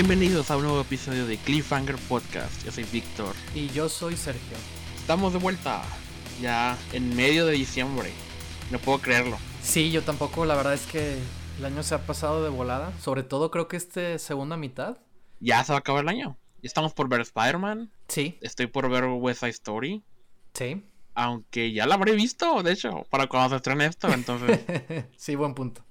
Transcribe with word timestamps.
Bienvenidos 0.00 0.48
a 0.52 0.56
un 0.56 0.62
nuevo 0.62 0.80
episodio 0.80 1.26
de 1.26 1.38
Cliffhanger 1.38 1.96
Podcast. 2.08 2.64
Yo 2.64 2.70
soy 2.70 2.84
Víctor. 2.84 3.34
Y 3.52 3.66
yo 3.70 3.88
soy 3.88 4.16
Sergio. 4.16 4.56
Estamos 4.96 5.32
de 5.32 5.40
vuelta 5.40 5.82
ya 6.40 6.78
en 6.92 7.16
medio 7.16 7.46
de 7.46 7.54
diciembre. 7.54 8.12
No 8.70 8.78
puedo 8.78 9.00
creerlo. 9.00 9.36
Sí, 9.60 9.90
yo 9.90 10.04
tampoco. 10.04 10.44
La 10.44 10.54
verdad 10.54 10.74
es 10.74 10.86
que 10.86 11.18
el 11.58 11.64
año 11.64 11.82
se 11.82 11.96
ha 11.96 12.06
pasado 12.06 12.44
de 12.44 12.48
volada. 12.48 12.96
Sobre 13.00 13.24
todo 13.24 13.50
creo 13.50 13.66
que 13.66 13.76
este 13.76 14.20
segunda 14.20 14.56
mitad. 14.56 14.98
Ya 15.40 15.64
se 15.64 15.72
va 15.72 15.78
a 15.78 15.80
acabar 15.80 16.04
el 16.04 16.10
año. 16.10 16.38
Estamos 16.62 16.94
por 16.94 17.08
ver 17.08 17.22
Spider-Man. 17.22 17.90
Sí. 18.06 18.38
Estoy 18.40 18.68
por 18.68 18.88
ver 18.88 19.04
West 19.06 19.40
Side 19.40 19.50
Story. 19.50 20.04
Sí. 20.54 20.86
Aunque 21.14 21.72
ya 21.72 21.88
la 21.88 21.96
habré 21.96 22.12
visto, 22.12 22.62
de 22.62 22.70
hecho, 22.70 23.04
para 23.10 23.26
cuando 23.26 23.48
se 23.48 23.56
estrene 23.56 23.86
esto. 23.86 24.08
Entonces, 24.12 24.60
sí, 25.16 25.34
buen 25.34 25.54
punto. 25.54 25.82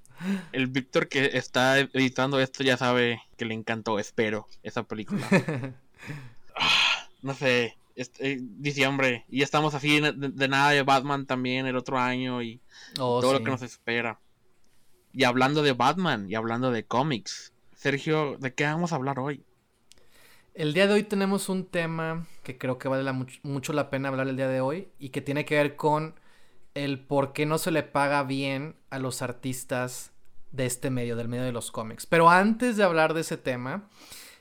El 0.52 0.66
Víctor 0.66 1.08
que 1.08 1.30
está 1.34 1.78
editando 1.80 2.40
esto 2.40 2.62
ya 2.64 2.76
sabe 2.76 3.22
que 3.36 3.44
le 3.44 3.54
encantó, 3.54 3.98
espero, 3.98 4.46
esa 4.62 4.82
película. 4.84 5.26
Ah, 6.60 7.06
no 7.22 7.34
sé, 7.34 7.76
eh, 7.96 8.38
diciembre. 8.40 9.24
Y 9.28 9.42
estamos 9.42 9.74
así 9.74 10.00
de, 10.00 10.12
de 10.12 10.48
nada 10.48 10.70
de 10.70 10.82
Batman 10.82 11.26
también 11.26 11.66
el 11.66 11.76
otro 11.76 11.98
año 11.98 12.42
y 12.42 12.60
Oh, 12.98 13.20
todo 13.20 13.32
lo 13.34 13.38
que 13.44 13.50
nos 13.50 13.62
espera. 13.62 14.20
Y 15.12 15.24
hablando 15.24 15.62
de 15.62 15.72
Batman 15.72 16.28
y 16.28 16.34
hablando 16.34 16.70
de 16.70 16.84
cómics, 16.84 17.52
Sergio, 17.76 18.36
¿de 18.38 18.54
qué 18.54 18.64
vamos 18.64 18.92
a 18.92 18.96
hablar 18.96 19.18
hoy? 19.20 19.44
El 20.54 20.74
día 20.74 20.86
de 20.88 20.94
hoy 20.94 21.04
tenemos 21.04 21.48
un 21.48 21.64
tema 21.66 22.26
que 22.42 22.58
creo 22.58 22.78
que 22.78 22.88
vale 22.88 23.04
la 23.04 23.12
much- 23.12 23.38
mucho 23.44 23.72
la 23.72 23.90
pena 23.90 24.08
hablar 24.08 24.26
el 24.28 24.36
día 24.36 24.48
de 24.48 24.60
hoy 24.60 24.88
y 24.98 25.10
que 25.10 25.20
tiene 25.20 25.44
que 25.44 25.54
ver 25.56 25.76
con 25.76 26.14
el 26.84 27.00
por 27.00 27.32
qué 27.32 27.46
no 27.46 27.58
se 27.58 27.70
le 27.70 27.82
paga 27.82 28.22
bien 28.22 28.76
a 28.90 28.98
los 28.98 29.22
artistas 29.22 30.12
de 30.52 30.66
este 30.66 30.90
medio, 30.90 31.16
del 31.16 31.28
medio 31.28 31.44
de 31.44 31.52
los 31.52 31.70
cómics. 31.70 32.06
Pero 32.06 32.30
antes 32.30 32.76
de 32.76 32.84
hablar 32.84 33.14
de 33.14 33.22
ese 33.22 33.36
tema, 33.36 33.88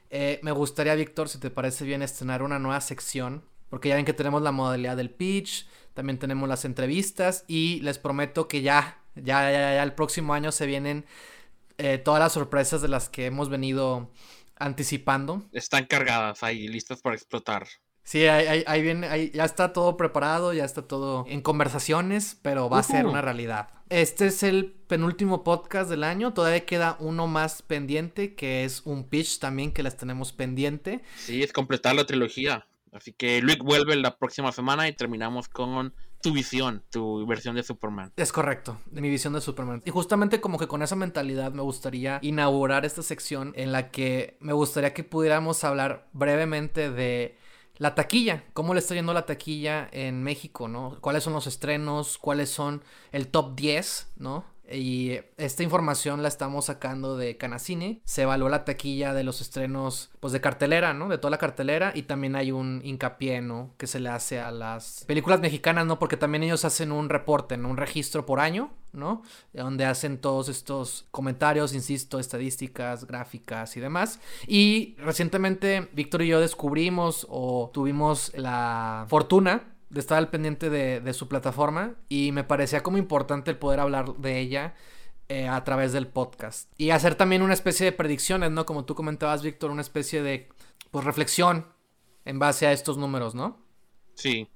eh, 0.10 0.40
me 0.44 0.52
gustaría, 0.52 0.96
Víctor, 0.96 1.30
si 1.30 1.40
te 1.40 1.50
parece 1.50 1.84
bien, 1.86 2.02
estrenar 2.02 2.44
una 2.44 2.60
nueva 2.60 2.82
sección, 2.82 3.44
porque 3.70 3.90
ya 3.90 3.96
ven 3.96 4.06
que 4.06 4.14
tenemos 4.14 4.42
la 4.42 4.52
modalidad 4.52 4.96
del 4.96 5.10
pitch, 5.10 5.68
también 5.94 6.20
tenemos 6.20 6.48
las 6.48 6.64
entrevistas 6.64 7.44
y 7.48 7.82
les 7.82 7.98
prometo 7.98 8.48
que 8.48 8.62
ya, 8.62 9.02
ya, 9.16 9.52
ya, 9.52 9.74
ya 9.76 9.84
el 9.84 9.94
próximo 9.94 10.34
año 10.34 10.52
se 10.52 10.66
vienen 10.66 11.06
eh, 11.78 11.98
todas 11.98 12.20
las 12.20 12.34
sorpresas 12.34 12.82
de 12.82 12.88
las 12.88 13.10
que 13.10 13.26
hemos 13.26 13.50
venido 13.50 14.12
anticipando. 14.56 15.44
Están 15.52 15.86
cargadas 15.86 16.44
ahí, 16.44 16.68
listas 16.68 17.02
para 17.02 17.16
explotar. 17.16 17.68
Sí, 18.08 18.26
ahí, 18.26 18.64
ahí- 18.66 18.82
viene, 18.82 19.06
ahí 19.10 19.32
ya 19.34 19.44
está 19.44 19.74
todo 19.74 19.98
preparado, 19.98 20.54
ya 20.54 20.64
está 20.64 20.82
todo 20.82 21.26
en 21.28 21.42
conversaciones, 21.42 22.40
pero 22.42 22.70
va 22.70 22.80
a 22.80 22.84
ser 22.84 23.06
una 23.06 23.20
realidad. 23.22 23.68
Este 23.90 24.28
es 24.28 24.44
el 24.44 24.72
penúltimo 24.88 25.44
podcast 25.44 25.90
del 25.90 26.06
año, 26.06 26.34
todavía 26.34 26.66
queda 26.66 26.96
uno 27.02 27.28
más 27.28 27.64
pendiente, 27.64 28.34
que 28.34 28.64
es 28.64 28.84
un 28.86 29.04
pitch 29.10 29.40
también 29.40 29.74
que 29.74 29.84
les 29.84 29.98
tenemos 29.98 30.32
pendiente. 30.32 31.02
Sí, 31.18 31.44
es 31.44 31.52
completar 31.52 31.96
la 31.96 32.06
trilogía. 32.06 32.66
Así 32.94 33.12
que 33.12 33.42
Luke 33.42 33.60
vuelve 33.62 33.98
la 33.98 34.18
próxima 34.18 34.54
semana 34.54 34.88
y 34.88 34.94
terminamos 34.94 35.50
con 35.50 35.94
tu 36.22 36.32
visión, 36.32 36.84
tu 36.90 37.28
versión 37.28 37.58
de 37.58 37.64
Superman. 37.64 38.14
Es 38.16 38.32
correcto, 38.32 38.80
de 38.86 39.02
mi 39.02 39.10
visión 39.10 39.34
de 39.34 39.42
Superman. 39.42 39.84
Y 39.86 39.92
justamente 39.92 40.40
como 40.40 40.58
que 40.58 40.68
con 40.70 40.82
esa 40.82 40.96
mentalidad 40.96 41.52
me 41.52 41.62
gustaría 41.62 42.20
inaugurar 42.22 42.86
esta 42.86 43.04
sección 43.04 43.52
en 43.58 43.74
la 43.74 43.92
que 43.92 44.38
me 44.40 44.54
gustaría 44.54 44.94
que 44.94 45.04
pudiéramos 45.04 45.66
hablar 45.66 46.08
brevemente 46.14 46.90
de 46.90 47.38
la 47.78 47.96
taquilla, 47.96 48.44
cómo 48.54 48.74
le 48.74 48.80
está 48.80 48.96
yendo 48.96 49.14
la 49.14 49.26
taquilla 49.26 49.88
en 49.92 50.24
México, 50.24 50.68
¿no? 50.68 50.98
¿Cuáles 51.02 51.24
son 51.24 51.34
los 51.34 51.48
estrenos? 51.48 52.18
¿Cuáles 52.18 52.50
son 52.50 52.84
el 53.12 53.28
top 53.28 53.56
10, 53.56 54.14
¿no? 54.18 54.46
Y 54.72 55.20
esta 55.38 55.64
información 55.64 56.22
la 56.22 56.28
estamos 56.28 56.66
sacando 56.66 57.18
de 57.18 57.38
Canacine. 57.38 58.02
Se 58.06 58.24
evaluó 58.24 58.50
la 58.50 58.66
taquilla 58.66 59.14
de 59.14 59.24
los 59.24 59.42
estrenos, 59.42 60.10
pues 60.20 60.34
de 60.34 60.42
cartelera, 60.42 60.94
¿no? 60.94 61.08
De 61.08 61.18
toda 61.18 61.32
la 61.32 61.38
cartelera. 61.38 61.92
Y 61.96 62.04
también 62.04 62.36
hay 62.36 62.52
un 62.52 62.82
hincapié, 62.84 63.42
¿no? 63.42 63.74
Que 63.78 63.88
se 63.88 64.00
le 64.00 64.10
hace 64.10 64.40
a 64.40 64.52
las 64.52 65.06
películas 65.08 65.40
mexicanas, 65.40 65.86
¿no? 65.86 66.00
Porque 66.00 66.18
también 66.18 66.44
ellos 66.44 66.66
hacen 66.66 66.92
un 66.92 67.10
reporte, 67.10 67.58
¿no? 67.58 67.70
Un 67.70 67.78
registro 67.78 68.26
por 68.26 68.40
año, 68.40 68.72
¿no? 68.92 69.22
Donde 69.54 69.86
hacen 69.86 70.18
todos 70.18 70.50
estos 70.50 71.08
comentarios, 71.12 71.74
insisto, 71.74 72.20
estadísticas, 72.20 73.06
gráficas 73.06 73.78
y 73.78 73.80
demás. 73.80 74.20
Y 74.48 74.96
recientemente 74.98 75.90
Víctor 75.94 76.24
y 76.24 76.28
yo 76.28 76.40
descubrimos 76.40 77.26
o 77.30 77.72
tuvimos 77.74 78.34
la 78.36 79.06
fortuna 79.08 79.77
de 79.90 80.00
estar 80.00 80.18
al 80.18 80.30
pendiente 80.30 80.70
de, 80.70 81.00
de 81.00 81.14
su 81.14 81.28
plataforma 81.28 81.96
y 82.10 82.32
me 82.32 82.44
parecía 82.44 82.84
como 82.84 82.98
importante 82.98 83.52
el 83.52 83.58
poder 83.58 83.80
hablar 83.80 84.16
de 84.16 84.40
ella 84.40 84.76
eh, 85.30 85.50
a 85.50 85.62
través 85.66 85.92
del 85.92 86.08
podcast. 86.08 86.72
Y 86.78 86.92
hacer 86.92 87.16
también 87.16 87.42
una 87.42 87.54
especie 87.54 87.86
de 87.86 87.92
predicciones, 87.92 88.50
¿no? 88.52 88.66
Como 88.66 88.86
tú 88.86 88.96
comentabas, 88.96 89.44
Víctor, 89.44 89.72
una 89.72 89.82
especie 89.82 90.24
de 90.24 90.48
pues, 90.90 91.04
reflexión 91.04 91.68
en 92.24 92.40
base 92.40 92.66
a 92.66 92.72
estos 92.72 92.98
números, 92.98 93.36
¿no? 93.36 93.62
Sí, 94.16 94.50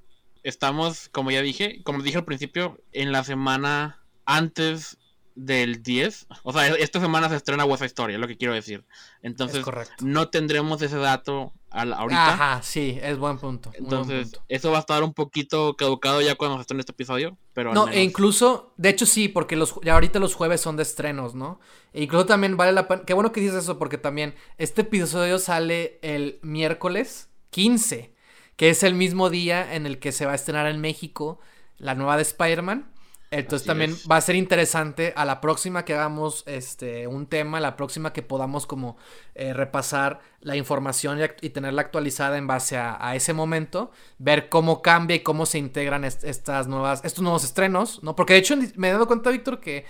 estamos, 0.44 1.10
como 1.10 1.30
ya 1.30 1.42
dije, 1.42 1.84
como 1.84 2.02
dije 2.02 2.20
al 2.20 2.24
principio, 2.24 2.80
en 2.94 3.12
la 3.12 3.26
semana 3.26 4.02
antes 4.26 4.98
del 5.36 5.84
10. 5.84 6.28
O 6.44 6.54
sea, 6.54 6.68
esta 6.76 7.02
semana 7.02 7.28
se 7.28 7.36
estrena 7.36 7.66
West 7.66 7.84
Story, 7.84 8.14
es 8.14 8.20
lo 8.22 8.28
que 8.30 8.38
quiero 8.38 8.54
decir. 8.54 8.86
Entonces, 9.22 9.66
no 10.00 10.30
tendremos 10.30 10.82
ese 10.82 10.98
dato 10.98 11.54
al- 11.72 11.94
ahorita. 11.94 12.34
Ajá, 12.34 12.62
sí, 12.62 13.00
es 13.02 13.18
buen 13.18 13.38
punto. 13.38 13.70
buen 13.72 13.84
Entonces, 13.84 14.24
punto. 14.30 14.44
eso 14.50 14.72
va 14.72 14.78
a 14.78 14.80
estar 14.82 15.04
un 15.04 15.14
poquito 15.14 15.76
caducado 15.76 16.22
ya 16.22 16.36
cuando 16.36 16.58
se 16.58 16.62
estrene 16.62 16.82
este 16.82 16.92
episodio. 16.92 17.38
Pero 17.54 17.74
No, 17.74 17.86
menos- 17.86 17.96
e 17.98 18.04
incluso, 18.04 18.74
de 18.78 18.90
hecho 18.90 19.06
sí, 19.06 19.28
porque 19.28 19.56
los, 19.56 19.76
ya 19.84 19.94
ahorita 19.94 20.20
los 20.20 20.36
jueves 20.36 20.62
son 20.62 20.76
de 20.78 20.84
estrenos, 20.84 21.34
¿no? 21.34 21.60
E 21.94 22.04
incluso 22.04 22.26
también 22.26 22.56
vale 22.58 22.72
la 22.74 22.88
pena, 22.88 23.04
qué 23.06 23.14
bueno 23.14 23.32
que 23.32 23.42
dices 23.42 23.64
eso, 23.64 23.80
porque 23.80 23.98
también 23.98 24.36
este 24.58 24.82
episodio 24.82 25.40
sale 25.40 25.98
el 26.02 26.40
miércoles 26.44 27.30
15, 27.50 28.14
que 28.58 28.70
es 28.70 28.84
el 28.84 28.94
mismo 28.94 29.30
día 29.30 29.74
en 29.74 29.86
el 29.86 29.98
que 30.00 30.12
se 30.12 30.26
va 30.26 30.34
a 30.34 30.36
estrenar 30.36 30.68
en 30.68 30.80
México 30.82 31.40
la 31.78 31.96
nueva 31.96 32.16
de 32.18 32.22
Spider-Man. 32.24 32.91
Entonces 33.32 33.62
Así 33.62 33.68
también 33.68 33.92
es. 33.92 34.06
va 34.12 34.18
a 34.18 34.22
ser 34.22 34.36
interesante 34.36 35.14
a 35.16 35.24
la 35.24 35.40
próxima 35.40 35.86
que 35.86 35.94
hagamos 35.94 36.44
este 36.48 37.08
un 37.08 37.28
tema, 37.28 37.60
la 37.62 37.78
próxima 37.78 38.12
que 38.12 38.22
podamos 38.22 38.68
como 38.68 38.98
eh, 39.36 39.54
repasar 39.54 40.20
la 40.42 40.58
información 40.58 41.20
y, 41.42 41.50
tenerla 41.50 41.82
actualizada 41.82 42.38
en 42.38 42.46
base 42.48 42.76
a, 42.78 42.98
a 43.00 43.16
ese 43.16 43.34
momento, 43.34 43.92
ver 44.18 44.50
cómo 44.50 44.82
cambia 44.82 45.16
y 45.16 45.22
cómo 45.22 45.46
se 45.46 45.60
integran 45.60 46.04
est- 46.04 46.26
estas 46.26 46.68
nuevas, 46.68 47.06
estos 47.06 47.24
nuevos 47.24 47.44
estrenos, 47.46 48.04
¿no? 48.04 48.16
Porque 48.18 48.34
de 48.34 48.40
hecho 48.40 48.56
me 48.76 48.90
he 48.90 48.92
dado 48.92 49.08
cuenta, 49.08 49.30
Víctor, 49.30 49.62
que 49.62 49.78
eh, 49.78 49.86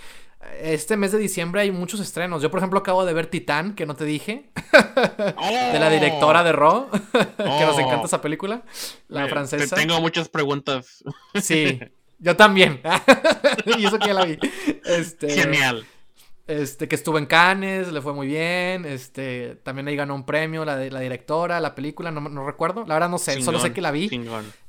este 0.74 0.96
mes 0.96 1.12
de 1.12 1.18
diciembre 1.18 1.62
hay 1.62 1.72
muchos 1.72 2.00
estrenos. 2.00 2.44
Yo, 2.44 2.52
por 2.52 2.60
ejemplo, 2.60 2.80
acabo 2.80 3.06
de 3.06 3.14
ver 3.14 3.26
Titán, 3.28 3.74
que 3.74 3.86
no 3.88 3.96
te 3.96 4.06
dije, 4.06 4.52
de 5.74 5.80
la 5.80 5.90
directora 5.90 6.44
de 6.44 6.52
Raw, 6.52 6.90
que 7.38 7.66
nos 7.66 7.80
encanta 7.80 8.06
esa 8.06 8.22
película, 8.22 8.64
la 9.08 9.26
Eh, 9.26 9.30
francesa. 9.30 9.76
te- 9.76 9.82
Tengo 9.82 10.00
muchas 10.00 10.30
preguntas. 10.30 11.04
Sí, 11.42 11.80
yo 12.22 12.36
también. 12.36 12.82
y 13.78 13.86
eso 13.86 14.00
que 14.00 14.08
ya 14.08 14.14
la 14.14 14.26
vi. 14.26 14.38
Este, 14.86 15.30
Genial. 15.30 15.86
Este, 16.48 16.88
que 16.88 16.96
estuvo 16.96 17.18
en 17.18 17.26
Cannes, 17.26 17.92
le 17.92 18.02
fue 18.02 18.14
muy 18.14 18.28
bien. 18.28 18.86
Este, 18.86 19.56
también 19.64 19.88
ahí 19.88 19.96
ganó 19.96 20.16
un 20.16 20.26
premio 20.26 20.66
la, 20.66 20.78
directora, 20.78 21.60
la 21.60 21.76
película, 21.76 22.12
no, 22.12 22.22
no 22.22 22.46
recuerdo. 22.46 22.86
La 22.86 22.96
verdad 22.96 23.10
no 23.10 23.18
sé, 23.18 23.42
solo 23.42 23.60
sé 23.60 23.74
que 23.74 23.82
la 23.82 23.92
vi. 23.92 24.10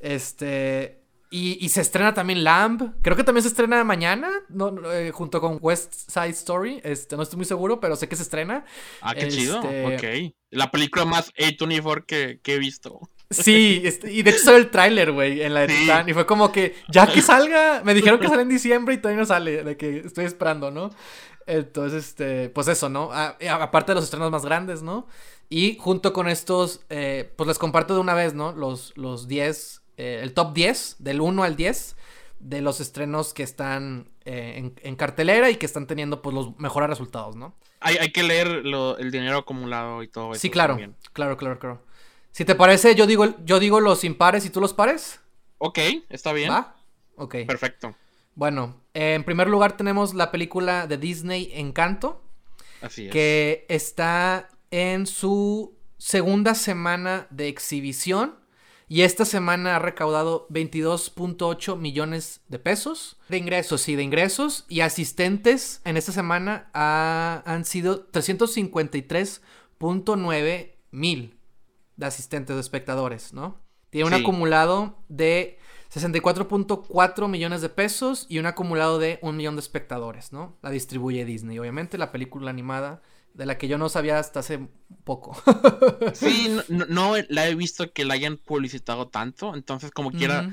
Este, 0.01 1.03
y, 1.31 1.65
y 1.65 1.71
se 1.71 1.81
estrena 1.81 2.15
también 2.15 2.45
Lamb. 2.45 2.93
Creo 3.03 3.17
que 3.17 3.25
también 3.25 3.43
se 3.43 3.49
estrena 3.49 3.83
mañana, 3.85 4.31
no, 4.49 4.93
eh, 4.93 5.11
junto 5.13 5.41
con 5.41 5.59
West 5.61 5.95
Side 6.11 6.29
Story. 6.29 6.81
Este, 6.85 7.17
no 7.17 7.23
estoy 7.23 7.39
muy 7.39 7.47
seguro, 7.47 7.81
pero 7.81 7.97
sé 7.97 8.07
que 8.07 8.17
se 8.17 8.23
estrena. 8.23 8.65
Ah, 9.01 9.15
qué 9.15 9.29
chido. 9.29 9.61
Este- 9.63 10.27
Ok. 10.29 10.35
La 10.51 10.71
película 10.71 11.07
más 11.07 11.33
A24 11.35 12.05
que, 12.05 12.41
que 12.43 12.55
he 12.55 12.59
visto. 12.59 13.01
Sí, 13.33 13.83
este, 13.85 14.13
y 14.13 14.23
de 14.23 14.31
hecho 14.31 14.57
el 14.57 14.71
tráiler, 14.71 15.13
güey, 15.13 15.43
en 15.43 15.55
la 15.55 15.61
de 15.63 15.69
Sí. 15.75 15.81
Titán. 15.83 16.09
Y 16.09 16.13
fue 16.13 16.27
como 16.27 16.53
que, 16.53 16.75
ya 16.89 17.07
que 17.07 17.23
salga, 17.23 17.83
me 17.85 17.95
dijeron 17.95 18.19
que 18.21 18.29
sale 18.29 18.43
en 18.43 18.49
diciembre 18.49 18.95
y 18.95 18.99
todavía 18.99 19.21
no 19.21 19.27
sale, 19.27 19.63
de 19.65 19.77
que 19.77 19.99
estoy 19.99 20.25
esperando, 20.25 20.71
¿no? 20.71 20.91
Entonces, 21.47 22.07
este, 22.09 22.49
pues 22.51 22.69
eso, 22.69 22.89
¿no? 22.89 23.11
A- 23.13 23.37
y 23.41 23.47
a- 23.47 23.57
aparte 23.57 23.93
de 23.93 23.97
los 23.97 24.05
estrenos 24.05 24.31
más 24.31 24.45
grandes, 24.45 24.83
¿no? 24.83 25.07
Y 25.49 25.77
junto 25.79 26.13
con 26.13 26.29
estos, 26.29 26.81
eh, 26.89 27.31
pues 27.37 27.49
les 27.49 27.59
comparto 27.59 27.95
de 27.95 28.01
una 28.01 28.15
vez, 28.15 28.33
¿no? 28.35 28.53
Los, 28.53 28.93
los 28.97 29.27
10, 29.29 29.83
eh, 29.97 30.21
el 30.23 30.33
top 30.35 30.55
10, 30.55 30.97
del 31.01 31.21
1 31.21 31.43
al 31.43 31.57
10, 31.57 31.97
de 32.39 32.61
los 32.61 32.81
estrenos 32.81 33.35
que 33.35 33.43
están 33.43 34.09
eh, 34.25 34.55
en, 34.57 34.75
en 34.83 34.97
cartelera 34.97 35.51
y 35.51 35.57
que 35.57 35.67
están 35.67 35.87
teniendo, 35.87 36.23
pues, 36.23 36.35
los 36.35 36.57
mejores 36.59 36.89
resultados, 36.89 37.35
¿no? 37.37 37.55
Hay, 37.81 37.97
hay 37.97 38.13
que 38.13 38.23
leer 38.23 38.47
lo- 38.65 38.97
el 38.99 39.11
dinero 39.11 39.39
acumulado 39.39 40.03
y 40.05 40.09
todo 40.09 40.33
eso. 40.33 40.41
Sí, 40.41 40.49
claro, 40.51 40.75
también. 40.75 40.95
claro, 41.13 41.37
claro, 41.37 41.59
claro. 41.59 41.83
Si 42.33 42.45
te 42.45 42.55
parece, 42.55 42.95
yo 42.95 43.07
digo, 43.07 43.37
yo 43.45 43.59
digo 43.61 43.81
los 43.81 44.05
impares 44.05 44.45
y 44.47 44.51
tú 44.51 44.61
los 44.61 44.75
pares. 44.75 45.21
Ok, 45.59 45.79
está 46.09 46.33
bien. 46.33 46.51
¿Va? 46.51 46.77
Ok. 47.17 47.37
Perfecto. 47.47 47.95
Bueno, 48.35 48.81
eh, 48.95 49.15
en 49.15 49.25
primer 49.25 49.49
lugar 49.49 49.77
tenemos 49.77 50.15
la 50.15 50.31
película 50.33 50.87
de 50.87 50.97
Disney 50.97 51.51
Encanto, 51.55 52.23
Así 52.81 53.07
es. 53.07 53.13
que 53.13 53.67
está 53.69 54.49
en 54.71 55.07
su 55.07 55.75
segunda 55.99 56.55
semana 56.55 57.27
de 57.31 57.49
exhibición 57.49 58.37
y 58.89 59.03
esta 59.03 59.25
semana 59.27 59.77
ha 59.77 59.79
recaudado 59.79 60.47
22.8 60.49 61.77
millones 61.77 62.41
de 62.49 62.59
pesos 62.59 63.19
de 63.29 63.37
ingresos, 63.39 63.81
sí, 63.83 63.95
de 63.97 64.03
ingresos 64.03 64.65
y 64.69 64.81
asistentes 64.81 65.81
en 65.85 65.97
esta 65.99 66.13
semana 66.13 66.71
ha- 66.75 67.43
han 67.47 67.65
sido 67.67 68.11
60.9 69.79 70.73
mil 70.91 71.37
de 72.03 72.09
asistentes, 72.09 72.55
de 72.57 72.61
espectadores, 72.61 73.33
¿no? 73.33 73.61
Tiene 73.91 74.07
un 74.09 74.15
Sí. 74.15 74.21
acumulado 74.23 74.99
de 75.09 75.59
64.4 75.93 77.29
millones 77.29 77.61
de 77.61 77.69
pesos 77.69 78.27
y 78.29 78.39
un 78.39 78.47
acumulado 78.47 78.99
de 78.99 79.19
un 79.23 79.37
millón 79.37 79.57
de 79.57 79.61
espectadores, 79.61 80.33
¿no? 80.33 80.57
La 80.63 80.71
distribuye 80.71 81.25
Disney, 81.25 81.59
obviamente, 81.59 81.99
la 81.99 82.13
película 82.13 82.51
animada 82.51 83.03
de 83.35 83.47
la 83.47 83.57
que 83.59 83.69
yo 83.69 83.79
no 83.79 83.89
sabía 83.89 84.19
hasta 84.19 84.41
hace 84.41 84.69
poco. 85.05 85.33
Sí, 86.15 86.49
no, 86.69 87.15
la 87.29 87.49
he 87.49 87.55
visto 87.55 87.93
que 87.93 88.05
la 88.05 88.15
hayan 88.15 88.37
publicitado 88.37 89.09
tanto, 89.09 89.55
entonces 89.55 89.91
como 89.91 90.11
quiera, 90.13 90.51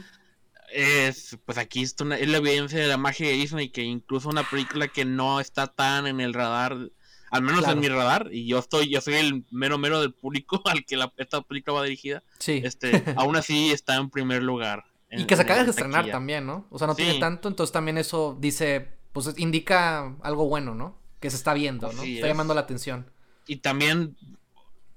es, 0.71 1.37
pues 1.45 1.57
aquí 1.57 1.81
está 1.83 2.03
una- 2.03 2.17
es 2.17 2.27
la 2.29 2.37
evidencia 2.37 2.79
de 2.79 2.87
la 2.87 2.97
magia 2.97 3.27
de 3.27 3.33
Disney, 3.33 3.69
que 3.69 3.81
incluso 3.83 4.29
una 4.29 4.43
película 4.49 4.87
que 4.87 5.03
no 5.05 5.39
está 5.39 5.67
tan 5.67 6.07
en 6.07 6.19
el 6.21 6.33
radar, 6.33 6.77
al 7.31 7.41
menos 7.41 7.59
Claro. 7.61 7.73
en 7.73 7.79
mi 7.79 7.87
radar, 7.87 8.29
y 8.31 8.45
yo 8.47 8.59
estoy, 8.59 8.89
yo 8.89 9.01
soy 9.01 9.15
el 9.15 9.45
mero 9.51 9.77
mero 9.77 9.99
del 10.01 10.13
público 10.13 10.61
al 10.65 10.85
que 10.85 10.97
la, 10.97 11.11
esta 11.17 11.41
película 11.41 11.75
va 11.79 11.83
dirigida, 11.83 12.23
Sí. 12.39 12.61
este, 12.63 13.03
aún 13.17 13.35
así 13.35 13.71
está 13.71 13.95
en 13.95 14.09
primer 14.09 14.43
lugar. 14.43 14.85
Y 15.11 15.25
que 15.25 15.35
se 15.35 15.41
acaba 15.41 15.57
de 15.59 15.63
en 15.63 15.69
estrenar 15.71 16.01
taquilla. 16.01 16.11
también, 16.13 16.45
¿no? 16.45 16.67
O 16.69 16.77
sea, 16.77 16.85
no 16.87 16.93
Sí. 16.93 17.03
tiene 17.03 17.19
tanto, 17.19 17.47
entonces 17.47 17.71
también 17.73 17.97
eso 17.97 18.37
dice, 18.39 18.89
pues 19.11 19.33
indica 19.37 20.15
algo 20.21 20.47
bueno, 20.47 20.75
¿no? 20.75 20.97
Que 21.19 21.29
se 21.31 21.35
está 21.35 21.53
viendo, 21.55 21.91
¿no? 21.91 22.01
Así 22.01 22.15
Está 22.15 22.27
es. 22.27 22.33
llamando 22.33 22.53
la 22.53 22.61
atención. 22.61 23.09
Y 23.47 23.57
también 23.57 24.15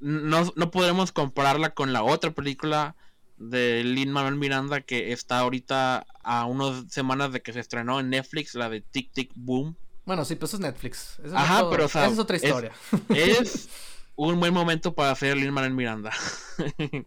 no, 0.01 0.53
no 0.57 0.71
podremos 0.71 1.13
compararla 1.13 1.71
con 1.75 1.93
la 1.93 2.03
otra 2.03 2.31
película 2.33 2.95
de 3.39 3.83
Lin 3.85 4.13
Manuel 4.13 4.37
Miranda 4.37 4.83
que 4.83 5.13
está 5.13 5.39
ahorita 5.39 6.07
a 6.23 6.45
unas 6.45 6.85
semanas 6.93 7.33
de 7.33 7.41
que 7.41 7.53
se 7.53 7.61
estrenó 7.61 7.99
en 7.99 8.11
Netflix, 8.11 8.55
la 8.55 8.69
de 8.69 8.81
Tic 8.83 9.11
Tic 9.13 9.31
Boom. 9.35 9.77
Bueno, 10.05 10.25
sí, 10.25 10.35
pues 10.37 10.51
eso 10.51 10.57
es 10.57 10.63
Netflix. 10.63 11.19
Eso 11.21 11.29
es 11.29 11.33
Ajá, 11.35 11.59
otro- 11.59 11.71
pero, 11.71 11.85
o 11.85 11.89
sea, 11.89 12.05
esa 12.05 12.13
es 12.15 12.19
otra 12.19 12.37
es- 12.37 12.43
historia. 12.45 12.73
Es 13.09 13.69
un 14.17 14.39
buen 14.41 14.53
momento 14.53 14.95
para 14.95 15.11
hacer 15.13 15.37
Lin 15.37 15.53
Manuel 15.53 15.75
Miranda. 15.75 16.13
Le 16.59 17.07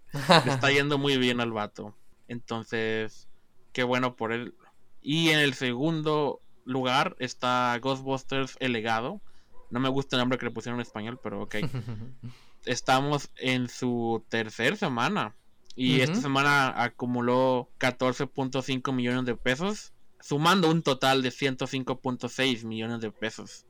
está 0.51 0.71
yendo 0.71 0.97
muy 0.97 1.17
bien 1.17 1.39
al 1.41 1.51
vato. 1.51 1.95
Entonces, 2.27 3.27
qué 3.73 3.83
bueno 3.83 4.15
por 4.15 4.31
él. 4.31 4.55
Y 5.01 5.29
en 5.29 5.39
el 5.39 5.53
segundo 5.53 6.41
lugar 6.63 7.15
está 7.19 7.77
Ghostbusters 7.81 8.55
El 8.59 8.71
Legado. 8.73 9.21
No 9.69 9.79
me 9.79 9.89
gusta 9.89 10.15
el 10.15 10.21
nombre 10.21 10.37
que 10.37 10.45
le 10.45 10.51
pusieron 10.51 10.79
en 10.79 10.85
español, 10.85 11.19
pero 11.21 11.41
ok. 11.43 11.55
estamos 12.65 13.29
en 13.37 13.69
su 13.69 14.23
tercera 14.29 14.75
semana. 14.75 15.35
Y 15.77 15.99
esta 15.99 16.21
semana 16.21 16.81
acumuló 16.81 17.69
14.5 17.79 18.93
millones 18.93 19.25
de 19.25 19.35
pesos, 19.35 19.91
sumando 20.25 20.71
un 20.71 20.81
total 20.81 21.21
de 21.21 21.29
105.6 21.29 22.63
millones 22.63 22.99
de 22.99 23.11
pesos. 23.11 23.67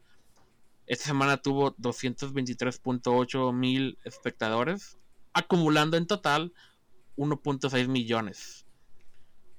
Esta 0.88 1.04
semana 1.04 1.36
tuvo 1.36 1.76
223.8 1.76 3.52
mil 3.54 3.98
espectadores, 4.06 4.98
acumulando 5.34 5.98
en 5.98 6.08
total 6.08 6.54
1.6 7.18 7.90
millones. 7.90 8.66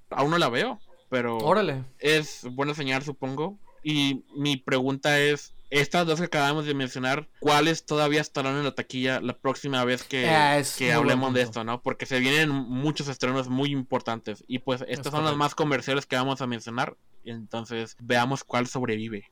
Aún 0.08 0.30
no 0.30 0.38
la 0.38 0.48
veo, 0.48 0.80
pero 1.10 1.36
Órale. 1.36 1.84
es 1.98 2.46
buena 2.52 2.72
señal, 2.72 3.02
supongo. 3.02 3.58
Y 3.82 4.24
mi 4.34 4.56
pregunta 4.56 5.20
es, 5.20 5.54
estas 5.70 6.06
dos 6.06 6.20
que 6.20 6.26
acabamos 6.26 6.66
de 6.66 6.74
mencionar, 6.74 7.28
¿cuáles 7.40 7.84
todavía 7.86 8.20
estarán 8.20 8.56
en 8.56 8.64
la 8.64 8.74
taquilla 8.74 9.20
la 9.20 9.36
próxima 9.38 9.84
vez 9.84 10.04
que, 10.04 10.28
Ah, 10.28 10.62
que 10.78 10.92
hablemos 10.92 11.34
de 11.34 11.42
esto, 11.42 11.64
¿no? 11.64 11.82
Porque 11.82 12.06
se 12.06 12.20
vienen 12.20 12.50
muchos 12.50 13.08
estrenos 13.08 13.48
muy 13.48 13.70
importantes. 13.70 14.44
Y 14.46 14.60
pues 14.60 14.82
estas 14.82 15.06
Es 15.06 15.12
son 15.12 15.24
las 15.24 15.36
más 15.36 15.54
comerciales 15.54 16.06
que 16.06 16.16
vamos 16.16 16.40
a 16.40 16.46
mencionar. 16.46 16.96
Entonces, 17.24 17.96
veamos 18.00 18.44
cuál 18.44 18.66
sobrevive. 18.68 19.30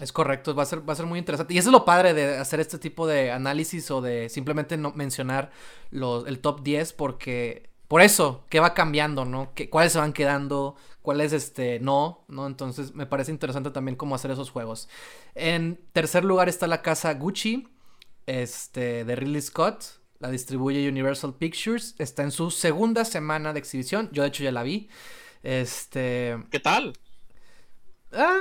Es 0.00 0.12
correcto, 0.12 0.54
va 0.54 0.64
a 0.64 0.66
ser, 0.66 0.88
va 0.88 0.92
a 0.92 0.96
ser 0.96 1.06
muy 1.06 1.18
interesante. 1.18 1.54
Y 1.54 1.58
eso 1.58 1.68
es 1.68 1.72
lo 1.72 1.84
padre 1.84 2.14
de 2.14 2.36
hacer 2.36 2.60
este 2.60 2.78
tipo 2.78 3.06
de 3.06 3.30
análisis 3.30 3.90
o 3.90 4.00
de 4.00 4.28
simplemente 4.28 4.76
no 4.76 4.92
mencionar 4.92 5.52
los, 5.90 6.26
el 6.26 6.40
top 6.40 6.62
10 6.62 6.92
porque 6.94 7.70
por 7.88 8.00
eso, 8.00 8.44
¿qué 8.48 8.60
va 8.60 8.74
cambiando, 8.74 9.24
no? 9.24 9.52
¿Qué, 9.54 9.68
¿Cuáles 9.68 9.92
se 9.92 9.98
van 9.98 10.12
quedando? 10.12 10.76
¿Cuáles 11.02 11.32
este 11.32 11.80
no? 11.80 12.24
¿No? 12.28 12.46
Entonces 12.46 12.94
me 12.94 13.06
parece 13.06 13.30
interesante 13.30 13.70
también 13.70 13.96
cómo 13.96 14.14
hacer 14.14 14.30
esos 14.30 14.50
juegos. 14.50 14.88
En 15.34 15.78
tercer 15.92 16.24
lugar 16.24 16.48
está 16.48 16.66
la 16.66 16.82
casa 16.82 17.12
Gucci, 17.14 17.68
este, 18.26 19.04
de 19.04 19.16
Ridley 19.16 19.42
Scott. 19.42 19.84
La 20.18 20.30
distribuye 20.30 20.88
Universal 20.88 21.34
Pictures. 21.34 21.94
Está 21.98 22.22
en 22.22 22.30
su 22.30 22.50
segunda 22.50 23.04
semana 23.04 23.52
de 23.52 23.58
exhibición. 23.58 24.08
Yo 24.12 24.22
de 24.22 24.28
hecho 24.28 24.42
ya 24.42 24.52
la 24.52 24.62
vi. 24.62 24.88
Este... 25.42 26.42
¿Qué 26.50 26.60
tal? 26.60 26.94
Ah, 28.12 28.40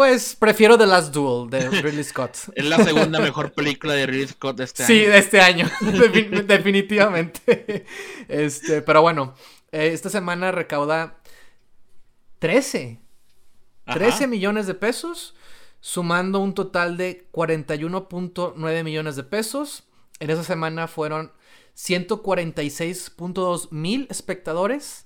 pues 0.00 0.34
prefiero 0.34 0.78
The 0.78 0.86
Last 0.86 1.12
Duel 1.12 1.50
de 1.50 1.68
Ridley 1.82 2.02
Scott. 2.04 2.34
Es 2.54 2.64
la 2.64 2.82
segunda 2.82 3.20
mejor 3.20 3.52
película 3.52 3.92
de 3.92 4.06
Ridley 4.06 4.28
Scott 4.28 4.56
de 4.56 4.64
este 4.64 4.86
sí, 4.86 5.00
año. 5.02 5.10
de 5.10 5.18
este 5.18 5.40
año, 5.42 5.66
Defin- 5.82 6.46
definitivamente. 6.46 7.84
Este, 8.26 8.80
pero 8.80 9.02
bueno, 9.02 9.34
eh, 9.72 9.90
esta 9.92 10.08
semana 10.08 10.52
recauda 10.52 11.18
13, 12.38 12.98
Ajá. 13.84 13.98
13 13.98 14.26
millones 14.26 14.66
de 14.66 14.72
pesos, 14.72 15.34
sumando 15.80 16.38
un 16.38 16.54
total 16.54 16.96
de 16.96 17.28
41.9 17.30 18.82
millones 18.82 19.16
de 19.16 19.24
pesos. 19.24 19.84
En 20.18 20.30
esa 20.30 20.44
semana 20.44 20.88
fueron 20.88 21.30
146.2 21.76 23.68
mil 23.70 24.06
espectadores 24.08 25.04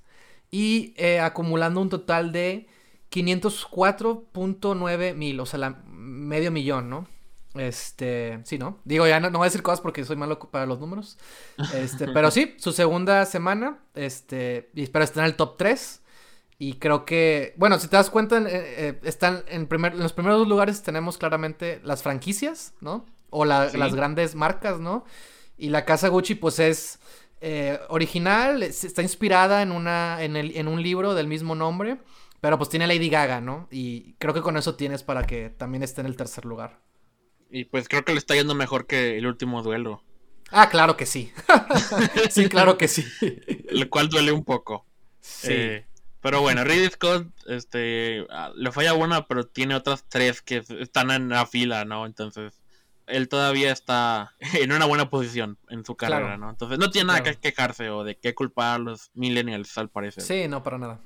y 0.52 0.94
eh, 0.99 1.19
acumulando 1.19 1.81
un 1.81 1.88
total 1.88 2.31
de 2.31 2.69
504.9 3.14 5.14
mil, 5.14 5.40
o 5.40 5.46
sea, 5.46 5.58
la 5.58 5.70
medio 5.87 6.50
millón, 6.50 6.90
¿no? 6.90 7.06
Este, 7.55 8.40
sí, 8.44 8.58
¿no? 8.58 8.81
Digo, 8.84 9.06
ya 9.06 9.20
no, 9.20 9.31
no 9.31 9.38
voy 9.38 9.46
a 9.46 9.49
decir 9.49 9.62
cosas 9.62 9.81
porque 9.81 10.05
soy 10.05 10.16
malo 10.16 10.38
para 10.40 10.66
los 10.66 10.81
números. 10.81 11.19
Este, 11.72 12.08
pero 12.08 12.31
sí, 12.32 12.55
su 12.58 12.72
segunda 12.72 13.25
semana, 13.26 13.78
este, 13.94 14.70
y 14.75 14.87
pero 14.88 15.05
está 15.05 15.20
en 15.20 15.26
el 15.26 15.37
top 15.37 15.56
3. 15.56 16.00
Y 16.58 16.75
creo 16.75 17.05
que, 17.05 17.55
bueno, 17.56 17.78
si 17.78 17.88
te 17.88 17.96
das 17.96 18.11
cuenta, 18.11 18.38
eh, 18.38 18.44
eh, 18.49 19.00
están 19.05 19.44
en, 19.49 19.67
primer, 19.67 19.93
en 19.93 20.00
los 20.00 20.12
primeros 20.12 20.38
dos 20.38 20.49
lugares 20.49 20.82
tenemos 20.82 21.19
claramente 21.19 21.81
las 21.84 22.02
franquicias, 22.02 22.75
¿no? 22.81 23.06
O 23.31 23.44
la- 23.44 23.70
Sí. 23.70 23.76
las 23.76 23.94
grandes 23.94 24.34
marcas, 24.34 24.81
¿no? 24.81 25.05
Y 25.58 25.69
la 25.70 25.84
casa 25.84 26.08
Gucci, 26.08 26.34
pues 26.34 26.58
es 26.58 26.99
eh, 27.46 27.78
original, 27.88 28.62
es- 28.62 28.84
está 28.84 29.02
inspirada 29.02 29.60
en, 29.62 29.70
una, 29.70 30.22
en, 30.22 30.34
el, 30.37 30.56
en 30.56 30.67
un 30.67 30.82
libro 30.82 31.14
del 31.14 31.26
mismo 31.28 31.55
nombre, 31.55 31.99
pero 32.44 32.58
pues 32.58 32.69
tiene 32.69 32.87
Lady 32.87 33.08
Gaga, 33.08 33.41
¿no? 33.41 33.69
Y 33.70 34.12
creo 34.19 34.35
que 34.35 34.43
con 34.43 34.58
eso 34.58 34.75
tienes 34.75 35.02
para 35.02 35.26
que 35.26 35.49
también 35.49 35.82
esté 35.82 36.02
en 36.02 36.06
el 36.06 36.14
tercer 36.14 36.44
lugar. 36.44 36.79
Y 37.49 37.64
pues 37.64 37.89
creo 37.89 38.05
que 38.05 38.13
le 38.13 38.19
está 38.19 38.34
yendo 38.34 38.55
mejor 38.55 38.86
que 38.86 39.17
el 39.17 39.27
último 39.27 39.63
duelo. 39.63 40.03
Ah, 40.51 40.69
claro 40.69 40.94
que 40.94 41.06
sí. 41.06 41.32
sí, 42.31 42.51
claro 42.51 42.77
que 42.77 42.86
sí. 42.86 43.03
Lo 43.70 43.89
cual 43.89 44.10
duele 44.10 44.31
un 44.31 44.44
poco. 44.44 44.84
Sí. 45.20 45.46
Eh, 45.53 45.86
pero 46.20 46.43
bueno, 46.43 46.65
Ridley 46.65 46.91
Scott, 46.91 47.29
este, 47.46 48.27
ah, 48.29 48.53
le 48.55 48.70
falla 48.72 48.93
una, 48.93 49.27
pero 49.27 49.46
tiene 49.46 49.74
otras 49.74 50.05
tres 50.06 50.43
que 50.43 50.63
están 50.81 51.13
en 51.13 51.31
la 51.31 51.46
fila, 51.46 51.86
¿no? 51.86 52.05
Entonces, 52.05 52.60
él 53.06 53.31
todavía 53.31 53.72
está 53.72 54.34
en 54.60 54.70
una 54.70 54.84
buena 54.84 55.08
posición 55.08 55.56
en 55.70 55.82
su 55.86 55.96
carrera, 55.96 56.20
Claro. 56.20 56.36
¿no? 56.36 56.51
Entonces, 56.51 56.79
no 56.79 56.91
tiene 56.91 57.06
nada 57.06 57.22
Claro. 57.22 57.41
que 57.41 57.48
quejarse 57.48 57.89
o 57.89 58.05
de 58.05 58.19
qué 58.19 58.34
culpar 58.34 58.74
a 58.74 58.79
los 58.81 59.10
millennials, 59.15 59.79
al 59.79 59.89
parecer. 59.89 60.22
Sí, 60.22 60.46
no, 60.46 60.63
para 60.63 60.77
nada. 60.77 61.01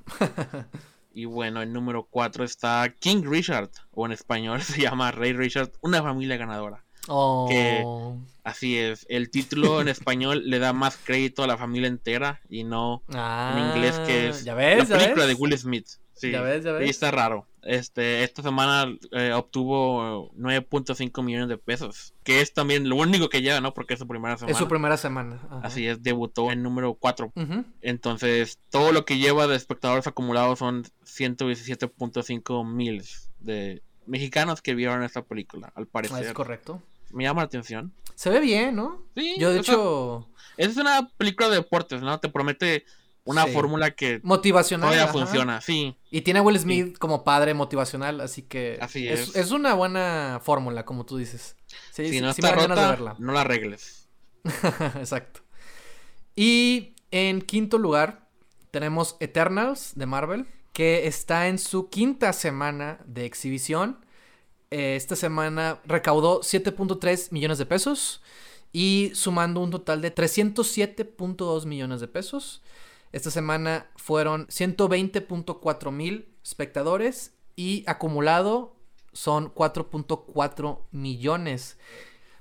Y 1.19 1.25
bueno, 1.25 1.61
en 1.61 1.73
número 1.73 2.07
cuatro 2.09 2.45
está 2.45 2.87
King 2.97 3.23
Richard, 3.25 3.71
o 3.91 4.05
en 4.05 4.13
español 4.13 4.61
se 4.63 4.79
llama 4.79 5.11
Rey 5.11 5.33
Richard, 5.33 5.73
una 5.81 6.01
familia 6.01 6.37
ganadora. 6.37 6.85
Oh. 7.07 8.17
Así 8.43 8.77
es, 8.77 9.05
el 9.09 9.29
título 9.29 9.79
en 9.81 9.87
español 9.89 10.43
le 10.49 10.59
da 10.59 10.73
más 10.73 10.97
crédito 11.03 11.43
a 11.43 11.47
la 11.47 11.57
familia 11.57 11.87
entera 11.87 12.41
y 12.49 12.63
no 12.63 13.03
Ah, 13.13 13.53
en 13.55 13.67
inglés 13.77 13.99
que 14.07 14.29
es 14.29 14.43
¿Ya 14.43 14.55
ves? 14.55 14.89
la 14.89 14.97
¿Ya 14.97 15.03
película 15.03 15.25
ves? 15.25 15.35
de 15.37 15.41
Will 15.41 15.57
Smith. 15.57 15.87
Sí, 16.13 16.31
Ya 16.31 16.41
ves. 16.41 16.65
Y 16.85 16.89
está 16.89 17.11
raro. 17.11 17.45
Este, 17.61 18.23
esta 18.23 18.41
semana 18.41 18.91
eh, 19.11 19.31
obtuvo 19.33 20.31
9.5 20.33 21.23
millones 21.23 21.49
de 21.49 21.57
pesos, 21.57 22.13
que 22.23 22.41
es 22.41 22.53
también 22.53 22.87
lo 22.89 22.95
único 22.95 23.29
que 23.29 23.41
lleva, 23.41 23.61
¿no? 23.61 23.73
Porque 23.73 23.93
es 23.93 23.99
su 23.99 24.07
primera 24.07 24.35
semana. 24.37 24.51
Es 24.51 24.57
su 24.57 24.67
primera 24.67 24.97
semana. 24.97 25.39
ajá. 25.45 25.61
Así 25.63 25.85
es, 25.87 26.01
debutó 26.01 26.51
en 26.51 26.63
número 26.63 26.93
4. 26.95 27.31
Ujú. 27.35 27.65
Entonces, 27.81 28.59
todo 28.69 28.91
lo 28.91 29.05
que 29.05 29.17
lleva 29.17 29.47
de 29.47 29.55
espectadores 29.55 30.07
acumulados 30.07 30.59
son 30.59 30.85
117.5 31.05 32.65
mil 32.65 33.03
de 33.39 33.81
mexicanos 34.09 34.61
que 34.61 34.75
vieron 34.75 35.03
esta 35.03 35.21
película, 35.23 35.71
al 35.75 35.83
Es 35.83 35.89
parecer. 35.89 36.33
correcto. 36.33 36.81
Me 37.11 37.23
llama 37.23 37.41
la 37.41 37.45
atención. 37.45 37.93
Se 38.15 38.29
ve 38.29 38.39
bien, 38.39 38.75
¿no? 38.75 39.03
Sí, 39.15 39.35
Yo, 39.39 39.51
de 39.53 39.59
hecho, 39.59 40.27
es 40.57 40.75
una 40.77 41.09
película 41.17 41.47
de 41.49 41.55
deportes, 41.55 42.01
¿no? 42.01 42.19
Te 42.19 42.29
promete 42.29 42.85
una 43.23 43.45
Sí. 43.45 43.51
fórmula 43.51 43.91
que 43.91 44.19
motivacional. 44.23 44.87
todavía 44.89 45.03
ajá. 45.05 45.13
funciona, 45.13 45.61
sí. 45.61 45.95
Y 46.11 46.21
tiene 46.21 46.39
a 46.39 46.43
Will 46.43 46.59
Smith 46.59 46.97
como 46.97 47.23
padre 47.23 47.53
motivacional, 47.53 48.21
así 48.21 48.41
que 48.43 48.77
Así 48.81 49.07
es. 49.07 49.29
es. 49.29 49.35
es 49.35 49.51
una 49.51 49.73
buena 49.73 50.39
fórmula, 50.43 50.83
como 50.85 51.05
tú 51.05 51.17
dices. 51.17 51.55
Sí, 51.91 52.05
si 52.07 52.13
sí, 52.13 52.21
no 52.21 52.29
está 52.31 52.49
de 52.49 52.55
rota, 52.67 52.89
verla. 52.89 53.15
no 53.19 53.31
la 53.31 53.41
arregles. 53.41 54.07
Exacto. 54.97 55.41
Y 56.35 56.95
en 57.11 57.41
quinto 57.41 57.77
lugar 57.77 58.27
tenemos 58.71 59.17
Eternals 59.19 59.93
de 59.95 60.05
Marvel, 60.05 60.47
que 60.79 61.07
está 61.07 61.49
en 61.49 61.59
su 61.59 61.89
quinta 61.89 62.31
semana 62.31 63.01
de 63.05 63.25
exhibición. 63.25 63.97
Eh, 64.71 64.95
esta 64.95 65.17
semana 65.17 65.81
recaudó 65.83 66.39
7.3 66.39 67.33
millones 67.33 67.57
de 67.57 67.65
pesos 67.65 68.23
y 68.71 69.11
sumando 69.13 69.59
un 69.59 69.71
total 69.71 70.01
de 70.01 70.15
307.2 70.15 71.65
millones 71.65 71.99
de 71.99 72.07
pesos. 72.07 72.61
Esta 73.11 73.29
semana 73.29 73.91
fueron 73.97 74.47
120.4 74.47 75.91
mil 75.91 76.33
espectadores 76.45 77.33
y 77.57 77.83
acumulado 77.85 78.77
son 79.11 79.53
4.4 79.53 80.79
millones. 80.91 81.77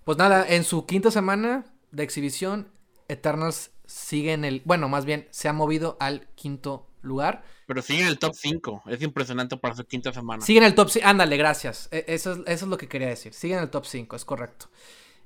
Pues 0.05 0.17
nada, 0.17 0.47
en 0.49 0.63
su 0.63 0.87
quinta 0.87 1.11
semana 1.11 1.65
de 1.91 2.05
exhibición, 2.05 2.69
Eternals 3.09 3.73
sigue 3.85 4.33
en 4.33 4.45
el, 4.45 4.63
bueno, 4.65 4.89
más 4.89 5.05
bien 5.05 5.27
se 5.33 5.49
ha 5.49 5.53
movido 5.53 5.97
al 5.99 6.29
quinto 6.37 6.88
lugar. 7.03 7.43
Pero 7.67 7.83
sigue 7.83 8.03
en 8.03 8.09
el 8.09 8.19
top 8.19 8.35
5, 8.35 8.85
es 8.87 9.03
impresionante 9.03 9.57
para 9.57 9.75
su 9.75 9.85
quinta 9.85 10.13
semana. 10.13 10.45
Sigue 10.45 10.59
en 10.59 10.65
el 10.65 10.75
top 10.75 10.91
5, 10.91 11.07
ándale, 11.07 11.37
gracias. 11.37 11.89
E, 11.91 12.05
eso 12.09 12.33
es, 12.33 12.39
eso 12.39 12.65
es 12.65 12.69
lo 12.69 12.79
que 12.79 12.89
quería 12.89 13.09
decir, 13.09 13.33
sigue 13.35 13.55
en 13.55 13.61
el 13.61 13.71
top 13.71 13.87
5, 13.87 14.17
es 14.17 14.25
correcto. 14.25 14.69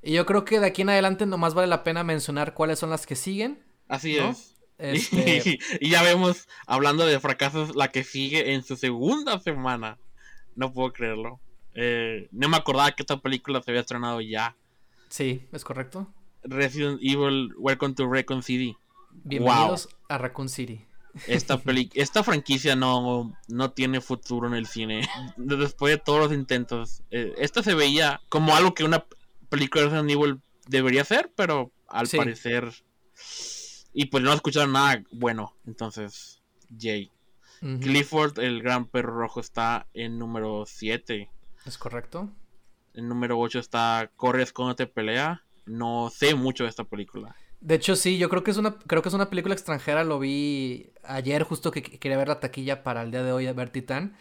Y 0.03 0.13
yo 0.13 0.27
creo 0.27 0.45
que 0.45 0.59
de 0.59 0.67
aquí 0.67 0.83
en 0.83 0.91
adelante 0.91 1.27
nomás 1.27 1.55
vale 1.55 1.69
la 1.69 1.85
pena 1.85 2.03
mencionar 2.03 2.55
cuáles 2.55 2.79
son 2.79 2.91
las 2.91 3.07
que 3.07 3.15
siguen. 3.15 3.63
Así 3.89 4.17
es. 4.17 4.57
Este... 4.79 5.59
y 5.81 5.91
ya 5.91 6.03
vemos, 6.03 6.49
hablando 6.67 7.07
de 7.07 7.21
fracasos, 7.21 7.77
la 7.77 7.89
que 7.89 8.03
sigue 8.03 8.53
en 8.53 8.65
su 8.65 8.77
segunda 8.77 9.39
semana. 9.39 9.99
No 10.57 10.73
puedo 10.73 10.93
creerlo. 10.93 11.41
Eh, 11.75 12.29
no 12.33 12.49
me 12.49 12.57
acordaba 12.57 12.93
que 12.93 13.03
esta 13.03 13.19
película 13.19 13.63
se 13.63 13.71
había 13.71 13.81
estrenado 13.81 14.21
ya. 14.21 14.57
Sí, 15.09 15.47
es 15.53 15.65
correcto. 15.65 16.13
Resident 16.43 16.99
Evil 17.01 17.55
Welcome 17.57 17.95
to 17.95 18.07
Raccoon 18.07 18.43
City. 18.43 18.77
Bienvenidos 19.25 19.89
a 20.09 20.19
Raccoon 20.19 20.49
City. 20.49 20.85
Esta, 21.27 21.61
esta 21.95 22.25
franquicia 22.25 22.77
no, 22.77 23.37
no 23.49 23.71
tiene 23.73 24.01
futuro 24.01 24.47
en 24.47 24.55
el 24.55 24.67
cine. 24.67 25.09
Después 25.37 25.93
de 25.93 25.99
todos 25.99 26.21
los 26.21 26.33
intentos. 26.33 27.03
Eh, 27.11 27.35
esta 27.39 27.63
se 27.63 27.75
veía 27.75 28.21
como 28.29 28.55
algo 28.55 28.75
que 28.75 28.85
una 28.85 29.07
película 29.49 29.83
de 29.83 29.89
Resident 29.91 30.11
Evil 30.11 30.41
debería 30.69 31.05
ser, 31.05 31.33
pero 31.35 31.73
al 31.89 32.09
parecer. 32.09 32.73
Y 33.93 34.07
pues 34.07 34.25
no 34.25 34.33
escucharon 34.33 34.73
nada 34.73 35.03
bueno. 35.11 35.55
Entonces, 35.67 36.43
Jay. 36.79 37.11
Clifford, 37.81 38.41
el 38.41 38.61
gran 38.61 38.87
perro 38.87 39.17
rojo, 39.17 39.39
está 39.39 39.87
en 39.95 40.19
número 40.19 40.65
7. 40.67 41.31
Es 41.65 41.79
correcto. 41.79 42.29
En 42.95 43.09
número 43.09 43.39
8 43.39 43.61
está 43.61 44.11
Corres 44.17 44.53
cuando 44.53 44.75
te 44.75 44.89
pelea. 44.89 45.45
No 45.65 46.11
sé 46.11 46.35
mucho 46.35 46.65
de 46.65 46.71
esta 46.71 46.83
película. 46.83 47.37
De 47.63 47.77
hecho, 47.77 47.95
sí, 47.95 48.19
yo 48.19 48.29
creo 48.29 48.43
que 48.43 48.51
es 48.51 48.57
una, 48.57 48.77
creo 48.77 49.03
que 49.03 49.09
es 49.09 49.15
una 49.15 49.31
película 49.31 49.55
extranjera. 49.55 50.03
Lo 50.03 50.19
vi 50.19 50.91
ayer, 51.05 51.45
justo 51.45 51.71
que 51.71 51.83
quería 51.83 52.19
ver 52.19 52.27
la 52.29 52.41
taquilla 52.41 52.83
para 52.83 53.03
el 53.03 53.13
día 53.13 53.23
de 53.23 53.31
hoy, 53.31 53.47
a 53.47 53.53
ver 53.53 53.71
Titán. 53.71 54.17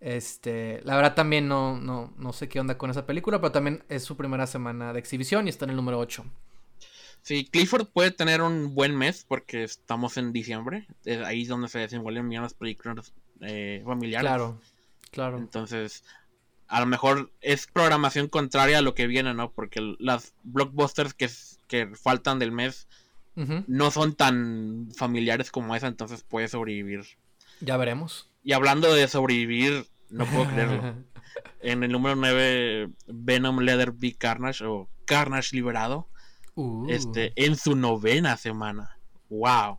Este, 0.00 0.80
la 0.82 0.96
verdad 0.96 1.14
también 1.14 1.46
no, 1.46 1.78
no, 1.78 2.14
no 2.16 2.32
sé 2.32 2.48
qué 2.48 2.58
onda 2.58 2.78
con 2.78 2.90
esa 2.90 3.06
película, 3.06 3.38
pero 3.40 3.52
también 3.52 3.84
es 3.90 4.02
su 4.02 4.16
primera 4.16 4.46
semana 4.46 4.94
de 4.94 4.98
exhibición 4.98 5.46
y 5.46 5.50
está 5.50 5.66
en 5.66 5.70
el 5.70 5.76
número 5.76 5.98
8. 5.98 6.24
Sí, 7.20 7.44
Clifford 7.44 7.88
puede 7.88 8.12
tener 8.12 8.40
un 8.40 8.74
buen 8.74 8.96
mes 8.96 9.26
porque 9.28 9.64
estamos 9.64 10.16
en 10.16 10.32
diciembre. 10.32 10.86
ahí 11.24 11.42
es 11.42 11.48
donde 11.48 11.68
se 11.68 11.80
desenvuelven 11.80 12.28
bien 12.28 12.40
las 12.40 12.54
películas 12.54 13.12
eh, 13.42 13.82
familiares. 13.84 14.26
Claro, 14.26 14.60
claro. 15.10 15.36
Entonces, 15.36 16.02
a 16.68 16.80
lo 16.80 16.86
mejor 16.86 17.32
es 17.40 17.66
programación 17.66 18.28
contraria 18.28 18.78
a 18.78 18.82
lo 18.82 18.94
que 18.94 19.06
viene, 19.06 19.34
¿no? 19.34 19.52
Porque 19.52 19.94
las 19.98 20.34
blockbusters 20.42 21.14
que, 21.14 21.30
que 21.68 21.94
faltan 21.94 22.38
del 22.38 22.52
mes 22.52 22.88
no 23.66 23.90
son 23.90 24.14
tan 24.14 24.88
familiares 24.96 25.50
como 25.50 25.76
esa, 25.76 25.88
entonces 25.88 26.22
puede 26.22 26.48
sobrevivir. 26.48 27.04
Ya 27.60 27.76
veremos. 27.76 28.30
Y 28.42 28.52
hablando 28.52 28.94
de 28.94 29.06
sobrevivir, 29.08 29.86
no 30.08 30.24
puedo 30.24 30.46
creerlo. 30.48 30.94
en 31.60 31.82
el 31.82 31.92
número 31.92 32.16
9, 32.16 32.90
Venom 33.08 33.60
Leather 33.60 33.92
Big 33.92 34.16
Carnage 34.16 34.64
o 34.64 34.88
Carnage 35.04 35.54
Liberado. 35.54 36.08
Uh. 36.54 36.86
Este, 36.88 37.34
en 37.36 37.56
su 37.56 37.76
novena 37.76 38.38
semana. 38.38 38.98
¡Wow! 39.28 39.78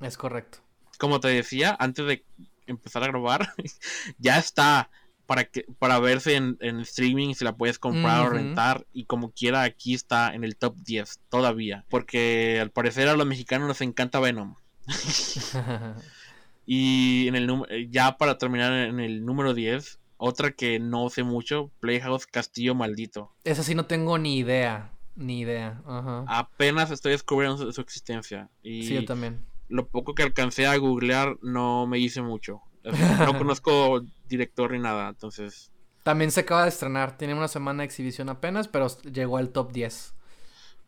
Es 0.00 0.18
correcto. 0.18 0.58
Como 0.98 1.20
te 1.20 1.28
decía, 1.28 1.74
antes 1.80 2.06
de 2.06 2.24
empezar 2.66 3.02
a 3.02 3.06
grabar, 3.08 3.54
ya 4.18 4.38
está 4.38 4.90
para 5.30 5.44
que 5.44 5.64
para 5.78 6.00
verse 6.00 6.34
en, 6.34 6.80
streaming 6.80 7.34
si 7.34 7.44
la 7.44 7.54
puedes 7.56 7.78
comprar 7.78 8.26
o 8.26 8.30
rentar 8.30 8.84
y 8.92 9.04
como 9.04 9.30
quiera 9.30 9.62
aquí 9.62 9.94
está 9.94 10.34
en 10.34 10.42
el 10.42 10.56
top 10.56 10.74
10 10.78 11.20
todavía 11.28 11.84
porque 11.88 12.58
al 12.60 12.72
parecer 12.72 13.06
a 13.06 13.14
los 13.14 13.28
mexicanos 13.28 13.68
nos 13.68 13.80
encanta 13.80 14.18
Venom 14.18 14.56
y 16.66 17.28
en 17.28 17.36
el 17.36 17.88
ya 17.92 18.18
para 18.18 18.38
terminar 18.38 18.72
en 18.72 18.98
el 18.98 19.24
número 19.24 19.54
10 19.54 20.00
otra 20.16 20.50
que 20.50 20.80
no 20.80 21.08
sé 21.10 21.22
mucho 21.22 21.70
Playhouse 21.78 22.26
Castillo 22.26 22.74
Maldito 22.74 23.30
esa 23.44 23.62
sí 23.62 23.76
no 23.76 23.86
tengo 23.86 24.18
ni 24.18 24.36
idea 24.36 24.90
ni 25.14 25.40
idea. 25.40 25.82
Apenas 26.26 26.90
estoy 26.90 27.12
descubriendo 27.12 27.70
su, 27.72 27.80
existencia. 27.80 28.48
Y 28.62 28.84
sí, 28.84 28.94
yo 28.94 29.04
también. 29.04 29.44
Lo 29.68 29.86
poco 29.86 30.14
que 30.14 30.22
alcancé 30.22 30.66
a 30.66 30.76
googlear 30.76 31.36
no 31.42 31.86
me 31.86 31.98
hice 31.98 32.22
mucho. 32.22 32.62
No 33.26 33.38
conozco 33.38 34.02
director 34.28 34.72
ni 34.72 34.78
nada, 34.78 35.08
entonces. 35.08 35.70
También 36.02 36.30
se 36.30 36.40
acaba 36.40 36.62
de 36.62 36.70
estrenar. 36.70 37.16
Tiene 37.18 37.34
una 37.34 37.48
semana 37.48 37.82
de 37.82 37.86
exhibición 37.86 38.28
apenas, 38.28 38.68
pero 38.68 38.88
llegó 39.02 39.36
al 39.36 39.50
top 39.50 39.72
10. 39.72 40.14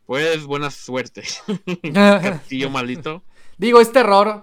Pues 0.07 0.45
buena 0.45 0.71
suerte. 0.71 1.23
Castillo 1.93 2.71
maldito. 2.71 3.23
Digo, 3.59 3.81
es 3.81 3.93
terror. 3.93 4.43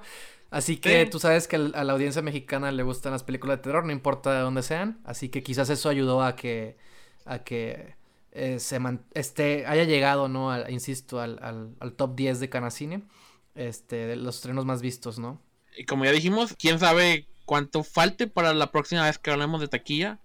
Así 0.51 0.77
que 0.77 1.06
tú 1.06 1.20
sabes 1.20 1.48
que 1.48 1.58
a 1.58 1.84
la 1.84 1.94
audiencia 1.94 2.22
mexicana 2.24 2.72
le 2.72 2.82
gustan 2.82 3.12
las 3.12 3.24
películas 3.24 3.58
de 3.58 3.63
terror, 3.63 3.86
no 3.86 3.91
importa 3.91 4.34
de 4.34 4.39
dónde 4.39 4.63
sean. 4.63 5.00
Así 5.06 5.29
que 5.29 5.44
quizás 5.44 5.70
eso 5.70 5.89
ayudó 5.89 6.24
a 6.24 6.36
que, 6.36 6.77
a 7.25 7.39
que 7.39 7.96
eh, 8.32 8.60
se 8.60 8.79
este, 9.13 9.65
haya 9.68 9.84
llegado, 9.84 10.27
¿no? 10.27 10.51
insisto, 10.70 11.20
al, 11.20 11.39
al, 11.79 11.94
top 11.94 12.15
10 12.15 12.39
de 12.39 12.50
Canacine, 12.50 13.03
este, 13.53 14.08
de 14.08 14.15
los 14.15 14.38
estrenos 14.38 14.65
más 14.65 14.82
vistos, 14.82 15.20
¿no? 15.20 15.39
Y 15.77 15.86
como 15.86 16.06
ya 16.06 16.12
dijimos, 16.12 16.56
quién 16.58 16.79
sabe 16.79 17.27
cuánto 17.50 17.84
falte 17.84 18.27
para 18.27 18.53
la 18.53 18.72
próxima 18.72 19.06
vez 19.06 19.18
que 19.18 19.32
hablemos 19.32 19.60
de 19.60 19.68
taquilla. 19.68 20.20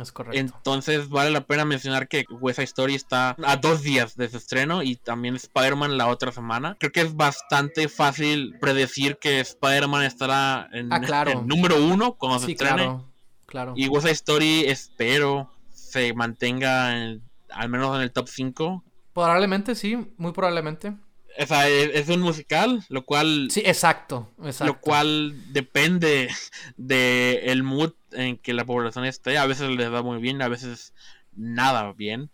Es 0.00 0.12
correcto. 0.12 0.40
Entonces 0.40 1.10
vale 1.10 1.30
la 1.30 1.42
pena 1.42 1.66
mencionar 1.66 2.08
que 2.08 2.24
West 2.40 2.56
Side 2.56 2.64
Story 2.64 2.94
está 2.94 3.36
a 3.44 3.56
dos 3.58 3.82
días 3.82 4.16
de 4.16 4.30
su 4.30 4.38
estreno 4.38 4.82
y 4.82 4.96
también 4.96 5.36
Spider-Man 5.36 5.98
la 5.98 6.08
otra 6.08 6.32
semana. 6.32 6.74
Creo 6.80 6.90
que 6.90 7.02
es 7.02 7.14
bastante 7.14 7.90
fácil 7.90 8.56
predecir 8.62 9.18
que 9.18 9.40
Spider-Man 9.40 10.04
estará 10.04 10.70
en, 10.72 10.90
ah, 10.90 11.24
número 11.44 11.84
uno 11.84 12.14
cuando 12.14 12.38
se 12.38 12.52
estrene. 12.52 12.76
Claro, 12.76 13.04
claro. 13.44 13.74
Y 13.76 13.88
West 13.88 14.06
Side 14.06 14.14
Story 14.14 14.64
espero 14.66 15.50
se 15.70 16.14
mantenga 16.14 16.96
en 16.96 17.22
al 17.50 17.68
menos 17.68 17.94
en 17.94 18.00
el 18.00 18.10
top 18.10 18.26
5. 18.26 18.82
Probablemente, 19.12 19.74
sí, 19.74 20.14
muy 20.16 20.32
probablemente. 20.32 20.96
O 21.38 21.46
sea, 21.46 21.68
es, 21.68 22.08
un 22.08 22.20
musical, 22.20 22.84
lo 22.88 23.04
cual... 23.04 23.48
Sí, 23.50 23.62
exacto, 23.64 24.30
exacto. 24.38 24.72
Lo 24.72 24.80
cual 24.80 25.52
depende 25.52 26.28
de 26.76 27.42
el 27.46 27.62
mood 27.62 27.92
en 28.12 28.38
que 28.38 28.52
la 28.54 28.64
población 28.64 29.04
esté. 29.04 29.38
A 29.38 29.46
veces 29.46 29.70
les 29.70 29.92
va 29.92 30.02
muy 30.02 30.20
bien, 30.20 30.40
a 30.42 30.48
veces 30.48 30.94
nada 31.32 31.92
bien. 31.92 32.30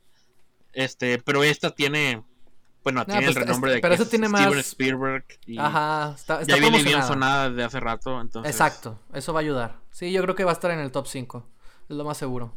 Este, 0.73 1.19
pero 1.19 1.45
esta 1.45 1.71
tiene... 1.71 2.23
Bueno, 2.83 3.05
tiene 3.05 3.27
pues, 3.27 3.37
el 3.37 3.43
renombre 3.43 3.73
de 3.73 3.81
pero 3.81 3.97
que 3.97 4.05
tiene 4.07 4.29
Steven 4.29 4.59
Spielberg. 4.59 5.25
Y 5.47 5.59
Ajá, 5.59 6.15
está, 6.17 6.41
está 6.41 6.55
ya 6.55 6.61
viene 6.61 6.83
bien 6.83 7.03
sonada 7.03 7.51
desde 7.51 7.65
hace 7.65 7.81
rato, 7.81 8.21
entonces... 8.21 8.51
Exacto, 8.51 8.99
eso 9.13 9.33
va 9.33 9.41
a 9.41 9.43
ayudar. 9.43 9.81
Sí, 9.91 10.13
yo 10.13 10.23
creo 10.23 10.35
que 10.35 10.45
va 10.45 10.53
a 10.53 10.55
estar 10.55 10.71
en 10.71 10.79
el 10.79 10.91
top 10.91 11.07
5. 11.07 11.47
Es 11.89 11.97
lo 11.97 12.05
más 12.05 12.17
seguro. 12.17 12.57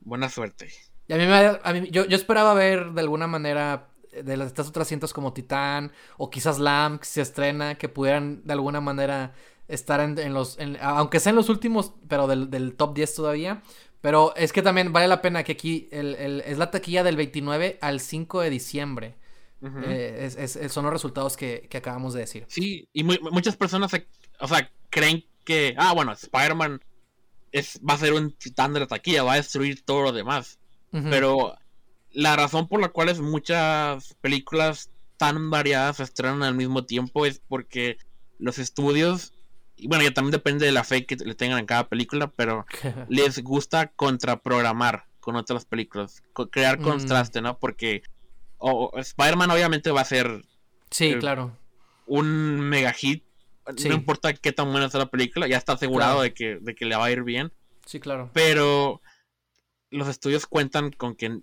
Buena 0.00 0.28
suerte. 0.28 0.70
Y 1.08 1.14
a 1.14 1.16
mí, 1.16 1.26
me, 1.26 1.58
a 1.62 1.72
mí 1.72 1.88
yo, 1.90 2.04
yo, 2.04 2.16
esperaba 2.16 2.52
ver 2.54 2.92
de 2.92 3.00
alguna 3.00 3.26
manera 3.26 3.87
de 4.12 4.36
las, 4.36 4.48
estas 4.48 4.68
otras 4.68 4.88
cintas 4.88 5.12
como 5.12 5.32
Titán 5.32 5.92
o 6.16 6.30
quizás 6.30 6.58
Lamb 6.58 7.00
que 7.00 7.06
se 7.06 7.20
estrena, 7.20 7.76
que 7.76 7.88
pudieran 7.88 8.42
de 8.44 8.52
alguna 8.52 8.80
manera 8.80 9.34
estar 9.68 10.00
en, 10.00 10.34
los, 10.34 10.58
aunque 10.80 11.20
sean 11.20 11.36
los 11.36 11.48
últimos, 11.48 11.92
pero 12.08 12.26
del, 12.26 12.50
del, 12.50 12.74
top 12.74 12.94
10 12.94 13.14
todavía. 13.14 13.62
Pero 14.00 14.34
es 14.36 14.52
que 14.52 14.62
también 14.62 14.92
vale 14.92 15.08
la 15.08 15.20
pena 15.20 15.42
que 15.42 15.52
aquí 15.52 15.88
el, 15.90 16.14
el, 16.14 16.40
es 16.42 16.56
la 16.56 16.70
taquilla 16.70 17.02
del 17.02 17.16
29 17.16 17.78
al 17.80 18.00
5 18.00 18.40
de 18.40 18.50
diciembre. 18.50 19.14
Eh, 19.60 20.30
es, 20.38 20.56
es, 20.56 20.72
son 20.72 20.84
los 20.84 20.92
resultados 20.92 21.36
que, 21.36 21.66
que, 21.68 21.78
acabamos 21.78 22.14
de 22.14 22.20
decir. 22.20 22.44
Sí, 22.48 22.88
y 22.92 23.02
muchas 23.02 23.56
personas, 23.56 23.90
o 24.38 24.46
sea, 24.48 24.70
creen 24.88 25.24
que, 25.44 25.74
ah, 25.76 25.92
bueno, 25.94 26.12
Spider-Man 26.12 26.80
es, 27.50 27.80
va 27.88 27.94
a 27.94 27.98
ser 27.98 28.12
un 28.12 28.30
titán 28.32 28.72
de 28.72 28.80
la 28.80 28.86
taquilla, 28.86 29.24
va 29.24 29.32
a 29.32 29.36
destruir 29.36 29.84
todo 29.84 30.02
lo 30.02 30.12
demás. 30.12 30.58
Pero 30.90 31.54
la 32.12 32.36
razón 32.36 32.68
por 32.68 32.80
la 32.80 32.88
cual 32.88 33.14
muchas 33.22 34.14
películas 34.20 34.90
tan 35.16 35.50
variadas 35.50 35.98
se 35.98 36.04
estrenan 36.04 36.42
al 36.42 36.54
mismo 36.54 36.84
tiempo 36.84 37.26
es 37.26 37.40
porque 37.46 37.98
los 38.38 38.58
estudios, 38.58 39.32
y 39.76 39.88
bueno, 39.88 40.04
ya 40.04 40.14
también 40.14 40.32
depende 40.32 40.64
de 40.64 40.72
la 40.72 40.84
fe 40.84 41.06
que 41.06 41.16
le 41.16 41.34
tengan 41.34 41.58
en 41.58 41.66
cada 41.66 41.88
película, 41.88 42.28
pero 42.28 42.64
les 43.08 43.42
gusta 43.42 43.88
contraprogramar 43.88 45.04
con 45.20 45.36
otras 45.36 45.64
películas, 45.64 46.22
crear 46.50 46.78
mm. 46.78 46.82
contraste, 46.82 47.42
¿no? 47.42 47.58
Porque 47.58 48.02
Spider-Man 48.94 49.50
obviamente 49.50 49.90
va 49.90 50.00
a 50.00 50.06
ser... 50.06 50.44
Sí, 50.90 51.06
eh, 51.06 51.18
claro. 51.18 51.56
Un 52.06 52.60
mega 52.60 52.92
hit. 52.92 53.24
No 53.86 53.94
importa 53.94 54.32
qué 54.32 54.52
tan 54.52 54.70
buena 54.70 54.88
sea 54.88 55.00
la 55.00 55.10
película, 55.10 55.46
ya 55.46 55.58
está 55.58 55.74
asegurado 55.74 56.22
de, 56.22 56.32
que, 56.32 56.58
de 56.58 56.74
que 56.74 56.86
le 56.86 56.96
va 56.96 57.04
a 57.04 57.10
ir 57.10 57.22
bien. 57.22 57.52
Sí, 57.84 58.00
claro. 58.00 58.30
Pero 58.32 59.02
los 59.90 60.08
estudios 60.08 60.46
cuentan 60.46 60.90
con 60.90 61.14
que 61.14 61.40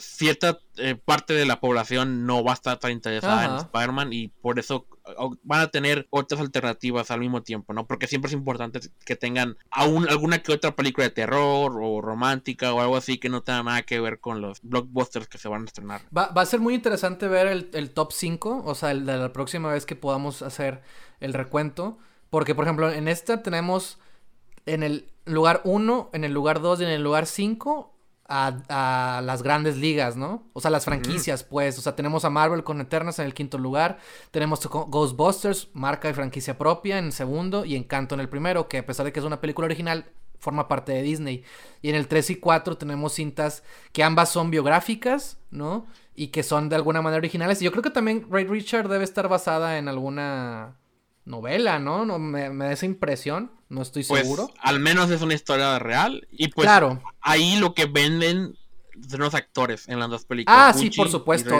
cierta 0.00 0.58
eh, 0.76 0.94
parte 0.96 1.34
de 1.34 1.44
la 1.46 1.60
población 1.60 2.26
no 2.26 2.42
va 2.42 2.52
a 2.52 2.54
estar 2.54 2.78
tan 2.78 2.90
interesada 2.92 3.44
en. 3.44 3.56
Spider-Man 3.56 4.12
y 4.12 4.28
por 4.28 4.58
eso 4.58 4.86
o- 5.16 5.36
van 5.42 5.60
a 5.60 5.66
tener 5.68 6.06
otras 6.10 6.40
alternativas 6.40 7.10
al 7.10 7.20
mismo 7.20 7.42
tiempo, 7.42 7.72
¿no? 7.72 7.86
Porque 7.86 8.06
siempre 8.06 8.28
es 8.28 8.32
importante 8.34 8.80
que 9.04 9.16
tengan 9.16 9.56
aún 9.70 10.08
alguna 10.08 10.42
que 10.42 10.52
otra 10.52 10.74
película 10.74 11.04
de 11.04 11.10
terror 11.10 11.78
o 11.82 12.00
romántica 12.00 12.72
o 12.72 12.80
algo 12.80 12.96
así 12.96 13.18
que 13.18 13.28
no 13.28 13.42
tenga 13.42 13.62
nada 13.62 13.82
que 13.82 14.00
ver 14.00 14.20
con 14.20 14.40
los 14.40 14.60
blockbusters 14.62 15.28
que 15.28 15.38
se 15.38 15.48
van 15.48 15.62
a 15.62 15.64
estrenar. 15.66 16.00
Va, 16.16 16.28
va 16.28 16.42
a 16.42 16.46
ser 16.46 16.60
muy 16.60 16.74
interesante 16.74 17.28
ver 17.28 17.46
el, 17.46 17.70
el 17.74 17.90
top 17.90 18.12
5, 18.12 18.62
o 18.64 18.74
sea, 18.74 18.90
el 18.90 19.04
de 19.06 19.16
la 19.18 19.32
próxima 19.32 19.70
vez 19.72 19.86
que 19.86 19.96
podamos 19.96 20.42
hacer 20.42 20.82
el 21.20 21.32
recuento. 21.34 21.98
Porque, 22.30 22.54
por 22.54 22.64
ejemplo, 22.64 22.90
en 22.90 23.08
esta 23.08 23.42
tenemos 23.42 23.98
en 24.66 24.82
el 24.82 25.10
lugar 25.24 25.60
1, 25.64 26.10
en 26.12 26.24
el 26.24 26.32
lugar 26.32 26.60
2 26.60 26.80
y 26.80 26.84
en 26.84 26.90
el 26.90 27.02
lugar 27.02 27.26
5 27.26 27.92
a, 28.30 29.18
a 29.18 29.20
las 29.22 29.42
grandes 29.42 29.76
ligas, 29.76 30.16
¿no? 30.16 30.44
O 30.52 30.60
sea, 30.60 30.70
las 30.70 30.84
franquicias, 30.84 31.42
pues. 31.42 31.78
O 31.78 31.82
sea, 31.82 31.96
tenemos 31.96 32.24
a 32.24 32.30
Marvel 32.30 32.64
con 32.64 32.80
Eternas 32.80 33.18
en 33.18 33.26
el 33.26 33.34
quinto 33.34 33.58
lugar. 33.58 33.98
Tenemos 34.30 34.66
Ghostbusters, 34.66 35.68
marca 35.74 36.08
y 36.08 36.14
franquicia 36.14 36.56
propia 36.56 36.98
en 36.98 37.06
el 37.06 37.12
segundo. 37.12 37.64
Y 37.64 37.74
Encanto 37.74 38.14
en 38.14 38.20
el 38.20 38.28
primero, 38.28 38.68
que 38.68 38.78
a 38.78 38.86
pesar 38.86 39.04
de 39.04 39.12
que 39.12 39.18
es 39.18 39.26
una 39.26 39.40
película 39.40 39.66
original, 39.66 40.06
forma 40.38 40.68
parte 40.68 40.92
de 40.92 41.02
Disney. 41.02 41.44
Y 41.82 41.90
en 41.90 41.96
el 41.96 42.08
3 42.08 42.30
y 42.30 42.36
4 42.36 42.78
tenemos 42.78 43.12
cintas 43.12 43.62
que 43.92 44.02
ambas 44.02 44.30
son 44.30 44.50
biográficas, 44.50 45.38
¿no? 45.50 45.86
Y 46.14 46.28
que 46.28 46.42
son 46.42 46.68
de 46.68 46.76
alguna 46.76 47.02
manera 47.02 47.18
originales. 47.18 47.60
Y 47.60 47.64
yo 47.64 47.72
creo 47.72 47.82
que 47.82 47.90
también 47.90 48.26
Ray 48.30 48.44
Richard 48.44 48.88
debe 48.88 49.04
estar 49.04 49.28
basada 49.28 49.78
en 49.78 49.88
alguna 49.88 50.76
novela, 51.30 51.78
¿no? 51.78 52.04
no 52.04 52.18
me, 52.18 52.50
me 52.50 52.66
da 52.66 52.72
esa 52.72 52.86
impresión, 52.86 53.52
no 53.68 53.82
estoy 53.82 54.04
Pues 54.04 54.22
seguro. 54.22 54.50
al 54.60 54.80
menos 54.80 55.10
es 55.10 55.22
una 55.22 55.34
historia 55.34 55.78
real 55.78 56.26
y 56.30 56.48
pues 56.48 56.66
claro. 56.66 57.00
ahí 57.20 57.56
lo 57.56 57.74
que 57.74 57.86
venden 57.86 58.56
son 59.08 59.20
los 59.20 59.34
actores 59.34 59.88
en 59.88 59.98
las 59.98 60.10
dos 60.10 60.24
películas. 60.24 60.70
Ah, 60.70 60.72
sí, 60.74 60.90
por 60.90 61.06
y 61.06 61.10
supuesto. 61.10 61.50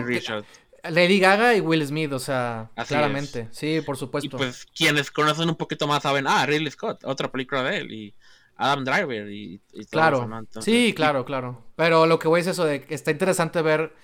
Lady 0.83 1.21
Gaga 1.21 1.55
y 1.55 1.61
Will 1.61 1.87
Smith, 1.87 2.12
o 2.12 2.19
sea, 2.19 2.71
Así 2.75 2.89
claramente. 2.89 3.49
Sí, 3.53 3.81
por 3.83 3.97
Y 3.97 3.99
supuesto. 3.99 4.37
pues 4.37 4.67
quienes 4.75 5.11
conocen 5.11 5.49
un 5.49 5.57
poquito 5.57 5.87
más 5.87 6.03
saben, 6.03 6.27
ah, 6.27 6.45
Ridley 6.47 6.71
Scott, 6.71 7.05
otra 7.05 7.31
película 7.31 7.62
de 7.62 7.79
él, 7.79 7.93
y 7.93 8.15
Adam 8.57 8.85
Driver 8.85 9.31
y, 9.31 9.61
y 9.73 9.85
todo 9.87 9.89
Claro, 9.91 10.17
eso, 10.50 10.62
sí, 10.62 10.93
claro, 10.95 11.25
claro. 11.25 11.65
Pero 11.77 12.07
lo 12.07 12.19
que 12.19 12.29
voy 12.29 12.41
es 12.41 12.47
eso 12.47 12.65
de 12.65 12.83
que 12.83 12.95
está 12.95 13.11
interesante 13.11 13.61
ver 13.62 13.95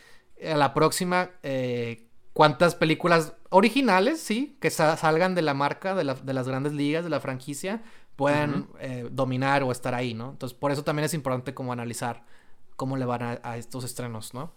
a 0.45 0.55
la 0.57 0.75
próxima 0.75 1.31
eh, 1.43 2.06
cuántas 2.37 2.75
películas 2.75 3.33
originales, 3.49 4.21
sí, 4.21 4.59
que 4.61 4.69
sa- 4.69 4.99
salgan 4.99 5.35
de 5.35 5.41
la 5.41 5.55
marca, 5.55 5.95
de, 5.95 6.05
la- 6.05 6.13
de 6.15 6.35
las 6.35 6.47
grandes 6.47 6.75
ligas, 6.75 7.03
de 7.03 7.09
la 7.09 7.19
franquicia, 7.19 7.83
puedan 8.15 8.69
eh, 8.79 9.09
dominar 9.11 9.63
o 9.63 9.73
estar 9.73 9.95
ahí, 9.95 10.13
¿no? 10.13 10.33
Entonces, 10.33 10.57
por 10.59 10.71
eso 10.71 10.85
también 10.85 11.07
es 11.07 11.15
importante 11.15 11.55
como 11.55 11.73
analizar 11.73 12.25
cómo 12.77 12.99
le 12.99 13.07
van 13.07 13.23
a, 13.23 13.41
a 13.43 13.57
estos 13.57 13.85
estrenos, 13.85 14.35
¿no? 14.35 14.53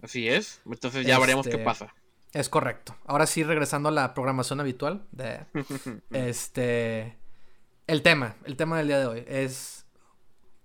Así 0.00 0.28
es. 0.28 0.60
Entonces 0.64 1.04
ya 1.04 1.18
veremos 1.18 1.44
qué 1.44 1.54
Este, 1.54 1.64
pasa. 1.64 1.92
Es 2.32 2.48
correcto. 2.48 2.94
Ahora 3.04 3.26
sí, 3.26 3.42
regresando 3.42 3.88
a 3.88 3.92
la 3.92 4.14
programación 4.14 4.60
habitual 4.60 5.04
de 5.10 5.44
este 6.12 7.18
el 7.88 8.02
tema, 8.02 8.36
el 8.44 8.56
tema 8.56 8.78
del 8.78 8.86
día 8.86 9.00
de 9.00 9.06
hoy 9.06 9.24
es 9.26 9.86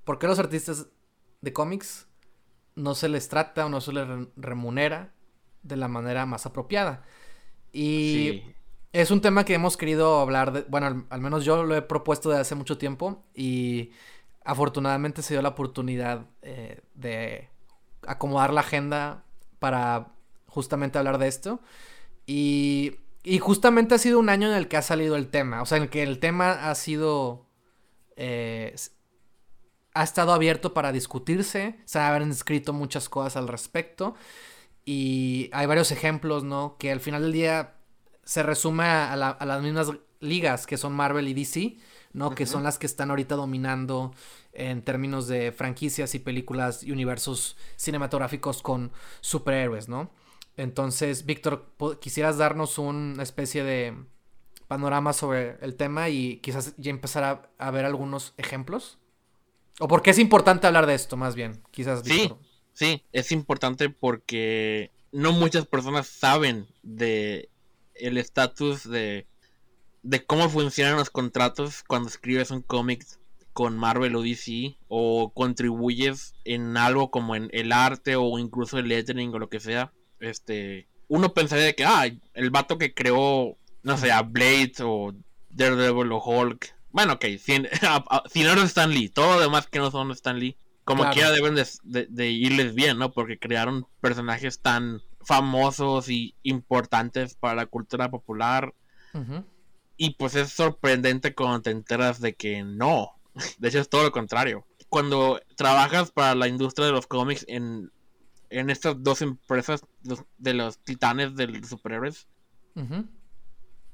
¿por 0.03 0.19
qué 0.19 0.27
los 0.27 0.37
artistas 0.37 0.87
de 1.41 1.51
cómics 1.53 2.07
no 2.75 2.93
se 2.95 3.09
les 3.09 3.27
trata 3.29 3.65
o 3.65 3.69
no 3.69 3.81
se 3.81 3.93
les 3.93 4.07
re- 4.07 4.27
remunera 4.35 5.12
de 5.63 5.77
la 5.77 5.87
manera 5.87 6.25
más 6.25 6.45
apropiada? 6.45 7.03
Y 7.71 8.43
Sí. 8.45 8.55
es 8.93 9.11
un 9.11 9.21
tema 9.21 9.45
que 9.45 9.55
hemos 9.55 9.77
querido 9.77 10.19
hablar, 10.19 10.51
de, 10.53 10.61
bueno, 10.69 10.87
al, 10.87 11.05
al 11.09 11.21
menos 11.21 11.45
yo 11.45 11.63
lo 11.63 11.75
he 11.75 11.81
propuesto 11.81 12.29
desde 12.29 12.41
hace 12.41 12.55
mucho 12.55 12.77
tiempo 12.77 13.23
y 13.35 13.91
afortunadamente 14.45 15.21
se 15.21 15.33
dio 15.33 15.41
la 15.41 15.49
oportunidad 15.49 16.27
eh, 16.41 16.81
de 16.95 17.49
acomodar 18.07 18.53
la 18.53 18.61
agenda 18.61 19.23
para 19.59 20.13
justamente 20.47 20.97
hablar 20.99 21.17
de 21.17 21.27
esto. 21.27 21.61
Y, 22.27 22.97
y 23.23 23.39
justamente 23.39 23.95
ha 23.95 23.97
sido 23.97 24.19
un 24.19 24.29
año 24.29 24.47
en 24.49 24.55
el 24.55 24.67
que 24.67 24.77
ha 24.77 24.81
salido 24.81 25.15
el 25.15 25.29
tema, 25.29 25.61
o 25.61 25.65
sea, 25.65 25.77
en 25.77 25.83
el 25.83 25.89
que 25.89 26.03
el 26.03 26.19
tema 26.19 26.69
ha 26.69 26.75
sido... 26.75 27.47
eh, 28.17 28.75
ha 29.95 30.03
estado 30.03 30.33
abierto 30.33 30.73
para 30.73 30.91
discutirse, 30.91 31.75
se 31.85 31.99
han 31.99 32.31
escrito 32.31 32.73
muchas 32.73 33.09
cosas 33.09 33.37
al 33.37 33.47
respecto 33.47 34.15
y 34.85 35.49
hay 35.53 35.65
varios 35.65 35.91
ejemplos, 35.91 36.43
¿no? 36.43 36.75
Que 36.77 36.91
al 36.91 36.99
final 36.99 37.21
del 37.23 37.31
día 37.33 37.75
se 38.23 38.43
resume 38.43 38.83
a, 38.85 39.15
la- 39.15 39.29
a 39.29 39.45
las 39.45 39.61
mismas 39.61 39.91
ligas 40.19 40.65
que 40.67 40.77
son 40.77 40.93
Marvel 40.93 41.27
y 41.27 41.33
DC, 41.33 41.77
¿no? 42.13 42.33
Que 42.35 42.45
son 42.45 42.63
las 42.63 42.77
que 42.77 42.85
están 42.85 43.09
ahorita 43.09 43.35
dominando 43.35 44.13
en 44.53 44.81
términos 44.83 45.27
de 45.27 45.51
franquicias 45.51 46.15
y 46.15 46.19
películas 46.19 46.83
y 46.83 46.91
universos 46.91 47.57
cinematográficos 47.75 48.61
con 48.61 48.91
superhéroes, 49.21 49.89
¿no? 49.89 50.11
Entonces, 50.57 51.25
Víctor, 51.25 51.73
¿quisieras 51.99 52.37
darnos 52.37 52.77
una 52.77 53.23
especie 53.23 53.63
de 53.63 53.95
panorama 54.67 55.13
sobre 55.13 55.57
el 55.61 55.75
tema 55.75 56.09
y 56.09 56.37
quizás 56.37 56.73
ya 56.77 56.91
empezar 56.91 57.23
a, 57.23 57.49
a 57.57 57.71
ver 57.71 57.85
algunos 57.85 58.33
ejemplos? 58.37 58.99
¿O 59.79 59.87
por 59.87 60.01
qué 60.03 60.11
es 60.11 60.19
importante 60.19 60.67
hablar 60.67 60.85
de 60.85 60.93
esto, 60.93 61.17
más 61.17 61.35
bien? 61.35 61.61
Quizás. 61.71 62.03
Víctor. 62.03 62.37
Sí, 62.41 62.47
es 63.11 63.31
importante 63.31 63.89
porque 63.89 64.91
no 65.11 65.31
muchas 65.31 65.65
personas 65.65 66.07
saben 66.07 66.67
de 66.81 67.49
el 67.95 68.17
estatus 68.17 68.89
de, 68.89 69.27
de 70.01 70.25
cómo 70.25 70.49
funcionan 70.49 70.97
los 70.97 71.09
contratos 71.09 71.83
cuando 71.87 72.09
escribes 72.09 72.51
un 72.51 72.61
cómic 72.61 73.05
con 73.53 73.77
Marvel 73.77 74.15
o 74.15 74.23
DC 74.23 74.75
o 74.87 75.31
contribuyes 75.33 76.33
en 76.43 76.75
algo 76.75 77.11
como 77.11 77.35
en 77.35 77.49
el 77.53 77.71
arte 77.71 78.15
o 78.15 78.39
incluso 78.39 78.79
el 78.79 78.87
lettering 78.87 79.33
o 79.33 79.39
lo 79.39 79.49
que 79.49 79.59
sea. 79.59 79.93
Este, 80.19 80.87
uno 81.07 81.33
pensaría 81.33 81.73
que 81.73 81.85
ah, 81.85 82.05
el 82.33 82.49
vato 82.49 82.77
que 82.77 82.93
creó, 82.93 83.55
no 83.83 83.97
sé, 83.97 84.11
a 84.11 84.23
Blade 84.23 84.73
o 84.81 85.13
Daredevil 85.51 86.11
o 86.11 86.23
Hulk. 86.23 86.75
Bueno, 86.91 87.13
ok, 87.13 87.25
sin, 87.39 87.67
si 88.31 88.43
no 88.43 88.53
es 88.53 88.63
Stan 88.63 88.89
Lee, 88.89 89.09
todo 89.09 89.35
lo 89.35 89.41
demás 89.41 89.67
que 89.67 89.79
no 89.79 89.91
son 89.91 90.11
Stan 90.11 90.39
Lee, 90.39 90.57
como 90.85 91.03
Claro. 91.03 91.13
quiera 91.13 91.31
deben 91.31 91.55
de, 91.55 91.67
de- 91.83 92.07
de 92.09 92.29
irles 92.29 92.73
bien, 92.75 92.97
¿no? 92.97 93.11
Porque 93.11 93.39
crearon 93.39 93.87
personajes 94.01 94.59
tan 94.59 95.01
famosos 95.21 96.09
y 96.09 96.35
importantes 96.43 97.35
para 97.35 97.55
la 97.55 97.65
cultura 97.65 98.09
popular. 98.11 98.73
Y 99.97 100.15
pues 100.15 100.35
es 100.35 100.51
sorprendente 100.51 101.33
cuando 101.35 101.61
te 101.61 101.69
enteras 101.71 102.19
de 102.19 102.35
que 102.35 102.63
no. 102.63 103.11
De 103.59 103.69
hecho 103.69 103.79
es 103.79 103.89
todo 103.89 104.03
lo 104.03 104.11
contrario. 104.11 104.65
Cuando 104.89 105.39
trabajas 105.55 106.11
para 106.11 106.35
la 106.35 106.47
industria 106.47 106.85
de 106.87 106.91
los 106.91 107.07
cómics 107.07 107.45
en, 107.47 107.91
en 108.49 108.69
estas 108.69 109.01
dos 109.03 109.21
empresas 109.21 109.81
de 110.37 110.53
los 110.53 110.77
titanes 110.79 111.35
de 111.35 111.47
los 111.47 111.67
superhéroes, 111.69 112.27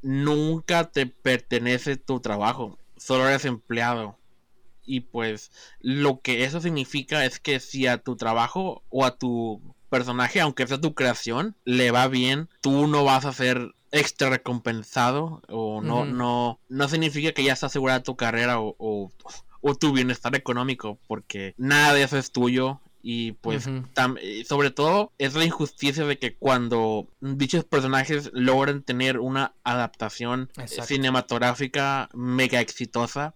nunca 0.02 0.89
te 0.91 1.06
pertenece 1.06 1.97
tu 1.97 2.19
trabajo, 2.19 2.78
solo 2.97 3.28
eres 3.28 3.45
empleado. 3.45 4.17
Y 4.89 5.02
pues 5.02 5.52
lo 5.80 6.19
que 6.19 6.45
eso 6.45 6.60
significa 6.62 7.23
es 7.23 7.39
que 7.39 7.60
si 7.60 7.86
a 7.86 7.99
tu 7.99 8.15
trabajo 8.15 8.82
o 8.89 9.06
a 9.06 9.17
tu 9.17 9.62
personaje, 9.89 10.41
aunque 10.41 10.65
sea 10.65 10.82
tu 10.82 10.95
creación, 10.95 11.56
le 11.63 11.91
va 11.91 12.08
bien, 12.08 12.49
tú 12.60 12.88
no 12.88 13.04
vas 13.04 13.25
a 13.25 13.34
ser 13.34 13.75
extra 13.91 14.32
recompensado 14.32 15.43
o 15.47 15.82
no, 15.82 16.06
no, 16.06 16.60
no 16.69 16.89
significa 16.89 17.34
que 17.34 17.43
ya 17.43 17.54
está 17.54 17.67
asegurada 17.67 18.02
tu 18.02 18.15
carrera 18.15 18.60
o, 18.60 18.75
o, 18.80 19.12
o 19.62 19.75
tu 19.75 19.93
bienestar 19.93 20.36
económico, 20.36 20.97
porque 21.06 21.54
nada 21.58 21.93
de 21.93 22.02
eso 22.02 22.17
es 22.17 22.32
tuyo. 22.32 22.82
Y 23.02 23.34
pues 23.34 23.65
eh, 23.67 24.43
sobre 24.45 24.71
todo 24.71 25.13
es 25.19 25.34
la 25.36 25.45
injusticia 25.45 26.06
de 26.06 26.17
que 26.17 26.36
cuando 26.36 27.08
dichos 27.21 27.63
personajes 27.63 28.30
logran 28.34 28.82
tener 28.82 29.19
una 29.19 29.54
adaptación 29.63 30.49
Exacto. 30.58 30.84
cinematográfica 30.86 32.10
mega 32.13 32.60
exitosa. 32.60 33.36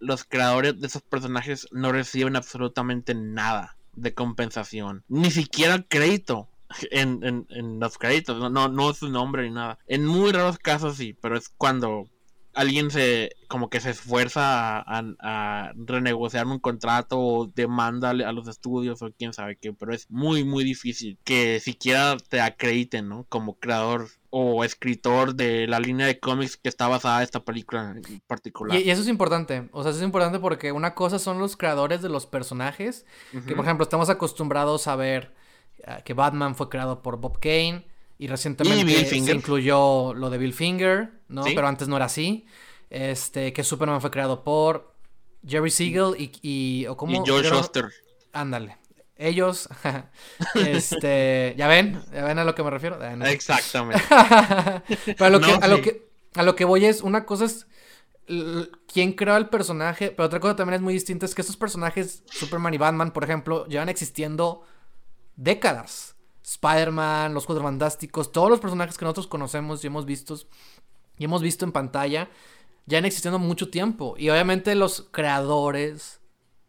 Los 0.00 0.24
creadores 0.24 0.80
de 0.80 0.86
esos 0.86 1.02
personajes 1.02 1.68
no 1.72 1.92
reciben 1.92 2.36
absolutamente 2.36 3.14
nada 3.14 3.76
de 3.94 4.14
compensación, 4.14 5.04
ni 5.08 5.30
siquiera 5.30 5.82
crédito 5.88 6.48
en, 6.90 7.22
en- 7.24 7.46
en 7.50 7.80
los 7.80 7.98
créditos, 7.98 8.38
no, 8.38 8.48
no, 8.50 8.68
no 8.68 8.92
su 8.94 9.08
nombre 9.08 9.42
ni 9.42 9.50
nada. 9.50 9.78
En 9.86 10.06
muy 10.06 10.32
raros 10.32 10.58
casos 10.58 10.96
sí, 10.96 11.16
pero 11.20 11.36
es 11.36 11.48
cuando 11.48 12.06
alguien 12.54 12.90
se 12.90 13.30
como 13.48 13.68
que 13.70 13.80
se 13.80 13.90
esfuerza 13.90 14.78
a, 14.78 14.98
a- 14.98 15.14
a 15.68 15.72
renegociar 15.76 16.46
un 16.46 16.58
contrato 16.58 17.18
o 17.18 17.46
demanda 17.46 18.10
a 18.10 18.32
los 18.32 18.48
estudios 18.48 19.02
o 19.02 19.10
quién 19.16 19.32
sabe 19.32 19.56
qué, 19.56 19.72
pero 19.72 19.94
es 19.94 20.10
muy 20.10 20.44
muy 20.44 20.64
difícil 20.64 21.18
que 21.24 21.60
siquiera 21.60 22.16
te 22.28 22.40
acrediten, 22.40 23.08
¿no? 23.08 23.24
Como 23.28 23.54
creador 23.58 24.08
o 24.30 24.62
escritor 24.64 25.34
de 25.34 25.66
la 25.66 25.80
línea 25.80 26.06
de 26.06 26.20
cómics 26.20 26.56
que 26.56 26.68
está 26.68 26.86
basada 26.88 27.18
en 27.18 27.24
esta 27.24 27.40
película 27.44 27.94
en 27.96 28.20
particular. 28.28 28.78
Y, 28.78 28.82
y 28.84 28.90
eso 28.90 29.02
es 29.02 29.08
importante, 29.08 29.68
o 29.72 29.82
sea, 29.82 29.90
eso 29.90 29.98
es 30.00 30.04
importante 30.04 30.38
porque 30.38 30.70
una 30.72 30.94
cosa 30.94 31.18
son 31.18 31.38
los 31.40 31.56
creadores 31.56 32.02
de 32.02 32.08
los 32.08 32.26
personajes, 32.26 33.06
que 33.46 33.54
por 33.56 33.64
ejemplo 33.64 33.82
estamos 33.84 34.08
acostumbrados 34.10 34.86
a 34.86 34.96
ver 34.96 35.34
eh, 35.78 36.02
que 36.04 36.14
Batman 36.14 36.54
fue 36.54 36.68
creado 36.68 37.02
por 37.02 37.16
Bob 37.18 37.38
Kane 37.40 37.86
y 38.20 38.26
recientemente 38.26 39.06
se 39.06 39.16
incluyó 39.16 40.12
lo 40.12 40.28
de 40.28 40.36
Bill 40.36 40.52
Finger, 40.52 41.10
¿no? 41.28 41.42
Sí. 41.42 41.52
Pero 41.54 41.66
antes 41.66 41.88
no 41.88 41.96
era 41.96 42.04
así. 42.04 42.44
Este, 42.90 43.52
que 43.54 43.64
Superman 43.64 44.00
fue 44.02 44.10
creado 44.10 44.44
por 44.44 44.94
Jerry 45.46 45.70
Siegel 45.70 46.14
y, 46.18 46.30
y 46.42 46.86
o 46.86 46.96
como 46.98 47.12
y 47.12 47.16
George 47.24 47.48
George- 47.48 47.60
Oster. 47.60 47.86
Ándale. 48.32 48.76
ellos, 49.16 49.68
este, 50.54 51.54
¿ya 51.56 51.66
ven? 51.66 51.98
¿Ya 52.12 52.24
ven 52.24 52.38
a 52.38 52.44
lo 52.44 52.54
que 52.54 52.62
me 52.62 52.68
refiero? 52.70 52.98
Ah, 53.00 53.30
Exactamente. 53.30 54.02
Pero 55.06 55.24
a 55.24 55.30
lo, 55.30 55.40
que, 55.40 55.52
a, 55.52 55.68
lo 55.68 55.80
que, 55.80 56.10
a 56.34 56.42
lo 56.42 56.54
que 56.56 56.64
voy 56.66 56.84
es, 56.84 57.00
una 57.00 57.24
cosa 57.24 57.46
es 57.46 57.66
quién 58.92 59.12
creó 59.14 59.36
el 59.38 59.48
personaje, 59.48 60.10
pero 60.10 60.26
otra 60.26 60.38
cosa 60.40 60.54
también 60.56 60.74
es 60.76 60.80
muy 60.82 60.92
distinta, 60.92 61.26
es 61.26 61.34
que 61.34 61.40
estos 61.40 61.56
personajes, 61.56 62.22
Superman 62.30 62.74
y 62.74 62.78
Batman, 62.78 63.12
por 63.12 63.24
ejemplo, 63.24 63.66
llevan 63.66 63.88
existiendo 63.88 64.62
décadas. 65.36 66.14
Spider-Man, 66.42 67.34
los 67.34 67.46
Cuatro 67.46 67.64
Fantásticos, 67.64 68.32
todos 68.32 68.50
los 68.50 68.60
personajes 68.60 68.96
que 68.96 69.04
nosotros 69.04 69.26
conocemos 69.26 69.82
y 69.82 69.86
hemos 69.86 70.04
visto, 70.06 70.36
y 71.18 71.24
hemos 71.24 71.42
visto 71.42 71.64
en 71.64 71.72
pantalla, 71.72 72.28
ya 72.86 72.98
han 72.98 73.04
existiendo 73.04 73.38
mucho 73.38 73.70
tiempo. 73.70 74.14
Y 74.18 74.30
obviamente 74.30 74.74
los 74.74 75.08
creadores 75.10 76.20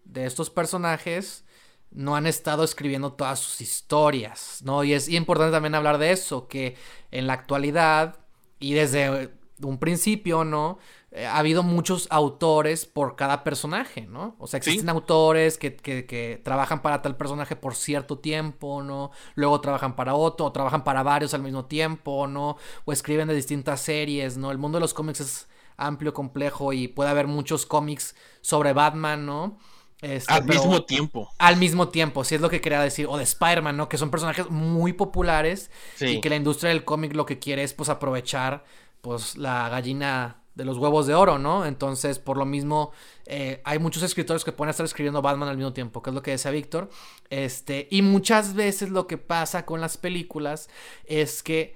de 0.03 0.25
estos 0.25 0.49
personajes 0.49 1.45
no 1.91 2.15
han 2.15 2.25
estado 2.25 2.63
escribiendo 2.63 3.13
todas 3.13 3.39
sus 3.39 3.61
historias, 3.61 4.61
¿no? 4.63 4.83
Y 4.83 4.93
es 4.93 5.09
importante 5.09 5.51
también 5.51 5.75
hablar 5.75 5.97
de 5.97 6.11
eso, 6.11 6.47
que 6.47 6.75
en 7.11 7.27
la 7.27 7.33
actualidad 7.33 8.19
y 8.59 8.73
desde 8.73 9.31
un 9.63 9.77
principio, 9.77 10.43
¿no? 10.43 10.77
Eh, 11.11 11.25
ha 11.25 11.37
habido 11.37 11.61
muchos 11.61 12.07
autores 12.09 12.85
por 12.85 13.15
cada 13.15 13.43
personaje, 13.43 14.07
¿no? 14.07 14.35
O 14.39 14.47
sea, 14.47 14.57
existen 14.57 14.89
autores 14.89 15.57
que, 15.57 15.75
que, 15.75 16.41
trabajan 16.43 16.81
para 16.81 17.01
tal 17.01 17.17
personaje 17.17 17.55
por 17.55 17.75
cierto 17.75 18.19
tiempo, 18.19 18.81
¿no? 18.81 19.11
Luego 19.35 19.59
trabajan 19.59 19.95
para 19.95 20.15
otro, 20.15 20.45
o 20.45 20.51
trabajan 20.51 20.83
para 20.83 21.03
varios 21.03 21.33
al 21.33 21.43
mismo 21.43 21.65
tiempo, 21.65 22.27
¿no? 22.27 22.57
O 22.85 22.93
escriben 22.93 23.27
de 23.27 23.35
distintas 23.35 23.81
series, 23.81 24.37
¿no? 24.37 24.51
El 24.51 24.57
mundo 24.57 24.77
de 24.77 24.81
los 24.81 24.93
cómics 24.93 25.19
es 25.19 25.47
amplio, 25.75 26.13
complejo 26.13 26.73
y 26.73 26.87
puede 26.87 27.09
haber 27.09 27.27
muchos 27.27 27.65
cómics 27.65 28.15
sobre 28.41 28.71
Batman, 28.73 29.25
¿no? 29.25 29.57
Este, 30.01 30.33
al 30.33 30.45
mismo 30.45 30.83
tiempo. 30.83 31.29
Al 31.37 31.57
mismo 31.57 31.89
tiempo, 31.89 32.23
si 32.23 32.33
es 32.33 32.41
lo 32.41 32.49
que 32.49 32.59
quería 32.59 32.81
decir. 32.81 33.05
O 33.07 33.17
de 33.17 33.23
Spider-Man, 33.23 33.77
¿no? 33.77 33.87
Que 33.87 33.97
son 33.97 34.09
personajes 34.09 34.49
muy 34.49 34.93
populares 34.93 35.69
y 35.99 36.21
que 36.21 36.29
la 36.29 36.35
industria 36.35 36.69
del 36.69 36.83
cómic 36.83 37.13
lo 37.13 37.25
que 37.25 37.37
quiere 37.37 37.63
es 37.63 37.73
pues 37.73 37.89
aprovechar 37.89 38.63
pues 39.01 39.37
la 39.37 39.69
gallina 39.69 40.41
de 40.55 40.65
los 40.65 40.77
huevos 40.77 41.07
de 41.07 41.15
oro, 41.15 41.37
¿no? 41.37 41.65
Entonces, 41.65 42.19
por 42.19 42.37
lo 42.37 42.45
mismo, 42.45 42.91
eh, 43.25 43.61
hay 43.63 43.79
muchos 43.79 44.03
escritores 44.03 44.43
que 44.43 44.51
pueden 44.51 44.69
estar 44.69 44.85
escribiendo 44.85 45.21
Batman 45.21 45.49
al 45.49 45.57
mismo 45.57 45.73
tiempo, 45.73 46.01
que 46.01 46.09
es 46.09 46.13
lo 46.13 46.21
que 46.21 46.31
decía 46.31 46.51
Víctor. 46.51 46.89
Este, 47.29 47.87
y 47.89 48.01
muchas 48.01 48.53
veces 48.53 48.89
lo 48.89 49.07
que 49.07 49.17
pasa 49.17 49.65
con 49.65 49.79
las 49.81 49.97
películas 49.97 50.69
es 51.05 51.41
que 51.41 51.75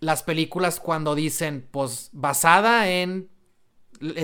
las 0.00 0.22
películas 0.22 0.80
cuando 0.80 1.14
dicen, 1.14 1.66
pues, 1.70 2.10
basada 2.12 2.90
en, 2.90 3.30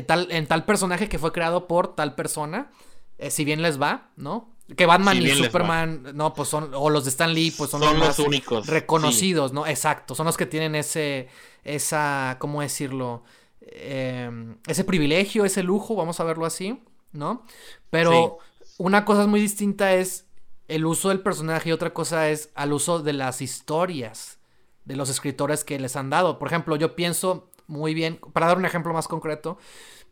tal, 0.07 0.29
en 0.31 0.47
tal 0.47 0.65
personaje 0.65 1.09
que 1.09 1.19
fue 1.19 1.33
creado 1.33 1.67
por 1.67 1.95
tal 1.95 2.15
persona, 2.15 2.71
eh, 3.19 3.31
si 3.31 3.45
bien 3.45 3.63
les 3.63 3.81
va, 3.81 4.11
¿no? 4.17 4.56
Que 4.75 4.85
Batman 4.85 5.17
y 5.23 5.29
Superman, 5.31 6.13
no, 6.15 6.35
pues 6.35 6.49
son, 6.49 6.71
o 6.75 6.91
los 6.91 7.05
de 7.05 7.11
Stan 7.11 7.33
Lee, 7.33 7.53
pues 7.57 7.71
son, 7.71 7.83
los, 7.83 8.19
únicos. 8.19 8.67
Reconocidos, 8.67 9.53
¿no? 9.53 9.67
Exacto, 9.67 10.15
son 10.17 10.27
los 10.27 10.37
que 10.37 10.47
tienen 10.47 10.75
ese, 10.75 11.29
esa, 11.63 12.37
¿cómo 12.41 12.63
decirlo? 12.63 13.23
Em, 13.61 14.57
ese 14.67 14.83
privilegio, 14.83 15.45
ese 15.45 15.63
lujo, 15.63 15.95
vamos 15.95 16.19
a 16.19 16.25
verlo 16.25 16.47
así, 16.47 16.83
¿no? 17.13 17.45
Pero 17.91 18.39
una 18.79 19.05
cosa 19.05 19.27
muy 19.27 19.41
distinta 19.41 19.95
es 19.95 20.27
el 20.67 20.85
uso 20.85 21.11
del 21.11 21.21
personaje 21.21 21.69
y 21.69 21.73
otra 21.73 21.95
cosa 21.95 22.29
es 22.29 22.51
al 22.57 22.73
uso 22.73 23.01
de 23.01 23.13
las 23.13 23.43
historias 23.43 24.39
de 24.85 24.97
los 24.97 25.11
escritores 25.11 25.63
que 25.63 25.79
les 25.79 25.95
han 25.97 26.11
dado. 26.11 26.39
Por 26.39 26.49
ejemplo, 26.49 26.77
yo 26.77 26.97
pienso 26.97 27.51
muy 27.67 27.95
bien, 27.95 28.19
para 28.33 28.47
dar 28.47 28.59
un 28.59 28.65
ejemplo 28.65 28.93
más 28.93 29.09
concreto, 29.09 29.59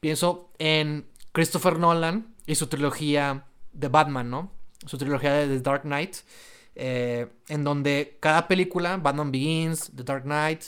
pienso 0.01 0.51
en 0.59 1.09
Christopher 1.33 1.79
Nolan 1.79 2.35
y 2.47 2.57
su 2.57 2.67
trilogía 2.67 3.47
de 3.75 3.89
Batman, 3.89 4.31
¿no? 4.31 4.51
Su 4.87 4.97
trilogía 4.99 5.33
de 5.35 5.47
The 5.47 5.61
Dark 5.61 5.83
Knight, 5.83 6.17
eh, 6.75 7.29
en 7.49 7.65
donde 7.65 8.17
cada 8.21 8.49
película, 8.49 8.97
Batman 8.97 9.31
Begins, 9.31 9.93
The 9.95 10.03
Dark 10.03 10.25
Knight, 10.25 10.65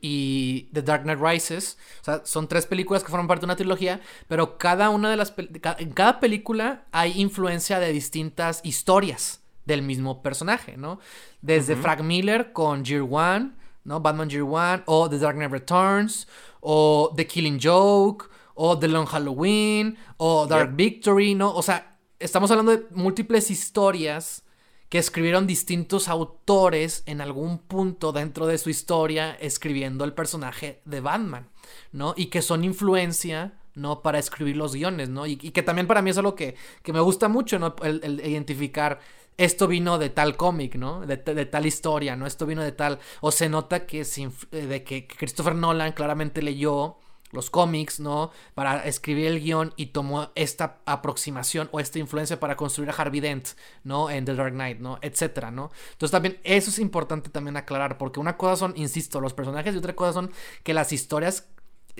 y 0.00 0.68
The 0.72 0.82
Dark 0.82 1.04
Knight 1.04 1.18
Rises. 1.20 1.78
O 2.02 2.04
sea, 2.04 2.22
son 2.24 2.46
tres 2.46 2.66
películas 2.66 3.02
que 3.02 3.10
forman 3.10 3.26
parte 3.26 3.40
de 3.40 3.46
una 3.46 3.56
trilogía, 3.56 4.00
pero 4.28 4.58
cada 4.58 4.90
una 4.90 5.10
de 5.10 5.16
las 5.16 5.32
en 5.78 5.92
cada 5.92 6.20
película 6.20 6.84
hay 6.92 7.20
influencia 7.20 7.80
de 7.80 7.92
distintas 7.92 8.60
historias 8.64 9.40
del 9.64 9.82
mismo 9.82 10.22
personaje, 10.22 10.76
¿no? 10.76 11.00
Desde 11.40 11.76
Frank 11.76 12.02
Miller 12.02 12.52
con 12.52 12.84
Year 12.84 13.06
One, 13.08 13.52
¿no? 13.84 14.00
Batman 14.00 14.28
Year 14.28 14.42
One, 14.42 14.82
o 14.86 15.08
The 15.08 15.18
Dark 15.18 15.36
Knight 15.36 15.52
Returns, 15.52 16.28
o 16.60 17.12
The 17.16 17.26
Killing 17.26 17.58
Joke, 17.62 18.26
o 18.54 18.78
The 18.78 18.88
Long 18.88 19.06
Halloween, 19.06 19.96
o 20.18 20.46
Dark 20.46 20.76
Victory, 20.76 21.34
¿no? 21.34 21.54
O 21.54 21.62
sea, 21.62 21.93
estamos 22.24 22.50
hablando 22.50 22.72
de 22.72 22.86
múltiples 22.90 23.50
historias 23.50 24.44
que 24.88 24.98
escribieron 24.98 25.46
distintos 25.46 26.08
autores 26.08 27.02
en 27.04 27.20
algún 27.20 27.58
punto 27.58 28.12
dentro 28.12 28.46
de 28.46 28.56
su 28.56 28.70
historia 28.70 29.36
escribiendo 29.40 30.04
el 30.04 30.14
personaje 30.14 30.80
de 30.86 31.00
Batman, 31.00 31.48
¿no? 31.92 32.14
Y 32.16 32.26
que 32.26 32.40
son 32.40 32.64
influencia, 32.64 33.58
¿no? 33.74 34.00
Para 34.00 34.18
escribir 34.18 34.56
los 34.56 34.74
guiones, 34.74 35.10
¿no? 35.10 35.26
Y, 35.26 35.36
que 35.36 35.62
también 35.62 35.86
para 35.86 36.00
mí 36.00 36.10
es 36.10 36.18
algo 36.18 36.34
que, 36.34 36.56
que 36.82 36.92
me 36.94 37.00
gusta 37.00 37.28
mucho, 37.28 37.58
¿no? 37.58 37.76
El, 37.82 38.22
identificar 38.24 39.00
esto 39.36 39.66
vino 39.66 39.98
de 39.98 40.08
tal 40.08 40.36
cómic, 40.36 40.76
¿no? 40.76 41.04
De, 41.04 41.18
de, 41.18 41.44
tal 41.44 41.66
historia, 41.66 42.16
¿no? 42.16 42.26
Esto 42.26 42.46
vino 42.46 42.62
de 42.62 42.72
tal... 42.72 43.00
O 43.20 43.32
se 43.32 43.50
nota 43.50 43.84
que, 43.84 44.06
de 44.50 44.84
que 44.84 45.06
Christopher 45.06 45.54
Nolan 45.54 45.92
claramente 45.92 46.40
leyó 46.40 46.96
los 47.34 47.50
cómics, 47.50 48.00
¿no? 48.00 48.30
Para 48.54 48.84
escribir 48.84 49.26
el 49.26 49.40
guion 49.40 49.72
y 49.76 49.86
tomó 49.86 50.30
esta 50.34 50.78
aproximación 50.86 51.68
o 51.72 51.80
esta 51.80 51.98
influencia 51.98 52.40
para 52.40 52.56
construir 52.56 52.90
a 52.90 52.94
Harvey 52.94 53.20
Dent, 53.20 53.48
¿no? 53.82 54.10
En 54.10 54.24
The 54.24 54.34
Dark 54.34 54.52
Knight, 54.52 54.78
¿no? 54.78 54.98
Etcétera, 55.02 55.50
¿no? 55.50 55.70
Entonces 55.92 56.12
también 56.12 56.38
eso 56.44 56.70
es 56.70 56.78
importante 56.78 57.30
también 57.30 57.56
aclarar, 57.56 57.98
porque 57.98 58.20
una 58.20 58.36
cosa 58.36 58.56
son, 58.56 58.74
insisto, 58.76 59.20
los 59.20 59.34
personajes 59.34 59.74
y 59.74 59.78
otra 59.78 59.94
cosa 59.94 60.12
son 60.12 60.30
que 60.62 60.74
las 60.74 60.92
historias 60.92 61.48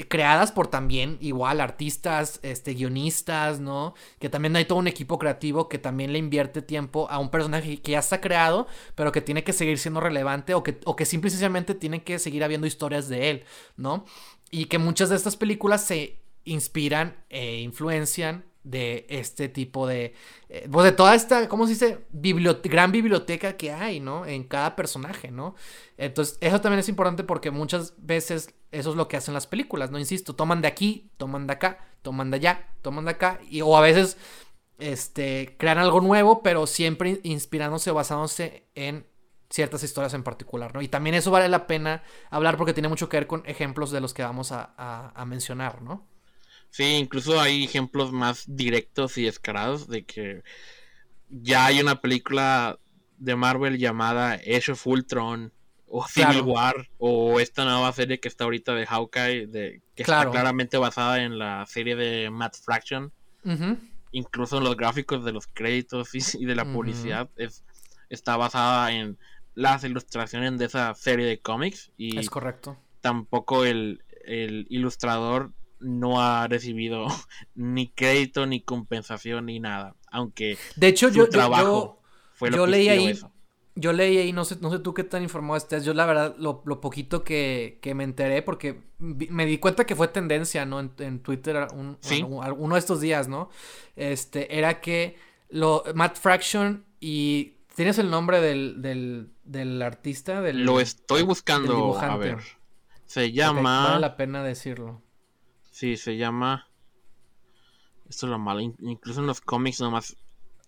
creadas 0.08 0.50
por 0.50 0.66
también 0.66 1.18
igual 1.20 1.60
artistas, 1.60 2.40
este 2.42 2.74
guionistas, 2.74 3.60
¿no? 3.60 3.94
Que 4.18 4.28
también 4.28 4.56
hay 4.56 4.64
todo 4.64 4.78
un 4.78 4.88
equipo 4.88 5.18
creativo 5.18 5.68
que 5.68 5.78
también 5.78 6.12
le 6.12 6.18
invierte 6.18 6.62
tiempo 6.62 7.08
a 7.10 7.18
un 7.18 7.30
personaje 7.30 7.80
que 7.80 7.92
ya 7.92 8.00
está 8.00 8.20
creado, 8.20 8.66
pero 8.96 9.12
que 9.12 9.20
tiene 9.20 9.44
que 9.44 9.52
seguir 9.52 9.78
siendo 9.78 10.00
relevante 10.00 10.54
o 10.54 10.62
que, 10.64 10.80
o 10.84 10.96
que 10.96 11.04
simple 11.04 11.30
tiene 11.78 12.02
que 12.02 12.18
seguir 12.18 12.42
habiendo 12.42 12.66
historias 12.66 13.08
de 13.08 13.30
él, 13.30 13.44
¿no? 13.76 14.04
Y 14.54 14.66
que 14.66 14.78
muchas 14.78 15.08
de 15.08 15.16
estas 15.16 15.36
películas 15.36 15.84
se 15.84 16.20
inspiran 16.44 17.24
e 17.28 17.56
influencian 17.56 18.44
de 18.62 19.04
este 19.08 19.48
tipo 19.48 19.84
de. 19.88 20.14
Eh, 20.48 20.68
pues 20.70 20.84
de 20.84 20.92
toda 20.92 21.16
esta, 21.16 21.48
¿cómo 21.48 21.66
se 21.66 21.72
dice? 21.72 22.06
gran 22.62 22.92
biblioteca 22.92 23.56
que 23.56 23.72
hay, 23.72 23.98
¿no? 23.98 24.24
En 24.26 24.44
cada 24.44 24.76
personaje, 24.76 25.32
¿no? 25.32 25.56
Entonces, 25.98 26.38
eso 26.40 26.60
también 26.60 26.78
es 26.78 26.88
importante 26.88 27.24
porque 27.24 27.50
muchas 27.50 27.94
veces 27.98 28.54
eso 28.70 28.90
es 28.90 28.96
lo 28.96 29.08
que 29.08 29.16
hacen 29.16 29.34
las 29.34 29.48
películas, 29.48 29.90
¿no? 29.90 29.98
Insisto, 29.98 30.36
toman 30.36 30.62
de 30.62 30.68
aquí, 30.68 31.10
toman 31.16 31.48
de 31.48 31.54
acá, 31.54 31.88
toman 32.02 32.30
de 32.30 32.36
allá, 32.36 32.68
toman 32.80 33.06
de 33.06 33.10
acá, 33.10 33.40
y, 33.50 33.60
o 33.60 33.76
a 33.76 33.80
veces 33.80 34.18
este, 34.78 35.56
crean 35.58 35.78
algo 35.78 36.00
nuevo, 36.00 36.44
pero 36.44 36.68
siempre 36.68 37.18
inspirándose 37.24 37.90
basándose 37.90 38.68
en 38.76 39.04
ciertas 39.54 39.84
historias 39.84 40.14
en 40.14 40.24
particular, 40.24 40.74
¿no? 40.74 40.82
Y 40.82 40.88
también 40.88 41.14
eso 41.14 41.30
vale 41.30 41.48
la 41.48 41.68
pena 41.68 42.02
hablar 42.28 42.56
porque 42.56 42.72
tiene 42.72 42.88
mucho 42.88 43.08
que 43.08 43.18
ver 43.18 43.28
con 43.28 43.44
ejemplos 43.46 43.92
de 43.92 44.00
los 44.00 44.12
que 44.12 44.24
vamos 44.24 44.50
a, 44.50 45.24
mencionar, 45.28 45.80
¿no? 45.80 46.08
Sí, 46.70 46.82
incluso 46.96 47.40
hay 47.40 47.62
ejemplos 47.62 48.10
más 48.10 48.44
directos 48.48 49.16
y 49.16 49.22
descarados 49.22 49.86
de 49.86 50.04
que 50.04 50.42
ya 51.28 51.66
hay 51.66 51.80
una 51.80 52.00
película 52.00 52.80
de 53.18 53.36
Marvel 53.36 53.78
llamada 53.78 54.32
Age 54.32 54.72
of 54.72 54.84
Ultron 54.88 55.52
o 55.86 56.04
Civil 56.08 56.42
War 56.42 56.88
o 56.98 57.38
esta 57.38 57.64
nueva 57.64 57.92
serie 57.92 58.18
que 58.18 58.26
está 58.26 58.42
ahorita 58.42 58.74
de 58.74 58.86
Hawkeye 58.86 59.46
de, 59.46 59.82
que 59.94 60.02
está 60.02 60.28
claramente 60.32 60.78
basada 60.78 61.22
en 61.22 61.38
la 61.38 61.64
serie 61.66 61.94
de 61.94 62.28
Matt 62.28 62.56
Fraction. 62.56 63.12
Incluso 64.10 64.58
en 64.58 64.64
los 64.64 64.76
gráficos 64.76 65.24
de 65.24 65.30
los 65.30 65.46
créditos 65.46 66.10
y, 66.12 66.44
de 66.44 66.54
la 66.56 66.64
publicidad 66.64 67.30
es, 67.36 67.64
está 68.08 68.36
basada 68.36 68.90
en 68.92 69.16
las 69.54 69.84
ilustraciones 69.84 70.58
de 70.58 70.66
esa 70.66 70.94
serie 70.94 71.26
de 71.26 71.40
cómics 71.40 71.90
y 71.96 72.18
es 72.18 72.30
correcto. 72.30 72.76
Tampoco 73.00 73.64
el, 73.64 74.02
ilustrador 74.26 75.52
no 75.80 76.22
ha 76.22 76.48
recibido 76.48 77.06
ni 77.54 77.88
crédito 77.88 78.46
ni 78.46 78.62
compensación 78.62 79.46
ni 79.46 79.60
nada, 79.60 79.96
aunque 80.10 80.56
de 80.76 80.88
hecho 80.88 81.10
yo 81.10 81.28
trabajo 81.28 82.00
fue 82.32 82.50
lo 82.50 82.56
yo 82.56 82.66
leí 82.66 82.88
ahí 82.88 83.18
yo 83.76 83.92
leí 83.92 84.16
ahí 84.16 84.32
no 84.32 84.46
sé 84.46 84.56
no 84.62 84.70
sé 84.70 84.78
tú 84.78 84.94
qué 84.94 85.04
tan 85.04 85.22
informado 85.22 85.58
estés 85.58 85.84
yo 85.84 85.92
la 85.92 86.06
verdad 86.06 86.36
lo, 86.38 86.62
poquito 86.80 87.22
que, 87.22 87.80
me 87.94 88.04
enteré 88.04 88.40
porque 88.40 88.80
me 88.98 89.44
di 89.44 89.58
cuenta 89.58 89.84
que 89.84 89.94
fue 89.94 90.08
tendencia 90.08 90.64
no 90.64 90.80
en, 90.80 91.20
Twitter 91.20 91.66
uno 91.74 92.74
de 92.74 92.78
estos 92.78 93.02
días 93.02 93.28
no 93.28 93.50
este 93.94 94.58
era 94.58 94.80
que 94.80 95.16
lo 95.50 95.84
Matt 95.94 96.16
Fraction 96.16 96.86
y 96.98 97.54
¿Tienes 97.74 97.98
el 97.98 98.10
nombre 98.10 98.40
del, 98.40 98.82
del, 98.82 99.30
del 99.44 99.80
artista? 99.82 100.40
Del, 100.40 100.64
Lo 100.64 100.80
estoy 100.80 101.22
buscando. 101.22 101.98
A 101.98 102.16
ver. 102.16 102.38
Se 103.06 103.32
llama. 103.32 103.84
vale 103.84 104.00
la 104.00 104.16
pena 104.16 104.42
decirlo. 104.42 105.02
Sí, 105.70 105.96
se 105.96 106.16
llama. 106.16 106.68
Esto 108.08 108.26
es 108.26 108.30
lo 108.30 108.38
malo. 108.38 108.60
Incluso 108.60 109.20
en 109.20 109.26
los 109.26 109.40
cómics 109.40 109.80
nomás. 109.80 110.16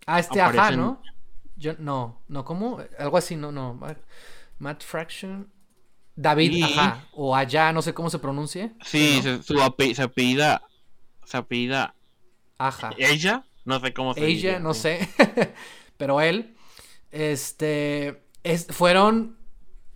Ah, 0.07 0.21
este 0.21 0.41
ajá, 0.41 0.71
¿no? 0.73 1.03
Yo, 1.57 1.75
no, 1.79 2.23
no, 2.29 2.45
¿cómo? 2.45 2.81
Algo 2.99 3.17
así, 3.17 3.37
no, 3.37 3.51
no. 3.51 3.81
Matt 4.59 4.83
Fraction. 4.83 5.51
David, 6.15 6.65
ajá. 6.65 7.07
O 7.13 7.37
allá, 7.37 7.73
no 7.73 7.83
sé 7.83 7.93
cómo 7.93 8.09
se 8.11 8.19
pronuncie. 8.19 8.73
Sí, 8.85 9.21
se, 9.23 9.43
su 9.43 9.61
apellida. 9.61 10.63
Se 11.25 11.37
apellida. 11.37 11.95
Ajá. 12.59 12.91
Ella, 12.97 13.47
no 13.65 13.81
sé 13.81 13.93
cómo 13.93 14.15
se 14.15 14.27
Ella, 14.27 14.59
no 14.59 14.73
sé. 14.75 15.09
Pero 15.97 16.21
él. 16.21 16.57
Este. 17.11 18.26
Es, 18.47 18.67
fueron 18.69 19.37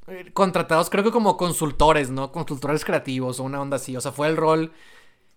eh, 0.09 0.31
contratados, 0.33 0.91
creo 0.91 1.05
que 1.05 1.13
como 1.13 1.37
consultores, 1.37 2.11
¿no? 2.11 2.33
Consultores 2.33 2.85
creativos 2.85 3.39
o 3.39 3.45
una 3.45 3.61
onda 3.61 3.77
así. 3.77 3.97
O 3.97 4.01
sea, 4.01 4.13
fue 4.13 4.27
el 4.27 4.37
rol 4.37 4.73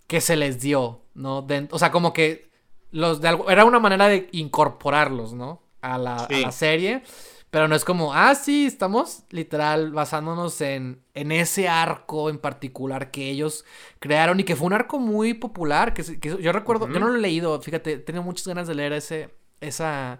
que 0.07 0.19
se 0.19 0.35
les 0.35 0.59
dio, 0.59 1.01
¿no? 1.13 1.45
o 1.71 1.79
sea, 1.79 1.91
como 1.91 2.11
que 2.11 2.49
los 2.91 3.21
de 3.21 3.27
algo, 3.29 3.49
era 3.49 3.65
una 3.65 3.79
manera 3.79 4.07
de 4.07 4.29
incorporarlos, 4.31 5.33
¿no? 5.33 5.61
A 5.81 5.97
la, 5.97 6.15
a 6.15 6.31
la, 6.31 6.51
serie. 6.51 7.03
Pero 7.49 7.67
no 7.67 7.75
es 7.75 7.85
como, 7.85 8.13
ah, 8.13 8.33
sí, 8.33 8.65
estamos 8.65 9.23
literal 9.29 9.91
basándonos 9.91 10.59
en, 10.61 11.03
en 11.13 11.31
ese 11.31 11.69
arco 11.69 12.29
en 12.31 12.39
particular 12.39 13.11
que 13.11 13.29
ellos 13.29 13.63
crearon 13.99 14.39
y 14.39 14.43
que 14.43 14.55
fue 14.55 14.67
un 14.67 14.73
arco 14.73 14.97
muy 14.97 15.35
popular. 15.35 15.93
Que, 15.93 16.19
que 16.19 16.41
yo 16.41 16.51
recuerdo, 16.51 16.87
yo 16.89 16.99
no 16.99 17.09
lo 17.09 17.15
he 17.15 17.21
leído, 17.21 17.61
fíjate, 17.61 17.97
tengo 17.99 18.23
muchas 18.23 18.47
ganas 18.47 18.67
de 18.67 18.75
leer 18.75 18.93
ese, 18.93 19.29
esa, 19.61 20.19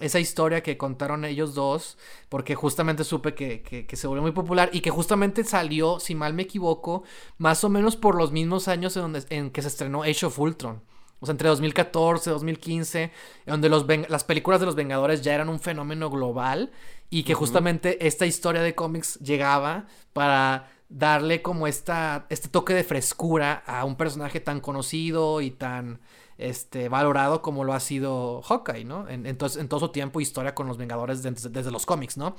esa 0.00 0.20
historia 0.20 0.62
que 0.62 0.76
contaron 0.76 1.24
ellos 1.24 1.54
dos, 1.54 1.98
porque 2.28 2.54
justamente 2.54 3.04
supe 3.04 3.34
que, 3.34 3.62
que, 3.62 3.96
se 3.96 4.06
volvió 4.06 4.22
muy 4.22 4.32
popular 4.32 4.70
y 4.72 4.80
que 4.80 4.90
justamente 4.90 5.44
salió, 5.44 6.00
si 6.00 6.14
mal 6.14 6.34
me 6.34 6.42
equivoco, 6.42 7.02
más 7.38 7.64
o 7.64 7.68
menos 7.68 7.96
por 7.96 8.16
los 8.16 8.32
mismos 8.32 8.68
años 8.68 8.96
en, 8.96 9.02
donde, 9.02 9.24
en 9.30 9.50
que 9.50 9.62
se 9.62 9.68
estrenó 9.68 10.02
Age 10.02 10.26
of 10.26 10.38
Ultron. 10.38 10.82
O 11.20 11.26
sea, 11.26 11.32
entre 11.32 11.48
2014 11.48 12.30
y 12.30 12.32
2015, 12.32 13.10
donde 13.46 13.68
los 13.68 13.86
las 14.08 14.24
películas 14.24 14.60
de 14.60 14.66
los 14.66 14.76
Vengadores 14.76 15.22
ya 15.22 15.34
eran 15.34 15.48
un 15.48 15.58
fenómeno 15.58 16.10
global 16.10 16.70
y 17.10 17.24
que 17.24 17.34
justamente 17.34 18.06
esta 18.06 18.26
historia 18.26 18.62
de 18.62 18.74
cómics 18.74 19.18
llegaba 19.18 19.86
para 20.12 20.70
darle 20.88 21.42
como 21.42 21.66
esta, 21.66 22.26
este 22.30 22.48
toque 22.48 22.74
de 22.74 22.84
frescura 22.84 23.62
a 23.66 23.84
un 23.84 23.96
personaje 23.96 24.40
tan 24.40 24.60
conocido 24.60 25.40
y 25.40 25.50
tan 25.50 26.00
este, 26.38 26.88
valorado 26.88 27.42
como 27.42 27.64
lo 27.64 27.74
ha 27.74 27.80
sido 27.80 28.42
Hawkeye, 28.42 28.84
¿no? 28.84 29.08
En, 29.08 29.26
en 29.26 29.36
todo 29.36 29.80
su 29.80 29.88
tiempo 29.88 30.20
historia 30.20 30.54
con 30.54 30.68
los 30.68 30.78
Vengadores 30.78 31.22
desde, 31.22 31.70
los 31.70 31.84
cómics, 31.84 32.16
¿no? 32.16 32.36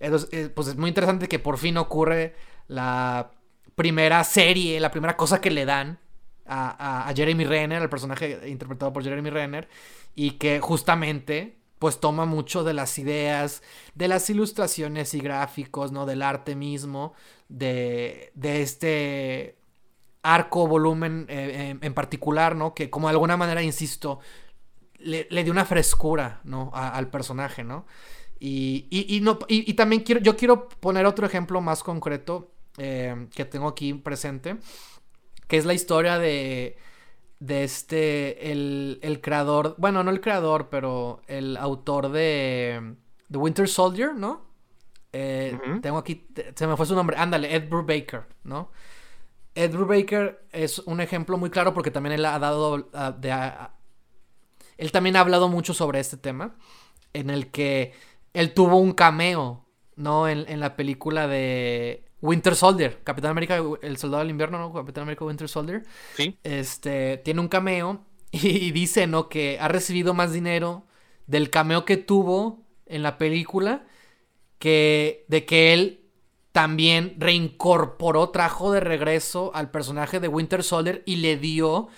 Entonces, 0.00 0.28
eh, 0.32 0.48
pues 0.48 0.68
es 0.68 0.76
muy 0.76 0.88
interesante 0.88 1.28
que 1.28 1.38
por 1.38 1.56
fin 1.56 1.76
ocurre 1.76 2.34
la 2.66 3.30
primera 3.76 4.24
serie, 4.24 4.80
la 4.80 4.90
primera 4.90 5.16
cosa 5.16 5.40
que 5.40 5.52
le 5.52 5.64
dan 5.64 6.00
a, 6.44 7.12
Jeremy 7.14 7.44
Renner, 7.44 7.82
el 7.82 7.88
personaje 7.88 8.48
interpretado 8.48 8.92
por 8.92 9.02
Jeremy 9.02 9.30
Renner, 9.30 9.68
y 10.14 10.32
que 10.32 10.60
justamente 10.60 11.56
pues 11.78 12.00
toma 12.00 12.24
mucho 12.24 12.64
de 12.64 12.72
las 12.72 12.98
ideas, 12.98 13.62
de 13.94 14.08
las 14.08 14.30
ilustraciones 14.30 15.12
y 15.14 15.20
gráficos, 15.20 15.92
¿no? 15.92 16.06
Del 16.06 16.22
arte 16.22 16.56
mismo, 16.56 17.14
de, 17.48 18.32
de 18.34 18.62
este 18.62 19.55
arco, 20.34 20.66
volumen 20.66 21.26
eh, 21.28 21.76
en, 21.80 21.94
particular, 21.94 22.56
¿no? 22.56 22.74
Que 22.74 22.90
como 22.90 23.08
de 23.08 23.12
alguna 23.12 23.36
manera, 23.36 23.62
insisto, 23.62 24.20
le, 24.98 25.26
dio 25.44 25.52
una 25.52 25.64
frescura, 25.64 26.40
¿no? 26.44 26.70
al 26.74 27.08
personaje, 27.08 27.64
¿no? 27.64 27.86
Y, 28.38 28.86
y, 28.90 29.20
no, 29.20 29.38
y, 29.48 29.72
también 29.74 30.02
quiero, 30.02 30.20
yo 30.20 30.36
quiero 30.36 30.68
poner 30.68 31.06
otro 31.06 31.26
ejemplo 31.26 31.60
más 31.60 31.82
concreto 31.82 32.52
eh, 32.76 33.28
que 33.34 33.46
tengo 33.46 33.68
aquí 33.68 33.94
presente 33.94 34.58
que 35.46 35.56
es 35.56 35.64
la 35.64 35.74
historia 35.74 36.18
de, 36.18 36.76
de 37.38 37.64
este, 37.64 38.52
el, 38.52 38.98
el, 39.02 39.20
creador, 39.20 39.74
bueno, 39.78 40.02
no 40.02 40.10
el 40.10 40.20
creador, 40.20 40.68
pero 40.68 41.22
el 41.26 41.56
autor 41.56 42.10
de 42.10 42.96
The 43.30 43.38
Winter 43.38 43.68
Soldier, 43.68 44.14
¿no? 44.14 44.44
Eh, 45.12 45.58
tengo 45.80 45.98
aquí, 45.98 46.28
se 46.54 46.66
me 46.66 46.76
fue 46.76 46.84
su 46.84 46.94
nombre, 46.94 47.16
ándale, 47.16 47.54
Ed 47.54 47.68
Brubaker, 47.68 48.24
¿no? 48.44 48.70
Ed 49.56 49.72
Brubaker 49.72 50.46
es 50.52 50.78
un 50.80 51.00
ejemplo 51.00 51.38
muy 51.38 51.50
claro 51.50 51.74
porque 51.74 51.90
también 51.90 52.12
él 52.12 52.24
ha 52.24 52.38
dado, 52.38 52.88
ah, 52.92 53.10
de, 53.10 53.32
él 54.76 54.92
también 54.92 55.16
ha 55.16 55.20
hablado 55.20 55.48
mucho 55.48 55.74
sobre 55.74 55.98
este 55.98 56.16
tema, 56.16 56.56
en 57.12 57.30
el 57.30 57.50
que 57.50 57.92
él 58.34 58.54
tuvo 58.54 58.76
un 58.76 58.92
cameo, 58.92 59.66
¿no? 59.96 60.28
En, 60.28 60.44
en 60.48 60.60
la 60.60 60.76
película 60.76 61.26
de 61.26 62.06
Winter 62.20 62.54
Soldier, 62.54 63.02
Capitán 63.02 63.30
América, 63.30 63.60
el 63.82 63.96
soldado 63.96 64.22
del 64.22 64.30
invierno, 64.30 64.58
¿no? 64.58 64.72
Capitán 64.72 65.02
América 65.02 65.24
Winter 65.24 65.48
Soldier. 65.48 65.84
Sí. 66.14 66.36
Este, 66.42 67.18
tiene 67.18 67.40
un 67.40 67.48
cameo 67.48 68.04
y, 68.32 68.70
dice, 68.72 69.06
¿no? 69.06 69.28
Que 69.28 69.58
ha 69.60 69.68
recibido 69.68 70.14
más 70.14 70.32
dinero 70.32 70.86
del 71.26 71.50
cameo 71.50 71.84
que 71.84 71.96
tuvo 71.96 72.64
en 72.86 73.02
la 73.02 73.18
película 73.18 73.86
que 74.58 75.24
de 75.28 75.44
que 75.44 75.74
él 75.74 76.05
también 76.56 77.16
reincorporó, 77.18 78.30
trajo 78.30 78.72
de 78.72 78.80
regreso 78.80 79.50
al 79.54 79.70
personaje 79.70 80.20
de 80.20 80.28
Winter 80.28 80.62
Soldier 80.62 81.02
y 81.04 81.16
le 81.16 81.36
dio 81.36 81.88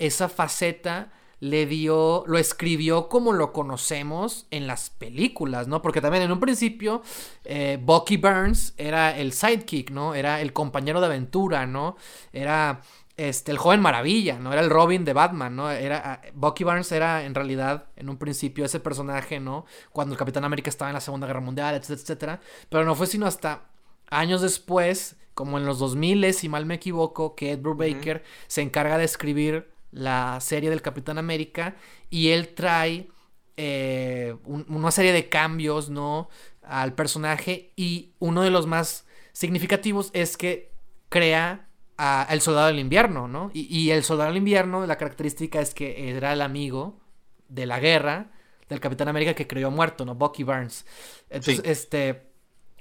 esa 0.00 0.28
faceta 0.28 1.12
le 1.38 1.66
dio, 1.66 2.24
lo 2.26 2.36
escribió 2.36 3.08
como 3.08 3.32
lo 3.32 3.52
conocemos 3.52 4.48
en 4.50 4.66
las 4.66 4.90
películas, 4.90 5.68
¿no? 5.68 5.82
Porque 5.82 6.00
también 6.00 6.24
en 6.24 6.32
un 6.32 6.40
principio 6.40 7.00
eh, 7.44 7.78
Bucky 7.80 8.16
Burns 8.16 8.74
era 8.76 9.16
el 9.16 9.32
sidekick, 9.32 9.92
¿no? 9.92 10.16
Era 10.16 10.40
el 10.40 10.52
compañero 10.52 10.98
de 10.98 11.06
aventura, 11.06 11.64
¿no? 11.66 11.96
Era 12.32 12.80
este, 13.16 13.52
el 13.52 13.58
joven 13.58 13.80
maravilla, 13.80 14.40
¿no? 14.40 14.52
Era 14.52 14.62
el 14.62 14.70
Robin 14.70 15.04
de 15.04 15.12
Batman, 15.12 15.54
¿no? 15.54 15.70
Era, 15.70 16.02
ah, 16.04 16.20
Bucky 16.34 16.64
Barnes 16.64 16.90
era 16.90 17.22
en 17.22 17.36
realidad 17.36 17.84
en 17.94 18.08
un 18.08 18.18
principio 18.18 18.64
ese 18.64 18.80
personaje, 18.80 19.38
¿no? 19.38 19.64
Cuando 19.92 20.14
el 20.14 20.18
Capitán 20.18 20.42
América 20.42 20.70
estaba 20.70 20.90
en 20.90 20.94
la 20.94 21.00
Segunda 21.00 21.28
Guerra 21.28 21.40
Mundial, 21.40 21.76
etcétera, 21.76 22.00
etcétera. 22.02 22.40
Pero 22.68 22.84
no 22.84 22.96
fue 22.96 23.06
sino 23.06 23.24
hasta 23.24 23.62
años 24.10 24.42
después, 24.42 25.16
como 25.34 25.58
en 25.58 25.66
los 25.66 25.78
2000, 25.78 26.34
si 26.34 26.48
mal 26.48 26.66
me 26.66 26.74
equivoco, 26.74 27.34
que 27.34 27.52
Ed 27.52 27.60
Brubaker 27.60 28.24
se 28.46 28.62
encarga 28.62 28.98
de 28.98 29.04
escribir 29.04 29.70
la 29.90 30.38
serie 30.40 30.70
del 30.70 30.82
Capitán 30.82 31.18
América 31.18 31.76
y 32.10 32.28
él 32.28 32.48
trae 32.54 33.08
eh, 33.56 34.36
una 34.44 34.90
serie 34.90 35.12
de 35.12 35.28
cambios, 35.28 35.90
¿no? 35.90 36.28
Al 36.62 36.94
personaje 36.94 37.72
y 37.76 38.12
uno 38.18 38.42
de 38.42 38.50
los 38.50 38.66
más 38.66 39.06
significativos 39.32 40.10
es 40.12 40.36
que 40.36 40.72
crea 41.08 41.68
a 41.96 42.26
el 42.30 42.40
soldado 42.40 42.68
del 42.68 42.78
invierno, 42.78 43.26
¿no? 43.26 43.50
Y, 43.52 43.90
el 43.90 44.04
soldado 44.04 44.30
del 44.30 44.38
invierno, 44.38 44.86
la 44.86 44.96
característica 44.96 45.60
es 45.60 45.74
que 45.74 46.10
era 46.10 46.32
el 46.32 46.42
amigo 46.42 47.00
de 47.48 47.66
la 47.66 47.80
guerra 47.80 48.30
del 48.68 48.80
Capitán 48.80 49.08
América 49.08 49.34
que 49.34 49.48
creyó 49.48 49.70
muerto, 49.70 50.04
¿no? 50.04 50.14
Bucky 50.14 50.44
Barnes. 50.44 50.86
Entonces, 51.30 51.62
este, 51.64 52.27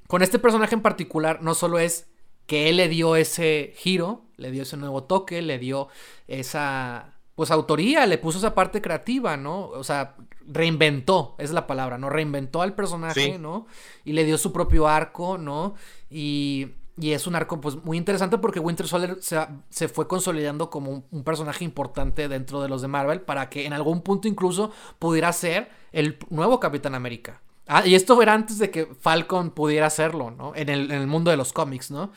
con 0.08 0.22
este 0.22 0.40
personaje 0.40 0.76
en 0.76 0.82
particular, 0.82 1.42
no 1.42 1.54
solo 1.54 1.80
es 1.80 2.08
que 2.46 2.70
él 2.70 2.78
le 2.78 2.88
dio 2.88 3.16
ese 3.16 3.74
giro, 3.76 4.24
le 4.38 4.52
dio 4.52 4.64
ese 4.64 4.78
nuevo 4.78 5.04
toque, 5.04 5.42
le 5.42 5.60
dio 5.60 5.90
esa, 6.28 7.14
pues, 7.36 7.52
autoría, 7.52 8.06
le 8.06 8.18
puso 8.18 8.40
esa 8.40 8.56
parte 8.56 8.82
creativa, 8.82 9.36
¿no? 9.38 9.68
O 9.68 9.84
sea, 9.84 10.16
reinventó, 10.48 11.36
es 11.40 11.52
la 11.52 11.68
palabra, 11.68 11.98
¿no? 11.98 12.10
Reinventó 12.10 12.62
al 12.62 12.74
personaje, 12.74 13.38
¿no? 13.38 13.68
Y 14.06 14.14
le 14.14 14.24
dio 14.24 14.38
su 14.38 14.54
propio 14.54 14.88
arco, 14.88 15.38
¿no? 15.38 15.76
Y, 16.10 16.68
y 17.00 17.12
es 17.12 17.28
un 17.28 17.36
arco, 17.36 17.62
pues, 17.62 17.76
muy 17.84 17.98
interesante 17.98 18.38
porque 18.40 18.60
Winter 18.60 18.88
Soldier 18.88 19.18
se, 19.22 19.40
se 19.70 19.88
fue 19.88 20.08
consolidando 20.08 20.70
como 20.70 21.04
un, 21.12 21.24
personaje 21.24 21.64
importante 21.64 22.28
dentro 22.28 22.62
de 22.62 22.70
los 22.70 22.82
de 22.82 22.88
Marvel 22.88 23.22
para 23.22 23.50
que 23.50 23.66
en 23.66 23.74
algún 23.74 24.02
punto 24.02 24.28
incluso 24.28 24.72
pudiera 24.98 25.32
ser 25.32 25.70
el 25.92 26.18
nuevo 26.30 26.60
Capitán 26.60 26.96
América. 26.96 27.42
Ah, 27.68 27.86
y 27.86 27.96
esto 27.96 28.22
era 28.22 28.34
antes 28.34 28.60
de 28.60 28.72
que 28.72 28.86
Falcon 28.86 29.52
pudiera 29.52 29.88
hacerlo, 29.88 30.32
¿no? 30.32 30.54
En 30.56 30.70
el, 30.70 31.06
mundo 31.08 31.32
de 31.32 31.38
los 31.38 31.52
cómics, 31.52 31.92
¿no? 31.92 32.12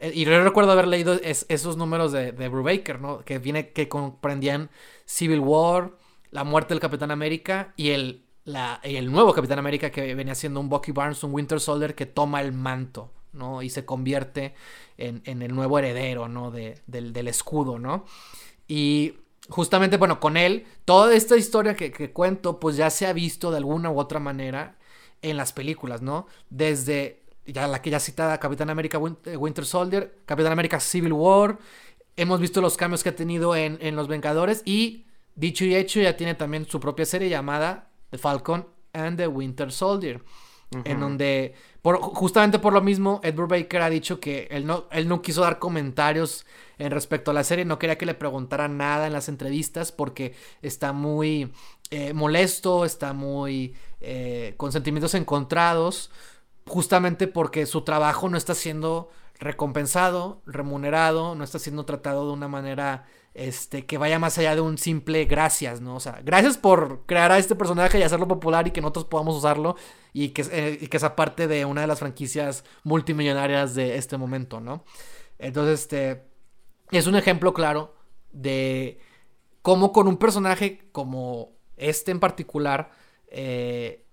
Eh, 0.00 0.10
y 0.14 0.24
yo 0.24 0.42
recuerdo 0.42 0.72
haber 0.72 0.88
leído 0.88 1.18
esos 1.22 1.76
números 1.76 2.10
de, 2.10 2.32
Brubaker, 2.32 3.00
¿no? 3.00 3.24
Que 3.24 3.38
viene, 3.38 3.70
que 3.70 3.88
comprendían 3.88 4.68
Civil 5.04 5.40
War, 5.40 5.92
la 6.32 6.42
muerte 6.42 6.74
del 6.74 6.80
Capitán 6.80 7.12
América 7.12 7.72
y 7.76 7.90
el, 7.90 8.24
nuevo 9.10 9.32
Capitán 9.32 9.60
América 9.60 9.90
que 9.90 10.14
venía 10.16 10.34
siendo 10.34 10.58
un 10.58 10.68
Bucky 10.68 10.90
Barnes, 10.90 11.22
un 11.22 11.32
Winter 11.32 11.60
Soldier 11.60 11.94
que 11.94 12.06
toma 12.06 12.40
el 12.40 12.52
manto, 12.52 13.12
¿no? 13.32 13.62
Y 13.62 13.70
se 13.70 13.84
convierte 13.84 14.54
en, 14.98 15.22
el 15.40 15.54
nuevo 15.54 15.78
heredero, 15.78 16.26
¿no? 16.26 16.50
De, 16.50 16.80
del, 16.88 17.12
del, 17.12 17.28
escudo, 17.28 17.78
¿no? 17.78 18.06
Y 18.66 19.14
justamente, 19.48 19.98
bueno, 19.98 20.18
con 20.18 20.36
él, 20.36 20.66
toda 20.84 21.14
esta 21.14 21.36
historia 21.36 21.76
que, 21.76 21.92
que 21.92 22.12
cuento, 22.12 22.58
pues 22.58 22.76
ya 22.76 22.90
se 22.90 23.06
ha 23.06 23.12
visto 23.12 23.52
de 23.52 23.58
alguna 23.58 23.88
u 23.90 24.00
otra 24.00 24.18
manera 24.18 24.76
en 25.30 25.36
las 25.36 25.52
películas, 25.52 26.02
¿no? 26.02 26.26
Desde 26.50 27.22
ya 27.46 27.66
la 27.66 27.80
que 27.80 27.90
ya 27.90 28.00
citada 28.00 28.38
Capitán 28.38 28.70
América 28.70 29.00
eh, 29.24 29.36
Winter 29.36 29.64
Soldier, 29.64 30.18
Capitán 30.26 30.52
América 30.52 30.80
Civil 30.80 31.12
War. 31.12 31.58
Hemos 32.16 32.40
visto 32.40 32.60
los 32.60 32.76
cambios 32.76 33.02
que 33.02 33.10
ha 33.10 33.16
tenido 33.16 33.54
en, 33.54 33.94
Los 33.94 34.08
Vengadores 34.08 34.62
y 34.64 35.04
dicho 35.34 35.64
y 35.66 35.74
hecho 35.74 36.00
ya 36.00 36.16
tiene 36.16 36.34
también 36.34 36.66
su 36.66 36.80
propia 36.80 37.04
serie 37.04 37.28
llamada 37.28 37.90
The 38.10 38.18
Falcon 38.18 38.66
and 38.94 39.18
the 39.18 39.26
Winter 39.26 39.70
Soldier. 39.70 40.22
En 40.84 40.98
donde, 40.98 41.54
por, 41.80 42.00
justamente 42.00 42.58
por 42.58 42.72
lo 42.72 42.80
mismo, 42.80 43.20
Edward 43.22 43.48
Baker 43.48 43.82
ha 43.82 43.90
dicho 43.90 44.18
que 44.18 44.48
él 44.50 44.66
no, 44.66 44.86
él 44.90 45.06
no 45.06 45.22
quiso 45.22 45.42
dar 45.42 45.60
comentarios 45.60 46.44
en 46.78 46.90
respecto 46.90 47.30
a 47.30 47.34
la 47.34 47.44
serie. 47.44 47.64
No 47.64 47.78
quería 47.78 47.98
que 47.98 48.06
le 48.06 48.14
preguntara 48.14 48.68
nada 48.68 49.06
en 49.06 49.12
las 49.12 49.28
entrevistas 49.28 49.92
porque 49.92 50.34
está 50.62 50.92
muy 50.92 51.52
eh, 51.90 52.12
molesto, 52.12 52.84
está 52.84 53.12
muy 53.12 53.74
eh, 54.00 54.54
con 54.56 54.72
sentimientos 54.72 55.14
encontrados, 55.14 56.10
justamente 56.66 57.28
porque 57.28 57.66
su 57.66 57.82
trabajo 57.82 58.28
no 58.28 58.36
está 58.36 58.54
siendo 58.54 59.10
recompensado, 59.38 60.42
remunerado, 60.46 61.34
no 61.34 61.44
está 61.44 61.58
siendo 61.58 61.84
tratado 61.84 62.26
de 62.26 62.32
una 62.32 62.48
manera 62.48 63.04
este, 63.34 63.84
que 63.84 63.98
vaya 63.98 64.18
más 64.18 64.38
allá 64.38 64.54
de 64.54 64.62
un 64.62 64.78
simple 64.78 65.26
gracias, 65.26 65.82
¿no? 65.82 65.96
O 65.96 66.00
sea, 66.00 66.20
gracias 66.24 66.56
por 66.56 67.04
crear 67.04 67.30
a 67.32 67.38
este 67.38 67.54
personaje 67.54 67.98
y 67.98 68.02
hacerlo 68.02 68.26
popular 68.26 68.66
y 68.66 68.70
que 68.70 68.80
nosotros 68.80 69.04
podamos 69.04 69.36
usarlo 69.36 69.76
y 70.14 70.30
que, 70.30 70.42
eh, 70.50 70.78
y 70.80 70.86
que 70.86 70.98
sea 70.98 71.14
parte 71.16 71.46
de 71.46 71.66
una 71.66 71.82
de 71.82 71.86
las 71.86 71.98
franquicias 71.98 72.64
multimillonarias 72.82 73.74
de 73.74 73.98
este 73.98 74.16
momento, 74.16 74.60
¿no? 74.60 74.84
Entonces, 75.38 75.82
este, 75.82 76.24
es 76.90 77.06
un 77.06 77.16
ejemplo 77.16 77.52
claro 77.52 77.94
de 78.32 79.00
cómo 79.62 79.92
con 79.92 80.08
un 80.08 80.16
personaje 80.16 80.88
como 80.92 81.52
este 81.76 82.10
en 82.10 82.20
particular, 82.20 82.90
eh, 83.28 84.04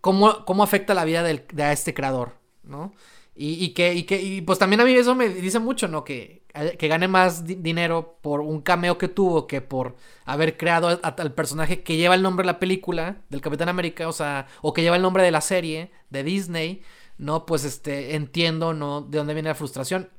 cómo, 0.00 0.44
cómo, 0.44 0.62
afecta 0.62 0.94
la 0.94 1.04
vida 1.04 1.22
del, 1.22 1.44
de 1.52 1.72
este 1.72 1.94
creador, 1.94 2.34
¿no? 2.62 2.92
Y, 3.40 3.68
que, 3.68 3.94
y 3.94 4.02
que, 4.02 4.20
y 4.20 4.40
pues 4.40 4.58
también 4.58 4.80
a 4.80 4.84
mí 4.84 4.92
eso 4.94 5.14
me 5.14 5.28
dice 5.28 5.60
mucho, 5.60 5.86
¿no? 5.86 6.02
Que, 6.02 6.42
que 6.76 6.88
gane 6.88 7.06
más 7.06 7.44
dinero 7.44 8.18
por 8.20 8.40
un 8.40 8.62
cameo 8.62 8.98
que 8.98 9.06
tuvo 9.06 9.46
que 9.46 9.60
por 9.60 9.94
haber 10.24 10.56
creado 10.56 11.00
al 11.02 11.34
personaje 11.34 11.84
que 11.84 11.96
lleva 11.96 12.16
el 12.16 12.22
nombre 12.22 12.42
de 12.42 12.52
la 12.52 12.58
película, 12.58 13.18
del 13.28 13.40
Capitán 13.40 13.68
América, 13.68 14.08
o 14.08 14.12
sea, 14.12 14.48
o 14.60 14.72
que 14.72 14.82
lleva 14.82 14.96
el 14.96 15.02
nombre 15.02 15.22
de 15.22 15.30
la 15.30 15.40
serie, 15.40 15.92
de 16.10 16.24
Disney, 16.24 16.82
¿no? 17.16 17.46
Pues 17.46 17.62
este, 17.62 18.16
entiendo, 18.16 18.74
¿no? 18.74 19.02
De 19.02 19.18
dónde 19.18 19.34
viene 19.34 19.50
la 19.50 19.54
frustración. 19.54 20.10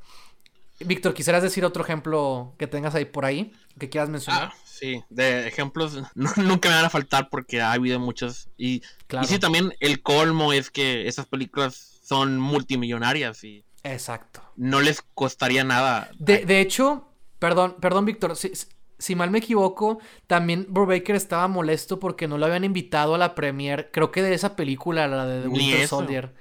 Víctor, 0.85 1.13
¿quisieras 1.13 1.43
decir 1.43 1.65
otro 1.65 1.83
ejemplo 1.83 2.53
que 2.57 2.67
tengas 2.67 2.95
ahí 2.95 3.05
por 3.05 3.25
ahí? 3.25 3.53
Que 3.77 3.89
quieras 3.89 4.09
mencionar. 4.09 4.51
Ah, 4.53 4.55
sí, 4.65 5.03
de 5.09 5.47
ejemplos 5.47 6.01
nunca 6.15 6.69
me 6.69 6.75
van 6.75 6.85
a 6.85 6.89
faltar 6.89 7.29
porque 7.29 7.61
ha 7.61 7.73
habido 7.73 7.99
muchos. 7.99 8.49
Y, 8.57 8.81
y 9.21 9.25
sí, 9.25 9.39
también 9.39 9.73
el 9.79 10.01
colmo 10.01 10.53
es 10.53 10.71
que 10.71 11.07
esas 11.07 11.25
películas 11.25 11.99
son 12.03 12.39
multimillonarias 12.39 13.43
y... 13.43 13.63
Exacto. 13.83 14.41
No 14.55 14.81
les 14.81 15.01
costaría 15.13 15.63
nada. 15.63 16.09
De, 16.17 16.59
hecho, 16.59 17.07
perdón, 17.37 17.77
perdón, 17.79 18.05
Víctor, 18.05 18.35
si, 18.35 18.51
si, 18.97 19.15
mal 19.15 19.31
me 19.31 19.37
equivoco, 19.37 19.99
también 20.27 20.65
Brubaker 20.69 21.15
estaba 21.15 21.47
molesto 21.47 21.99
porque 21.99 22.27
no 22.27 22.37
lo 22.37 22.45
habían 22.45 22.65
invitado 22.65 23.15
a 23.15 23.17
la 23.17 23.35
premiere, 23.35 23.89
creo 23.91 24.11
que 24.11 24.21
de 24.21 24.33
esa 24.33 24.55
película, 24.55 25.07
la 25.07 25.25
de 25.25 25.41
The 25.43 25.47
Winter 25.47 25.87
Soldier. 25.87 26.33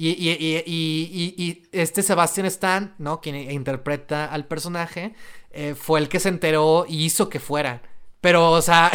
Y, 0.00 0.10
y, 0.10 0.62
y, 0.64 1.34
y, 1.36 1.62
este 1.72 2.04
Sebastian 2.04 2.46
Stan, 2.46 2.94
¿no? 2.98 3.20
Quien 3.20 3.34
interpreta 3.50 4.26
al 4.26 4.46
personaje, 4.46 5.12
eh, 5.50 5.74
fue 5.74 5.98
el 5.98 6.08
que 6.08 6.20
se 6.20 6.28
enteró 6.28 6.86
y 6.88 7.04
hizo 7.04 7.28
que 7.28 7.40
fuera. 7.40 7.82
Pero, 8.20 8.52
o 8.52 8.62
sea, 8.62 8.92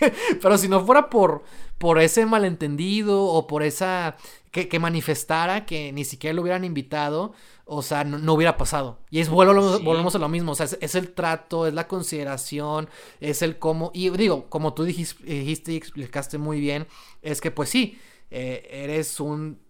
pero 0.40 0.56
si 0.56 0.68
no 0.68 0.86
fuera 0.86 1.10
por, 1.10 1.44
por 1.76 1.98
ese 1.98 2.24
malentendido 2.24 3.24
o 3.24 3.46
por 3.46 3.62
esa 3.62 4.16
que, 4.50 4.78
manifestara 4.78 5.66
que 5.66 5.92
ni 5.92 6.06
siquiera 6.06 6.32
lo 6.32 6.40
hubieran 6.40 6.64
invitado, 6.64 7.34
o 7.66 7.82
sea, 7.82 8.04
no, 8.04 8.32
hubiera 8.32 8.56
pasado. 8.56 9.00
Y 9.10 9.20
es 9.20 9.28
vuelvo, 9.28 9.80
volvemos 9.80 10.14
a 10.14 10.18
lo 10.18 10.30
mismo, 10.30 10.52
o 10.52 10.54
sea, 10.54 10.66
es, 10.80 10.94
el 10.94 11.12
trato, 11.12 11.66
es 11.66 11.74
la 11.74 11.86
consideración, 11.88 12.88
es 13.20 13.42
el 13.42 13.58
cómo, 13.58 13.90
y 13.92 14.08
digo, 14.08 14.48
como 14.48 14.72
tú 14.72 14.84
dijiste, 14.84 15.22
dijiste 15.24 15.72
y 15.72 15.76
explicaste 15.76 16.38
muy 16.38 16.58
bien, 16.58 16.86
es 17.20 17.42
que 17.42 17.50
pues 17.50 17.68
sí, 17.68 17.98
eh, 18.30 18.66
eres 18.70 19.20
un 19.20 19.67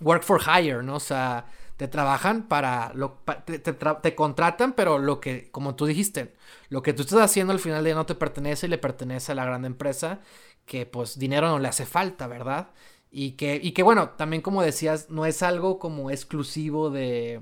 work 0.00 0.22
for 0.22 0.40
hire, 0.40 0.82
¿no? 0.82 0.96
O 0.96 1.00
sea, 1.00 1.46
te 1.76 1.88
trabajan 1.88 2.46
para, 2.46 2.92
lo, 2.94 3.22
te, 3.46 3.58
te, 3.58 4.14
contratan, 4.14 4.74
pero 4.74 4.98
lo 4.98 5.20
que, 5.20 5.50
como 5.50 5.76
tú 5.76 5.86
dijiste, 5.86 6.34
lo 6.68 6.82
que 6.82 6.92
tú 6.92 7.02
estás 7.02 7.20
haciendo 7.20 7.52
al 7.52 7.58
final 7.58 7.82
de 7.82 7.88
día 7.90 7.94
no 7.94 8.06
te 8.06 8.14
pertenece 8.14 8.66
y 8.66 8.70
le 8.70 8.78
pertenece 8.78 9.32
a 9.32 9.34
la 9.34 9.46
gran 9.46 9.64
empresa, 9.64 10.20
que 10.66 10.84
pues 10.86 11.18
dinero 11.18 11.48
no 11.48 11.58
le 11.58 11.68
hace 11.68 11.86
falta, 11.86 12.26
¿verdad? 12.26 12.70
Y 13.10 13.32
que, 13.32 13.58
y 13.62 13.72
que 13.72 13.82
bueno, 13.82 14.10
también 14.10 14.42
como 14.42 14.62
decías, 14.62 15.10
no 15.10 15.26
es 15.26 15.42
algo 15.42 15.78
como 15.78 16.10
exclusivo 16.10 16.90
de, 16.90 17.40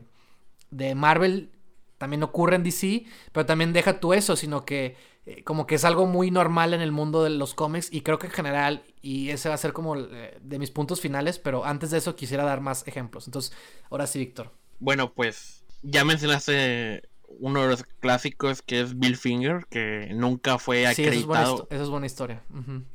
de 0.70 0.94
Marvel, 0.94 1.50
también 1.98 2.22
ocurre 2.22 2.56
en 2.56 2.62
DC, 2.62 3.04
pero 3.32 3.44
también 3.44 3.72
deja 3.72 4.00
tú 4.00 4.14
eso, 4.14 4.36
sino 4.36 4.64
que 4.64 4.96
eh, 5.26 5.42
como 5.44 5.66
que 5.66 5.74
es 5.74 5.84
algo 5.84 6.06
muy 6.06 6.30
normal 6.30 6.74
en 6.74 6.80
el 6.80 6.92
mundo 6.92 7.24
de 7.24 7.30
los 7.30 7.54
cómics 7.54 7.92
y 7.92 8.02
creo 8.02 8.18
que 8.18 8.28
en 8.28 8.32
general, 8.32 8.84
y 9.02 9.30
ese 9.30 9.48
va 9.48 9.54
a 9.54 9.58
ser 9.58 9.72
como 9.72 9.96
eh, 9.96 10.38
de 10.40 10.58
mis 10.58 10.70
puntos 10.70 11.00
finales, 11.00 11.38
pero 11.38 11.64
antes 11.64 11.90
de 11.90 11.98
eso 11.98 12.16
quisiera 12.16 12.44
dar 12.44 12.60
más 12.60 12.86
ejemplos. 12.86 13.26
Entonces, 13.26 13.52
ahora 13.90 14.06
sí, 14.06 14.18
Víctor. 14.18 14.52
Bueno, 14.78 15.12
pues 15.12 15.64
ya 15.82 16.04
mencionaste 16.04 17.08
uno 17.40 17.62
de 17.62 17.68
los 17.68 17.84
clásicos 18.00 18.62
que 18.62 18.80
es 18.80 18.98
Bill 18.98 19.16
Finger, 19.16 19.66
que 19.68 20.10
nunca 20.14 20.58
fue 20.58 20.86
acreditado. 20.86 21.58
Sí, 21.58 21.62
esa 21.70 21.82
es 21.82 21.88
buena, 21.88 22.06
historia. 22.06 22.42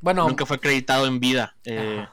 Bueno, 0.00 0.28
nunca 0.28 0.46
fue 0.46 0.56
acreditado 0.56 1.06
en 1.06 1.20
vida. 1.20 1.56
Eh, 1.64 2.06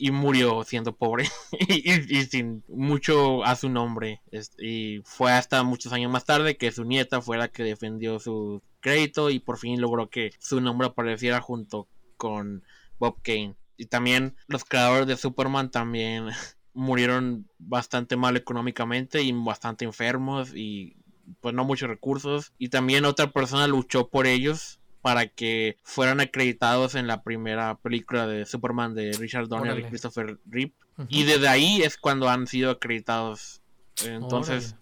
y 0.00 0.10
murió 0.12 0.64
siendo 0.64 0.96
pobre 0.96 1.28
y, 1.68 2.24
sin 2.24 2.64
mucho 2.68 3.44
a 3.44 3.54
su 3.54 3.68
nombre. 3.68 4.22
Y 4.58 5.02
fue 5.04 5.30
hasta 5.30 5.62
muchos 5.62 5.92
años 5.92 6.10
más 6.10 6.24
tarde 6.24 6.56
que 6.56 6.72
su 6.72 6.84
nieta 6.84 7.20
fue 7.20 7.36
la 7.36 7.48
que 7.48 7.62
defendió 7.62 8.18
su 8.18 8.62
crédito 8.80 9.28
y 9.28 9.40
por 9.40 9.58
fin 9.58 9.80
logró 9.80 10.08
que 10.08 10.32
su 10.38 10.60
nombre 10.62 10.88
apareciera 10.88 11.42
junto 11.42 11.86
con 12.16 12.64
Bob 13.00 13.20
Kane. 13.22 13.56
Y 13.76 13.86
también 13.86 14.36
los 14.46 14.64
creadores 14.64 15.08
de 15.08 15.16
Superman 15.16 15.72
también 15.72 16.28
murieron 16.72 17.48
bastante 17.58 18.16
mal 18.16 18.36
económicamente 18.36 19.22
y 19.22 19.32
bastante 19.32 19.84
enfermos 19.84 20.54
y 20.54 20.96
pues 21.40 21.54
no 21.54 21.64
muchos 21.64 21.88
recursos. 21.88 22.52
Y 22.58 22.68
también 22.68 23.04
otra 23.04 23.32
persona 23.32 23.66
luchó 23.66 24.08
por 24.08 24.28
ellos 24.28 24.78
para 25.02 25.26
que 25.26 25.78
fueran 25.82 26.20
acreditados 26.20 26.94
en 26.94 27.06
la 27.06 27.22
primera 27.22 27.76
película 27.78 28.26
de 28.26 28.44
Superman 28.44 28.94
de 28.94 29.12
Richard 29.12 29.48
Donner 29.48 29.78
y 29.78 29.84
Christopher 29.84 30.38
Reeve. 30.46 30.74
Y 31.08 31.24
desde 31.24 31.48
ahí 31.48 31.80
es 31.80 31.96
cuando 31.96 32.28
han 32.28 32.46
sido 32.46 32.70
acreditados. 32.70 33.62
Entonces, 34.04 34.76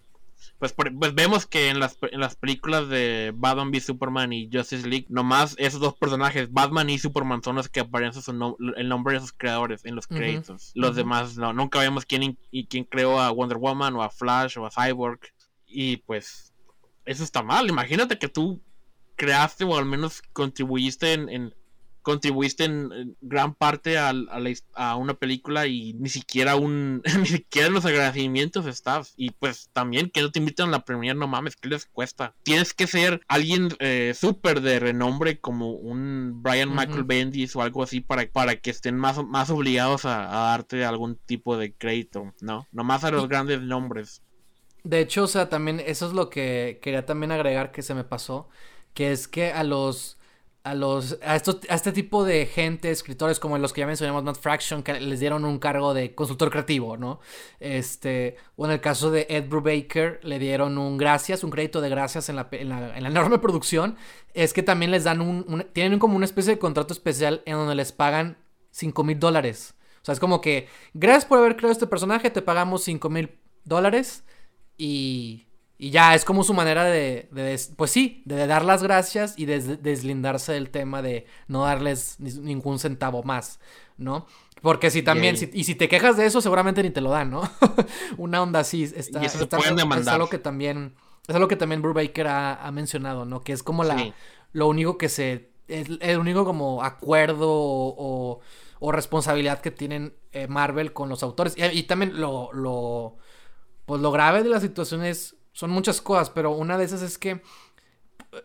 pues, 0.59 0.73
pues, 0.73 1.15
vemos 1.15 1.45
que 1.45 1.69
en 1.69 1.79
las, 1.79 1.97
en 2.01 2.19
las 2.19 2.35
películas 2.35 2.89
de 2.89 3.31
Batman 3.33 3.69
v 3.69 3.79
Superman 3.79 4.33
y 4.33 4.49
Justice 4.51 4.87
League, 4.87 5.05
nomás 5.07 5.55
esos 5.57 5.79
dos 5.79 5.95
personajes, 5.95 6.51
Batman 6.51 6.89
y 6.89 6.99
Superman, 6.99 7.41
son 7.41 7.55
los 7.55 7.69
que 7.69 7.79
aparecen 7.79 8.21
el 8.75 8.89
nombre 8.89 9.13
de 9.13 9.21
sus 9.21 9.31
creadores 9.31 9.85
en 9.85 9.95
los 9.95 10.05
créditos. 10.05 10.71
Los 10.75 10.97
demás 10.97 11.37
no, 11.37 11.53
nunca 11.53 11.79
vemos 11.79 12.05
quién, 12.05 12.37
y 12.51 12.67
quién 12.67 12.83
creó 12.83 13.21
a 13.21 13.31
Wonder 13.31 13.57
Woman 13.57 13.95
o 13.95 14.03
a 14.03 14.09
Flash 14.09 14.57
o 14.57 14.65
a 14.65 14.71
Cyborg. 14.71 15.21
Y 15.65 15.97
pues, 15.97 16.53
eso 17.05 17.23
está 17.23 17.41
mal. 17.41 17.69
Imagínate 17.69 18.19
que 18.19 18.27
tú 18.27 18.61
creaste 19.15 19.63
o 19.63 19.77
al 19.77 19.85
menos 19.85 20.21
contribuiste 20.33 21.13
en, 21.13 21.55
contribuiste 22.09 22.63
en, 22.63 23.15
gran 23.21 23.53
parte 23.53 23.99
a, 23.99 24.11
a, 24.73 24.95
una 24.95 25.13
película 25.13 25.67
y 25.67 25.93
ni 25.93 26.09
siquiera 26.09 26.55
un 26.55 27.03
ni 27.19 27.27
siquiera 27.27 27.69
los 27.69 27.85
agradecimientos 27.85 28.65
estás 28.65 29.13
y 29.15 29.29
pues 29.29 29.69
también 29.73 30.09
que 30.09 30.23
no 30.23 30.31
te 30.31 30.39
invitan 30.39 30.69
a 30.69 30.71
la 30.71 30.85
premier 30.85 31.15
no 31.15 31.27
mames 31.27 31.55
qué 31.55 31.69
les 31.69 31.85
cuesta 31.85 32.33
tienes 32.41 32.73
que 32.73 32.87
ser 32.87 33.21
alguien 33.27 33.69
eh, 33.77 34.15
súper 34.15 34.61
de 34.61 34.79
renombre 34.79 35.39
como 35.39 35.69
un 35.69 36.41
Brian 36.41 36.71
Michael 36.75 37.03
Bendis 37.03 37.55
o 37.55 37.61
algo 37.61 37.83
así 37.83 38.01
para, 38.01 38.25
para 38.25 38.55
que 38.55 38.71
estén 38.71 38.97
más, 38.97 39.23
más 39.23 39.51
obligados 39.51 40.05
a, 40.05 40.25
darte 40.25 40.85
algún 40.85 41.15
tipo 41.15 41.57
de 41.57 41.73
crédito 41.73 42.33
no 42.41 42.65
nomás 42.71 43.03
a 43.03 43.11
los 43.11 43.29
grandes 43.29 43.61
nombres. 43.61 44.23
de 44.83 45.01
hecho 45.01 45.25
o 45.25 45.27
sea 45.27 45.47
también 45.47 45.79
eso 45.79 46.07
es 46.07 46.13
lo 46.13 46.31
que 46.31 46.79
quería 46.81 47.05
también 47.05 47.31
agregar 47.31 47.71
que 47.71 47.83
se 47.83 47.93
me 47.93 48.03
pasó 48.03 48.49
que 48.95 49.11
es 49.11 49.27
que 49.27 49.51
a 49.51 49.63
los 49.63 50.18
a 50.69 51.35
estos 51.35 51.59
a 51.69 51.75
este 51.75 51.91
tipo 51.91 52.23
de 52.23 52.45
gente, 52.45 52.91
escritores 52.91 53.39
como 53.39 53.57
los 53.57 53.73
que 53.73 53.81
ya 53.81 53.87
mencionamos 53.87 54.23
Matt 54.23 54.37
Fraction 54.37 54.83
que 54.83 54.99
les 54.99 55.19
dieron 55.19 55.45
un 55.45 55.59
cargo 55.59 55.93
de 55.93 56.15
consultor 56.15 56.49
creativo, 56.49 56.97
¿no? 56.97 57.19
Este, 57.59 58.37
o 58.55 58.65
en 58.65 58.71
el 58.71 58.81
caso 58.81 59.11
de 59.11 59.27
Ed 59.29 59.47
Brubaker 59.49 60.19
le 60.23 60.39
dieron 60.39 60.77
un 60.77 60.97
gracias, 60.97 61.43
un 61.43 61.49
crédito 61.49 61.81
de 61.81 61.89
gracias 61.89 62.29
en 62.29 62.35
la, 62.35 62.47
en 62.51 62.69
la, 62.69 62.95
enorme 62.95 63.39
producción, 63.39 63.95
es 64.33 64.53
que 64.53 64.63
también 64.63 64.91
les 64.91 65.03
dan 65.03 65.21
un, 65.21 65.65
tienen 65.73 65.99
como 65.99 66.15
una 66.15 66.25
especie 66.25 66.53
de 66.53 66.59
contrato 66.59 66.93
especial 66.93 67.41
en 67.45 67.55
donde 67.55 67.75
les 67.75 67.91
pagan 67.91 68.37
5 68.71 69.03
mil 69.03 69.19
dólares. 69.19 69.75
O 70.01 70.05
sea, 70.05 70.13
es 70.13 70.19
como 70.19 70.41
que 70.41 70.67
gracias 70.93 71.25
por 71.25 71.39
haber 71.39 71.55
creado 71.55 71.73
este 71.73 71.87
personaje, 71.87 72.29
te 72.29 72.41
pagamos 72.41 72.83
5 72.83 73.09
mil 73.09 73.37
dólares 73.65 74.23
y 74.77 75.48
y 75.81 75.91
ya 75.91 76.13
es 76.13 76.25
como 76.25 76.43
su 76.43 76.53
manera 76.53 76.83
de, 76.83 77.29
pues 77.77 77.89
sí, 77.89 78.21
de 78.25 78.45
dar 78.47 78.65
las 78.65 78.83
gracias 78.83 79.33
y 79.37 79.45
de 79.45 79.77
deslindarse 79.77 80.51
del 80.51 80.71
tema 80.71 81.01
de 81.01 81.25
no 81.47 81.63
darles 81.63 82.19
ningún 82.19 82.79
centavo 82.79 83.23
más, 83.23 83.61
¿no? 83.97 84.27
Porque 84.61 84.91
si 84.91 85.03
también, 85.03 85.37
y 85.53 85.63
si 85.63 85.75
te 85.75 85.87
quejas 85.87 86.17
de 86.17 86.25
eso, 86.25 86.41
seguramente 86.41 86.83
ni 86.83 86.89
te 86.89 86.99
lo 86.99 87.11
dan, 87.11 87.31
¿no? 87.31 87.49
Una 88.17 88.43
onda 88.43 88.59
así, 88.59 88.83
está, 88.83 89.23
es 89.23 89.35
algo 90.09 90.27
que 90.27 90.37
también, 90.37 90.95
es 91.25 91.35
algo 91.35 91.47
que 91.47 91.55
también 91.55 91.81
Brubaker 91.81 92.27
ha, 92.27 92.55
ha 92.55 92.71
mencionado, 92.73 93.23
¿no? 93.23 93.39
Que 93.39 93.53
es 93.53 93.63
como 93.63 93.85
la, 93.85 94.13
lo 94.51 94.67
único 94.67 94.97
que 94.97 95.07
se, 95.07 95.51
es 95.69 95.87
el 96.01 96.19
único 96.19 96.43
como 96.43 96.83
acuerdo 96.83 97.49
o, 97.49 98.41
o, 98.81 98.91
responsabilidad 98.91 99.61
que 99.61 99.71
tienen 99.71 100.13
eh, 100.33 100.47
Marvel 100.49 100.91
con 100.91 101.07
los 101.07 101.23
autores. 101.23 101.55
Y, 101.57 101.63
y 101.63 101.83
también 101.83 102.19
lo, 102.19 102.51
lo, 102.51 103.15
pues 103.85 104.01
lo 104.01 104.11
grave 104.11 104.43
de 104.43 104.49
la 104.49 104.59
situación 104.59 105.05
es 105.05 105.38
son 105.59 105.71
muchas 105.71 105.99
cosas, 105.99 106.29
pero 106.29 106.51
una 106.51 106.77
de 106.77 106.85
esas 106.85 107.01
es 107.01 107.17
que 107.17 107.41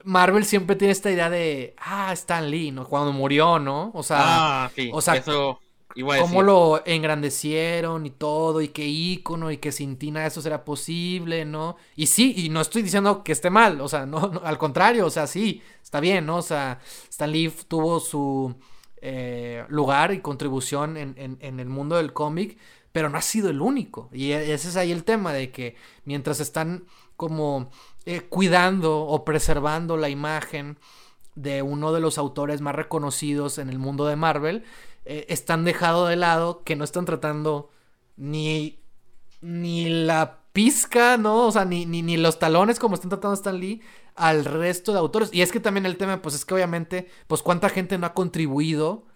Marvel 0.03 0.45
siempre 0.45 0.75
tiene 0.75 0.91
esta 0.91 1.13
idea 1.13 1.31
de, 1.31 1.77
ah, 1.79 2.13
Stan 2.13 2.51
Lee, 2.51 2.73
¿no? 2.73 2.89
Cuando 2.89 3.13
murió, 3.13 3.61
¿no? 3.61 3.93
O 3.95 4.03
sea, 4.03 4.19
ah, 4.65 4.71
sí, 4.75 4.91
o 4.93 5.01
sea, 5.01 5.15
eso 5.15 5.61
cómo 5.95 6.13
decir. 6.13 6.43
lo 6.43 6.83
engrandecieron 6.85 8.05
y 8.05 8.11
todo, 8.11 8.61
y 8.61 8.71
qué 8.71 8.85
ícono, 8.85 9.53
y 9.53 9.59
que 9.59 9.71
sin 9.71 9.97
Tina 9.97 10.27
eso 10.27 10.43
será 10.43 10.65
posible, 10.65 11.45
¿no? 11.45 11.77
Y 11.95 12.07
sí, 12.07 12.35
y 12.37 12.49
no 12.49 12.61
estoy 12.61 12.83
diciendo 12.83 13.23
que 13.23 13.31
esté 13.31 13.49
mal, 13.49 13.81
o 13.81 13.87
sea, 13.87 14.07
no, 14.07 14.27
no, 14.27 14.41
al 14.43 14.59
contrario, 14.59 15.07
o 15.07 15.11
sea, 15.11 15.29
sí, 15.29 15.63
está 15.85 16.01
bien, 16.01 16.27
¿no? 16.27 16.39
O 16.39 16.43
sea, 16.43 16.81
Stan 17.09 17.31
Lee 17.31 17.55
tuvo 17.69 18.01
su 18.01 18.57
eh, 18.97 19.65
lugar 19.69 20.13
y 20.13 20.19
contribución 20.19 20.97
en, 20.97 21.15
en, 21.17 21.39
en 21.41 21.61
el 21.61 21.69
mundo 21.69 21.95
del 21.95 22.13
cómic, 22.13 22.59
pero 22.95 23.09
no 23.09 23.19
ha 23.19 23.23
sido 23.23 23.51
el 23.51 23.61
único. 23.61 24.09
Y 24.13 24.31
e, 24.31 24.55
ese 24.55 24.69
es 24.69 24.77
ahí 24.77 24.93
el 24.93 25.03
tema 25.03 25.33
de 25.33 25.51
que 25.51 25.75
mientras 26.05 26.39
están 26.39 26.85
como 27.25 27.71
eh, 28.05 28.21
cuidando 28.21 29.01
o 29.01 29.25
preservando 29.25 29.97
la 29.97 30.11
imagen 30.11 30.79
de 31.35 31.63
uno 31.63 31.95
de 31.95 32.01
los 32.01 32.19
autores 32.19 32.61
más 32.61 32.75
reconocidos 32.75 33.57
en 33.57 33.71
el 33.71 33.79
mundo 33.79 34.05
de 34.05 34.17
Marvel, 34.17 34.65
eh, 35.07 35.25
están 35.31 35.65
dejado 35.65 36.07
de 36.07 36.17
lado 36.17 36.63
que 36.65 36.77
no 36.77 36.85
están 36.85 37.07
tratando 37.07 37.71
ni, 38.19 38.79
ni 39.41 39.89
la 39.89 40.41
pizca, 40.53 41.17
¿no? 41.17 41.47
O 41.47 41.53
sea, 41.53 41.65
ni, 41.65 41.87
ni, 41.87 42.03
ni 42.03 42.19
los 42.19 42.39
talones 42.39 42.79
como 42.79 42.95
están 42.95 43.09
tratando 43.09 43.33
Stan 43.33 43.59
Lee 43.59 43.81
al 44.17 44.45
resto 44.45 44.93
de 44.93 44.99
autores. 44.99 45.31
Y 45.33 45.41
es 45.41 45.51
que 45.51 45.61
también 45.61 45.87
el 45.87 45.97
tema, 45.97 46.21
pues 46.21 46.35
es 46.35 46.45
que 46.45 46.53
obviamente, 46.53 47.09
pues 47.27 47.41
cuánta 47.41 47.71
gente 47.71 47.97
no 47.97 48.07
ha 48.07 48.13
contribuido 48.13 49.07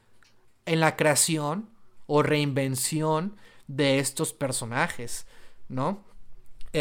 en 0.64 0.80
la 0.80 0.96
creación 0.96 1.68
o 2.06 2.22
reinvención 2.22 3.36
de 3.66 3.98
estos 3.98 4.32
personajes, 4.32 5.26
¿no? 5.68 6.07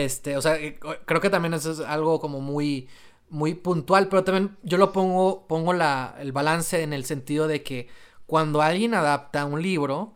Este, 0.06 0.38
o 0.38 0.42
sea, 0.42 0.56
eh, 0.58 0.80
creo 1.06 1.22
que 1.22 1.30
también 1.30 1.54
eso 1.54 1.72
es 1.72 1.80
algo 1.80 2.20
como 2.20 2.42
muy, 2.42 2.88
muy 3.30 3.54
puntual, 3.56 4.10
pero 4.10 4.24
también 4.24 4.58
yo 4.64 4.78
lo 4.78 4.92
pongo, 4.92 5.48
pongo 5.48 5.74
la, 5.74 6.16
el 6.20 6.32
balance 6.32 6.84
en 6.84 6.94
el 6.94 7.06
sentido 7.06 7.48
de 7.48 7.64
que 7.64 7.88
cuando 8.26 8.62
alguien 8.62 8.94
adapta 8.94 9.46
un 9.46 9.62
libro, 9.62 10.14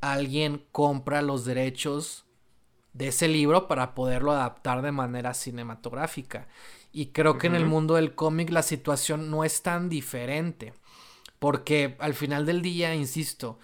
alguien 0.00 0.64
compra 0.72 1.22
los 1.22 1.44
derechos 1.44 2.24
de 2.92 3.08
ese 3.08 3.28
libro 3.28 3.68
para 3.68 3.94
poderlo 3.94 4.32
adaptar 4.32 4.82
de 4.82 4.92
manera 4.92 5.34
cinematográfica. 5.34 6.48
Y 6.92 7.06
creo 7.06 7.38
que 7.38 7.48
uh 7.48 7.50
-huh. 7.50 7.56
en 7.56 7.62
el 7.62 7.66
mundo 7.66 7.94
del 7.94 8.14
cómic 8.14 8.50
la 8.50 8.62
situación 8.62 9.30
no 9.30 9.44
es 9.44 9.62
tan 9.62 9.88
diferente. 9.88 10.72
Porque 11.38 11.96
al 12.00 12.14
final 12.14 12.46
del 12.46 12.62
día, 12.62 12.94
insisto, 12.94 13.58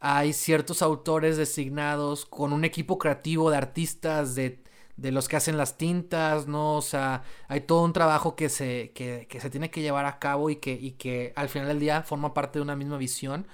hay 0.00 0.32
ciertos 0.32 0.80
autores 0.80 1.36
designados 1.36 2.24
con 2.24 2.52
un 2.52 2.64
equipo 2.64 2.98
creativo 2.98 3.50
de 3.50 3.56
artistas, 3.58 4.34
de, 4.34 4.62
de, 4.98 5.12
los 5.12 5.28
que 5.28 5.36
hacen 5.36 5.56
las 5.56 5.78
tintas, 5.78 6.46
¿no? 6.46 6.76
O 6.76 6.82
sea, 6.82 7.22
hay 7.48 7.62
todo 7.62 7.84
un 7.84 7.92
trabajo 7.92 8.36
que 8.36 8.48
se, 8.48 8.92
que, 8.94 9.26
que 9.30 9.40
se 9.40 9.50
tiene 9.50 9.70
que 9.70 9.80
llevar 9.80 10.06
a 10.06 10.18
cabo 10.18 10.50
y 10.50 10.56
que, 10.56 10.72
y 10.72 10.92
que 10.92 11.32
al 11.36 11.48
final 11.48 11.68
del 11.68 11.80
día 11.80 12.02
forma 12.02 12.34
parte 12.34 12.58
de 12.58 12.64
una 12.64 12.76
misma 12.76 12.98
visión. 12.98 13.46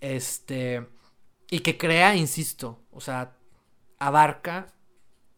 Este. 0.00 0.86
Y 1.50 1.60
que 1.60 1.78
crea, 1.78 2.16
insisto, 2.16 2.80
o 2.90 3.00
sea, 3.00 3.36
abarca 3.98 4.68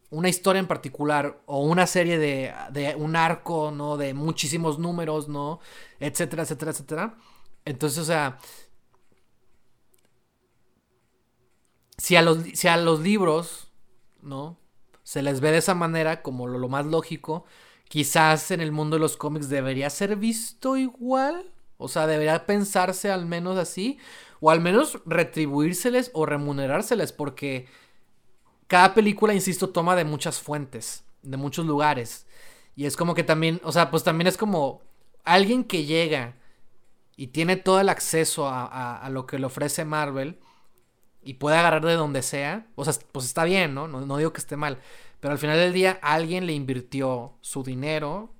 una 0.09 0.29
historia 0.29 0.59
en 0.59 0.67
particular 0.67 1.41
o 1.45 1.61
una 1.61 1.87
serie 1.87 2.17
de, 2.17 2.53
de 2.71 2.95
un 2.95 3.15
arco, 3.15 3.71
¿no? 3.71 3.97
De 3.97 4.13
muchísimos 4.13 4.79
números, 4.79 5.27
¿no? 5.27 5.59
Etcétera, 5.99 6.43
etcétera, 6.43 6.71
etcétera. 6.71 7.17
Entonces, 7.65 7.99
o 7.99 8.05
sea, 8.05 8.37
si 11.97 12.15
a 12.15 12.21
los, 12.21 12.37
si 12.53 12.67
a 12.67 12.77
los 12.77 12.99
libros, 12.99 13.71
¿no? 14.21 14.57
Se 15.05 15.21
les 15.21 15.39
ve 15.39 15.51
de 15.51 15.59
esa 15.59 15.75
manera 15.75 16.23
como 16.23 16.47
lo, 16.47 16.57
lo, 16.57 16.67
más 16.67 16.87
lógico, 16.87 17.45
quizás 17.87 18.49
en 18.49 18.59
el 18.59 18.71
mundo 18.71 18.95
de 18.95 19.01
los 19.01 19.17
cómics 19.17 19.49
debería 19.49 19.89
ser 19.91 20.15
visto 20.15 20.77
igual. 20.77 21.51
O 21.77 21.87
sea, 21.87 22.07
debería 22.07 22.47
pensarse 22.47 23.11
al 23.11 23.27
menos 23.27 23.59
así. 23.59 23.99
O 24.39 24.49
al 24.49 24.61
menos 24.61 24.99
retribuírseles 25.05 26.09
o 26.13 26.25
remunerárseles. 26.25 27.11
Porque 27.11 27.67
cada 28.65 28.95
película, 28.95 29.35
insisto, 29.35 29.69
toma 29.69 29.95
de 29.95 30.05
muchas 30.05 30.41
fuentes. 30.41 31.03
De 31.21 31.37
muchos 31.37 31.67
lugares. 31.67 32.25
Y 32.75 32.85
es 32.85 32.97
como 32.97 33.13
que 33.13 33.23
también, 33.23 33.61
o 33.63 33.71
sea, 33.71 33.91
pues 33.91 34.03
también 34.03 34.25
es 34.25 34.37
como 34.37 34.81
alguien 35.23 35.65
que 35.65 35.85
llega 35.85 36.33
y 37.15 37.27
tiene 37.27 37.57
todo 37.57 37.79
el 37.79 37.89
acceso 37.89 38.47
a, 38.47 38.65
a, 38.65 38.97
a 38.97 39.09
lo 39.11 39.27
que 39.27 39.37
le 39.37 39.45
ofrece 39.45 39.85
Marvel 39.85 40.39
y 41.25 41.33
puede 41.33 41.57
agarrar 41.57 41.83
de 41.83 41.95
donde 41.95 42.21
sea, 42.21 42.67
o 42.75 42.85
sea, 42.85 42.93
pues 43.11 43.25
está 43.25 43.43
bien, 43.43 43.73
¿no? 43.73 43.87
¿no? 43.87 44.17
digo 44.17 44.31
que 44.31 44.39
esté 44.39 44.55
mal, 44.55 44.77
pero 45.19 45.33
al 45.33 45.39
final 45.39 45.57
del 45.57 45.73
día 45.73 45.99
alguien 46.01 46.45
le 46.45 46.53
invirtió 46.53 47.33
su 47.41 47.63
dinero, 47.63 48.31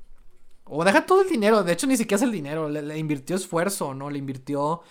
o 0.64 0.86
deja 0.86 1.06
todo 1.06 1.24
el 1.24 1.30
dinero, 1.30 1.64
de 1.64 1.74
hecho 1.74 1.88
ni 1.88 1.98
siquiera 1.98 2.18
es 2.18 2.22
el 2.22 2.32
dinero, 2.32 2.70
le, 2.70 2.82
le 2.82 2.98
invirtió 2.98 3.36
esfuerzo, 3.36 3.94
¿no? 3.94 4.10
Le 4.10 4.20
invirtió 4.20 4.82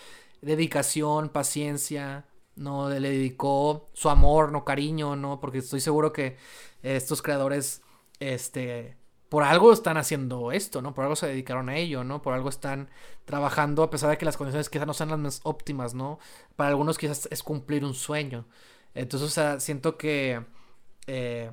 dedicación, 0.42 1.28
paciencia, 1.28 2.26
¿no? 2.56 2.90
Le 2.90 3.10
dedicó 3.10 3.88
su 3.92 4.10
amor, 4.10 4.52
¿no? 4.52 4.64
Cariño, 4.64 5.16
¿no? 5.16 5.40
Porque 5.40 5.58
estoy 5.58 5.80
seguro 5.80 6.12
que 6.12 6.36
estos 6.82 7.22
creadores, 7.22 7.82
este, 8.20 8.96
por 9.34 9.42
algo 9.42 9.72
están 9.72 9.96
haciendo 9.96 10.52
esto, 10.52 10.80
¿no? 10.80 10.94
Por 10.94 11.02
algo 11.02 11.16
se 11.16 11.26
dedicaron 11.26 11.68
a 11.68 11.76
ello, 11.76 12.04
¿no? 12.04 12.22
Por 12.22 12.34
algo 12.34 12.48
están 12.48 12.88
trabajando 13.24 13.82
a 13.82 13.90
pesar 13.90 14.08
de 14.10 14.16
que 14.16 14.24
las 14.24 14.36
condiciones 14.36 14.70
quizás 14.70 14.86
no 14.86 14.94
sean 14.94 15.08
las 15.08 15.18
más 15.18 15.40
óptimas, 15.42 15.92
¿no? 15.92 16.20
Para 16.54 16.70
algunos 16.70 16.98
quizás 16.98 17.26
es 17.32 17.42
cumplir 17.42 17.84
un 17.84 17.94
sueño. 17.94 18.46
Entonces, 18.94 19.28
o 19.28 19.32
sea, 19.32 19.58
siento 19.58 19.98
que 19.98 20.44
eh, 21.08 21.50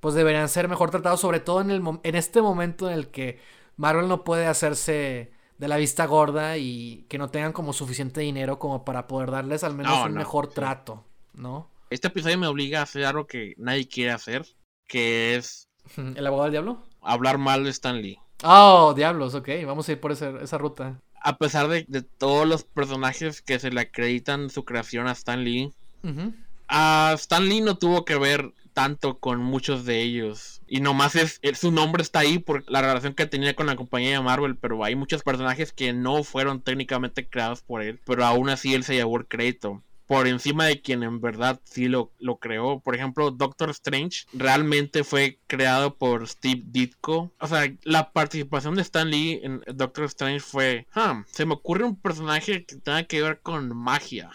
pues 0.00 0.16
deberían 0.16 0.48
ser 0.48 0.66
mejor 0.66 0.90
tratados, 0.90 1.20
sobre 1.20 1.38
todo 1.38 1.60
en, 1.60 1.70
el, 1.70 1.80
en 2.02 2.14
este 2.16 2.42
momento 2.42 2.88
en 2.88 2.94
el 2.94 3.06
que 3.12 3.38
Marvel 3.76 4.08
no 4.08 4.24
puede 4.24 4.46
hacerse 4.46 5.30
de 5.58 5.68
la 5.68 5.76
vista 5.76 6.06
gorda 6.06 6.56
y 6.56 7.06
que 7.08 7.18
no 7.18 7.30
tengan 7.30 7.52
como 7.52 7.72
suficiente 7.72 8.20
dinero 8.20 8.58
como 8.58 8.84
para 8.84 9.06
poder 9.06 9.30
darles 9.30 9.62
al 9.62 9.76
menos 9.76 9.96
no, 9.96 10.06
un 10.06 10.14
no, 10.14 10.18
mejor 10.18 10.46
sí. 10.48 10.54
trato, 10.56 11.04
¿no? 11.34 11.70
Este 11.88 12.08
episodio 12.08 12.36
me 12.36 12.48
obliga 12.48 12.80
a 12.80 12.82
hacer 12.82 13.04
algo 13.04 13.28
que 13.28 13.54
nadie 13.58 13.86
quiere 13.86 14.10
hacer, 14.10 14.44
que 14.88 15.36
es... 15.36 15.68
¿El 15.96 16.26
abogado 16.26 16.46
del 16.46 16.52
diablo? 16.54 16.91
Hablar 17.02 17.38
mal 17.38 17.64
de 17.64 17.70
Stan 17.70 18.00
Lee. 18.00 18.18
Oh, 18.44 18.92
diablos, 18.94 19.34
ok, 19.34 19.48
vamos 19.66 19.88
a 19.88 19.92
ir 19.92 20.00
por 20.00 20.12
ese, 20.12 20.32
esa 20.42 20.58
ruta. 20.58 21.00
A 21.20 21.36
pesar 21.36 21.68
de, 21.68 21.84
de, 21.88 22.02
todos 22.02 22.46
los 22.46 22.64
personajes 22.64 23.42
que 23.42 23.58
se 23.58 23.70
le 23.70 23.80
acreditan 23.80 24.50
su 24.50 24.64
creación 24.64 25.06
a 25.06 25.12
Stan 25.12 25.44
Lee, 25.44 25.72
uh 26.02 26.08
-huh. 26.08 26.34
a 26.66 27.12
Stan 27.14 27.48
Lee 27.48 27.60
no 27.60 27.76
tuvo 27.76 28.04
que 28.04 28.16
ver 28.16 28.52
tanto 28.72 29.18
con 29.18 29.40
muchos 29.40 29.84
de 29.84 30.02
ellos. 30.02 30.60
Y 30.66 30.80
nomás 30.80 31.14
es, 31.14 31.38
es, 31.42 31.58
su 31.58 31.70
nombre 31.70 32.02
está 32.02 32.20
ahí 32.20 32.38
por 32.38 32.68
la 32.70 32.80
relación 32.80 33.14
que 33.14 33.26
tenía 33.26 33.54
con 33.54 33.66
la 33.66 33.76
compañía 33.76 34.12
de 34.12 34.20
Marvel, 34.20 34.56
pero 34.56 34.82
hay 34.82 34.96
muchos 34.96 35.22
personajes 35.22 35.72
que 35.72 35.92
no 35.92 36.24
fueron 36.24 36.60
técnicamente 36.60 37.28
creados 37.28 37.62
por 37.62 37.82
él, 37.82 38.00
pero 38.04 38.24
aún 38.24 38.48
así 38.48 38.74
él 38.74 38.82
se 38.82 38.94
llevó 38.94 39.18
el 39.18 39.26
crédito 39.26 39.82
por 40.12 40.28
encima 40.28 40.66
de 40.66 40.82
quien 40.82 41.02
en 41.02 41.22
verdad 41.22 41.58
sí 41.64 41.88
lo, 41.88 42.12
lo, 42.18 42.36
creó. 42.36 42.80
Por 42.80 42.94
ejemplo, 42.94 43.30
Doctor 43.30 43.70
Strange 43.70 44.26
realmente 44.34 45.04
fue 45.04 45.38
creado 45.46 45.96
por 45.96 46.28
Steve 46.28 46.62
Ditko. 46.66 47.32
O 47.40 47.46
sea, 47.46 47.74
la 47.82 48.12
participación 48.12 48.74
de 48.74 48.82
Stan 48.82 49.08
Lee 49.08 49.40
en 49.42 49.62
Doctor 49.74 50.04
Strange 50.04 50.40
fue, 50.40 50.86
huh, 50.94 51.24
se 51.30 51.46
me 51.46 51.54
ocurre 51.54 51.84
un 51.84 51.96
personaje 51.96 52.66
que 52.66 52.76
tenga 52.76 53.04
que 53.04 53.22
ver 53.22 53.40
con 53.40 53.74
magia. 53.74 54.30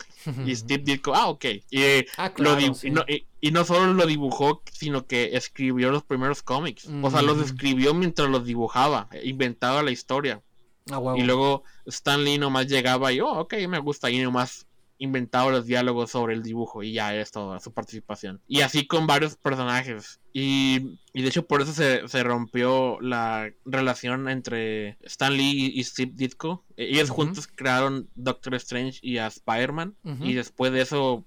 y 0.47 0.55
Steve 0.55 0.81
Ditko, 0.83 1.13
ah, 1.13 1.27
ok. 1.27 1.45
Y, 1.69 1.83
ah, 2.17 2.33
claro, 2.33 2.73
sí. 2.73 2.87
y, 2.87 2.89
no, 2.89 3.05
y, 3.07 3.27
y, 3.39 3.51
no, 3.51 3.63
solo 3.63 3.93
lo 3.93 4.07
dibujó, 4.07 4.63
sino 4.71 5.05
que 5.05 5.37
escribió 5.37 5.91
los 5.91 6.01
primeros 6.01 6.41
cómics. 6.41 6.89
Mm. 6.89 7.05
O 7.05 7.11
sea, 7.11 7.21
los 7.21 7.37
escribió 7.39 7.93
mientras 7.93 8.29
los 8.29 8.45
dibujaba, 8.45 9.09
inventaba 9.23 9.83
la 9.83 9.91
historia. 9.91 10.41
Ah, 10.89 10.97
wow. 10.97 11.17
Y 11.17 11.21
luego 11.21 11.63
Stan 11.85 12.23
Lee 12.23 12.39
nomás 12.39 12.65
llegaba 12.65 13.13
y, 13.13 13.21
oh, 13.21 13.41
ok, 13.41 13.53
me 13.67 13.77
gusta. 13.77 14.09
Y 14.09 14.17
nomás 14.17 14.65
inventado 14.97 15.51
los 15.51 15.65
diálogos 15.65 16.11
sobre 16.11 16.33
el 16.33 16.43
dibujo 16.43 16.83
y 16.83 16.93
ya 16.93 17.15
es 17.15 17.31
toda 17.31 17.59
su 17.59 17.73
participación. 17.73 18.41
Y 18.47 18.61
así 18.61 18.87
con 18.87 19.07
varios 19.07 19.35
personajes. 19.35 20.19
Y, 20.33 20.97
y 21.13 21.21
de 21.21 21.29
hecho 21.29 21.45
por 21.47 21.61
eso 21.61 21.73
se, 21.73 22.07
se, 22.07 22.23
rompió 22.23 22.99
la 23.01 23.51
relación 23.65 24.29
entre 24.29 24.97
Stan 25.01 25.35
Lee 25.35 25.71
y 25.73 25.83
Steve 25.83 26.11
Ditko. 26.13 26.63
Ellos 26.75 27.09
uh 27.09 27.13
-huh. 27.13 27.15
juntos 27.15 27.47
crearon 27.47 28.09
Doctor 28.15 28.55
Strange 28.55 28.99
y 29.01 29.17
a 29.17 29.27
Spider-Man. 29.27 29.95
Uh 30.03 30.09
-huh. 30.11 30.25
Y 30.29 30.33
después 30.33 30.71
de 30.71 30.81
eso 30.81 31.25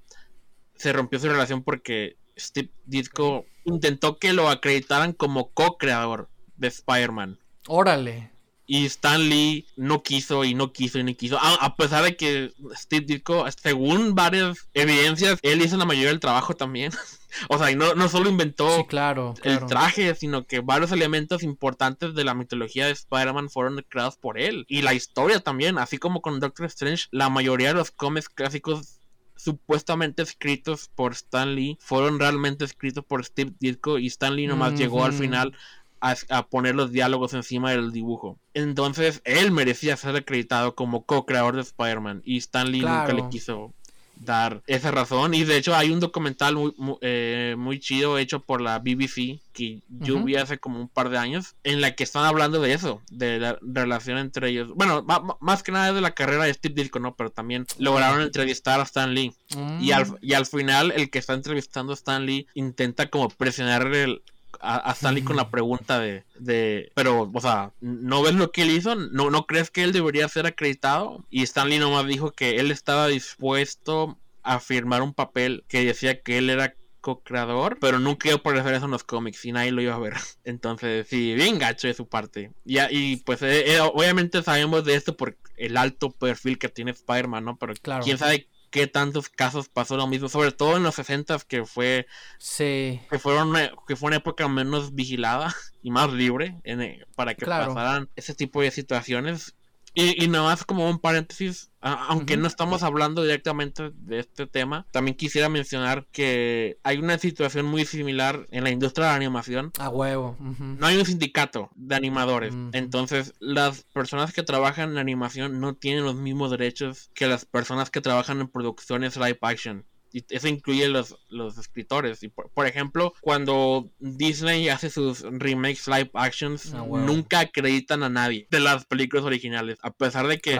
se 0.77 0.93
rompió 0.93 1.19
su 1.19 1.29
relación 1.29 1.63
porque 1.63 2.17
Steve 2.39 2.71
Ditko 2.87 3.45
intentó 3.65 4.19
que 4.19 4.33
lo 4.33 4.49
acreditaran 4.49 5.13
como 5.13 5.51
co-creador 5.51 6.29
de 6.57 6.69
Spider-Man. 6.69 7.39
Órale 7.67 8.30
y 8.71 8.87
Stan 8.87 9.29
Lee 9.29 9.67
no 9.75 10.05
quiso 10.05 10.45
y 10.45 10.55
no 10.55 10.73
quiso 10.73 11.01
y 11.01 11.03
no 11.03 11.13
quiso. 11.17 11.37
A, 11.41 11.55
a, 11.55 11.75
pesar 11.75 12.05
de 12.05 12.15
que 12.15 12.53
Steve 12.77 13.05
Ditko, 13.05 13.45
según 13.61 14.15
varias 14.15 14.69
evidencias, 14.75 15.41
él 15.43 15.61
hizo 15.61 15.77
la 15.77 15.87
mayoría 15.87 16.11
del 16.11 16.21
trabajo 16.21 16.55
también. 16.55 16.93
o 17.49 17.59
sea, 17.59 17.73
y 17.73 17.75
no, 17.75 17.97
no 17.97 18.09
solo 18.09 18.31
inventó 18.31 18.77
sí, 18.77 18.85
claro, 18.87 19.35
el 19.43 19.67
traje, 19.67 20.15
sino 20.15 20.47
que 20.47 20.61
varios 20.61 20.93
elementos 20.93 21.43
importantes 21.43 22.15
de 22.15 22.23
la 22.23 22.35
mitología 22.35 22.87
de 22.87 22.93
Spider-Man 22.93 23.51
fueron 23.51 23.85
creados 23.89 24.17
por 24.17 24.39
él. 24.39 24.67
Y 24.69 24.83
la 24.83 24.95
historia 24.95 25.41
también, 25.41 25.77
así 25.77 25.99
como 25.99 26.23
con 26.23 26.39
Doctor 26.39 26.67
Strange, 26.67 27.07
la 27.11 27.29
mayoría 27.29 27.71
de 27.71 27.75
los 27.75 27.91
cómics 27.91 28.29
clásicos 28.29 29.01
supuestamente 29.41 30.23
escritos 30.23 30.91
por 30.95 31.13
Stan 31.13 31.55
Lee 31.55 31.79
fueron 31.81 32.21
realmente 32.21 32.65
escritos 32.65 33.05
por 33.05 33.25
Steve 33.25 33.53
Ditko 33.59 33.99
y 33.99 34.07
Stan 34.09 34.37
Lee 34.37 34.47
nomás 34.47 34.73
mm 34.73 34.75
-hmm. 34.75 34.79
llegó 34.79 35.05
al 35.05 35.13
final 35.15 35.57
a, 36.01 36.47
poner 36.47 36.75
los 36.75 36.93
diálogos 36.93 37.35
encima 37.35 37.71
del 37.71 37.93
dibujo. 37.93 38.39
Entonces, 38.55 39.21
él 39.25 39.53
merecía 39.53 39.97
ser 39.97 40.17
acreditado 40.17 40.75
como 40.75 41.05
co-creador 41.05 41.57
de 41.57 41.63
Spider-Man 41.63 42.23
y 42.25 42.39
Stan 42.39 42.71
Lee 42.71 42.81
nunca 42.81 43.13
le 43.13 43.29
quiso 43.29 43.73
dar 44.21 44.63
esa 44.67 44.91
razón. 44.91 45.35
Y 45.35 45.45
de 45.45 45.57
hecho 45.57 45.75
hay 45.75 45.91
un 45.91 46.01
documental 46.01 46.55
muy, 46.55 46.75
muy, 46.77 46.97
eh, 47.01 47.57
chido 47.81 48.19
hecho 48.19 48.41
por 48.41 48.61
la 48.61 48.79
BBC 48.79 49.41
que 49.53 49.81
yo 49.89 50.23
vi 50.23 50.37
hace 50.37 50.59
como 50.59 50.81
un 50.81 50.89
par 50.89 51.09
de 51.09 51.19
años 51.19 51.55
en 51.65 51.81
la 51.81 51.95
que 51.95 52.05
están 52.05 52.25
hablando 52.25 52.61
de 52.61 52.73
eso, 52.73 53.03
de 53.11 53.39
la 53.39 53.59
relación 53.63 54.19
entre 54.19 54.51
ellos. 54.51 54.71
Bueno, 54.75 55.05
más 55.41 55.63
que 55.63 55.73
nada 55.73 55.93
de 55.93 56.01
la 56.01 56.13
carrera 56.13 56.45
de 56.45 56.55
Steve 56.55 56.75
Ditko, 56.75 56.99
¿no? 56.99 57.15
Pero 57.15 57.31
también 57.31 57.67
lograron 57.79 58.23
entrevistar 58.23 58.81
a 58.81 58.85
Stan 58.85 59.15
Lee. 59.15 59.35
y, 59.81 59.93
al, 59.93 60.07
mm. 60.07 60.19
y 60.21 60.35
al 60.35 60.47
final 60.47 60.93
el 60.95 61.11
que 61.11 61.19
está 61.19 61.35
entrevistando 61.35 61.93
a 61.93 61.95
Stan 61.95 62.25
Lee 62.25 62.47
intenta 62.55 63.11
como 63.11 63.29
presionar 63.29 63.87
el, 63.95 64.23
a, 64.61 64.93
Stanley 64.93 65.23
con 65.23 65.37
la 65.37 65.51
pregunta 65.51 65.99
de, 65.99 66.25
de, 66.39 66.91
pero, 66.95 67.31
o 67.33 67.41
sea, 67.41 67.73
¿no 67.81 68.23
ves 68.23 68.35
lo 68.35 68.51
que 68.51 68.63
él 68.63 68.71
hizo? 68.71 68.95
¿No, 68.95 69.31
¿No 69.31 69.47
crees 69.47 69.71
que 69.71 69.83
él 69.83 69.93
debería 69.93 70.29
ser 70.29 70.47
acreditado? 70.47 71.25
Y 71.31 71.43
Stanley 71.43 71.79
nomás 71.79 72.07
dijo 72.07 72.33
que 72.33 72.57
él 72.57 72.71
estaba 72.71 73.09
dispuesto 73.09 74.19
a 74.43 74.61
firmar 74.61 75.03
un 75.03 75.15
papel 75.15 75.65
que 75.69 75.85
decía 75.85 76.23
que 76.23 76.39
él 76.39 76.51
era 76.51 76.75
co-creador, 77.01 77.79
pero 77.81 77.99
nunca 77.99 78.29
iba 78.29 78.37
a 78.37 78.41
aparecer 78.41 78.75
eso 78.75 78.85
en 78.85 78.91
los 78.91 79.05
cómics 79.05 79.45
y 79.45 79.53
nadie 79.53 79.73
lo 79.73 79.83
iba 79.83 79.95
a 79.95 79.99
ver. 79.99 80.15
Entonces, 80.45 81.07
sí, 81.09 81.35
bien 81.35 81.59
gacho 81.59 81.89
de 81.89 81.95
su 81.95 82.09
parte. 82.09 82.53
Y, 82.65 82.79
y 82.91 83.17
pues, 83.17 83.43
eh, 83.43 83.75
eh, 83.75 83.81
obviamente 83.81 84.43
sabemos 84.43 84.85
de 84.85 84.95
esto 84.95 85.17
por 85.17 85.37
el 85.57 85.77
alto 85.77 86.11
perfil 86.11 86.59
que 86.59 86.69
tiene 86.69 86.91
Spider-Man, 86.91 87.45
¿no? 87.45 87.57
Pero 87.57 87.75
claro. 87.75 88.05
quién 88.05 88.19
sabe 88.19 88.49
qué 88.71 88.87
tantos 88.87 89.29
casos 89.29 89.69
pasó 89.69 89.97
lo 89.97 90.07
mismo, 90.07 90.29
sobre 90.29 90.53
todo 90.53 90.77
en 90.77 90.83
los 90.83 90.95
60 90.95 91.39
que 91.47 91.65
fue 91.65 92.07
sí. 92.39 93.01
que 93.11 93.19
fueron 93.19 93.53
que 93.87 93.97
fue 93.97 94.09
una 94.09 94.17
época 94.17 94.49
menos 94.49 94.95
vigilada 94.95 95.55
y 95.83 95.91
más 95.91 96.13
libre 96.13 96.61
en, 96.65 97.05
para 97.15 97.35
que 97.35 97.47
pasaran 97.47 98.09
ese 98.17 98.35
tipo 98.35 98.63
de 98.63 98.71
situaciones 98.71 99.55
y, 99.95 100.25
y 100.25 100.29
nada 100.29 100.45
más 100.45 100.65
como 100.65 100.89
un 100.89 100.99
paréntesis, 100.99 101.71
aunque 101.81 102.37
no 102.37 102.47
estamos 102.47 102.83
hablando 102.83 103.23
directamente 103.23 103.91
de 103.95 104.21
este 104.21 104.47
tema, 104.47 104.87
también 104.91 105.17
quisiera 105.17 105.49
mencionar 105.49 106.07
que 106.13 106.79
hay 106.83 106.99
una 106.99 107.19
situación 107.19 107.67
muy 107.67 107.85
similar 107.85 108.47
en 108.51 108.65
la 108.65 108.71
industria 108.71 109.07
de 109.07 109.11
la 109.13 109.17
animación. 109.17 109.73
A 109.79 109.89
huevo. 109.89 110.37
No 110.39 110.87
hay 110.87 110.99
un 110.99 111.07
sindicato 111.07 111.71
de 111.75 111.95
animadores. 111.95 112.55
Entonces, 112.73 113.35
las 113.41 113.85
personas 113.93 114.33
que 114.33 114.43
trabajan 114.43 114.91
en 114.91 114.99
animación 114.99 115.61
no 115.61 115.75
tienen 115.75 116.05
los 116.05 116.17
mismos 116.17 116.51
derechos 116.51 117.11
que 117.15 117.27
las 117.27 117.45
personas 117.45 117.91
que 117.91 118.01
trabajan 118.01 118.41
en 118.41 118.49
producciones 118.49 119.17
live 119.17 119.39
action 119.43 119.87
y 120.13 120.25
eso 120.31 120.49
incluye 120.49 120.89
los, 120.89 121.17
los 121.29 121.59
escritores. 121.59 122.23
Y 122.23 122.29
por, 122.29 122.67
ejemplo, 122.67 123.15
cuando 123.21 123.91
Disney 123.99 124.69
hace 124.69 124.91
sus 124.91 125.21
remakes 125.23 125.87
live 125.87 126.11
actions, 126.15 126.73
ah, 126.75 126.85
nunca 126.87 127.41
acreditan 127.41 128.03
a 128.03 128.09
nadie 128.09 128.47
de 128.51 128.61
las 128.61 128.85
películas 128.85 129.25
originales, 129.25 129.79
a 129.83 129.91
pesar 129.91 130.27
de 130.27 130.39
que 130.39 130.59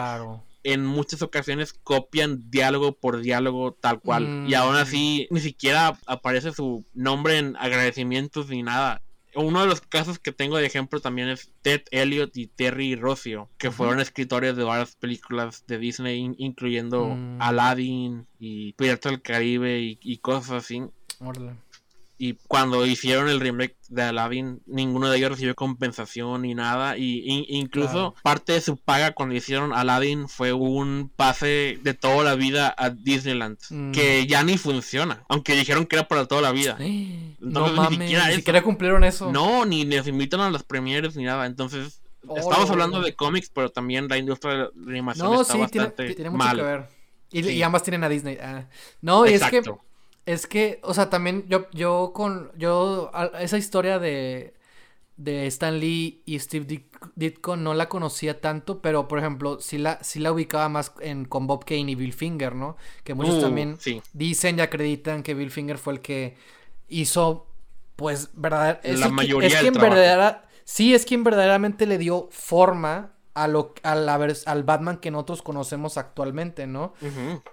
en 0.63 0.85
muchas 0.85 1.21
ocasiones 1.21 1.73
copian 1.73 2.49
diálogo 2.49 2.93
por 2.93 3.21
diálogo 3.21 3.73
tal 3.73 3.99
cual. 3.99 4.45
Y 4.47 4.53
aún 4.53 4.75
mm. 4.75 4.77
así 4.77 5.27
ni 5.31 5.39
siquiera 5.39 5.97
aparece 6.05 6.51
su 6.51 6.85
nombre 6.93 7.37
en 7.37 7.55
agradecimientos 7.57 8.49
ni 8.49 8.63
nada 8.63 9.01
uno 9.35 9.61
de 9.61 9.67
los 9.67 9.81
casos 9.81 10.19
que 10.19 10.31
tengo 10.31 10.57
de 10.57 10.65
ejemplo 10.65 10.99
también 10.99 11.29
es 11.29 11.51
Ted 11.61 11.83
Elliott 11.91 12.35
y 12.35 12.47
Terry 12.47 12.95
Rossio, 12.95 13.49
que 13.57 13.71
fueron 13.71 13.99
escritores 13.99 14.55
de 14.55 14.63
varias 14.63 14.95
películas 14.95 15.65
de 15.67 15.77
Disney, 15.77 16.33
incluyendo 16.37 17.07
mm. 17.07 17.41
Aladdin 17.41 18.27
y 18.39 18.73
Piratas 18.73 19.11
del 19.11 19.21
Caribe 19.21 19.97
y, 19.99 20.17
cosas 20.17 20.63
así. 20.63 20.83
Y 22.23 22.37
cuando 22.47 22.85
hicieron 22.85 23.29
el 23.29 23.39
remake 23.39 23.75
de 23.89 24.03
Aladdin, 24.03 24.61
ninguno 24.67 25.09
de 25.09 25.17
ellos 25.17 25.31
recibió 25.31 25.55
compensación 25.55 26.43
ni 26.43 26.53
nada. 26.53 26.95
Y, 26.95 27.47
incluso 27.49 28.13
parte 28.21 28.53
de 28.53 28.61
su 28.61 28.77
paga 28.77 29.13
cuando 29.13 29.33
hicieron 29.33 29.73
Aladdin 29.73 30.29
fue 30.29 30.53
un 30.53 31.11
pase 31.15 31.79
de 31.81 31.95
toda 31.95 32.23
la 32.23 32.35
vida 32.35 32.75
a 32.77 32.91
Disneyland. 32.91 33.57
Mm. 33.71 33.91
Que 33.91 34.27
ya 34.27 34.43
ni 34.43 34.59
funciona. 34.59 35.23
Aunque 35.29 35.55
dijeron 35.55 35.87
que 35.87 35.95
era 35.95 36.07
para 36.07 36.27
toda 36.27 36.41
la 36.41 36.51
vida. 36.51 36.77
no 37.39 37.67
mames, 37.69 37.97
ni 37.97 38.35
siquiera, 38.35 38.61
cumplieron 38.61 39.03
eso. 39.03 39.31
No, 39.31 39.65
ni 39.65 39.83
les 39.83 40.05
invitan 40.05 40.41
a 40.41 40.51
las 40.51 40.61
premieres 40.61 41.15
ni 41.15 41.23
nada. 41.23 41.47
Entonces, 41.47 42.03
estamos 42.35 42.69
hablando 42.69 43.01
de 43.01 43.15
cómics, 43.15 43.49
pero 43.51 43.71
también 43.71 44.07
la 44.07 44.19
industria 44.19 44.53
de 44.53 44.59
la 44.59 44.69
animación 44.91 45.41
está 45.41 45.57
bastante 45.57 46.13
tiene, 46.13 46.29
mucho 46.29 46.55
que 46.55 46.61
ver. 46.61 46.85
Y, 47.31 47.63
ambas 47.63 47.81
tienen 47.81 48.03
a 48.03 48.09
Disney. 48.09 48.37
Ah. 48.39 48.67
No, 49.01 49.25
y 49.25 49.33
es 49.33 49.43
que 49.45 49.63
es 50.25 50.47
que, 50.47 50.79
o 50.83 50.93
sea, 50.93 51.09
también 51.09 51.45
yo, 51.47 51.67
yo 51.71 52.11
con, 52.13 52.51
yo, 52.57 53.11
esa 53.39 53.57
historia 53.57 53.99
de, 53.99 54.53
de 55.17 55.47
Stan 55.47 55.79
Lee 55.79 56.21
y 56.25 56.39
Steve 56.39 56.85
Ditko 57.15 57.55
no 57.55 57.73
la 57.73 57.89
conocía 57.89 58.39
tanto, 58.39 58.81
pero 58.81 59.07
por 59.07 59.19
ejemplo, 59.19 59.59
sí 59.59 59.77
la, 59.77 60.03
sí 60.03 60.19
la 60.19 60.31
ubicaba 60.31 60.69
más 60.69 60.93
en, 61.01 61.25
con 61.25 61.47
Bob 61.47 61.65
Kane 61.65 61.91
y 61.91 61.95
Bill 61.95 62.13
Finger, 62.13 62.55
¿no? 62.55 62.77
Que 63.03 63.13
muchos 63.13 63.35
uh, 63.35 63.41
también 63.41 63.77
dicen 64.13 64.59
y 64.59 64.61
acreditan 64.61 65.23
que 65.23 65.33
Bill 65.33 65.51
Finger 65.51 65.77
fue 65.77 65.93
el 65.93 66.01
que 66.01 66.37
hizo, 66.87 67.47
pues, 67.95 68.29
verdad, 68.33 68.79
es 68.83 68.99
la 68.99 69.09
mayoría 69.09 69.49
es 69.49 69.55
quien 69.55 69.73
verdadera, 69.73 70.47
sí 70.63 70.93
es 70.93 71.05
quien 71.05 71.23
verdaderamente 71.23 71.85
le 71.85 71.97
dio 71.97 72.29
forma 72.31 73.13
a 73.33 73.47
lo, 73.47 73.73
a 73.83 73.95
la, 73.95 74.15
al 74.45 74.63
Batman 74.63 74.97
que 74.97 75.11
nosotros 75.11 75.41
conocemos 75.41 75.97
actualmente, 75.97 76.67
¿no? 76.67 76.93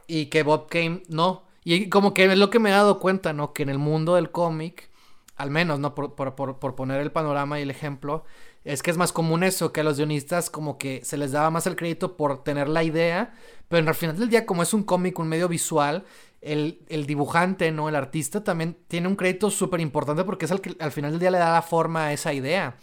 Y 0.06 0.26
que 0.26 0.42
Bob 0.42 0.68
Kane 0.68 1.02
no. 1.08 1.47
Y 1.70 1.90
como 1.90 2.14
que 2.14 2.24
es 2.24 2.38
lo 2.38 2.48
que 2.48 2.60
me 2.60 2.70
he 2.70 2.72
dado 2.72 2.98
cuenta, 2.98 3.34
¿no? 3.34 3.52
Que 3.52 3.62
en 3.62 3.68
el 3.68 3.76
mundo 3.76 4.14
del 4.14 4.30
cómic, 4.30 4.88
al 5.36 5.50
menos, 5.50 5.78
¿no? 5.78 5.94
Por, 5.94 6.14
poner 6.14 6.98
el 7.02 7.12
panorama 7.12 7.58
y 7.58 7.62
el 7.62 7.70
ejemplo, 7.70 8.24
es 8.64 8.82
que 8.82 8.90
es 8.90 8.96
más 8.96 9.12
común 9.12 9.44
eso, 9.44 9.70
que 9.70 9.82
a 9.82 9.84
los 9.84 9.98
guionistas 9.98 10.48
como 10.48 10.78
que 10.78 11.02
se 11.04 11.18
les 11.18 11.32
daba 11.32 11.50
más 11.50 11.66
el 11.66 11.76
crédito 11.76 12.16
por 12.16 12.42
tener 12.42 12.70
la 12.70 12.84
idea, 12.84 13.34
pero 13.68 13.86
al 13.86 13.94
final 13.94 14.18
del 14.18 14.30
día, 14.30 14.46
como 14.46 14.62
es 14.62 14.72
un 14.72 14.82
cómic, 14.82 15.18
un 15.18 15.28
medio 15.28 15.46
visual, 15.46 16.06
el, 16.40 16.78
dibujante, 17.06 17.70
¿no? 17.70 17.90
El 17.90 17.96
artista 17.96 18.42
también 18.42 18.78
tiene 18.88 19.06
un 19.06 19.16
crédito 19.16 19.50
súper 19.50 19.80
importante 19.80 20.24
porque 20.24 20.46
es 20.46 20.50
el 20.50 20.62
que 20.62 20.74
al 20.80 20.90
final 20.90 21.10
del 21.10 21.20
día 21.20 21.30
le 21.30 21.36
da 21.36 21.52
la 21.52 21.60
forma 21.60 22.06
a 22.06 22.12
esa 22.14 22.32
idea. 22.32 22.78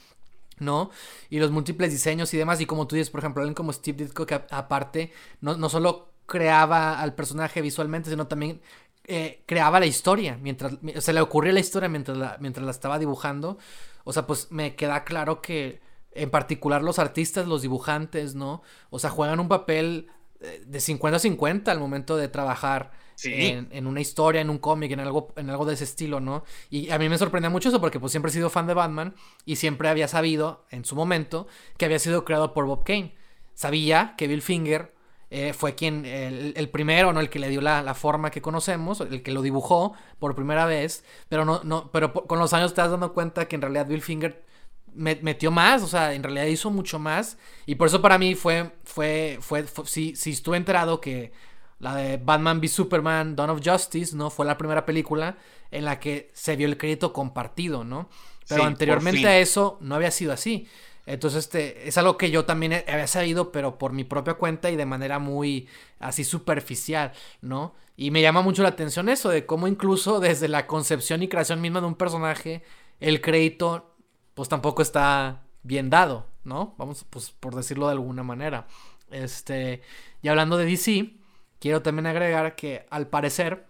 ¿no? 0.60 0.92
Y 1.32 1.40
los 1.40 1.50
múltiples 1.50 1.92
diseños 1.92 2.32
y 2.36 2.38
demás. 2.38 2.62
Y 2.62 2.68
como 2.68 2.88
tú 2.88 2.96
dices, 2.96 3.10
por 3.10 3.20
ejemplo, 3.20 3.42
alguien 3.42 3.56
como 3.56 3.74
Steve 3.74 4.06
Ditko, 4.06 4.28
que 4.28 4.36
aparte 4.36 5.12
no, 5.42 5.58
no 5.58 5.70
solo 5.70 6.15
creaba 6.26 7.00
al 7.00 7.14
personaje 7.14 7.62
visualmente, 7.62 8.10
sino 8.10 8.28
también 8.28 8.62
eh, 9.06 9.44
creaba 9.46 9.80
la 9.80 9.86
historia, 9.86 10.38
mientras 10.42 10.74
se 11.00 11.14
le 11.14 11.22
ocurría 11.22 11.54
la 11.54 11.60
historia 11.60 11.88
mientras 11.88 12.18
la, 12.18 12.38
mientras 12.40 12.66
la 12.66 12.72
estaba 12.72 12.98
dibujando. 12.98 13.58
O 14.04 14.14
sea, 14.14 14.26
pues 14.26 14.52
me 14.52 14.76
queda 14.76 15.04
claro 15.04 15.42
que 15.42 15.80
en 16.12 16.32
particular 16.32 16.82
los 16.82 16.98
artistas, 16.98 17.48
los 17.48 17.62
dibujantes, 17.62 18.36
¿no? 18.36 18.64
O 18.90 19.00
sea, 19.00 19.10
juegan 19.10 19.40
un 19.40 19.48
papel 19.48 20.08
eh, 20.40 20.64
de 20.66 20.80
50 20.80 21.18
a 21.18 21.20
50 21.20 21.72
al 21.72 21.80
momento 21.80 22.18
de 22.18 22.30
trabajar 22.30 22.92
en, 23.24 23.88
una 23.88 24.02
historia, 24.02 24.42
en 24.42 24.50
un 24.50 24.58
cómic, 24.58 24.92
en 24.92 25.00
algo, 25.02 25.34
en 25.36 25.50
algo 25.50 25.66
de 25.66 25.76
ese 25.76 25.84
estilo, 25.84 26.20
¿no? 26.20 26.44
Y 26.70 26.90
a 26.90 26.98
mí 26.98 27.08
me 27.08 27.18
sorprende 27.18 27.50
mucho 27.50 27.70
eso 27.70 27.80
porque 27.80 28.00
pues 28.00 28.12
siempre 28.12 28.30
he 28.30 28.34
sido 28.34 28.50
fan 28.50 28.68
de 28.68 28.74
Batman 28.74 29.16
y 29.46 29.58
siempre 29.58 29.88
había 29.88 30.08
sabido 30.08 30.66
en 30.72 30.84
su 30.84 30.96
momento 30.96 31.48
que 31.78 31.86
había 31.86 32.00
sido 32.00 32.26
creado 32.26 32.54
por 32.54 32.66
Bob 32.66 32.84
Kane. 32.84 33.16
Sabía 33.54 34.16
que 34.18 34.28
Bill 34.28 34.42
Finger 34.42 34.95
eh, 35.30 35.54
fue 35.54 35.76
quien, 35.76 36.06
el, 36.06 36.70
primero, 36.70 37.12
¿no? 37.12 37.20
El 37.20 37.30
que 37.30 37.40
le 37.40 37.50
dio 37.50 37.62
la, 37.62 37.94
forma 37.94 38.32
que 38.32 38.42
conocemos, 38.42 39.02
el 39.02 39.24
que 39.24 39.32
lo 39.32 39.42
dibujó 39.42 39.94
por 40.20 40.36
primera 40.36 40.66
vez, 40.66 41.04
pero 41.30 41.46
no, 41.46 41.62
no, 41.64 41.92
pero 41.92 42.14
con 42.14 42.40
los 42.40 42.54
años 42.54 42.74
te 42.74 42.82
das 42.82 42.92
dando 42.92 43.14
cuenta 43.14 43.48
que 43.48 43.56
en 43.56 43.62
realidad 43.62 43.88
Bill 43.88 44.02
Finger 44.02 44.46
metió 44.96 45.52
más, 45.52 45.84
o 45.84 45.88
sea, 45.88 46.14
en 46.14 46.24
realidad 46.24 46.46
hizo 46.46 46.72
mucho 46.72 47.00
más, 47.00 47.38
y 47.66 47.76
por 47.76 47.88
eso 47.88 48.02
para 48.02 48.18
mí 48.18 48.36
fue, 48.36 48.72
fue, 48.86 49.40
fue, 49.42 49.66
si, 49.86 50.16
si 50.16 50.32
estuve 50.32 50.58
enterado 50.58 51.02
que 51.02 51.34
la 51.80 51.96
de 51.96 52.18
Batman 52.18 52.60
v 52.60 52.68
Superman, 52.68 53.36
Dawn 53.36 53.50
of 53.50 53.62
Justice, 53.64 54.16
¿no? 54.16 54.30
Fue 54.30 54.46
la 54.46 54.58
primera 54.58 54.86
película 54.86 55.38
en 55.72 55.86
la 55.86 56.00
que 56.00 56.32
se 56.34 56.56
vio 56.56 56.68
el 56.68 56.78
crédito 56.78 57.12
compartido, 57.12 57.84
¿no? 57.84 58.10
Pero 58.48 58.64
anteriormente 58.64 59.28
a 59.28 59.40
eso 59.40 59.78
no 59.82 59.96
había 59.96 60.12
sido 60.12 60.32
así. 60.32 60.68
Entonces, 61.06 61.46
este, 61.46 61.88
es 61.88 61.98
algo 61.98 62.18
que 62.18 62.32
yo 62.32 62.46
también 62.46 62.74
había 62.74 63.08
sabido, 63.08 63.52
pero 63.52 63.78
por 63.78 63.94
mi 63.94 64.04
propia 64.04 64.36
cuenta 64.36 64.72
y 64.72 64.76
de 64.76 64.86
manera 64.86 65.20
muy 65.20 65.68
así 66.00 66.24
superficial, 66.24 67.14
¿no? 67.42 67.76
Y 67.96 68.12
me 68.12 68.22
llama 68.22 68.42
mucho 68.42 68.64
la 68.64 68.70
atención 68.70 69.08
eso, 69.10 69.30
de 69.30 69.46
cómo 69.46 69.68
incluso 69.68 70.20
desde 70.20 70.48
la 70.48 70.68
concepción 70.68 71.24
y 71.24 71.28
creación 71.28 71.62
misma 71.62 71.80
de 71.82 71.88
un 71.88 71.96
personaje, 71.96 72.64
el 73.00 73.22
crédito, 73.22 73.96
pues 74.34 74.50
tampoco 74.50 74.82
está 74.82 75.44
bien 75.64 75.90
dado, 75.90 76.28
¿no? 76.44 76.76
Vamos, 76.78 77.06
pues 77.10 77.32
por 77.32 77.56
decirlo 77.56 77.86
de 77.88 77.94
alguna 77.94 78.24
manera. 78.24 78.68
Este, 79.12 79.82
y 80.22 80.28
hablando 80.28 80.58
de 80.58 80.66
DC, 80.66 81.14
quiero 81.60 81.82
también 81.82 82.08
agregar 82.08 82.56
que 82.56 82.86
al 82.90 83.08
parecer, 83.08 83.68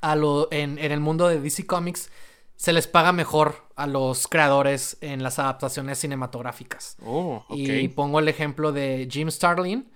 a 0.00 0.16
lo, 0.16 0.48
en, 0.50 0.78
en 0.78 0.92
el 0.92 1.00
mundo 1.00 1.28
de 1.28 1.40
DC 1.40 1.66
Comics, 1.66 2.10
se 2.56 2.72
les 2.72 2.86
paga 2.86 3.12
mejor 3.12 3.66
a 3.76 3.86
los 3.86 4.28
creadores 4.28 4.96
en 5.00 5.22
las 5.22 5.38
adaptaciones 5.38 5.98
cinematográficas. 5.98 6.96
Oh, 7.04 7.44
y 7.50 7.88
pongo 7.88 8.18
el 8.18 8.28
ejemplo 8.28 8.72
de 8.72 9.08
Jim 9.10 9.30
Starlin, 9.30 9.90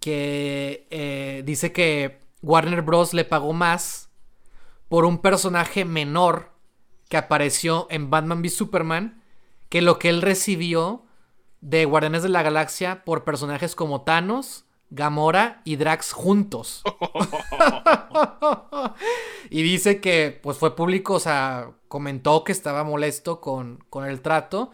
que 0.00 0.86
eh, 0.90 1.42
dice 1.44 1.72
que 1.72 2.20
Warner 2.42 2.82
Bros. 2.82 3.14
le 3.14 3.24
pagó 3.24 3.52
más 3.52 4.10
por 4.88 5.04
un 5.04 5.18
personaje 5.18 5.84
menor 5.84 6.52
que 7.08 7.16
apareció 7.16 7.86
en 7.90 8.10
Batman 8.10 8.40
v 8.40 8.48
Superman 8.50 9.22
que 9.68 9.82
lo 9.82 9.98
que 9.98 10.08
él 10.08 10.22
recibió 10.22 11.04
de 11.60 11.84
Guardianes 11.84 12.22
de 12.22 12.28
la 12.28 12.42
Galaxia 12.42 13.04
por 13.04 13.24
personajes 13.24 13.74
como 13.74 14.02
Thanos, 14.02 14.65
Gamora 14.90 15.60
y 15.64 15.76
Drax 15.76 16.12
juntos. 16.12 16.82
y 19.50 19.62
dice 19.62 20.00
que 20.00 20.38
pues 20.42 20.58
fue 20.58 20.76
público, 20.76 21.14
o 21.14 21.20
sea, 21.20 21.70
comentó 21.88 22.44
que 22.44 22.52
estaba 22.52 22.84
molesto 22.84 23.40
con, 23.40 23.84
con 23.90 24.06
el 24.06 24.20
trato 24.20 24.70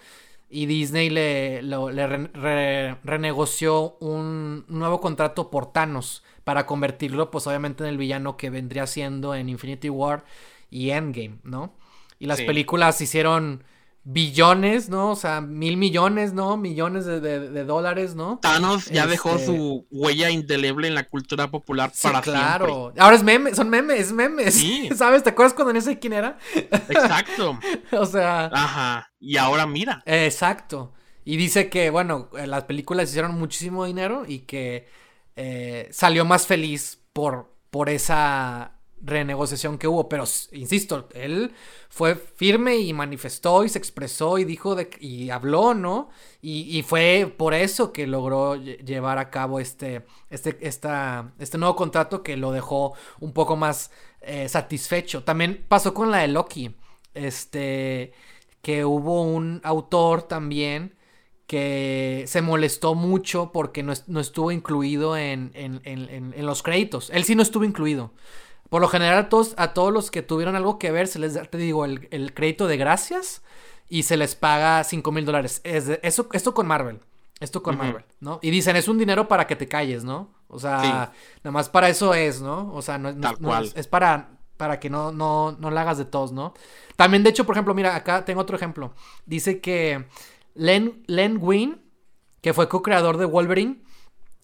y 0.50 0.66
Disney 0.66 1.08
le, 1.08 1.62
le 1.62 2.94
renegoció 3.02 3.96
un 4.00 4.66
nuevo 4.68 5.00
contrato 5.00 5.50
por 5.50 5.72
Thanos 5.72 6.22
para 6.44 6.66
convertirlo 6.66 7.30
pues 7.30 7.46
obviamente 7.46 7.84
en 7.84 7.90
el 7.90 7.96
villano 7.96 8.36
que 8.36 8.50
vendría 8.50 8.86
siendo 8.86 9.34
en 9.34 9.48
Infinity 9.48 9.88
War 9.88 10.24
y 10.70 10.90
Endgame, 10.90 11.38
¿no? 11.42 11.74
Y 12.18 12.26
las 12.26 12.40
películas 12.42 13.00
hicieron 13.00 13.64
billones, 14.04 14.88
¿no? 14.88 15.10
O 15.10 15.16
sea, 15.16 15.40
mil 15.40 15.76
millones, 15.76 16.32
¿no? 16.32 16.56
Millones 16.56 17.06
de, 17.06 17.64
dólares, 17.64 18.14
¿no? 18.14 18.38
Thanos 18.42 18.86
ya 18.86 19.06
dejó 19.06 19.36
este 19.36 19.46
su 19.46 19.86
huella 19.90 20.30
indeleble 20.30 20.88
en 20.88 20.94
la 20.94 21.04
cultura 21.04 21.50
popular 21.50 21.92
para 22.02 22.20
claro. 22.20 22.92
Ahora 22.98 23.16
es 23.16 23.22
meme, 23.22 23.54
son 23.54 23.68
memes, 23.70 24.00
es 24.00 24.12
memes. 24.12 24.54
Sí. 24.54 24.88
¿Sabes? 24.96 25.22
¿Te 25.22 25.30
acuerdas 25.30 25.54
cuando 25.54 25.72
no 25.72 25.80
sé 25.80 25.98
quién 25.98 26.14
era? 26.14 26.38
Exacto. 26.54 27.58
o 27.92 28.06
sea. 28.06 28.46
Ajá. 28.46 29.12
Y 29.20 29.36
ahora 29.36 29.66
mira. 29.66 30.02
Exacto. 30.06 30.92
Y 31.24 31.36
dice 31.36 31.70
que, 31.70 31.90
bueno, 31.90 32.28
eh, 32.36 32.48
las 32.48 32.64
películas 32.64 33.10
hicieron 33.10 33.38
muchísimo 33.38 33.84
dinero 33.84 34.24
y 34.26 34.40
que 34.40 34.88
eh, 35.36 35.88
salió 35.92 36.24
más 36.24 36.48
feliz 36.48 36.98
por, 37.12 37.54
por 37.70 37.88
esa 37.88 38.72
renegociación 39.04 39.78
que 39.78 39.88
hubo, 39.88 40.08
pero 40.08 40.24
insisto, 40.52 41.08
él 41.14 41.52
fue 41.88 42.14
firme 42.14 42.76
y 42.76 42.92
manifestó 42.92 43.64
y 43.64 43.68
se 43.68 43.78
expresó 43.78 44.38
y 44.38 44.44
dijo 44.44 44.74
de, 44.74 44.88
y 45.00 45.30
habló, 45.30 45.74
¿no? 45.74 46.10
Y, 46.40 46.82
fue 46.82 47.32
por 47.36 47.54
eso 47.54 47.92
que 47.92 48.06
logró 48.06 48.56
llevar 48.56 49.18
a 49.18 49.30
cabo 49.30 49.60
este, 49.60 50.04
este, 50.30 50.58
esta, 50.60 51.32
este 51.38 51.58
nuevo 51.58 51.76
contrato 51.76 52.22
que 52.22 52.36
lo 52.36 52.50
dejó 52.50 52.94
un 53.20 53.32
poco 53.32 53.56
más 53.56 53.90
eh, 54.22 54.48
satisfecho. 54.48 55.22
También 55.22 55.64
pasó 55.68 55.94
con 55.94 56.10
la 56.10 56.18
de 56.18 56.28
Loki, 56.28 56.74
este, 57.14 58.12
que 58.60 58.84
hubo 58.84 59.22
un 59.22 59.60
autor 59.64 60.22
también 60.22 60.96
que 61.46 62.24
se 62.28 62.40
molestó 62.40 62.94
mucho 62.94 63.52
porque 63.52 63.82
no, 63.82 63.92
estuvo 63.92 64.52
incluido 64.52 65.16
en, 65.16 65.50
en, 65.54 65.80
en, 65.84 66.32
en, 66.34 66.46
los 66.46 66.62
créditos. 66.62 67.10
Él 67.10 67.24
sí 67.24 67.34
no 67.34 67.42
estuvo 67.42 67.64
incluido. 67.64 68.12
Por 68.72 68.80
lo 68.80 68.88
general, 68.88 69.18
a 69.18 69.28
todos, 69.28 69.52
a 69.58 69.74
todos 69.74 69.92
los 69.92 70.10
que 70.10 70.22
tuvieron 70.22 70.56
algo 70.56 70.78
que 70.78 70.90
ver, 70.90 71.06
se 71.06 71.18
les 71.18 71.34
da, 71.34 71.44
te 71.44 71.58
digo, 71.58 71.84
el, 71.84 72.32
crédito 72.32 72.66
de 72.66 72.78
gracias 72.78 73.42
y 73.90 74.04
se 74.04 74.16
les 74.16 74.34
paga 74.34 74.82
5 74.82 75.12
mil 75.12 75.26
dólares. 75.26 75.60
Eso, 75.62 76.26
esto 76.32 76.54
con 76.54 76.66
Marvel. 76.66 76.98
Esto 77.38 77.62
con 77.62 77.76
Marvel, 77.76 78.02
¿no? 78.20 78.38
Y 78.40 78.50
dicen, 78.50 78.74
es 78.76 78.88
un 78.88 78.96
dinero 78.96 79.28
para 79.28 79.46
que 79.46 79.56
te 79.56 79.68
calles, 79.68 80.04
¿no? 80.04 80.30
O 80.48 80.58
sea, 80.58 81.12
nada 81.44 81.50
más 81.50 81.68
para 81.68 81.90
eso 81.90 82.14
es, 82.14 82.40
¿no? 82.40 82.72
O 82.72 82.80
sea, 82.80 82.96
no, 82.96 83.10
es, 83.60 83.86
para, 83.88 84.38
para 84.56 84.80
que 84.80 84.88
no, 84.88 85.12
no, 85.12 85.52
no 85.52 85.70
la 85.70 85.82
hagas 85.82 85.98
de 85.98 86.06
todos, 86.06 86.32
¿no? 86.32 86.54
También, 86.96 87.22
de 87.22 87.28
hecho, 87.28 87.44
por 87.44 87.54
ejemplo, 87.54 87.74
mira, 87.74 87.94
acá 87.94 88.24
tengo 88.24 88.40
otro 88.40 88.56
ejemplo. 88.56 88.94
Dice 89.26 89.60
que 89.60 90.06
Len, 90.54 91.02
Len 91.08 91.36
Wein, 91.38 91.82
que 92.40 92.54
fue 92.54 92.70
co-creador 92.70 93.18
de 93.18 93.26
Wolverine, 93.26 93.82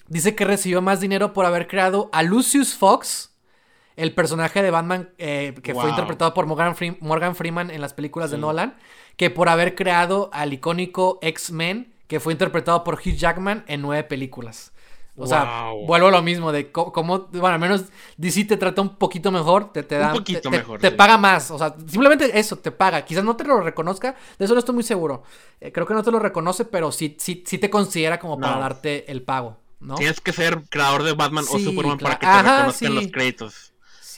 dice 0.06 0.34
que 0.34 0.44
recibió 0.44 0.82
más 0.82 1.00
dinero 1.00 1.32
por 1.32 1.46
haber 1.46 1.66
creado 1.66 2.10
a 2.12 2.22
Lucius 2.22 2.74
Fox 2.74 3.27
el 3.98 4.14
personaje 4.14 4.62
de 4.62 4.70
Batman 4.70 5.10
eh, 5.18 5.54
que 5.62 5.74
fue 5.74 5.90
interpretado 5.90 6.32
por 6.32 6.46
Morgan, 6.46 6.74
Morgan, 7.00 7.34
Freeman 7.34 7.70
en 7.70 7.80
las 7.80 7.94
películas 7.94 8.30
de 8.30 8.38
Nolan, 8.38 8.76
que 9.16 9.28
por 9.28 9.48
haber 9.48 9.74
creado 9.74 10.30
al 10.32 10.52
icónico 10.52 11.18
X-Men 11.20 11.92
que 12.06 12.20
fue 12.20 12.32
interpretado 12.32 12.84
por 12.84 12.94
Hugh 12.94 13.16
Jackman 13.16 13.64
en 13.66 13.82
nueve 13.82 14.04
películas. 14.04 14.72
O 15.16 15.26
sea, 15.26 15.72
vuelvo 15.84 16.06
a 16.06 16.10
lo 16.12 16.22
mismo 16.22 16.52
de 16.52 16.70
cómo, 16.70 17.26
bueno, 17.32 17.48
al 17.48 17.58
menos 17.58 17.86
DC 18.18 18.44
te 18.44 18.56
trata 18.56 18.80
un 18.80 18.94
poquito 18.96 19.32
mejor, 19.32 19.72
te, 19.72 19.82
te 19.82 19.98
da, 19.98 20.12
un 20.12 20.18
poquito 20.18 20.42
te, 20.42 20.50
mejor, 20.50 20.80
te, 20.80 20.92
paga 20.92 21.18
más, 21.18 21.50
o 21.50 21.58
sea, 21.58 21.74
simplemente 21.88 22.38
eso, 22.38 22.56
te 22.56 22.70
paga. 22.70 23.04
Quizás 23.04 23.24
no 23.24 23.34
te 23.34 23.42
lo 23.42 23.60
reconozca, 23.60 24.14
de 24.38 24.44
eso 24.44 24.54
no 24.54 24.60
estoy 24.60 24.76
muy 24.76 24.84
seguro. 24.84 25.24
Eh, 25.60 25.72
creo 25.72 25.88
que 25.88 25.94
no 25.94 26.04
te 26.04 26.12
lo 26.12 26.20
reconoce, 26.20 26.64
pero 26.64 26.92
sí, 26.92 27.16
sí, 27.18 27.42
sí 27.44 27.58
te 27.58 27.68
considera 27.68 28.20
como 28.20 28.38
para 28.38 28.58
darte 28.58 29.10
el 29.10 29.22
pago, 29.22 29.56
¿no? 29.80 29.96
Tienes 29.96 30.20
que 30.20 30.32
ser 30.32 30.62
creador 30.70 31.02
de 31.02 31.14
Batman 31.14 31.44
o 31.50 31.58
Superman 31.58 31.98
para 31.98 32.16
que 32.20 32.26
te 32.26 32.42
reconozcan 32.42 32.94
los 32.94 33.06
créditos. 33.08 33.67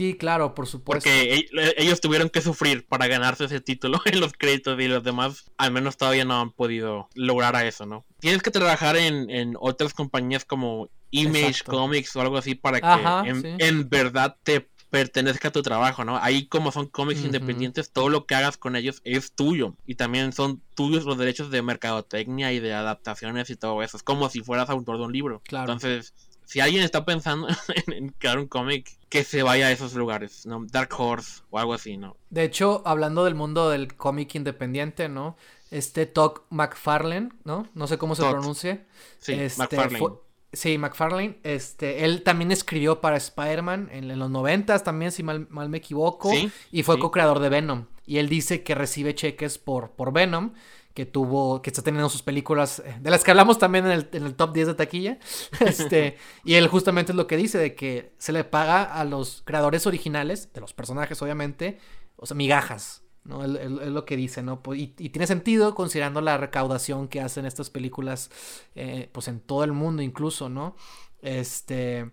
Sí, 0.00 0.14
claro, 0.14 0.54
por 0.54 0.66
supuesto. 0.66 1.10
Porque 1.10 1.44
ellos 1.76 2.00
tuvieron 2.00 2.30
que 2.30 2.40
sufrir 2.40 2.86
para 2.86 3.06
ganarse 3.06 3.44
ese 3.44 3.60
título 3.60 4.00
en 4.06 4.18
los 4.18 4.32
créditos 4.32 4.80
y 4.80 4.88
los 4.88 5.04
demás 5.04 5.50
al 5.58 5.72
menos 5.72 5.98
todavía 5.98 6.24
no 6.24 6.40
han 6.40 6.52
podido 6.52 7.10
lograr 7.14 7.54
a 7.54 7.66
eso, 7.66 7.84
¿no? 7.84 8.06
Tienes 8.18 8.42
que 8.42 8.50
trabajar 8.50 8.96
en, 8.96 9.56
otras 9.60 9.92
compañías 9.92 10.46
como 10.46 10.88
Image 11.10 11.64
Comics 11.64 12.16
o 12.16 12.22
algo 12.22 12.38
así 12.38 12.54
para 12.54 12.80
que 12.80 13.28
en, 13.58 13.90
verdad 13.90 14.38
te 14.42 14.70
pertenezca 14.88 15.48
a 15.48 15.52
tu 15.52 15.60
trabajo, 15.60 16.02
¿no? 16.02 16.16
Ahí 16.16 16.46
como 16.46 16.72
son 16.72 16.86
cómics 16.86 17.22
independientes, 17.22 17.92
todo 17.92 18.08
lo 18.08 18.24
que 18.24 18.34
hagas 18.34 18.56
con 18.56 18.76
ellos 18.76 19.02
es 19.04 19.34
tuyo. 19.34 19.76
Y 19.86 19.96
también 19.96 20.32
son 20.32 20.62
tuyos 20.74 21.04
los 21.04 21.18
derechos 21.18 21.50
de 21.50 21.60
mercadotecnia 21.60 22.54
y 22.54 22.60
de 22.60 22.72
adaptaciones 22.72 23.50
y 23.50 23.56
todo 23.56 23.82
eso. 23.82 23.98
Es 23.98 24.02
como 24.02 24.30
si 24.30 24.40
fueras 24.40 24.70
autor 24.70 24.96
de 24.96 25.04
un 25.04 25.12
libro. 25.12 25.42
Claro. 25.44 25.70
Entonces, 25.70 26.14
si 26.50 26.58
alguien 26.58 26.82
está 26.82 27.04
pensando 27.04 27.46
en, 27.86 28.08
crear 28.18 28.40
un 28.40 28.48
cómic, 28.48 28.98
que 29.08 29.22
se 29.22 29.44
vaya 29.44 29.68
a 29.68 29.70
esos 29.70 29.94
lugares, 29.94 30.46
¿no? 30.46 30.66
Dark 30.68 30.90
Horse 30.98 31.42
o 31.50 31.60
algo 31.60 31.74
así, 31.74 31.96
¿no? 31.96 32.16
De 32.28 32.42
hecho, 32.42 32.82
hablando 32.84 33.24
del 33.24 33.36
mundo 33.36 33.70
del 33.70 33.94
cómic 33.94 34.34
independiente, 34.34 35.08
¿no? 35.08 35.36
Este 35.70 36.06
Todd 36.06 36.38
McFarlane, 36.50 37.28
¿no? 37.44 37.68
No 37.74 37.86
sé 37.86 37.98
cómo 37.98 38.16
se 38.16 38.28
pronuncia. 38.28 38.84
Sí, 39.20 39.34
este, 39.34 39.62
McFarlane. 39.62 40.04
Sí, 40.52 40.76
McFarlane, 40.76 41.38
este, 41.44 42.04
él 42.04 42.24
también 42.24 42.50
escribió 42.50 43.00
para 43.00 43.16
Spider-Man 43.16 43.88
en, 43.92 44.18
los 44.18 44.28
noventas 44.28 44.82
también, 44.82 45.12
si 45.12 45.22
mal, 45.22 45.46
me 45.48 45.78
equivoco, 45.78 46.32
y 46.72 46.82
fue 46.82 46.98
co-creador 46.98 47.38
de 47.38 47.48
Venom. 47.48 47.84
Y 48.06 48.18
él 48.18 48.28
dice 48.28 48.64
que 48.64 48.74
recibe 48.74 49.14
cheques 49.14 49.58
por, 49.58 49.92
por 49.92 50.12
Venom 50.12 50.54
que 50.94 51.06
tuvo, 51.06 51.62
que 51.62 51.70
está 51.70 51.82
teniendo 51.82 52.08
sus 52.08 52.22
películas, 52.22 52.82
eh, 52.84 52.96
de 53.00 53.10
las 53.10 53.22
que 53.22 53.30
hablamos 53.30 53.58
también 53.58 53.86
en 53.86 54.08
el, 54.12 54.34
top 54.34 54.52
10 54.52 54.68
de 54.68 54.74
taquilla. 54.74 55.18
Este, 55.60 56.16
y 56.44 56.54
él 56.54 56.68
justamente 56.68 57.12
es 57.12 57.16
lo 57.16 57.26
que 57.26 57.36
dice, 57.36 57.58
de 57.58 57.74
que 57.74 58.12
se 58.18 58.32
le 58.32 58.44
paga 58.44 58.82
a 58.82 59.04
los 59.04 59.42
creadores 59.44 59.86
originales, 59.86 60.52
de 60.52 60.60
los 60.60 60.72
personajes 60.72 61.20
obviamente, 61.22 61.78
o 62.16 62.26
sea, 62.26 62.36
migajas, 62.36 63.02
¿no? 63.24 63.44
Es 63.44 63.70
lo 63.70 64.04
que 64.04 64.16
dice, 64.16 64.42
¿no? 64.42 64.60
Y, 64.74 64.88
tiene 64.88 65.26
sentido 65.26 65.74
considerando 65.74 66.20
la 66.20 66.36
recaudación 66.36 67.08
que 67.08 67.20
hacen 67.20 67.46
estas 67.46 67.70
películas, 67.70 68.30
eh, 68.74 69.08
pues 69.12 69.28
en 69.28 69.40
todo 69.40 69.64
el 69.64 69.72
mundo 69.72 70.02
incluso, 70.02 70.48
¿no? 70.48 70.74
Este, 71.22 72.10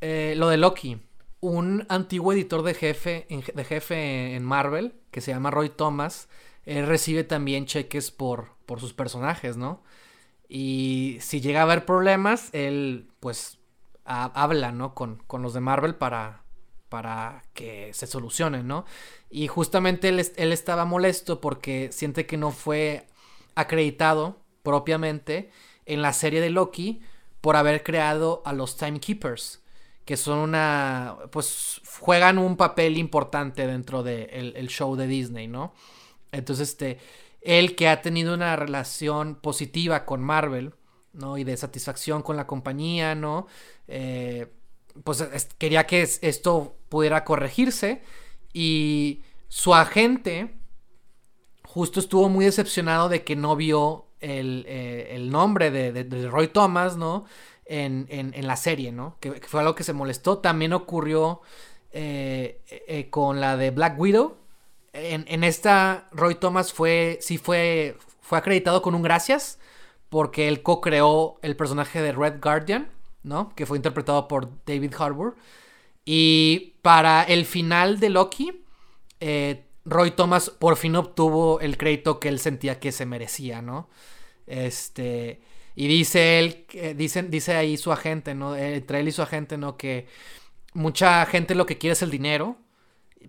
eh, 0.00 0.34
lo 0.36 0.48
de 0.48 0.56
Loki. 0.56 1.00
Un 1.40 1.86
antiguo 1.88 2.32
editor 2.32 2.62
de 2.62 2.74
jefe, 2.74 3.26
de 3.54 3.64
jefe 3.64 4.34
en 4.34 4.44
Marvel, 4.44 4.94
que 5.12 5.20
se 5.20 5.30
llama 5.30 5.52
Roy 5.52 5.68
Thomas, 5.68 6.28
él 6.68 6.86
recibe 6.86 7.24
también 7.24 7.64
cheques 7.64 8.10
por, 8.10 8.50
por 8.66 8.78
sus 8.78 8.92
personajes, 8.92 9.56
¿no? 9.56 9.82
Y 10.48 11.16
si 11.20 11.40
llega 11.40 11.60
a 11.60 11.62
haber 11.62 11.86
problemas, 11.86 12.50
él 12.52 13.08
pues 13.20 13.58
habla, 14.04 14.70
¿no? 14.72 14.94
Con, 14.94 15.22
los 15.32 15.54
de 15.54 15.60
Marvel 15.60 15.94
para, 15.94 16.42
para 16.90 17.42
que 17.54 17.92
se 17.94 18.06
solucionen, 18.06 18.66
¿no? 18.66 18.84
Y 19.30 19.46
justamente 19.46 20.08
él, 20.08 20.20
él, 20.36 20.52
estaba 20.52 20.84
molesto 20.84 21.40
porque 21.40 21.88
siente 21.90 22.26
que 22.26 22.36
no 22.36 22.50
fue 22.50 23.06
acreditado 23.54 24.40
propiamente 24.62 25.50
en 25.86 26.02
la 26.02 26.12
serie 26.12 26.42
de 26.42 26.50
Loki 26.50 27.00
por 27.40 27.56
haber 27.56 27.82
creado 27.82 28.42
a 28.44 28.52
los 28.52 28.76
Timekeepers, 28.76 29.62
que 30.04 30.18
son 30.18 30.38
una, 30.38 31.16
pues 31.30 31.80
juegan 31.98 32.36
un 32.36 32.58
papel 32.58 32.98
importante 32.98 33.66
dentro 33.66 34.02
del 34.02 34.54
el 34.54 34.68
show 34.68 34.96
de 34.96 35.06
Disney, 35.06 35.48
¿no? 35.48 35.72
Entonces, 36.32 36.70
este, 36.70 36.98
él 37.40 37.76
que 37.76 37.88
ha 37.88 38.02
tenido 38.02 38.34
una 38.34 38.56
relación 38.56 39.36
positiva 39.36 40.04
con 40.04 40.22
Marvel, 40.22 40.74
¿no? 41.12 41.38
Y 41.38 41.44
de 41.44 41.56
satisfacción 41.56 42.22
con 42.22 42.36
la 42.36 42.46
compañía, 42.46 43.14
¿no? 43.14 43.46
Eh, 43.86 44.52
pues 45.04 45.22
quería 45.58 45.86
que 45.86 46.02
esto 46.02 46.76
pudiera 46.88 47.24
corregirse 47.24 48.02
y 48.52 49.22
su 49.48 49.74
agente 49.74 50.54
justo 51.62 52.00
estuvo 52.00 52.28
muy 52.28 52.44
decepcionado 52.44 53.08
de 53.08 53.22
que 53.22 53.36
no 53.36 53.54
vio 53.56 54.06
el, 54.20 54.64
eh, 54.66 55.16
nombre 55.30 55.70
de, 55.70 56.28
Roy 56.28 56.48
Thomas, 56.48 56.96
¿no? 56.96 57.24
En, 57.66 58.06
en, 58.08 58.46
la 58.46 58.56
serie, 58.56 58.92
¿no? 58.92 59.18
Que, 59.20 59.40
fue 59.42 59.60
algo 59.60 59.74
que 59.74 59.84
se 59.84 59.92
molestó. 59.92 60.38
También 60.38 60.72
ocurrió 60.72 61.42
eh, 61.92 63.08
con 63.10 63.40
la 63.40 63.58
de 63.58 63.70
Black 63.70 63.98
Widow, 63.98 64.38
en, 64.92 65.44
esta, 65.44 66.08
Roy 66.12 66.34
Thomas 66.36 66.72
fue, 66.72 67.18
sí 67.20 67.38
fue, 67.38 67.96
fue 68.20 68.38
acreditado 68.38 68.82
con 68.82 68.94
un 68.94 69.02
gracias, 69.02 69.58
porque 70.08 70.48
él 70.48 70.62
co-creó 70.62 71.38
el 71.42 71.56
personaje 71.56 72.00
de 72.00 72.12
Red 72.12 72.40
Guardian, 72.42 72.90
¿no? 73.22 73.54
Que 73.54 73.66
fue 73.66 73.78
interpretado 73.78 74.28
por 74.28 74.50
David 74.64 74.94
Harbour. 74.98 75.36
Y 76.04 76.76
para 76.82 77.22
el 77.22 77.44
final 77.44 78.00
de 78.00 78.10
Loki, 78.10 78.64
eh, 79.20 79.64
Roy 79.84 80.12
Thomas 80.12 80.50
por 80.50 80.76
fin 80.76 80.96
obtuvo 80.96 81.60
el 81.60 81.76
crédito 81.76 82.20
que 82.20 82.28
él 82.28 82.38
sentía 82.38 82.80
que 82.80 82.92
se 82.92 83.06
merecía, 83.06 83.62
¿no? 83.62 83.88
Este, 84.46 85.40
y 85.74 85.86
dice 85.86 86.38
él, 86.38 86.66
dice 86.96 87.54
ahí 87.54 87.76
su 87.76 87.92
agente, 87.92 88.34
¿no? 88.34 88.56
Entre 88.56 89.00
él 89.00 89.08
y 89.08 89.12
su 89.12 89.22
agente, 89.22 89.58
¿no? 89.58 89.76
Que 89.76 90.06
mucha 90.74 91.24
gente 91.26 91.54
lo 91.54 91.66
que 91.66 91.78
quiere 91.78 91.92
es 91.92 92.02
el 92.02 92.10
dinero, 92.10 92.56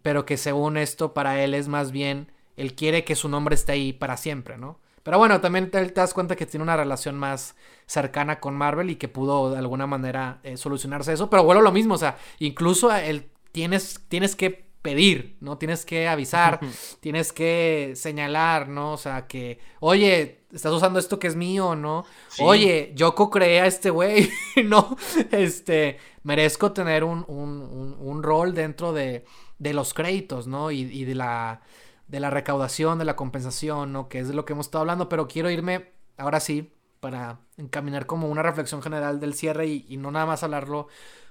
pero 0.02 0.26
que 0.26 0.38
según 0.38 0.78
esto 0.78 1.14
para 1.14 1.44
él 1.44 1.54
es 1.54 1.68
más 1.68 1.92
bien, 1.92 2.32
él 2.58 2.76
quiere 2.76 3.04
que 3.04 3.16
su 3.16 3.30
nombre 3.30 3.56
esté 3.56 3.74
ahí 3.74 3.94
para 3.94 4.18
siempre, 4.18 4.58
¿no? 4.58 4.80
Pero 5.04 5.18
bueno, 5.18 5.42
también 5.42 5.72
te, 5.72 5.84
das 5.88 6.14
cuenta 6.14 6.36
que 6.36 6.46
tiene 6.46 6.64
una 6.64 6.78
relación 6.78 7.18
más 7.18 7.56
cercana 7.86 8.40
con 8.40 8.56
Marvel 8.56 8.90
y 8.90 8.98
que 8.98 9.08
pudo 9.08 9.52
de 9.52 9.58
alguna 9.58 9.88
manera 9.88 10.40
eh, 10.44 10.58
solucionarse 10.58 11.14
eso. 11.14 11.30
Pero 11.30 11.44
bueno, 11.44 11.62
lo 11.62 11.72
mismo, 11.72 11.96
o 11.96 11.98
sea, 11.98 12.18
incluso 12.40 12.94
él 12.94 13.30
tienes, 13.52 14.02
tienes 14.10 14.36
que 14.36 14.70
pedir, 14.82 15.38
¿no? 15.42 15.58
Tienes 15.58 15.86
que 15.86 16.08
avisar, 16.08 16.60
tienes 17.00 17.34
que 17.34 17.94
señalar, 17.96 18.68
¿no? 18.68 18.94
O 18.94 18.98
sea, 18.98 19.28
que, 19.28 19.60
oye, 19.80 20.42
estás 20.54 20.72
usando 20.72 21.00
esto 21.00 21.20
que 21.20 21.28
es 21.28 21.36
mío, 21.36 21.76
¿no? 21.76 22.06
Oye, 22.40 22.92
yo 22.96 23.16
co-creé 23.16 23.62
a 23.62 23.66
este 23.66 23.90
güey, 23.90 24.30
¿no? 24.66 24.98
Este, 25.32 25.98
merezco 26.24 26.72
tener 26.72 27.04
un, 27.04 27.26
un, 27.28 27.98
un, 28.00 28.24
rol 28.24 28.54
dentro 28.54 28.94
de, 28.94 29.26
de, 29.60 29.74
los 29.74 29.94
créditos, 29.94 30.48
¿no? 30.48 30.72
Y, 30.72 30.82
y, 30.82 31.06
de, 31.06 31.16
la, 31.16 31.62
de 32.08 32.20
la 32.20 32.30
recaudación, 32.30 32.98
de 32.98 33.06
la 33.06 33.16
compensación, 33.16 33.94
¿no? 33.94 34.10
Que 34.10 34.20
es 34.20 34.28
de 34.28 34.34
lo 34.34 34.46
que 34.46 34.54
hemos 34.54 34.68
estado 34.68 34.82
hablando, 34.82 35.10
pero 35.10 35.28
quiero 35.28 35.50
irme, 35.50 35.92
ahora 36.18 36.40
sí, 36.40 36.74
para 37.00 37.40
encaminar 37.58 38.06
como 38.06 38.28
una 38.28 38.44
reflexión 38.44 38.82
general 38.82 39.20
del 39.20 39.34
cierre 39.34 39.68
y, 39.68 39.86
y 39.88 39.98
no 39.98 40.12
nada 40.12 40.26
más 40.26 40.44
hablarlo 40.44 40.88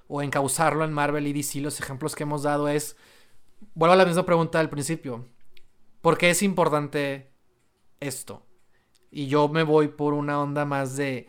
o 0.08 0.22
encauzarlo 0.22 0.84
en 0.84 0.92
Marvel 0.92 1.26
y 1.26 1.32
DC. 1.32 1.60
Los 1.60 1.80
ejemplos 1.80 2.14
que 2.14 2.22
hemos 2.24 2.42
dado 2.42 2.68
es 2.68 2.96
vuelvo 3.74 3.92
a 3.92 3.96
la 3.96 4.06
misma 4.06 4.24
pregunta 4.24 4.58
del 4.58 4.70
principio. 4.70 5.26
¿Por 6.00 6.16
qué 6.18 6.30
es 6.30 6.42
importante 6.42 7.30
esto? 8.00 8.42
Y 9.10 9.26
yo 9.26 9.48
me 9.48 9.62
voy 9.62 9.88
por 9.88 10.14
una 10.14 10.40
onda 10.40 10.64
más 10.64 10.96
de... 10.96 11.28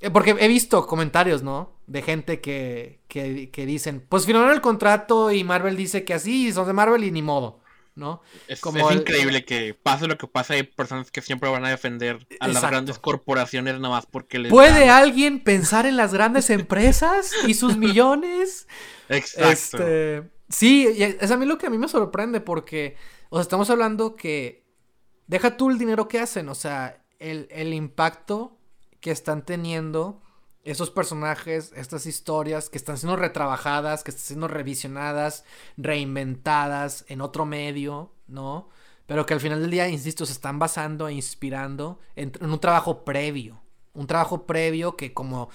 Eh, 0.00 0.10
porque 0.10 0.34
he 0.38 0.48
visto 0.48 0.86
comentarios, 0.86 1.42
¿no? 1.42 1.78
De 1.86 2.02
gente 2.02 2.40
que, 2.40 3.00
que, 3.08 3.66
dicen, 3.66 4.04
pues 4.08 4.24
firmaron 4.24 4.52
el 4.52 4.60
contrato 4.60 5.30
y 5.30 5.44
Marvel 5.44 5.76
dice 5.76 6.04
que 6.04 6.14
así, 6.14 6.52
son 6.52 6.66
de 6.66 6.72
Marvel 6.72 7.04
y 7.04 7.10
ni 7.10 7.20
modo, 7.20 7.60
¿no? 7.96 8.22
Es, 8.48 8.60
Como 8.60 8.90
increíble 8.92 9.44
que 9.44 9.74
pase 9.74 10.06
lo 10.06 10.16
que 10.16 10.26
pase, 10.26 10.54
hay 10.54 10.62
personas 10.62 11.10
que 11.10 11.20
siempre 11.20 11.50
van 11.50 11.66
a 11.66 11.70
defender 11.70 12.26
a 12.38 12.48
las 12.48 12.62
grandes 12.62 12.98
corporaciones 12.98 13.74
nada 13.74 13.90
más 13.90 14.06
porque 14.06 14.38
les... 14.38 14.50
¿Puede 14.50 14.88
alguien 14.88 15.42
pensar 15.42 15.84
en 15.84 15.96
las 15.96 16.14
grandes 16.14 16.48
empresas 16.50 17.32
y 17.46 17.54
sus 17.54 17.76
millones? 17.76 18.68
Exacto. 19.08 19.50
Este... 19.50 20.30
Sí, 20.48 20.86
es 20.98 21.30
a 21.30 21.36
mí 21.36 21.46
lo 21.46 21.58
que 21.58 21.66
a 21.66 21.70
mí 21.70 21.78
me 21.78 21.88
sorprende 21.88 22.40
porque, 22.40 22.96
o 23.28 23.36
sea, 23.36 23.42
estamos 23.42 23.70
hablando 23.70 24.16
que 24.16 24.64
deja 25.26 25.56
tú 25.56 25.70
el 25.70 25.78
dinero 25.78 26.08
que 26.08 26.18
hacen, 26.18 26.48
o 26.48 26.56
sea, 26.56 27.04
el, 27.20 27.46
el 27.50 27.72
impacto 27.72 28.59
que 29.00 29.10
están 29.10 29.44
teniendo 29.44 30.20
esos 30.62 30.90
personajes, 30.90 31.72
estas 31.74 32.06
historias 32.06 32.68
que 32.68 32.78
están 32.78 32.98
siendo 32.98 33.16
retrabajadas, 33.16 34.04
que 34.04 34.10
están 34.10 34.26
siendo 34.26 34.48
revisionadas, 34.48 35.44
reinventadas 35.76 37.04
en 37.08 37.20
otro 37.20 37.46
medio, 37.46 38.12
¿no? 38.28 38.68
Pero 39.06 39.26
que 39.26 39.34
al 39.34 39.40
final 39.40 39.60
del 39.60 39.70
día, 39.70 39.88
insisto, 39.88 40.26
se 40.26 40.32
están 40.32 40.58
basando 40.58 41.08
e 41.08 41.14
inspirando 41.14 41.98
en 42.14 42.32
un 42.40 42.60
trabajo 42.60 43.04
previo. 43.04 43.60
Un 43.92 44.06
trabajo 44.06 44.46
previo 44.46 44.96
que 44.96 45.12
como 45.12 45.48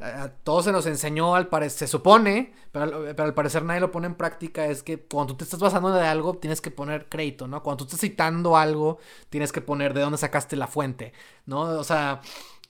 a 0.00 0.28
todos 0.28 0.66
se 0.66 0.72
nos 0.72 0.86
enseñó, 0.86 1.34
al 1.34 1.48
parecer, 1.48 1.78
se 1.78 1.86
supone, 1.88 2.52
pero, 2.70 3.08
al 3.18 3.34
parecer 3.34 3.64
nadie 3.64 3.80
lo 3.80 3.90
pone 3.90 4.06
en 4.06 4.14
práctica, 4.14 4.66
es 4.66 4.82
que 4.82 5.00
cuando 5.00 5.32
tú 5.32 5.38
te 5.38 5.44
estás 5.44 5.58
basando 5.58 5.90
de 5.90 6.06
algo, 6.06 6.34
tienes 6.34 6.60
que 6.60 6.70
poner 6.70 7.08
crédito, 7.08 7.48
¿no? 7.48 7.62
Cuando 7.62 7.78
tú 7.78 7.84
estás 7.84 8.00
citando 8.00 8.56
algo, 8.56 8.98
tienes 9.28 9.50
que 9.50 9.60
poner 9.60 9.94
de 9.94 10.02
dónde 10.02 10.18
sacaste 10.18 10.54
la 10.56 10.68
fuente, 10.68 11.12
¿no? 11.46 11.62
O 11.62 11.84
sea, 11.84 12.20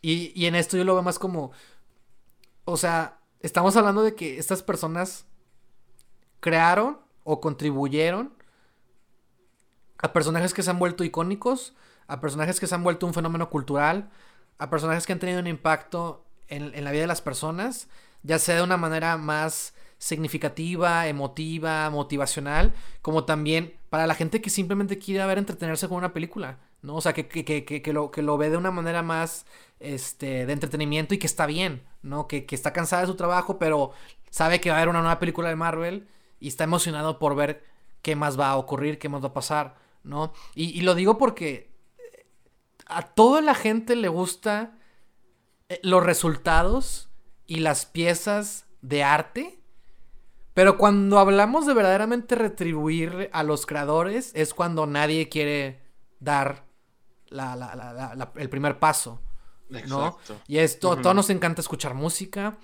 y, 0.03 0.33
y 0.41 0.47
en 0.47 0.55
esto 0.55 0.77
yo 0.77 0.85
lo 0.85 0.95
veo 0.95 1.03
más 1.03 1.19
como, 1.19 1.53
o 2.65 2.77
sea, 2.77 3.19
estamos 3.41 3.77
hablando 3.77 4.03
de 4.03 4.15
que 4.15 4.39
estas 4.39 4.63
personas 4.63 5.27
crearon 6.41 6.99
o 7.25 7.41
contribuyeron 7.41 8.33
a 9.99 10.13
personajes 10.13 10.55
que 10.55 10.63
se 10.63 10.71
han 10.71 10.79
vuelto 10.79 11.05
icónicos, 11.05 11.75
a 12.07 12.21
personajes 12.21 12.61
que 12.61 12.67
se 12.67 12.75
han 12.75 12.85
vuelto 12.85 13.07
un 13.07 13.15
fenómeno 13.15 13.51
cultural, 13.51 14.11
a 14.59 14.71
personajes 14.71 15.07
que 15.07 15.13
han 15.13 15.19
tenido 15.19 15.41
un 15.41 15.47
impacto 15.47 16.25
en, 16.49 16.73
la 16.85 16.91
vida 16.91 17.03
de 17.03 17.07
las 17.07 17.21
personas, 17.21 17.89
ya 18.23 18.39
sea 18.39 18.57
de 18.57 18.63
una 18.63 18.77
manera 18.77 19.17
más 19.17 19.75
significativa, 19.99 21.07
emotiva, 21.09 21.91
motivacional, 21.91 22.73
como 23.03 23.25
también 23.25 23.77
para 23.91 24.07
la 24.07 24.15
gente 24.15 24.41
que 24.41 24.51
simplemente 24.51 24.99
quiere 24.99 25.27
ver 25.27 25.39
entretenerse 25.39 25.89
con 25.89 25.99
una 25.99 26.13
película, 26.13 26.59
¿no? 26.83 26.97
O 26.97 27.01
sea, 27.01 27.13
que, 27.13 27.29
que, 27.29 27.45
que, 27.45 27.83
que, 27.83 27.93
lo, 27.93 28.11
que 28.11 28.23
lo 28.23 28.39
ve 28.39 28.51
de 28.51 28.57
una 28.57 28.71
manera 28.71 29.03
más 29.03 29.47
este, 29.81 30.47
de 30.47 30.53
entretenimiento 30.53 31.15
y 31.15 31.19
que 31.19 31.27
está 31.27 31.47
bien, 31.47 31.83
¿no? 32.03 32.29
Que, 32.29 32.47
está 32.51 32.73
cansada 32.73 33.03
de 33.03 33.09
su 33.09 33.17
trabajo, 33.17 33.59
pero 33.59 33.93
sabe 34.31 34.61
que 34.61 34.71
va 34.71 34.77
a 34.77 34.79
haber 34.79 34.89
una 34.89 35.01
nueva 35.01 35.19
película 35.19 35.49
de 35.49 35.57
Marvel 35.57 36.09
y 36.41 36.49
está 36.49 36.65
emocionado 36.65 37.19
por 37.19 37.35
ver 37.35 37.65
qué 38.03 38.17
más 38.17 38.39
va 38.39 38.51
a 38.51 38.57
ocurrir, 38.57 38.99
qué 38.99 39.09
más 39.09 39.23
va 39.23 39.29
a 39.29 39.33
pasar, 39.35 39.77
¿no? 40.05 40.33
Y, 40.55 40.77
y 40.79 40.83
lo 40.83 40.95
digo 40.95 41.19
porque 41.19 41.71
a 42.87 43.03
toda 43.03 43.41
la 43.41 43.55
gente 43.55 43.97
le 43.97 44.09
gusta 44.09 44.79
eh, 45.69 45.81
los 45.83 46.05
resultados 46.05 47.11
y 47.47 47.57
las 47.57 47.87
piezas 47.87 48.67
de 48.81 49.03
arte. 49.03 49.61
Pero 50.55 50.77
cuando 50.77 51.19
hablamos 51.19 51.67
de 51.67 51.75
verdaderamente 51.75 52.35
retribuir 52.35 53.31
a 53.33 53.43
los 53.45 53.65
creadores 53.65 54.33
es 54.35 54.55
cuando 54.55 54.87
nadie 54.87 55.29
quiere 55.29 55.83
dar 56.19 56.68
el 57.31 58.51
primer 58.51 58.79
paso. 58.79 59.21
¿no? 59.87 60.19
Y 60.47 60.59
esto, 60.59 60.93
a 60.93 61.03
todos 61.03 61.15
nos 61.15 61.31
encanta 61.31 61.61
escuchar 61.61 61.95
música, 61.95 62.59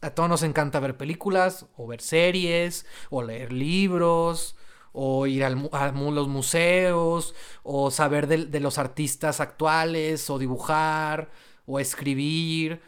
a 0.00 0.10
todos 0.10 0.28
nos 0.28 0.42
encanta 0.42 0.80
ver 0.80 0.96
películas, 0.96 1.66
o 1.76 1.86
ver 1.86 2.00
series, 2.00 2.86
o 3.10 3.22
leer 3.22 3.52
libros, 3.52 4.56
o 4.92 5.26
ir 5.26 5.44
a 5.44 5.50
los 5.50 6.28
museos, 6.28 7.34
o 7.62 7.90
saber 7.90 8.26
de 8.26 8.60
los 8.60 8.78
artistas 8.78 9.40
actuales, 9.40 10.30
o 10.30 10.38
dibujar, 10.38 11.30
o 11.66 11.78
escribir 11.78 12.80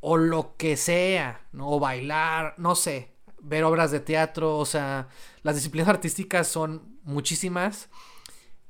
o 0.00 0.16
lo 0.16 0.56
que 0.56 0.76
sea, 0.76 1.46
¿no? 1.52 1.68
O 1.68 1.80
bailar, 1.80 2.54
no 2.58 2.76
sé, 2.76 3.16
ver 3.40 3.64
obras 3.64 3.90
de 3.90 3.98
teatro, 3.98 4.56
o 4.56 4.64
sea, 4.66 5.08
las 5.42 5.56
disciplinas 5.56 5.88
artísticas 5.88 6.46
son 6.46 6.98
muchísimas 7.02 7.88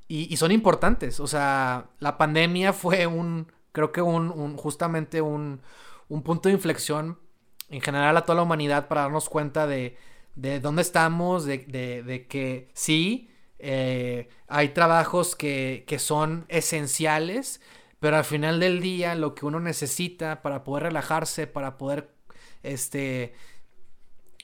y, 0.09 0.37
son 0.37 0.53
importantes, 0.53 1.19
o 1.21 1.27
sea, 1.27 1.91
la 1.99 2.17
pandemia 2.17 2.73
fue 2.73 3.07
un, 3.07 3.51
creo 3.73 3.93
que 3.93 4.03
un, 4.03 4.57
justamente 4.57 5.21
un, 5.21 5.61
un 6.09 6.23
punto 6.23 6.49
de 6.49 6.55
inflexión 6.55 7.19
en 7.69 7.81
general 7.81 8.17
a 8.17 8.23
toda 8.23 8.37
la 8.37 8.43
humanidad 8.43 8.87
para 8.89 9.03
darnos 9.03 9.29
cuenta 9.29 9.67
de, 9.67 9.97
de 10.37 10.61
dónde 10.61 10.83
estamos, 10.83 11.45
de, 11.45 11.59
de, 11.59 12.27
que 12.29 12.69
sí, 12.75 13.31
eh, 13.59 14.29
hay 14.47 14.69
trabajos 14.69 15.35
que, 15.35 15.85
que 15.89 15.99
son 15.99 16.45
esenciales, 16.49 17.61
pero 17.99 18.17
al 18.17 18.25
final 18.25 18.61
del 18.61 18.81
día, 18.81 19.15
lo 19.15 19.35
que 19.35 19.47
uno 19.47 19.59
necesita 19.59 20.43
para 20.43 20.63
poder 20.63 20.85
relajarse, 20.85 21.47
para 21.47 21.79
poder 21.79 22.15
este 22.63 23.35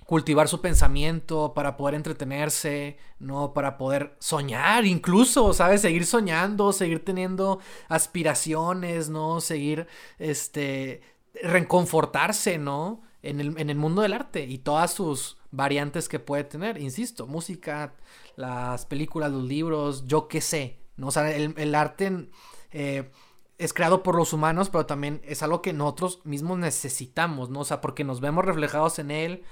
cultivar 0.06 0.48
su 0.48 0.60
pensamiento, 0.60 1.54
para 1.54 1.76
poder 1.76 1.94
entretenerse, 1.94 2.98
¿no? 3.18 3.52
Para 3.52 3.78
poder 3.78 4.16
soñar 4.18 4.84
incluso, 4.84 5.52
¿sabes? 5.52 5.80
Seguir 5.80 6.06
soñando, 6.06 6.72
seguir 6.72 7.04
teniendo 7.04 7.60
aspiraciones, 7.88 9.08
¿no? 9.08 9.40
Seguir, 9.40 9.86
este, 10.18 11.02
reconfortarse, 11.42 12.58
¿no? 12.58 13.02
En 13.22 13.40
el, 13.40 13.58
en 13.58 13.70
el 13.70 13.76
mundo 13.76 14.02
del 14.02 14.12
arte 14.14 14.44
y 14.44 14.58
todas 14.58 14.92
sus 14.92 15.38
variantes 15.50 16.08
que 16.08 16.18
puede 16.18 16.44
tener, 16.44 16.78
insisto, 16.78 17.26
música, 17.26 17.94
las 18.36 18.86
películas, 18.86 19.30
los 19.30 19.44
libros, 19.44 20.06
yo 20.06 20.26
qué 20.28 20.40
sé, 20.40 20.80
¿no? 20.96 21.08
O 21.08 21.10
sea, 21.10 21.30
el, 21.34 21.54
el 21.56 21.74
arte... 21.74 22.28
Eh, 22.72 23.10
es 23.58 23.72
creado 23.72 24.02
por 24.02 24.16
los 24.16 24.32
humanos, 24.32 24.70
pero 24.70 24.86
también 24.86 25.20
es 25.24 25.42
algo 25.42 25.62
que 25.62 25.72
nosotros 25.72 26.20
mismos 26.24 26.58
necesitamos, 26.58 27.48
¿no? 27.48 27.60
O 27.60 27.64
sea, 27.64 27.80
porque 27.80 28.02
nos 28.02 28.20
vemos 28.20 28.44
reflejados 28.44 28.98
en 28.98 29.12
él, 29.12 29.44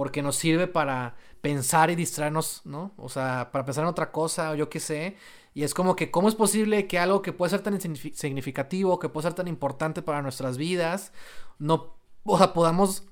porque 0.00 0.22
nos 0.22 0.36
sirve 0.36 0.66
para 0.66 1.14
pensar 1.42 1.90
y 1.90 1.94
distraernos, 1.94 2.62
¿no? 2.64 2.94
O 2.96 3.10
sea, 3.10 3.50
para 3.52 3.66
pensar 3.66 3.84
en 3.84 3.90
otra 3.90 4.10
cosa 4.10 4.52
o 4.52 4.54
yo 4.54 4.70
qué 4.70 4.80
sé. 4.80 5.18
Y 5.52 5.62
es 5.62 5.74
como 5.74 5.94
que, 5.94 6.10
¿cómo 6.10 6.30
es 6.30 6.34
posible 6.34 6.86
que 6.86 6.98
algo 6.98 7.20
que 7.20 7.34
puede 7.34 7.50
ser 7.50 7.60
tan 7.60 7.78
significativo, 7.78 8.98
que 8.98 9.10
puede 9.10 9.26
ser 9.26 9.34
tan 9.34 9.46
importante 9.46 10.00
para 10.00 10.22
nuestras 10.22 10.56
vidas, 10.56 11.12
no, 11.58 11.98
o 12.24 12.38
sea, 12.38 12.54
podamos, 12.54 13.04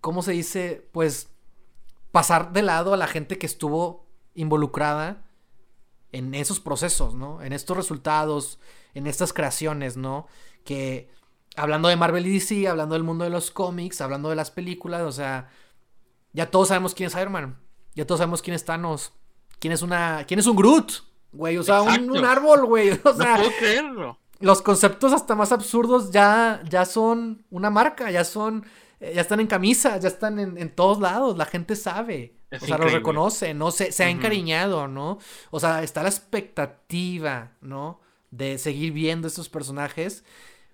¿cómo 0.00 0.22
se 0.22 0.32
dice? 0.32 0.88
Pues 0.92 1.28
pasar 2.12 2.54
de 2.54 2.62
lado 2.62 2.94
a 2.94 2.96
la 2.96 3.08
gente 3.08 3.36
que 3.36 3.44
estuvo 3.44 4.06
involucrada 4.34 5.26
en 6.12 6.34
esos 6.34 6.60
procesos, 6.60 7.14
¿no? 7.14 7.42
En 7.42 7.52
estos 7.52 7.76
resultados, 7.76 8.58
en 8.94 9.06
estas 9.06 9.34
creaciones, 9.34 9.98
¿no? 9.98 10.28
Que 10.64 11.10
hablando 11.56 11.88
de 11.88 11.96
Marvel 11.96 12.26
y 12.26 12.32
DC, 12.32 12.68
hablando 12.68 12.94
del 12.94 13.02
mundo 13.04 13.24
de 13.24 13.30
los 13.30 13.50
cómics, 13.50 14.00
hablando 14.00 14.30
de 14.30 14.36
las 14.36 14.50
películas, 14.50 15.02
o 15.02 15.12
sea, 15.12 15.50
ya 16.32 16.50
todos 16.50 16.68
sabemos 16.68 16.94
quién 16.94 17.08
es 17.08 17.14
Iron 17.14 17.32
Man, 17.32 17.58
ya 17.94 18.06
todos 18.06 18.18
sabemos 18.18 18.42
quién 18.42 18.54
es 18.54 18.64
Thanos, 18.64 19.12
quién 19.58 19.72
es 19.72 19.82
una, 19.82 20.24
quién 20.26 20.40
es 20.40 20.46
un 20.46 20.56
Groot, 20.56 20.92
güey, 21.32 21.58
o 21.58 21.62
sea, 21.62 21.82
un, 21.82 22.24
árbol, 22.24 22.66
güey, 22.66 22.90
o 23.04 23.14
sea, 23.14 23.36
no 23.36 23.36
puedo 23.36 23.50
creerlo. 23.58 24.18
Los 24.40 24.60
conceptos 24.60 25.12
hasta 25.12 25.34
más 25.34 25.52
absurdos 25.52 26.10
ya, 26.10 26.62
ya 26.68 26.84
son 26.84 27.44
una 27.50 27.70
marca, 27.70 28.10
ya 28.10 28.24
son, 28.24 28.66
eh, 28.98 29.12
ya 29.14 29.20
están 29.20 29.40
en 29.40 29.46
camisa, 29.46 29.98
ya 29.98 30.08
están 30.08 30.38
en, 30.40 30.74
todos 30.74 30.98
lados, 30.98 31.36
la 31.36 31.46
gente 31.46 31.76
sabe. 31.76 32.34
o 32.50 32.58
sea, 32.58 32.76
lo 32.76 32.88
reconoce, 32.88 33.54
¿no? 33.54 33.70
Se, 33.70 33.92
se 33.92 34.02
ha 34.02 34.10
encariñado, 34.10 34.88
¿no? 34.88 35.18
O 35.50 35.60
sea, 35.60 35.84
está 35.84 36.02
la 36.02 36.08
expectativa, 36.08 37.52
¿no? 37.60 38.00
De 38.32 38.58
seguir 38.58 38.92
viendo 38.92 39.28
estos 39.28 39.48
personajes. 39.48 40.24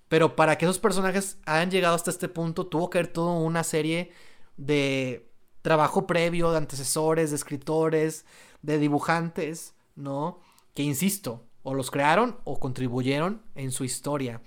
Pero 0.08 0.34
para 0.34 0.56
que 0.56 0.64
esos 0.64 0.78
personajes 0.78 1.38
hayan 1.44 1.70
llegado 1.70 1.94
hasta 1.94 2.10
este 2.10 2.28
punto, 2.28 2.66
tuvo 2.66 2.88
que 2.88 2.98
haber 2.98 3.12
toda 3.12 3.34
una 3.34 3.62
serie 3.62 4.12
de 4.56 5.27
trabajo 5.68 6.06
previo, 6.06 6.50
de 6.50 6.56
antecesores, 6.56 7.28
de 7.28 7.36
escritores, 7.36 8.24
de 8.62 8.78
dibujantes, 8.78 9.74
¿no? 9.96 10.40
Que 10.72 10.82
insisto, 10.82 11.44
o 11.62 11.74
los 11.74 11.90
crearon 11.90 12.38
o 12.44 12.58
contribuyeron 12.58 13.42
en 13.54 13.70
su 13.70 13.84
historia. 13.84 14.40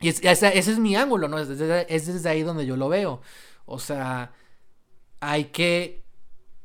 Y 0.00 0.08
ese, 0.08 0.58
es 0.58 0.78
mi 0.78 0.96
ángulo, 0.96 1.28
¿no? 1.28 1.38
Es 1.38 1.48
desde, 1.48 1.94
es 1.94 2.06
desde, 2.06 2.30
ahí 2.30 2.42
donde 2.42 2.64
yo 2.64 2.78
lo 2.78 2.88
veo. 2.88 3.20
O 3.66 3.78
sea, 3.78 4.32
hay 5.20 5.46
que... 5.46 6.06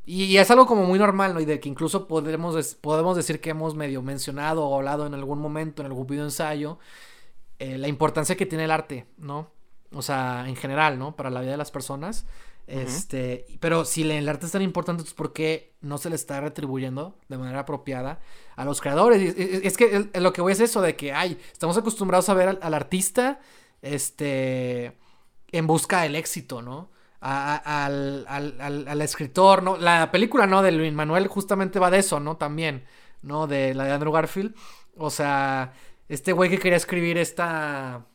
Y, 0.06 0.38
es 0.38 0.50
algo 0.52 0.66
como 0.66 0.86
muy 0.86 0.98
normal, 0.98 1.34
¿no? 1.34 1.42
Y 1.42 1.46
de 1.46 1.60
que 1.60 1.68
incluso 1.68 2.08
podemos, 2.08 2.76
podemos 2.76 3.18
decir 3.18 3.42
que 3.42 3.50
hemos 3.50 3.76
medio 3.76 4.02
mencionado 4.02 4.66
o 4.66 4.78
hablado 4.78 5.06
en 5.06 5.14
algún 5.14 5.40
momento, 5.40 5.82
en 5.82 5.88
algún 5.88 6.08
video 6.08 6.24
ensayo, 6.24 6.80
eh, 7.60 7.78
la 7.78 7.90
importancia 7.90 8.38
que 8.38 8.46
tiene 8.46 8.64
el 8.64 8.72
arte, 8.72 9.06
¿no? 9.18 9.52
O 9.92 10.02
sea, 10.02 10.46
en 10.48 10.56
general, 10.56 10.98
¿no? 10.98 11.18
Para 11.18 11.30
la 11.30 11.42
vida 11.42 11.52
de 11.52 11.58
las 11.58 11.72
personas. 11.72 12.26
Este, 12.72 13.46
pero 13.60 13.84
si 13.84 14.10
el 14.10 14.30
arte 14.30 14.46
es 14.46 14.52
tan 14.54 14.62
importante, 14.62 15.04
¿por 15.16 15.34
qué 15.34 15.76
no 15.82 15.98
se 15.98 16.10
le 16.10 16.16
está 16.16 16.40
retribuyendo 16.40 17.18
de 17.28 17.38
manera 17.38 17.60
apropiada 17.60 18.22
a 18.56 18.64
los 18.64 18.80
creadores? 18.80 19.36
Es, 19.38 19.76
que 19.76 20.10
lo 20.14 20.32
que 20.32 20.42
voy 20.42 20.54
es 20.54 20.62
eso 20.62 20.82
de 20.82 20.96
que, 20.96 21.12
ay, 21.12 21.38
estamos 21.52 21.78
acostumbrados 21.78 22.30
a 22.30 22.34
ver 22.34 22.60
al, 22.62 22.74
artista, 22.74 23.42
este, 23.82 24.98
en 25.52 25.68
busca 25.68 26.04
del 26.04 26.16
éxito, 26.16 26.62
¿no? 26.62 26.90
al, 27.20 28.26
al, 28.28 29.02
escritor, 29.02 29.62
¿no? 29.62 29.78
La 29.78 30.10
película, 30.10 30.48
¿no? 30.48 30.62
De 30.62 30.72
Luis 30.72 30.94
Manuel 30.94 31.28
justamente 31.28 31.78
va 31.78 31.92
de 31.92 32.00
eso, 32.00 32.20
¿no? 32.20 32.38
También, 32.38 32.86
¿no? 33.22 33.48
De 33.48 33.76
la 33.76 33.84
de 33.84 33.92
Andrew 33.92 34.14
Garfield. 34.14 34.56
O 34.96 35.10
sea, 35.10 35.74
este 36.08 36.32
güey 36.32 36.50
que 36.50 36.58
quería 36.58 36.78
escribir 36.78 37.18
esta 37.18 38.08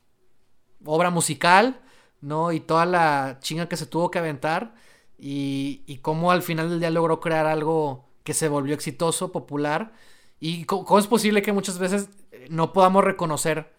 obra 0.85 1.11
musical, 1.11 1.83
¿no? 2.21 2.53
Y 2.53 2.61
toda 2.61 2.87
la 2.87 3.39
chinga 3.41 3.69
que 3.69 3.77
se 3.77 3.87
tuvo 3.87 4.11
que 4.11 4.19
aventar 4.19 4.75
y, 5.19 5.83
y 5.87 5.99
cómo 5.99 6.31
al 6.31 6.43
final 6.43 6.71
del 6.71 6.81
día 6.81 6.91
logró 6.91 7.21
crear 7.21 7.47
algo 7.47 8.07
que 8.27 8.35
se 8.35 8.49
volvió 8.49 8.75
exitoso, 8.75 9.33
popular. 9.33 9.93
Y 10.41 10.65
cómo, 10.65 10.99
es 10.99 11.07
posible 11.07 11.43
que 11.43 11.53
muchas 11.53 11.79
veces 11.79 12.11
no 12.51 12.73
podamos 12.73 13.05
reconocer 13.05 13.73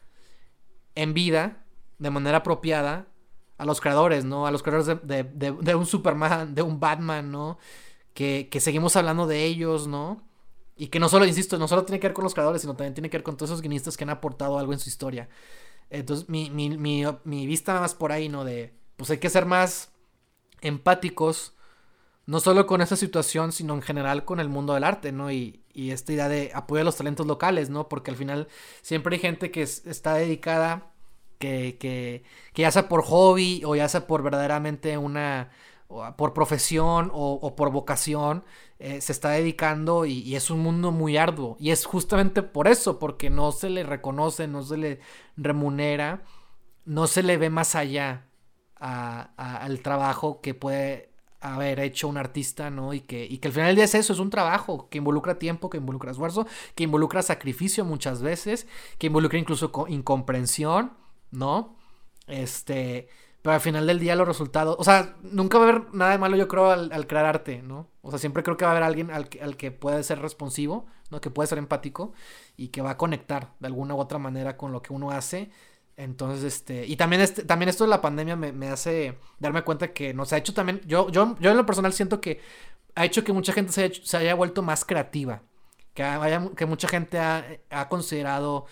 en 0.96 1.14
vida, 1.14 1.64
de 2.00 2.10
manera 2.10 2.38
apropiada, 2.38 3.08
a 3.58 3.66
los 3.66 3.82
creadores, 3.82 4.24
¿no? 4.24 4.48
A 4.48 4.52
los 4.52 4.64
creadores 4.64 5.00
de, 5.04 5.76
un 5.76 5.86
Superman, 5.86 6.56
de 6.56 6.62
un 6.62 6.80
Batman, 6.80 7.32
¿no? 7.32 7.58
Que, 8.14 8.48
que, 8.50 8.60
seguimos 8.60 8.96
hablando 8.96 9.28
de 9.28 9.44
ellos, 9.46 9.88
¿no? 9.88 10.22
Y 10.76 10.88
que 10.88 11.00
no 11.00 11.10
solo, 11.10 11.26
insisto, 11.26 11.58
no 11.58 11.68
solo 11.68 11.84
tiene 11.84 12.00
que 12.00 12.08
ver 12.08 12.14
con 12.14 12.24
los 12.24 12.34
creadores, 12.34 12.62
sino 12.62 12.76
también 12.76 12.94
tiene 12.94 13.10
que 13.10 13.18
ver 13.18 13.24
con 13.24 13.36
todos 13.36 13.50
esos 13.52 13.62
guionistas 13.62 13.98
que 13.98 14.04
han 14.04 14.12
aportado 14.12 14.58
algo 14.60 14.74
en 14.74 14.80
su 14.80 14.90
historia. 14.90 15.28
Entonces, 15.90 16.30
mi, 16.30 16.50
mi, 16.50 16.78
mi, 16.78 17.04
mi 17.24 17.48
vista 17.48 17.80
más 17.80 17.96
por 17.96 18.12
ahí, 18.12 18.30
¿no? 18.30 18.44
De, 18.46 18.74
pues 18.98 19.10
hay 19.10 19.20
que 19.20 19.30
ser 19.30 19.46
más 19.46 19.92
empáticos, 20.62 21.54
no 22.26 22.40
solo 22.40 22.68
con 22.68 22.82
esa 22.82 22.96
situación, 22.98 23.52
sino 23.52 23.74
en 23.76 23.82
general 23.82 24.26
con 24.26 24.40
el 24.40 24.50
mundo 24.50 24.74
del 24.74 24.84
arte, 24.84 25.12
¿no? 25.12 25.32
Y, 25.32 25.62
y 25.74 25.92
esta 25.92 26.14
idea 26.14 26.30
de 26.30 26.52
apoyar 26.54 26.82
a 26.84 26.86
los 26.86 26.98
talentos 26.98 27.28
locales, 27.28 27.70
¿no? 27.70 27.88
Porque 27.90 28.12
al 28.12 28.18
final 28.18 28.48
siempre 28.82 29.16
hay 29.16 29.22
gente 29.22 29.52
que 29.52 29.62
está 29.64 30.16
dedicada, 30.16 30.92
que, 31.40 31.78
que, 31.80 32.24
que 32.54 32.64
ya 32.64 32.72
sea 32.72 32.90
por 32.90 33.04
hobby 33.04 33.64
o 33.66 33.76
ya 33.76 33.88
sea 33.90 34.08
por 34.08 34.24
verdaderamente 34.24 34.98
una, 34.98 35.52
por 35.88 36.34
profesión 36.34 37.12
o, 37.14 37.56
por 37.56 37.72
vocación, 37.72 38.44
eh, 38.80 39.02
se 39.02 39.12
está 39.12 39.30
dedicando 39.30 40.06
y, 40.06 40.36
es 40.36 40.50
un 40.50 40.60
mundo 40.60 40.92
muy 40.92 41.18
arduo. 41.18 41.58
Y 41.60 41.72
es 41.72 41.86
justamente 41.86 42.44
por 42.44 42.68
eso, 42.68 43.00
porque 43.00 43.30
no 43.30 43.52
se 43.52 43.70
le 43.70 43.84
reconoce, 43.84 44.48
no 44.48 44.64
se 44.64 44.78
le 44.78 45.00
remunera, 45.38 46.24
no 46.86 47.08
se 47.08 47.24
le 47.24 47.38
ve 47.38 47.50
más 47.50 47.76
allá 47.76 48.26
al 48.80 49.80
trabajo 49.82 50.42
que 50.42 50.54
puede 50.54 51.10
haber 51.40 51.80
hecho 51.80 52.08
un 52.08 52.18
artista, 52.18 52.70
¿no? 52.70 52.94
Y 52.94 53.02
que, 53.02 53.26
y 53.26 53.38
que 53.38 53.48
al 53.48 53.54
final 53.54 53.76
del 53.76 53.84
es 53.84 53.96
eso, 53.96 54.14
es 54.14 54.20
un 54.20 54.30
trabajo 54.30 54.90
que 54.90 54.98
involucra 54.98 55.40
tiempo, 55.40 55.70
que 55.70 55.78
involucra 55.78 56.12
esfuerzo, 56.12 56.48
que 56.76 56.84
involucra 56.84 57.22
sacrificio 57.22 57.86
muchas 57.86 58.22
veces, 58.22 58.68
que 58.98 59.08
involucra 59.08 59.40
incluso 59.40 59.72
incomprensión, 59.88 60.94
¿no? 61.32 61.76
Este, 62.28 63.08
pero 63.42 63.54
al 63.54 63.62
final 63.62 63.88
del 63.88 64.00
día 64.00 64.16
los 64.16 64.28
resultados, 64.28 64.76
o 64.80 64.84
sea, 64.84 65.16
nunca 65.22 65.58
va 65.58 65.66
a 65.66 65.70
haber 65.70 65.94
nada 65.94 66.12
de 66.12 66.18
malo 66.18 66.36
yo 66.36 66.48
creo 66.48 66.72
al, 66.72 67.08
crear 67.08 67.26
arte, 67.26 67.62
¿no? 67.62 67.88
O 68.02 68.10
sea, 68.10 68.20
siempre 68.20 68.44
creo 68.44 68.58
que 68.58 68.66
va 68.66 68.72
a 68.72 68.74
haber 68.74 68.84
alguien 68.84 69.12
al, 69.12 69.30
que 69.30 69.72
puede 69.72 70.04
ser 70.04 70.20
responsivo, 70.20 70.88
¿no? 71.12 71.22
Que 71.22 71.30
puede 71.30 71.48
ser 71.48 71.58
empático 71.58 72.14
y 72.58 72.70
que 72.70 72.82
va 72.82 72.92
a 72.92 72.98
conectar 72.98 73.54
de 73.60 73.68
alguna 73.68 73.96
u 73.96 74.00
otra 74.00 74.18
manera 74.18 74.58
con 74.58 74.72
lo 74.72 74.82
que 74.82 74.94
uno 74.94 75.12
hace. 75.12 75.52
Entonces, 75.96 76.44
este, 76.44 76.86
y 76.86 76.96
también, 76.96 77.22
este, 77.22 77.44
también 77.44 77.70
esto 77.70 77.84
de 77.84 77.90
la 77.90 78.02
pandemia 78.02 78.36
me, 78.36 78.52
me 78.52 78.70
hace 78.70 79.18
darme 79.40 79.64
cuenta 79.64 79.94
que 79.94 80.14
nos 80.14 80.34
ha 80.34 80.38
hecho 80.38 80.54
también, 80.54 80.82
yo, 80.86 81.10
yo, 81.10 81.36
yo 81.40 81.52
en 81.52 81.58
lo 81.58 81.66
personal 81.66 81.94
siento 81.94 82.22
que 82.22 82.40
ha 82.96 83.06
hecho 83.06 83.24
que 83.24 83.34
mucha 83.34 83.54
gente 83.54 83.72
se, 83.72 83.94
se 83.94 84.18
haya 84.18 84.36
vuelto 84.36 84.62
más 84.62 84.84
creativa, 84.84 85.42
que, 85.94 86.04
haya, 86.04 86.50
que 86.56 86.66
mucha 86.66 86.88
gente 86.88 87.20
ha, 87.20 87.46
ha 87.70 87.90
considerado 87.90 88.66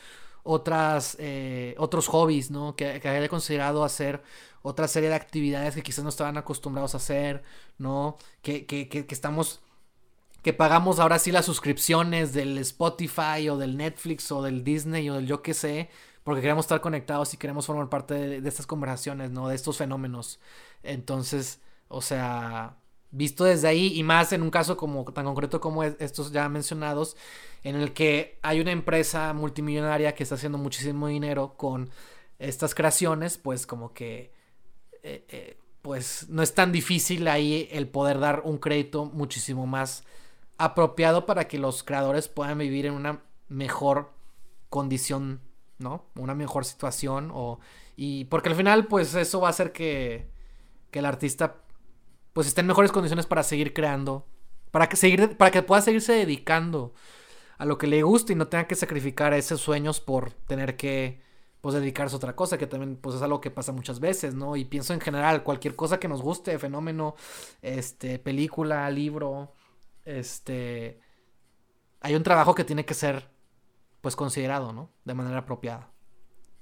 otras, 0.44 1.18
eh, 1.20 1.74
otros 1.80 2.08
hobbies, 2.08 2.52
¿no? 2.52 2.76
Que, 2.76 3.00
que 3.00 3.10
haya 3.10 3.28
considerado 3.28 3.84
hacer 3.84 4.22
otra 4.66 4.88
serie 4.88 5.10
de 5.10 5.16
actividades 5.16 5.76
que 5.76 5.84
quizás 5.84 6.04
no 6.04 6.10
estaban 6.10 6.38
acostumbrados 6.38 6.96
a 6.96 6.98
hacer, 6.98 7.44
¿no? 7.78 8.18
Que, 8.42 8.66
que, 8.66 8.90
que, 8.90 9.06
estamos, 9.10 9.62
que 10.42 10.54
pagamos 10.54 11.00
ahora 11.00 11.20
sí 11.20 11.32
las 11.32 11.46
suscripciones 11.46 12.34
del 12.34 12.58
Spotify 12.58 13.48
o 13.48 13.58
del 13.58 13.78
Netflix 13.78 14.32
o 14.32 14.42
del 14.42 14.64
Disney 14.64 15.08
o 15.12 15.14
del 15.14 15.28
yo 15.28 15.44
que 15.44 15.54
sé, 15.54 15.92
porque 16.24 16.42
queremos 16.42 16.66
estar 16.66 16.82
conectados 16.82 17.32
y 17.36 17.38
queremos 17.38 17.68
formar 17.68 17.90
parte 17.90 18.16
de, 18.16 18.50
estas 18.50 18.66
conversaciones, 18.66 19.30
¿no? 19.30 19.50
De 19.50 19.56
estos 19.56 19.78
fenómenos. 19.78 20.40
Entonces, 20.82 21.60
o 21.88 22.02
sea, 22.02 22.76
visto 23.12 23.44
desde 23.44 23.68
ahí 23.68 23.94
y 23.94 24.02
más 24.02 24.34
en 24.34 24.42
un 24.42 24.50
caso 24.50 24.78
como 24.78 25.06
tan 25.14 25.26
concreto 25.26 25.62
como 25.62 25.84
estos 25.84 26.32
ya 26.32 26.50
mencionados, 26.50 27.18
en 27.64 27.76
el 27.76 27.94
que 27.94 28.40
hay 28.42 28.62
una 28.62 28.72
empresa 28.72 29.32
multimillonaria 29.34 30.16
que 30.16 30.24
está 30.24 30.34
haciendo 30.34 30.58
muchísimo 30.58 31.06
dinero 31.08 31.54
con 31.56 31.92
estas 32.40 32.74
creaciones, 32.74 33.38
pues 33.38 33.68
como 33.68 33.94
que 33.94 34.35
eh, 35.08 35.24
eh, 35.30 35.58
pues 35.84 36.30
no 36.30 36.42
es 36.42 36.56
tan 36.56 36.72
difícil 36.72 37.28
ahí 37.28 37.70
el 37.72 37.88
poder 37.88 38.20
dar 38.20 38.42
un 38.44 38.58
crédito 38.58 39.06
muchísimo 39.06 39.68
más 39.68 40.04
apropiado 40.58 41.28
para 41.28 41.48
que 41.48 41.60
los 41.60 41.84
creadores 41.84 42.28
puedan 42.28 42.58
vivir 42.58 42.88
en 42.88 42.96
una 42.96 43.22
mejor 43.48 44.14
condición, 44.72 45.42
¿no? 45.78 46.08
Una 46.16 46.34
mejor 46.34 46.66
situación 46.66 47.30
o 47.32 47.60
y 47.96 48.26
porque 48.26 48.50
al 48.50 48.56
final 48.56 48.88
pues 48.88 49.14
eso 49.14 49.40
va 49.40 49.50
a 49.50 49.52
hacer 49.52 49.72
que 49.72 50.28
que 50.90 51.00
el 51.00 51.06
artista 51.06 51.58
pues 52.34 52.48
esté 52.48 52.62
en 52.62 52.68
mejores 52.68 52.92
condiciones 52.92 53.28
para 53.28 53.44
seguir 53.44 53.72
creando, 53.72 54.26
para 54.72 54.90
que 54.90 54.96
seguir 54.96 55.38
para 55.38 55.52
que 55.52 55.62
pueda 55.62 55.84
seguirse 55.84 56.14
dedicando 56.14 56.96
a 57.60 57.66
lo 57.66 57.78
que 57.78 57.86
le 57.86 58.02
gusta 58.02 58.34
y 58.34 58.36
no 58.36 58.48
tenga 58.48 58.66
que 58.66 58.74
sacrificar 58.74 59.36
esos 59.36 59.62
sueños 59.62 60.02
por 60.02 60.32
tener 60.32 60.78
que 60.78 61.22
pues 61.66 61.74
dedicarse 61.74 62.14
a 62.14 62.18
otra 62.18 62.36
cosa, 62.36 62.60
que 62.60 62.68
también 62.68 62.96
pues 62.96 63.16
es 63.16 63.24
algo 63.24 63.42
que 63.42 63.50
pasa 63.50 63.72
muchas 63.72 64.00
veces, 64.00 64.36
¿no? 64.36 64.56
Y 64.56 64.66
pienso 64.66 64.94
en 64.94 65.02
general, 65.02 65.42
cualquier 65.42 65.76
cosa 65.76 66.00
que 66.00 66.08
nos 66.08 66.22
guste, 66.22 66.60
fenómeno, 66.60 67.16
este, 67.64 68.20
película, 68.20 68.88
libro, 68.92 69.52
este, 70.04 71.02
hay 72.02 72.14
un 72.14 72.22
trabajo 72.22 72.54
que 72.54 72.66
tiene 72.66 72.86
que 72.86 72.94
ser 72.94 73.32
pues 74.02 74.16
considerado, 74.16 74.74
¿no? 74.74 74.92
De 75.06 75.16
manera 75.16 75.40
apropiada. 75.40 75.90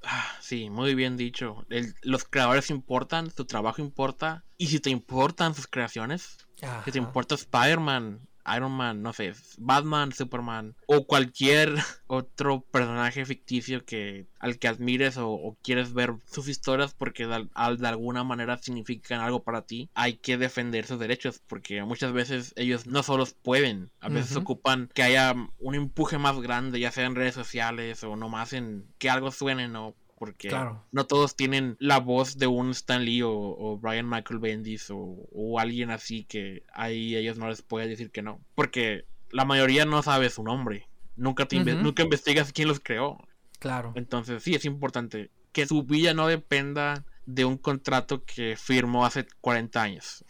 Ah, 0.04 0.38
sí, 0.40 0.70
muy 0.70 0.96
bien 0.96 1.18
dicho. 1.18 1.66
los 2.04 2.24
creadores 2.24 2.70
importan, 2.70 3.30
tu 3.30 3.44
trabajo 3.44 3.82
importa. 3.82 4.46
Y 4.58 4.68
si 4.68 4.80
te 4.80 4.90
importan 4.90 5.54
sus 5.54 5.68
creaciones, 5.68 6.38
si 6.86 6.92
te 6.94 6.98
importa 6.98 7.36
Spider-Man, 7.36 8.26
Iron 8.56 8.72
Man, 8.72 9.02
no 9.02 9.14
sé, 9.14 9.34
Batman, 9.58 10.12
Superman 10.12 10.76
o 10.88 11.06
cualquier 11.06 11.74
otro 12.08 12.62
personaje 12.62 13.26
ficticio 13.26 13.86
que 13.86 14.28
al 14.40 14.60
que 14.60 14.68
admires 14.68 15.18
o, 15.18 15.58
quieres 15.64 15.94
ver 15.94 16.16
sus 16.26 16.48
historias 16.48 16.94
porque 16.94 17.26
de, 17.26 17.88
alguna 17.88 18.24
manera 18.24 18.58
significan 18.58 19.22
algo 19.22 19.44
para 19.44 19.66
ti, 19.66 19.90
hay 19.94 20.16
que 20.18 20.38
defender 20.38 20.86
sus 20.86 21.00
derechos 21.00 21.42
porque 21.48 21.84
muchas 21.84 22.12
veces 22.12 22.54
ellos 22.58 22.86
no 22.86 23.04
solo 23.04 23.26
pueden, 23.42 23.92
a 24.02 24.10
veces 24.10 24.36
ocupan 24.36 24.90
que 24.94 25.04
haya 25.04 25.34
un 25.60 25.76
empuje 25.76 26.18
más 26.18 26.40
grande, 26.42 26.80
ya 26.80 26.92
sea 26.92 27.06
en 27.06 27.16
redes 27.16 27.36
sociales 27.36 28.04
o 28.04 28.16
nomás 28.16 28.54
en 28.54 28.86
que 28.98 29.10
algo 29.10 29.32
suene, 29.32 29.70
¿no? 29.70 29.96
Porque 30.24 30.50
no 30.94 31.06
todos 31.06 31.36
tienen 31.36 31.76
la 31.80 32.00
voz 32.00 32.38
de 32.38 32.48
un 32.48 32.70
Stan 32.70 33.04
Lee 33.04 33.24
o, 33.26 33.78
Brian 33.82 34.08
Michael 34.08 34.40
Bendis 34.40 34.88
o, 34.90 35.60
alguien 35.60 35.92
así 35.92 36.24
que 36.24 36.64
ahí 36.74 37.18
ellos 37.18 37.38
no 37.38 37.50
les 37.50 37.62
pueden 37.62 37.90
decir 37.90 38.10
que 38.10 38.22
no. 38.22 38.40
Porque 38.56 39.04
la 39.32 39.44
mayoría 39.44 39.84
no 39.84 40.02
sabe 40.02 40.30
su 40.30 40.42
nombre. 40.42 40.88
Nunca, 41.18 41.46
te 41.46 41.60
nunca 41.60 42.04
investigas 42.04 42.54
quién 42.54 42.70
los 42.70 42.80
creó. 42.80 43.18
Claro. 43.60 43.92
Entonces, 43.96 44.42
sí, 44.44 44.56
es 44.56 44.64
importante 44.64 45.30
que 45.52 45.66
su 45.66 45.84
vida 45.84 46.14
no 46.14 46.28
dependa 46.28 47.04
de 47.26 47.44
un 47.44 47.58
contrato 47.58 48.24
que 48.24 48.56
firmó 48.56 49.06
hace 49.06 49.28
40 49.42 49.82
años. 49.82 50.24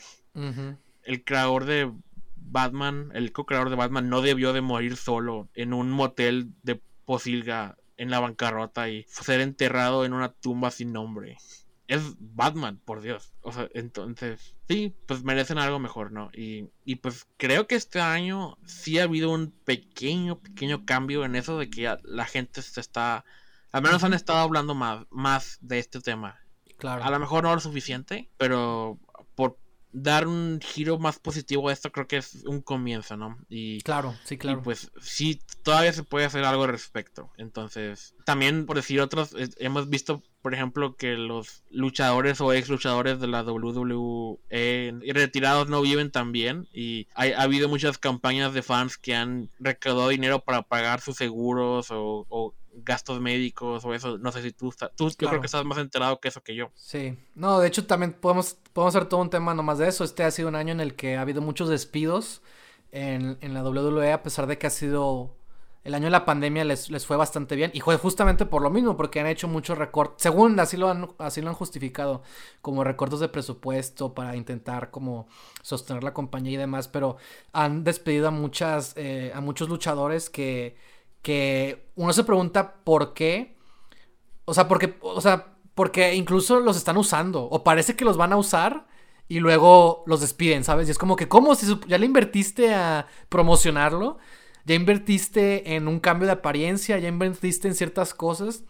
El 1.04 1.24
creador 1.24 1.66
de 1.66 1.91
Batman, 2.36 3.12
el 3.14 3.32
co-creador 3.32 3.70
de 3.70 3.76
Batman, 3.76 4.10
no 4.10 4.22
debió 4.22 4.54
de 4.54 4.62
morir 4.62 4.98
solo 4.98 5.50
en 5.54 5.72
un 5.72 5.91
motel 5.91 6.50
de 6.64 6.82
Posilga 7.06 7.78
en 7.98 8.10
la 8.10 8.20
bancarrota 8.20 8.89
y 8.89 9.04
ser 9.08 9.41
enterrado 9.41 10.06
en 10.06 10.14
una 10.14 10.30
tumba 10.32 10.72
sin 10.72 10.94
nombre. 10.94 11.38
Es 11.88 12.16
Batman, 12.18 12.80
por 12.84 13.02
Dios. 13.02 13.34
O 13.41 13.52
sea, 13.52 13.70
entonces, 13.74 14.56
sí, 14.68 14.96
pues 15.06 15.24
merecen 15.24 15.58
algo 15.58 15.80
mejor, 15.80 16.12
¿no? 16.12 16.32
Y, 16.34 16.70
y 16.86 16.96
pues 16.96 17.28
creo 17.38 17.68
que 17.68 17.76
este 17.76 18.00
año 18.00 18.58
sí 18.66 19.00
ha 19.00 19.04
habido 19.04 19.30
un 19.30 19.52
pequeño, 19.52 20.39
pequeño 20.39 20.86
cambio 20.86 21.26
en 21.26 21.36
eso 21.36 21.58
de 21.58 21.70
que 21.70 21.96
la 22.04 22.26
gente 22.26 22.62
se 22.62 22.80
está, 22.80 23.26
al 23.72 23.82
menos 23.82 24.04
han 24.04 24.14
estado 24.14 24.39
hablando 24.39 24.76
más, 24.76 25.06
más 25.12 25.58
de 25.62 25.80
este 25.80 26.00
tema. 26.00 26.39
Claro. 26.78 27.04
A 27.04 27.12
lo 27.12 27.20
mejor 27.20 27.44
no 27.44 27.54
lo 27.54 27.62
suficiente, 27.62 28.30
pero 28.38 29.00
dar 29.94 30.28
un 30.28 30.60
giro 30.60 30.98
más 30.98 31.20
positivo 31.20 31.70
a 31.70 31.74
esto 31.74 31.91
creo 31.91 32.08
que 32.08 32.18
es 32.18 32.44
un 32.46 32.62
comienzo, 32.62 33.16
¿no? 33.16 33.38
Y 33.48 33.82
claro, 33.82 34.16
sí, 34.24 34.38
claro. 34.38 34.60
Y 34.60 34.64
pues 34.64 34.91
sí, 35.00 35.39
todavía 35.62 35.94
se 35.94 36.04
puede 36.04 36.26
hacer 36.26 36.44
algo 36.44 36.64
al 36.64 36.72
respecto. 36.72 37.32
Entonces, 37.38 38.16
también 38.26 38.66
por 38.66 38.76
decir 38.76 39.00
otros, 39.00 39.36
hemos 39.60 39.89
visto, 39.89 40.24
por 40.41 40.54
ejemplo, 40.54 40.96
que 40.96 41.14
los 41.14 41.64
luchadores 41.70 42.41
o 42.41 42.52
ex 42.54 42.70
luchadores 42.70 43.20
de 43.20 43.28
la 43.28 43.44
WWE 43.44 44.39
retirados 45.14 45.70
no 45.70 45.82
viven 45.82 46.12
tan 46.12 46.32
bien 46.32 46.68
y 46.74 47.08
ha 47.14 47.41
habido 47.41 47.70
muchas 47.70 48.00
campañas 48.00 48.54
de 48.54 48.64
fans 48.64 48.98
que 48.98 49.16
han 49.16 49.52
recaudado 49.60 50.10
dinero 50.10 50.39
para 50.39 50.64
pagar 50.64 51.02
sus 51.02 51.18
seguros 51.18 51.91
o, 51.91 52.26
o 52.30 52.56
gastos 52.76 53.21
médicos 53.21 53.86
o 53.86 53.93
eso. 53.93 54.17
No 54.17 54.32
sé 54.32 54.41
si 54.41 54.51
tú, 54.51 54.74
tú 54.95 55.09
yo 55.09 55.30
creo 55.30 55.39
que 55.39 55.45
estás 55.45 55.65
más 55.65 55.78
enterado 55.78 56.19
que 56.19 56.28
eso 56.28 56.41
que 56.41 56.55
yo. 56.55 56.71
Sí, 56.76 57.17
no, 57.36 57.59
de 57.59 57.67
hecho 57.67 57.86
también 57.86 58.13
podemos, 58.13 58.57
podemos 58.74 58.95
hacer 58.95 59.09
todo 59.09 59.21
un 59.21 59.30
tema 59.30 59.53
nomás 59.53 59.78
de 59.78 59.88
eso. 59.88 60.03
Este 60.03 60.24
ha 60.24 60.32
sido 60.32 60.49
un 60.49 60.55
año 60.55 60.71
en 60.71 60.82
el 60.82 60.95
que 60.95 61.17
ha 61.17 61.21
habido 61.21 61.41
muchos 61.41 61.69
despidos 61.69 62.41
en, 62.91 63.38
en 63.41 63.53
la 63.53 63.63
WWE, 63.63 64.11
a 64.11 64.24
pesar 64.24 64.47
de 64.47 64.57
que 64.57 64.67
ha 64.67 64.71
sido 64.71 65.36
el 65.84 65.93
año 65.95 66.05
de 66.05 66.11
la 66.11 66.24
pandemia 66.24 66.63
les, 66.63 66.89
les 66.89 67.05
fue 67.05 67.17
bastante 67.17 67.55
bien. 67.55 67.71
Y 67.74 67.82
fue 67.82 67.97
justamente 67.97 68.45
por 68.45 68.61
lo 68.61 68.69
mismo, 68.69 68.95
porque 68.95 69.19
han 69.19 69.28
hecho 69.28 69.47
muchos 69.47 69.78
recortes. 69.78 70.24
Según 70.24 70.59
así 70.59 70.78
lo 70.78 70.89
han, 70.89 71.09
así 71.17 71.41
lo 71.41 71.49
han 71.49 71.55
justificado, 71.55 72.24
como 72.61 72.84
recortes 72.84 73.19
de 73.19 73.28
presupuesto 73.28 74.13
para 74.13 74.36
intentar 74.36 74.91
como 74.91 75.28
sostener 75.61 76.03
la 76.03 76.13
compañía 76.13 76.53
y 76.53 76.57
demás. 76.57 76.88
Pero 76.88 77.17
han 77.51 77.84
despedido 77.84 78.30
a 78.30 78.32
muchas, 78.32 78.93
eh, 78.95 79.32
a 79.36 79.41
muchos 79.41 79.67
luchadores 79.67 80.30
que 80.30 80.78
que 81.24 81.89
uno 81.95 82.13
se 82.13 82.24
pregunta 82.24 82.76
por 82.84 83.15
qué. 83.15 83.57
O 84.45 84.53
sea, 84.53 84.67
porque, 84.67 84.99
o 85.01 85.21
sea, 85.21 85.55
porque 85.74 86.13
incluso 86.13 86.59
los 86.59 86.78
están 86.78 86.97
usando. 86.97 87.45
O 87.45 87.63
parece 87.63 87.95
que 87.95 88.05
los 88.05 88.17
van 88.17 88.34
a 88.34 88.38
usar 88.38 88.86
y 89.28 89.39
luego 89.39 90.03
los 90.05 90.21
despiden, 90.21 90.63
¿sabes? 90.63 90.88
Y 90.88 90.91
es 90.91 90.99
como 90.99 91.15
que, 91.15 91.28
¿cómo? 91.28 91.55
Si 91.55 91.65
ya 91.88 91.97
le 91.97 92.05
invertiste 92.05 92.76
a 92.76 93.07
promocionarlo, 93.30 94.19
ya 94.65 94.76
invertiste 94.76 95.76
en 95.76 95.88
un 95.88 95.99
cambio 95.99 96.28
de 96.28 96.34
apariencia, 96.34 96.99
ya 96.99 97.07
invertiste 97.07 97.67
en 97.67 97.76
ciertas 97.76 98.13
cosas. 98.13 98.63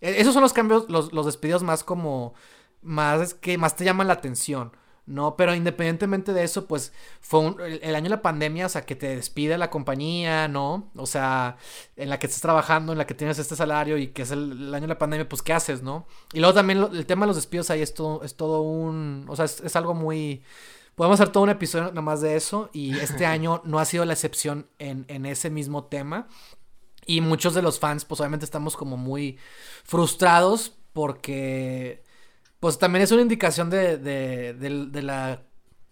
E, 0.00 0.20
esos 0.20 0.34
son 0.34 0.42
los 0.42 0.52
cambios, 0.52 0.88
los, 0.88 1.12
los 1.12 1.26
despidos 1.26 1.62
más 1.62 1.84
como, 1.84 2.34
más 2.82 3.34
que 3.34 3.58
más 3.58 3.76
te 3.76 3.84
llaman 3.84 4.08
la 4.08 4.14
atención. 4.14 4.72
¿No? 5.08 5.36
Pero 5.36 5.54
independientemente 5.54 6.32
de 6.32 6.44
eso, 6.44 6.66
pues 6.66 6.92
fue 7.20 7.54
el, 7.82 7.94
año 7.96 8.04
de 8.04 8.10
la 8.10 8.22
pandemia, 8.22 8.66
o 8.66 8.68
sea, 8.68 8.82
que 8.84 8.94
te 8.94 9.16
despide 9.16 9.56
la 9.56 9.70
compañía, 9.70 10.48
¿no? 10.48 10.90
O 10.94 11.06
sea, 11.06 11.56
en 11.96 12.10
la 12.10 12.18
que 12.18 12.26
estás 12.26 12.42
trabajando, 12.42 12.92
en 12.92 12.98
la 12.98 13.06
que 13.06 13.14
tienes 13.14 13.38
este 13.38 13.56
salario 13.56 13.96
y 13.96 14.08
que 14.08 14.22
es 14.22 14.30
el, 14.30 14.72
año 14.74 14.82
de 14.82 14.88
la 14.88 14.98
pandemia, 14.98 15.28
pues 15.28 15.42
¿qué 15.42 15.54
haces, 15.54 15.82
no? 15.82 16.06
Y 16.32 16.40
luego 16.40 16.54
también 16.54 16.86
el 16.92 17.06
tema 17.06 17.24
de 17.24 17.28
los 17.28 17.36
despidos 17.36 17.70
ahí 17.70 17.80
es 17.80 17.94
todo, 17.94 18.22
es 18.22 18.36
todo 18.36 18.60
un, 18.60 19.24
o 19.28 19.34
sea, 19.34 19.46
es, 19.46 19.76
algo 19.76 19.94
muy... 19.94 20.42
Podemos 20.94 21.20
hacer 21.20 21.32
todo 21.32 21.44
un 21.44 21.50
episodio 21.50 21.88
nada 21.88 22.02
más 22.02 22.20
de 22.20 22.36
eso 22.36 22.68
y 22.72 22.98
este 22.98 23.24
año 23.26 23.62
no 23.64 23.78
ha 23.78 23.84
sido 23.86 24.04
la 24.04 24.12
excepción 24.12 24.68
en, 24.78 25.06
en 25.08 25.26
ese 25.26 25.48
mismo 25.48 25.84
tema. 25.84 26.28
Y 27.06 27.22
muchos 27.22 27.54
de 27.54 27.62
los 27.62 27.78
fans, 27.78 28.04
pues 28.04 28.20
obviamente 28.20 28.44
estamos 28.44 28.76
como 28.76 28.98
muy 28.98 29.38
frustrados 29.84 30.76
porque 30.92 32.02
pues 32.60 32.78
también 32.78 33.02
es 33.02 33.12
una 33.12 33.22
indicación 33.22 33.70
de, 33.70 34.52
la 35.02 35.42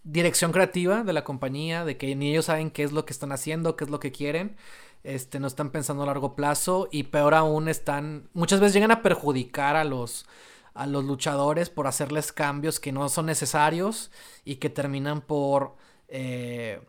dirección 0.03 0.51
creativa 0.51 1.03
de 1.03 1.13
la 1.13 1.23
compañía, 1.23 1.85
de 1.85 1.97
que 1.97 2.15
ni 2.15 2.31
ellos 2.31 2.45
saben 2.45 2.71
qué 2.71 2.83
es 2.83 2.91
lo 2.91 3.05
que 3.05 3.13
están 3.13 3.31
haciendo, 3.31 3.75
qué 3.75 3.85
es 3.85 3.89
lo 3.89 3.99
que 3.99 4.11
quieren, 4.11 4.57
este, 5.03 5.39
no 5.39 5.47
están 5.47 5.71
pensando 5.71 6.03
a 6.03 6.07
largo 6.07 6.35
plazo 6.35 6.89
y 6.91 7.03
peor 7.03 7.35
aún 7.35 7.69
están, 7.69 8.29
muchas 8.33 8.59
veces 8.59 8.73
llegan 8.73 8.91
a 8.91 9.01
perjudicar 9.01 9.75
a 9.75 9.83
los, 9.83 10.25
a 10.73 10.85
los 10.87 11.05
luchadores 11.05 11.69
por 11.69 11.87
hacerles 11.87 12.31
cambios 12.31 12.79
que 12.79 12.91
no 12.91 13.07
son 13.09 13.27
necesarios 13.27 14.11
y 14.43 14.55
que 14.55 14.69
terminan 14.69 15.21
por, 15.21 15.75
eh, 16.09 16.81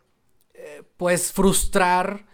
eh, 0.55 0.83
pues, 0.97 1.33
frustrar 1.33 2.27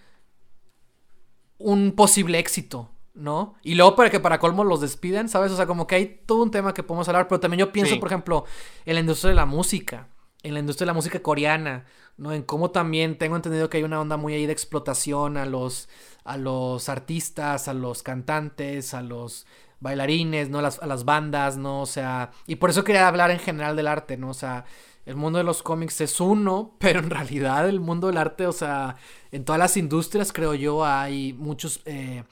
un 1.58 1.92
posible 1.92 2.38
éxito 2.38 2.93
¿no? 3.14 3.54
Y 3.62 3.76
luego 3.76 3.94
para 3.94 4.10
que 4.10 4.20
para 4.20 4.38
colmo 4.38 4.64
los 4.64 4.80
despiden, 4.80 5.28
¿sabes? 5.28 5.52
O 5.52 5.56
sea, 5.56 5.66
como 5.66 5.86
que 5.86 5.94
hay 5.94 6.20
todo 6.26 6.42
un 6.42 6.50
tema 6.50 6.74
que 6.74 6.82
podemos 6.82 7.08
hablar, 7.08 7.28
pero 7.28 7.40
también 7.40 7.60
yo 7.60 7.72
pienso, 7.72 7.98
por 8.00 8.08
ejemplo, 8.08 8.44
en 8.84 8.94
la 8.94 9.00
industria 9.00 9.30
de 9.30 9.36
la 9.36 9.46
música, 9.46 10.08
en 10.42 10.54
la 10.54 10.60
industria 10.60 10.84
de 10.84 10.88
la 10.88 10.94
música 10.94 11.22
coreana, 11.22 11.84
¿no? 12.16 12.32
En 12.32 12.42
cómo 12.42 12.70
también 12.70 13.16
tengo 13.16 13.36
entendido 13.36 13.70
que 13.70 13.78
hay 13.78 13.82
una 13.84 14.00
onda 14.00 14.16
muy 14.16 14.34
ahí 14.34 14.46
de 14.46 14.52
explotación 14.52 15.36
a 15.36 15.46
los, 15.46 15.88
a 16.24 16.36
los 16.36 16.88
artistas, 16.88 17.68
a 17.68 17.74
los 17.74 18.02
cantantes, 18.02 18.94
a 18.94 19.02
los 19.02 19.46
bailarines, 19.80 20.50
¿no? 20.50 20.60
Las, 20.60 20.82
a 20.82 20.86
las 20.86 21.04
bandas, 21.04 21.56
¿no? 21.56 21.82
O 21.82 21.86
sea, 21.86 22.32
y 22.46 22.56
por 22.56 22.70
eso 22.70 22.82
quería 22.82 23.06
hablar 23.06 23.30
en 23.30 23.38
general 23.38 23.76
del 23.76 23.86
arte, 23.86 24.16
¿no? 24.16 24.30
O 24.30 24.34
sea, 24.34 24.64
el 25.06 25.14
mundo 25.14 25.38
de 25.38 25.44
los 25.44 25.62
cómics 25.62 26.00
es 26.00 26.20
uno, 26.20 26.74
pero 26.78 26.98
en 26.98 27.10
realidad 27.10 27.68
el 27.68 27.78
mundo 27.78 28.08
del 28.08 28.18
arte, 28.18 28.46
o 28.46 28.52
sea, 28.52 28.96
en 29.30 29.44
todas 29.44 29.58
las 29.60 29.76
industrias 29.76 30.32
creo 30.32 30.54
yo 30.54 30.84
hay 30.84 31.32
muchos... 31.32 31.80
Eh, 31.84 32.24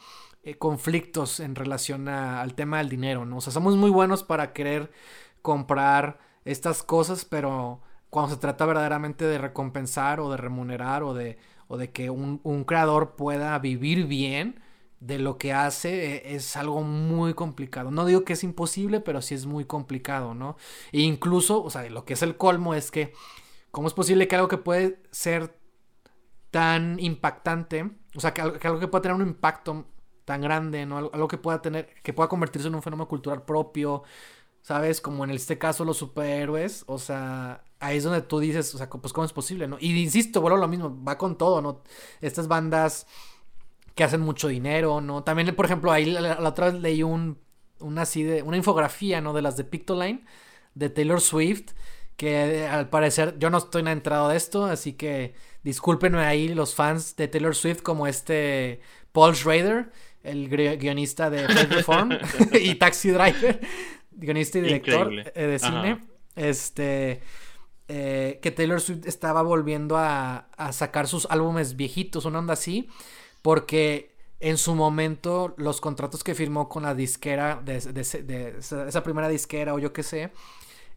eh, 0.45 0.57
conflictos 0.59 1.39
en 1.39 1.55
relación 1.55 2.09
al 2.09 2.55
tema 2.55 2.79
del 2.79 2.89
dinero, 2.89 3.25
¿no? 3.25 3.37
O 3.37 3.41
sea, 3.41 3.53
somos 3.53 3.77
muy 3.77 3.91
buenos 3.91 4.25
para 4.25 4.53
querer 4.53 4.91
comprar 5.41 6.19
estas 6.45 6.83
cosas, 6.83 7.25
pero 7.25 7.81
cuando 8.11 8.35
se 8.35 8.41
trata 8.41 8.67
verdaderamente 8.67 9.25
de 9.25 9.39
recompensar 9.39 10.19
o 10.19 10.31
de 10.33 10.37
remunerar 10.37 11.05
o 11.05 11.15
de, 11.15 11.39
o 11.69 11.77
de 11.77 11.93
que 11.93 12.11
un, 12.11 12.65
creador 12.65 13.15
pueda 13.15 13.57
vivir 13.61 14.07
bien 14.07 14.61
de 14.99 15.21
lo 15.21 15.39
que 15.39 15.53
hace, 15.53 16.17
e, 16.17 16.35
es 16.35 16.57
algo 16.57 16.83
muy 16.83 17.35
complicado. 17.35 17.93
No 17.93 18.05
digo 18.05 18.25
que 18.25 18.33
es 18.33 18.43
imposible, 18.43 19.01
pero 19.01 19.23
sí 19.23 19.37
es 19.37 19.47
muy 19.47 19.65
complicado, 19.65 20.35
¿no? 20.35 20.57
E 20.91 21.03
incluso, 21.03 21.63
o 21.63 21.71
sea, 21.71 21.89
lo 21.89 22.05
que 22.05 22.15
es 22.15 22.23
el 22.23 22.37
colmo 22.37 22.75
es 22.75 22.91
que, 22.91 23.13
¿cómo 23.71 23.87
es 23.87 23.95
posible 23.95 24.27
que 24.29 24.35
algo 24.37 24.49
que 24.49 24.59
puede 24.59 25.01
ser 25.13 25.57
tan 26.51 26.99
impactante, 27.01 27.93
o 28.17 28.21
sea, 28.21 28.35
que 28.35 28.43
algo 28.43 28.81
que 28.81 28.89
pueda 28.89 29.03
tener 29.03 29.15
un 29.15 29.27
impacto 29.27 29.87
tan 30.25 30.41
grande, 30.41 30.87
¿no? 30.87 30.99
Algo, 30.99 31.29
que 31.29 31.39
pueda 31.39 31.63
tener, 31.63 31.89
que 32.03 32.13
pueda 32.13 32.29
convertirse 32.29 32.69
en 32.69 32.75
un 32.75 32.83
fenómeno 32.83 33.09
cultural 33.09 33.45
propio, 33.45 34.03
¿sabes? 34.63 35.01
Como 35.01 35.25
en 35.25 35.31
este 35.31 35.59
caso 35.59 35.85
los 35.85 35.97
superhéroes, 35.99 36.85
o 36.87 36.99
sea, 36.99 37.65
ahí 37.81 37.99
es 37.99 38.05
donde 38.05 38.23
tú 38.23 38.39
dices, 38.41 38.75
o 38.75 38.79
sea, 38.79 38.89
pues 38.89 39.13
cómo 39.13 39.25
es 39.25 39.33
posible, 39.33 39.69
¿no? 39.69 39.77
Y 39.81 40.01
insisto, 40.01 40.41
vuelvo 40.41 40.59
a 40.59 40.61
lo 40.61 40.69
mismo, 40.69 41.03
va 41.05 41.19
con 41.19 41.37
todo, 41.37 41.61
¿no? 41.61 41.83
Estas 42.21 42.49
bandas 42.49 43.07
que 43.95 44.05
hacen 44.05 44.21
mucho 44.21 44.49
dinero, 44.49 45.01
¿no? 45.01 45.25
También, 45.25 45.55
por 45.55 45.67
ejemplo, 45.67 45.93
ahí 45.93 46.07
la, 46.07 46.39
otra 46.49 46.71
vez 46.71 46.81
leí 46.81 47.03
un, 47.03 47.39
una 47.81 48.03
así 48.03 48.23
de, 48.23 48.43
una 48.43 48.57
infografía, 48.57 49.21
¿no? 49.21 49.33
De 49.33 49.43
las 49.43 49.57
de 49.57 49.65
Pictoline, 49.65 50.25
de 50.75 50.91
Taylor 50.91 51.21
Swift, 51.21 51.73
que 52.17 52.67
al 52.67 52.89
parecer 52.89 53.39
yo 53.39 53.51
no 53.51 53.59
estoy 53.59 53.83
nada 53.83 53.93
entrado 53.93 54.29
de 54.29 54.37
esto, 54.37 54.65
así 54.67 54.95
que 54.95 55.35
discúlpenme 55.63 56.21
ahí 56.21 56.49
los 56.49 56.75
fans 56.75 57.17
de 57.17 57.29
Taylor 57.29 57.55
Swift 57.55 57.83
como 57.83 58.07
este 58.07 58.81
Paul 59.13 59.35
Schrader, 59.35 59.93
el 60.23 60.49
guionista 60.49 61.31
de 61.31 61.47
Reform 61.69 62.11
y 62.53 62.75
Taxi 62.77 63.11
Driver, 63.11 63.61
guionista 64.11 64.59
y 64.59 64.63
director 64.63 65.13
eh, 65.35 65.47
de 65.47 65.59
cine. 65.59 65.99
Este. 66.37 67.23
Eh, 67.89 68.39
que 68.41 68.51
Taylor 68.51 68.81
Swift 68.81 69.07
estaba 69.07 69.43
volviendo 69.43 69.99
a, 69.99 70.49
sacar 70.71 71.09
sus 71.09 71.27
álbumes 71.27 71.77
viejitos, 71.77 72.25
una 72.25 72.39
onda 72.39 72.55
así, 72.55 72.89
porque 73.43 74.15
en 74.41 74.57
su 74.57 74.75
momento 74.75 75.53
los 75.59 75.81
contratos 75.81 76.25
que 76.25 76.35
firmó 76.35 76.71
con 76.71 76.85
la 76.85 76.95
disquera, 76.95 77.61
de, 77.63 77.77
esa 77.77 79.03
primera 79.03 79.29
disquera 79.29 79.75
o 79.75 79.79
yo 79.79 79.93
qué 79.93 80.03
sé, 80.05 80.33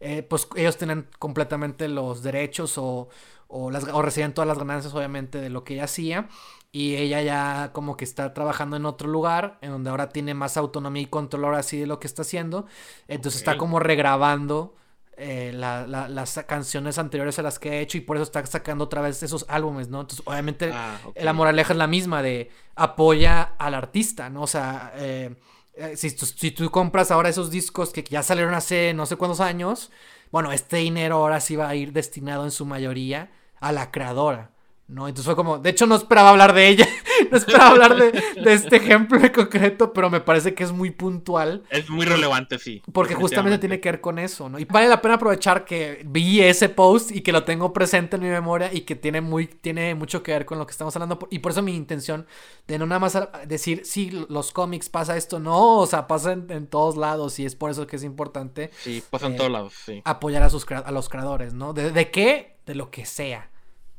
eh, 0.00 0.22
pues 0.22 0.48
ellos 0.56 0.78
tienen 0.78 1.06
completamente 1.18 1.88
los 1.88 2.22
derechos 2.22 2.78
o, 2.78 3.08
o, 3.48 3.70
las, 3.70 3.84
o 3.84 4.02
recibían 4.02 4.34
todas 4.34 4.48
las 4.48 4.58
ganancias 4.58 4.94
obviamente 4.94 5.40
de 5.40 5.50
lo 5.50 5.64
que 5.64 5.74
ella 5.74 5.84
hacía 5.84 6.28
y 6.72 6.96
ella 6.96 7.22
ya 7.22 7.70
como 7.72 7.96
que 7.96 8.04
está 8.04 8.34
trabajando 8.34 8.76
en 8.76 8.84
otro 8.84 9.08
lugar, 9.08 9.58
en 9.62 9.70
donde 9.70 9.90
ahora 9.90 10.10
tiene 10.10 10.34
más 10.34 10.56
autonomía 10.56 11.02
y 11.02 11.06
control 11.06 11.46
ahora 11.46 11.62
sí 11.62 11.78
de 11.78 11.86
lo 11.86 11.98
que 12.00 12.06
está 12.06 12.22
haciendo. 12.22 12.66
Entonces 13.08 13.40
está 13.40 13.56
como 13.56 13.80
regrabando 13.80 14.76
eh, 15.16 15.52
las 15.54 16.44
canciones 16.46 16.98
anteriores 16.98 17.38
a 17.38 17.42
las 17.42 17.58
que 17.58 17.70
ha 17.70 17.80
hecho 17.80 17.96
y 17.96 18.02
por 18.02 18.18
eso 18.18 18.24
está 18.24 18.44
sacando 18.44 18.84
otra 18.84 19.00
vez 19.00 19.22
esos 19.22 19.46
álbumes, 19.48 19.88
¿no? 19.88 20.02
Entonces, 20.02 20.26
obviamente, 20.26 20.70
ah, 20.74 20.98
la 21.14 21.32
moraleja 21.32 21.72
es 21.72 21.78
la 21.78 21.86
misma 21.86 22.20
de 22.20 22.50
apoya 22.74 23.54
al 23.56 23.72
artista, 23.72 24.28
¿no? 24.28 24.42
O 24.42 24.46
sea, 24.46 24.92
eh, 24.96 25.34
eh, 25.72 25.96
si, 25.96 26.10
si, 26.10 26.50
tú 26.50 26.70
compras 26.70 27.10
ahora 27.10 27.30
esos 27.30 27.50
discos 27.50 27.94
que 27.94 28.02
ya 28.02 28.22
salieron 28.22 28.52
hace 28.52 28.92
no 28.92 29.06
sé 29.06 29.16
cuántos 29.16 29.40
años, 29.40 29.90
bueno, 30.36 30.52
este 30.52 30.76
dinero 30.76 31.16
ahora 31.16 31.40
sí 31.40 31.56
va 31.56 31.66
a 31.66 31.74
ir 31.74 31.94
destinado 31.94 32.44
en 32.44 32.50
su 32.50 32.66
mayoría 32.66 33.30
a 33.58 33.72
la 33.72 33.90
creadora. 33.90 34.50
¿No? 34.88 35.08
Entonces 35.08 35.24
fue 35.26 35.34
como, 35.34 35.58
de 35.58 35.70
hecho 35.70 35.86
no 35.86 35.96
esperaba 35.96 36.30
hablar 36.30 36.52
de 36.52 36.68
ella, 36.68 36.88
no 37.30 37.36
esperaba 37.36 37.70
hablar 37.70 37.96
de, 37.96 38.52
este 38.52 38.76
ejemplo 38.76 39.18
en 39.18 39.32
concreto, 39.32 39.92
pero 39.92 40.10
me 40.10 40.20
parece 40.20 40.54
que 40.54 40.62
es 40.62 40.70
muy 40.70 40.90
puntual. 40.90 41.64
Es 41.70 41.90
muy 41.90 42.06
relevante, 42.06 42.58
sí. 42.58 42.82
Porque 42.92 43.14
justamente 43.14 43.58
tiene 43.58 43.80
que 43.80 43.90
ver 43.90 44.00
con 44.00 44.18
eso, 44.18 44.48
¿no? 44.48 44.58
Y 44.58 44.64
vale 44.64 44.88
la 44.88 45.02
pena 45.02 45.14
aprovechar 45.14 45.64
que 45.64 46.02
vi 46.06 46.40
ese 46.40 46.68
post 46.68 47.10
y 47.10 47.22
que 47.22 47.32
lo 47.32 47.42
tengo 47.42 47.72
presente 47.72 48.16
en 48.16 48.22
mi 48.22 48.28
memoria 48.28 48.72
y 48.72 48.82
que 48.82 48.94
tiene, 48.94 49.20
muy, 49.20 49.46
tiene 49.48 49.94
mucho 49.94 50.22
que 50.22 50.32
ver 50.32 50.46
con 50.46 50.58
lo 50.58 50.66
que 50.66 50.72
estamos 50.72 50.94
hablando. 50.94 51.18
Y 51.30 51.40
por 51.40 51.52
eso 51.52 51.62
mi 51.62 51.74
intención 51.74 52.26
de 52.68 52.78
no 52.78 52.86
nada 52.86 53.00
más 53.00 53.18
decir, 53.46 53.82
sí, 53.84 54.10
los 54.28 54.52
cómics 54.52 54.88
pasa 54.88 55.16
esto, 55.16 55.40
no, 55.40 55.78
o 55.78 55.86
sea, 55.86 56.06
pasa 56.06 56.32
en, 56.32 56.66
todos 56.66 56.96
lados 56.96 57.38
y 57.38 57.44
es 57.44 57.56
por 57.56 57.70
eso 57.70 57.86
que 57.86 57.96
es 57.96 58.04
importante. 58.04 58.70
Sí, 58.82 59.02
pasa 59.10 59.26
en 59.26 59.34
eh, 59.34 59.36
todos 59.36 59.50
lados, 59.50 59.74
sí. 59.84 60.00
Apoyar 60.04 60.44
a, 60.44 60.50
sus, 60.50 60.64
a 60.70 60.90
los 60.92 61.08
creadores, 61.08 61.54
¿no? 61.54 61.72
¿De, 61.72 61.90
de 61.90 62.10
qué? 62.10 62.56
De 62.66 62.74
lo 62.74 62.90
que 62.90 63.04
sea. 63.04 63.50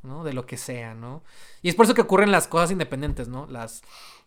¿No? 0.08 0.24
De 0.24 0.34
lo 0.34 0.46
que 0.46 0.58
sea, 0.58 0.94
¿no? 0.94 1.24
Y 1.62 1.70
es 1.70 1.76
por 1.76 1.86
eso 1.86 1.94
que 1.94 2.02
ocurren 2.02 2.32
las 2.32 2.48
cosas 2.48 2.72
independientes, 2.72 3.28
¿no? 3.28 3.46
Las, 3.48 3.84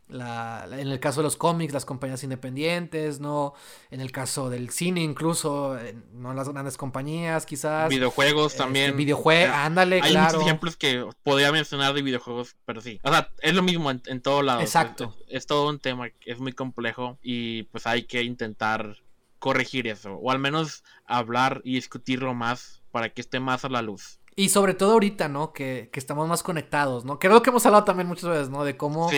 la, 0.09 0.67
en 0.71 0.89
el 0.89 1.01
caso 1.01 1.21
de 1.21 1.25
los 1.25 1.37
cómics, 1.37 1.73
las 1.73 1.85
compañías 1.85 2.23
independientes, 2.23 3.21
¿no? 3.21 3.55
En 3.91 4.01
el 4.01 4.13
caso 4.13 4.51
del 4.51 4.71
cine 4.71 5.03
incluso, 5.03 5.79
eh, 5.79 5.97
no 6.13 6.35
las 6.35 6.49
grandes 6.49 6.77
compañías 6.77 7.47
quizás. 7.47 7.89
Videojuegos 7.89 8.53
este, 8.53 8.65
también. 8.65 8.97
Videojuegos, 8.97 9.55
ándale, 9.55 10.01
Hay 10.03 10.17
muchos 10.17 10.43
ejemplos 10.43 10.77
que 10.77 11.07
podría 11.23 11.53
mencionar 11.53 11.95
de 11.95 12.03
videojuegos, 12.03 12.57
pero 12.65 12.81
sí. 12.81 13.01
O 13.03 13.11
sea, 13.11 13.31
es 13.41 13.55
lo 13.55 13.63
mismo 13.63 13.91
en, 13.91 14.03
en 14.07 14.21
todos 14.21 14.45
lados. 14.45 14.63
Exacto. 14.63 15.17
Es, 15.29 15.47
todo 15.47 15.69
un 15.69 15.79
tema 15.79 16.11
que 16.11 16.33
es 16.33 16.39
muy 16.39 16.53
complejo 16.53 17.19
y 17.23 17.65
pues 17.65 17.87
hay 17.87 18.05
que 18.05 18.23
intentar 18.23 18.97
corregir 19.39 19.89
eso, 19.89 20.15
o 20.15 20.31
al 20.31 20.39
menos 20.39 20.85
hablar 21.07 21.63
y 21.65 21.75
discutirlo 21.75 22.35
más 22.35 22.83
para 22.91 23.09
que 23.09 23.21
esté 23.21 23.41
más 23.41 23.65
a 23.65 23.69
la 23.69 23.83
luz. 23.83 24.20
Y 24.41 24.49
sobre 24.49 24.73
todo 24.73 24.93
ahorita, 24.93 25.29
¿no? 25.29 25.53
Que, 25.53 25.91
estamos 25.93 26.27
más 26.27 26.43
conectados, 26.43 27.05
¿no? 27.05 27.19
Que 27.19 27.27
es 27.27 27.33
lo 27.35 27.43
que 27.43 27.51
hemos 27.51 27.67
hablado 27.67 27.85
también 27.85 28.09
muchas 28.09 28.31
veces, 28.31 28.49
¿no? 28.49 28.65
De 28.65 28.75
cómo 28.75 29.11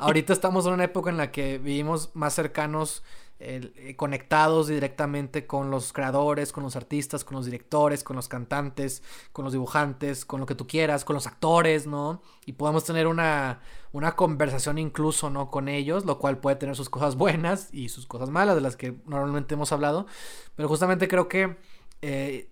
ahorita 0.00 0.34
estamos 0.34 0.66
en 0.66 0.74
una 0.74 0.84
época 0.84 1.08
en 1.08 1.16
la 1.16 1.32
que 1.32 1.56
vivimos 1.56 2.10
más 2.12 2.34
cercanos, 2.34 3.02
eh, 3.40 3.94
conectados 3.96 4.68
directamente 4.68 5.46
con 5.46 5.70
los 5.70 5.94
creadores, 5.94 6.52
con 6.52 6.62
los 6.62 6.76
artistas, 6.76 7.24
con 7.24 7.36
los 7.36 7.46
directores, 7.46 8.04
con 8.04 8.16
los 8.16 8.28
cantantes, 8.28 9.02
con 9.32 9.46
los 9.46 9.54
dibujantes, 9.54 10.26
con 10.26 10.40
lo 10.40 10.46
que 10.46 10.54
tú 10.54 10.66
quieras, 10.66 11.06
con 11.06 11.14
los 11.14 11.26
actores, 11.26 11.86
¿no? 11.86 12.20
Y 12.44 12.52
podemos 12.52 12.84
tener 12.84 13.06
una, 13.06 13.62
una 13.92 14.14
conversación 14.14 14.76
incluso, 14.76 15.30
¿no? 15.30 15.50
Con 15.50 15.70
ellos, 15.70 16.04
lo 16.04 16.18
cual 16.18 16.36
puede 16.36 16.56
tener 16.56 16.76
sus 16.76 16.90
cosas 16.90 17.16
buenas 17.16 17.72
y 17.72 17.88
sus 17.88 18.04
cosas 18.04 18.28
malas, 18.28 18.54
de 18.54 18.60
las 18.60 18.76
que 18.76 19.00
normalmente 19.06 19.54
hemos 19.54 19.72
hablado. 19.72 20.06
Pero 20.54 20.68
justamente 20.68 21.08
creo 21.08 21.28
que... 21.28 21.56
Eh, 22.02 22.50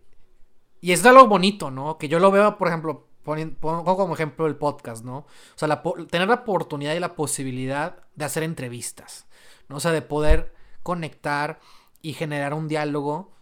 y 0.84 0.92
es 0.92 1.02
algo 1.06 1.26
bonito, 1.26 1.70
¿no? 1.70 1.96
Que 1.96 2.08
yo 2.08 2.18
lo 2.18 2.30
veo, 2.30 2.58
por 2.58 2.68
ejemplo, 2.68 3.08
pongo 3.22 3.96
como 3.96 4.12
ejemplo 4.12 4.46
el 4.46 4.56
podcast, 4.56 5.02
¿no? 5.02 5.16
O 5.20 5.26
sea, 5.54 5.82
tener 6.10 6.28
la 6.28 6.34
oportunidad 6.34 6.94
y 6.94 7.00
la 7.00 7.14
posibilidad 7.14 8.04
de 8.14 8.26
hacer 8.26 8.42
entrevistas, 8.42 9.26
¿no? 9.70 9.76
O 9.76 9.80
sea, 9.80 9.92
de 9.92 10.02
poder 10.02 10.52
conectar 10.82 11.58
y 12.02 12.12
generar 12.12 12.52
un 12.52 12.68
diálogo 12.68 13.32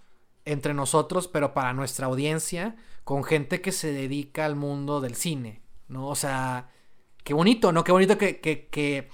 entre 0.45 0.72
nosotros, 0.72 1.26
pero 1.26 1.53
para 1.53 1.72
nuestra 1.72 2.07
audiencia, 2.07 2.76
con 3.03 3.24
gente 3.24 3.61
que 3.61 3.72
se 3.72 3.93
dedica 3.93 4.45
al 4.45 4.55
mundo 4.55 5.01
del 5.01 5.16
cine, 5.16 5.62
¿no? 5.88 6.07
O 6.07 6.14
sea, 6.14 6.70
qué 7.24 7.34
bonito, 7.34 7.72
¿no? 7.72 7.82
Qué 7.82 7.90
bonito 7.90 8.16
que, 8.18 8.38
que, 8.38 8.68
que, 8.68 9.11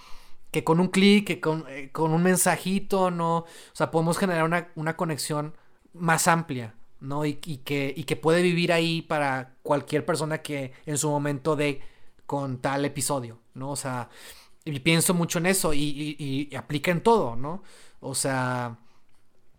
que 0.51 0.65
con 0.65 0.81
un 0.81 0.89
clic, 0.89 1.27
que 1.27 1.41
con, 1.41 1.65
eh, 1.71 1.89
con, 1.93 2.13
un 2.13 2.23
mensajito, 2.23 3.11
¿no? 3.11 3.39
O 3.39 3.47
sea, 3.73 3.91
podemos 3.91 4.19
generar 4.19 4.45
una, 4.45 4.69
una 4.75 4.99
conexión 4.99 5.57
más 5.95 6.29
amplia, 6.29 6.75
¿no? 7.01 7.25
Y, 7.25 7.35
que, 7.35 7.93
y 7.97 8.05
que 8.05 8.17
puede 8.17 8.43
vivir 8.43 8.73
ahí 8.73 9.03
para 9.03 9.55
cualquier 9.63 10.05
persona 10.05 10.39
que 10.39 10.73
en 10.87 10.99
su 10.99 11.09
momento 11.09 11.57
de 11.57 11.81
con 12.27 12.59
tal 12.59 12.85
episodio, 12.85 13.39
¿no? 13.55 13.71
O 13.71 13.77
sea, 13.77 14.11
y 14.65 14.81
pienso 14.81 15.15
mucho 15.15 15.39
en 15.39 15.47
eso 15.47 15.73
y, 15.75 16.51
aplica 16.57 16.91
en 16.91 17.03
todo, 17.03 17.37
¿no? 17.37 17.63
O 18.01 18.15
sea, 18.15 18.79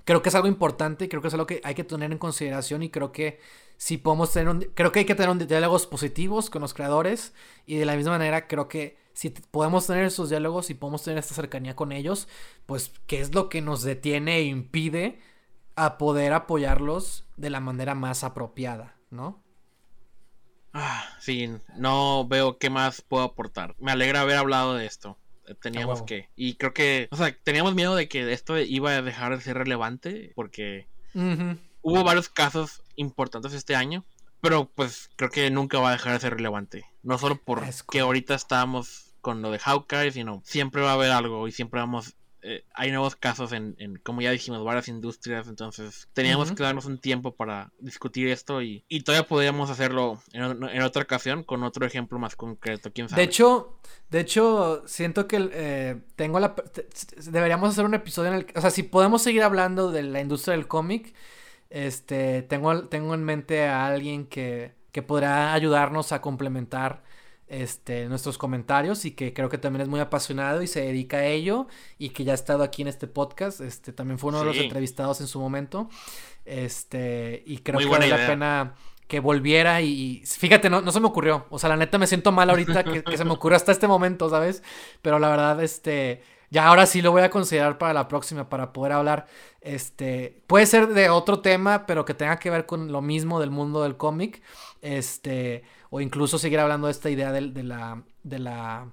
creo 0.05 0.21
que 0.21 0.29
es 0.29 0.35
algo 0.35 0.47
importante, 0.47 1.09
creo 1.09 1.21
que 1.21 1.29
es 1.29 1.33
algo 1.33 1.47
que 1.47 1.61
hay 1.63 1.75
que 1.75 1.83
tener 1.83 2.11
en 2.11 2.17
consideración 2.17 2.83
y 2.83 2.89
creo 2.89 3.11
que 3.11 3.39
si 3.77 3.97
podemos 3.97 4.31
tener 4.31 4.49
un, 4.49 4.61
creo 4.75 4.91
que 4.91 4.99
hay 4.99 5.05
que 5.05 5.15
tener 5.15 5.47
diálogos 5.47 5.87
positivos 5.87 6.49
con 6.49 6.61
los 6.61 6.73
creadores 6.73 7.33
y 7.65 7.77
de 7.77 7.85
la 7.85 7.95
misma 7.95 8.11
manera 8.11 8.47
creo 8.47 8.67
que 8.67 8.97
si 9.13 9.29
podemos 9.29 9.87
tener 9.87 10.05
esos 10.05 10.29
diálogos 10.29 10.69
y 10.69 10.75
podemos 10.75 11.03
tener 11.03 11.17
esta 11.19 11.33
cercanía 11.33 11.75
con 11.75 11.91
ellos, 11.91 12.27
pues 12.65 12.91
qué 13.07 13.19
es 13.19 13.33
lo 13.33 13.49
que 13.49 13.61
nos 13.61 13.83
detiene 13.83 14.37
e 14.37 14.43
impide 14.43 15.19
a 15.85 15.97
poder 15.97 16.33
apoyarlos 16.33 17.25
de 17.37 17.49
la 17.49 17.59
manera 17.59 17.95
más 17.95 18.23
apropiada, 18.23 18.97
¿no? 19.09 19.43
Ah, 20.73 21.03
sí, 21.19 21.49
no 21.77 22.27
veo 22.27 22.57
qué 22.57 22.69
más 22.69 23.01
puedo 23.01 23.23
aportar. 23.23 23.75
Me 23.79 23.91
alegra 23.91 24.21
haber 24.21 24.37
hablado 24.37 24.75
de 24.75 24.85
esto. 24.85 25.17
Teníamos 25.61 26.03
que. 26.03 26.29
Y 26.35 26.55
creo 26.55 26.73
que. 26.73 27.07
O 27.11 27.15
sea, 27.15 27.35
teníamos 27.43 27.73
miedo 27.73 27.95
de 27.95 28.07
que 28.07 28.31
esto 28.31 28.57
iba 28.59 28.91
a 28.91 29.01
dejar 29.01 29.35
de 29.35 29.41
ser 29.41 29.57
relevante. 29.57 30.31
Porque 30.35 30.87
hubo 31.81 32.03
varios 32.03 32.29
casos 32.29 32.83
importantes 32.95 33.53
este 33.53 33.75
año. 33.75 34.05
Pero 34.41 34.69
pues 34.69 35.09
creo 35.15 35.29
que 35.31 35.49
nunca 35.49 35.79
va 35.79 35.89
a 35.89 35.93
dejar 35.93 36.13
de 36.13 36.19
ser 36.19 36.35
relevante. 36.35 36.85
No 37.01 37.17
solo 37.17 37.41
porque 37.43 37.99
ahorita 37.99 38.35
estamos 38.35 39.15
con 39.21 39.41
lo 39.41 39.51
de 39.51 39.59
Hawkeye, 39.59 40.11
sino 40.11 40.41
siempre 40.45 40.81
va 40.81 40.91
a 40.91 40.93
haber 40.93 41.11
algo 41.11 41.47
y 41.47 41.51
siempre 41.51 41.79
vamos 41.79 42.15
eh, 42.41 42.63
hay 42.73 42.91
nuevos 42.91 43.15
casos 43.15 43.51
en, 43.51 43.75
como 44.03 44.21
ya 44.21 44.31
dijimos, 44.31 44.63
varias 44.63 44.87
industrias, 44.87 45.47
entonces 45.47 46.07
teníamos 46.13 46.51
que 46.51 46.63
darnos 46.63 46.85
un 46.85 46.97
tiempo 46.97 47.35
para 47.35 47.71
discutir 47.79 48.29
esto 48.29 48.61
y, 48.61 48.83
todavía 49.03 49.27
podríamos 49.27 49.69
hacerlo 49.69 50.21
en, 50.31 50.81
otra 50.81 51.03
ocasión 51.03 51.43
con 51.43 51.63
otro 51.63 51.85
ejemplo 51.85 52.17
más 52.17 52.35
concreto, 52.35 52.91
quién 52.93 53.09
sabe. 53.09 53.21
De 53.21 53.25
hecho, 53.25 53.79
de 54.09 54.21
hecho, 54.21 54.83
siento 54.87 55.27
que 55.27 55.49
eh, 55.51 56.01
tengo 56.15 56.39
la... 56.39 56.55
Deberíamos 57.29 57.69
hacer 57.71 57.85
un 57.85 57.93
episodio 57.93 58.29
en 58.29 58.35
el... 58.35 58.47
O 58.55 58.61
sea, 58.61 58.71
si 58.71 58.83
podemos 58.83 59.21
seguir 59.21 59.43
hablando 59.43 59.91
de 59.91 60.03
la 60.03 60.21
industria 60.21 60.55
del 60.55 60.67
cómic, 60.67 61.13
este, 61.69 62.41
tengo, 62.43 62.87
tengo 62.87 63.13
en 63.13 63.23
mente 63.23 63.67
a 63.67 63.85
alguien 63.85 64.27
que, 64.27 64.73
que 64.91 65.01
podrá 65.01 65.53
ayudarnos 65.53 66.11
a 66.11 66.21
complementar 66.21 67.03
este, 67.49 68.07
nuestros 68.07 68.37
comentarios 68.37 69.05
y 69.05 69.11
que 69.11 69.33
creo 69.33 69.49
que 69.49 69.57
también 69.57 69.81
es 69.81 69.87
muy 69.87 69.99
apasionado 69.99 70.61
y 70.61 70.67
se 70.67 70.81
dedica 70.81 71.17
a 71.17 71.25
ello 71.25 71.67
y 71.97 72.09
que 72.09 72.23
ya 72.23 72.31
ha 72.31 72.35
estado 72.35 72.63
aquí 72.63 72.83
en 72.83 72.87
este 72.87 73.07
podcast. 73.07 73.59
Este, 73.59 73.91
también 73.91 74.19
fue 74.19 74.29
uno 74.29 74.39
de 74.39 74.45
los 74.45 74.57
entrevistados 74.57 75.19
en 75.21 75.27
su 75.27 75.39
momento. 75.39 75.89
Este, 76.45 77.43
y 77.45 77.57
creo 77.59 77.79
que 77.79 77.85
vale 77.87 78.07
la 78.07 78.27
pena 78.27 78.75
que 79.07 79.19
volviera 79.19 79.81
y, 79.81 80.23
fíjate, 80.25 80.69
no, 80.69 80.81
no 80.81 80.91
se 80.91 80.99
me 80.99 81.07
ocurrió. 81.07 81.47
O 81.49 81.57
sea, 81.57 81.69
la 81.69 81.77
neta 81.77 81.97
me 81.97 82.05
siento 82.05 82.31
mal 82.31 82.49
ahorita 82.51 82.83
que, 82.83 83.03
que 83.03 83.17
se 83.17 83.25
me 83.25 83.31
ocurrió 83.31 83.55
hasta 83.55 83.71
este 83.71 83.87
momento, 83.87 84.29
¿sabes? 84.29 84.61
Pero 85.01 85.17
la 85.17 85.29
verdad, 85.29 85.61
este, 85.63 86.21
ya 86.51 86.67
ahora 86.67 86.85
sí 86.85 87.01
lo 87.01 87.11
voy 87.11 87.21
a 87.21 87.29
considerar 87.29 87.77
para 87.77 87.93
la 87.93 88.07
próxima, 88.07 88.49
para 88.49 88.73
poder 88.73 88.93
hablar, 88.93 89.27
este, 89.61 90.41
puede 90.47 90.65
ser 90.65 90.87
de 90.87 91.09
otro 91.09 91.39
tema, 91.39 91.85
pero 91.85 92.05
que 92.05 92.13
tenga 92.13 92.39
que 92.39 92.49
ver 92.49 92.65
con 92.65 92.91
lo 92.91 93.01
mismo 93.01 93.39
del 93.39 93.51
mundo 93.51 93.83
del 93.83 93.97
cómic, 93.97 94.41
este, 94.81 95.63
o 95.89 96.01
incluso 96.01 96.37
seguir 96.37 96.59
hablando 96.59 96.87
de 96.87 96.91
esta 96.91 97.09
idea 97.09 97.31
de, 97.31 97.41
la, 97.41 98.03
de 98.23 98.39
la, 98.39 98.91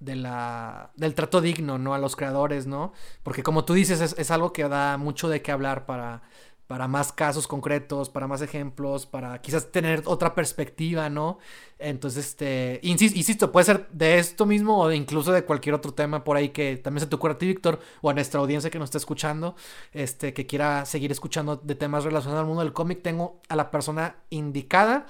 de 0.00 0.16
la, 0.16 0.90
del 0.96 1.14
trato 1.14 1.40
digno, 1.40 1.78
¿no? 1.78 1.94
A 1.94 1.98
los 1.98 2.16
creadores, 2.16 2.66
¿no? 2.66 2.92
Porque 3.22 3.42
como 3.42 3.64
tú 3.64 3.74
dices, 3.74 4.00
es, 4.16 4.30
algo 4.30 4.52
que 4.52 4.66
da 4.68 4.96
mucho 4.96 5.28
de 5.28 5.42
qué 5.42 5.52
hablar 5.52 5.86
para, 5.86 6.22
para 6.66 6.86
más 6.86 7.12
casos 7.12 7.46
concretos, 7.46 8.08
para 8.08 8.26
más 8.26 8.40
ejemplos, 8.42 9.06
para 9.06 9.40
quizás 9.42 9.72
tener 9.72 10.02
otra 10.06 10.34
perspectiva, 10.34 11.10
¿no? 11.10 11.38
Entonces, 11.78 12.26
este, 12.26 12.80
insisto, 12.82 13.52
puede 13.52 13.64
ser 13.64 13.88
de 13.90 14.18
esto 14.18 14.46
mismo 14.46 14.78
o 14.78 14.92
incluso 14.92 15.32
de 15.32 15.44
cualquier 15.44 15.74
otro 15.74 15.92
tema 15.92 16.24
por 16.24 16.36
ahí 16.36 16.50
que 16.50 16.76
también 16.76 17.00
se 17.00 17.06
te 17.06 17.16
ocurra 17.16 17.34
a 17.34 17.38
ti, 17.38 17.46
Víctor, 17.46 17.80
o 18.00 18.10
a 18.10 18.14
nuestra 18.14 18.40
audiencia 18.40 18.70
que 18.70 18.78
nos 18.78 18.86
está 18.86 18.98
escuchando, 18.98 19.56
este, 19.92 20.32
que 20.32 20.46
quiera 20.46 20.84
seguir 20.86 21.12
escuchando 21.12 21.56
de 21.56 21.74
temas 21.74 22.04
relacionados 22.04 22.40
al 22.42 22.46
mundo 22.46 22.62
del 22.62 22.72
cómic, 22.72 23.02
tengo 23.02 23.40
a 23.48 23.56
la 23.56 23.70
persona 23.70 24.16
indicada 24.30 25.06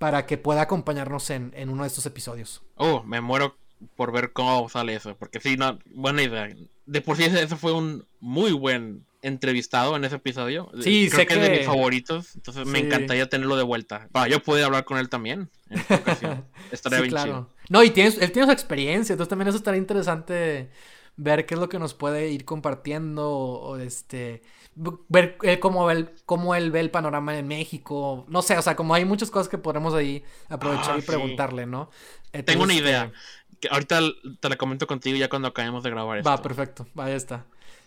para 0.00 0.24
que 0.24 0.38
pueda 0.38 0.62
acompañarnos 0.62 1.28
en, 1.28 1.52
uno 1.68 1.82
de 1.82 1.88
estos 1.88 2.06
episodios. 2.06 2.62
Oh, 2.76 3.02
me 3.02 3.20
muero 3.20 3.58
por 3.96 4.12
ver 4.12 4.32
cómo 4.32 4.66
sale 4.70 4.94
eso, 4.94 5.14
porque 5.14 5.40
sí, 5.40 5.58
no, 5.58 5.78
buena 5.92 6.22
idea. 6.22 6.48
De 6.86 7.02
por 7.02 7.18
sí 7.18 7.24
ese 7.24 7.46
fue 7.48 7.74
un 7.74 8.06
muy 8.18 8.52
buen 8.52 9.04
entrevistado 9.20 9.94
en 9.96 10.04
ese 10.06 10.16
episodio. 10.16 10.70
Sí, 10.80 11.08
Creo 11.10 11.20
sé 11.20 11.26
que, 11.26 11.34
es 11.34 11.40
de 11.42 11.50
mis 11.50 11.66
favoritos, 11.66 12.34
entonces 12.34 12.64
me 12.64 12.78
encantaría 12.78 13.28
tenerlo 13.28 13.58
de 13.58 13.62
vuelta. 13.62 14.08
Para 14.10 14.26
yo 14.28 14.42
poder 14.42 14.64
hablar 14.64 14.86
con 14.86 14.96
él 14.96 15.10
también 15.10 15.50
en 15.68 15.78
esta 15.80 15.94
ocasión. 15.96 16.44
Estaría 16.72 17.00
bien 17.00 17.10
claro. 17.10 17.50
No, 17.68 17.84
y 17.84 17.88
él 17.88 18.32
tiene 18.32 18.46
su 18.46 18.52
experiencia, 18.52 19.12
entonces 19.12 19.28
también 19.28 19.48
eso 19.48 19.58
estaría 19.58 19.78
interesante 19.78 20.70
ver 21.18 21.44
qué 21.44 21.56
es 21.56 21.60
lo 21.60 21.68
que 21.68 21.78
nos 21.78 21.92
puede 21.92 22.30
ir 22.30 22.46
compartiendo 22.46 23.30
o, 23.30 23.76
este 23.76 24.40
ver 25.08 25.36
cómo, 25.60 25.90
él, 25.90 26.10
cómo 26.24 26.54
él 26.54 26.70
ve 26.70 26.80
el 26.80 26.90
panorama 26.90 27.36
en 27.38 27.46
México. 27.46 28.24
No 28.28 28.42
sé, 28.42 28.56
o 28.56 28.62
sea, 28.62 28.76
como 28.76 28.94
hay 28.94 29.04
muchas 29.04 29.30
cosas 29.30 29.48
que 29.48 29.58
podemos 29.58 29.94
ahí 29.94 30.24
aprovechar 30.48 30.94
ah, 30.94 30.98
y 30.98 31.02
preguntarle, 31.02 31.66
¿no? 31.66 31.90
Tengo 32.44 32.64
una 32.64 32.74
idea. 32.74 33.04
Este, 33.04 33.58
que 33.60 33.68
ahorita 33.70 34.00
te 34.40 34.48
la 34.48 34.56
comento 34.56 34.86
contigo 34.86 35.16
ya 35.18 35.28
cuando 35.28 35.48
acabemos 35.48 35.82
de 35.82 35.90
grabar 35.90 36.18
esto. 36.18 36.30
Va, 36.30 36.40
perfecto. 36.40 36.86
Ya 36.94 37.14
está. 37.14 37.46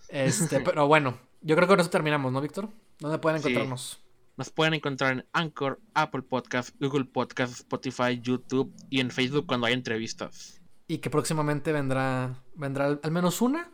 Este, 0.10 0.60
pero 0.66 0.88
bueno, 0.88 1.18
yo 1.42 1.56
creo 1.56 1.68
que 1.68 1.74
con 1.74 1.80
eso 1.80 1.90
terminamos, 1.90 2.32
¿no, 2.32 2.42
Víctor? 2.42 2.70
¿Dónde 3.00 3.18
pueden 3.18 3.40
encontrarnos? 3.40 4.00
Nos 4.38 4.50
pueden 4.50 4.74
encontrar 4.74 5.14
en 5.14 5.26
Anchor, 5.34 5.80
Apple 5.94 6.24
Podcast, 6.24 6.76
Google 6.80 7.06
Podcast, 7.06 7.54
Spotify, 7.54 8.20
YouTube 8.20 8.74
y 8.90 9.00
en 9.00 9.12
Facebook 9.12 9.46
cuando 9.46 9.68
hay 9.68 9.74
entrevistas. 9.74 10.62
Y 10.88 11.00
que 11.00 11.10
próximamente 11.10 11.72
vendrá, 11.72 12.44
vendrá 12.56 13.00
al 13.02 13.12
menos 13.12 13.42
una 13.42 13.70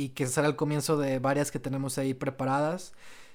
y 0.00 0.08
que 0.10 0.26
será 0.26 0.48
el 0.48 0.56
comienzo 0.56 0.96
de 0.96 1.18
varias 1.18 1.50
que 1.50 1.58
tenemos 1.58 1.98
ahí 1.98 2.14
preparadas 2.14 2.94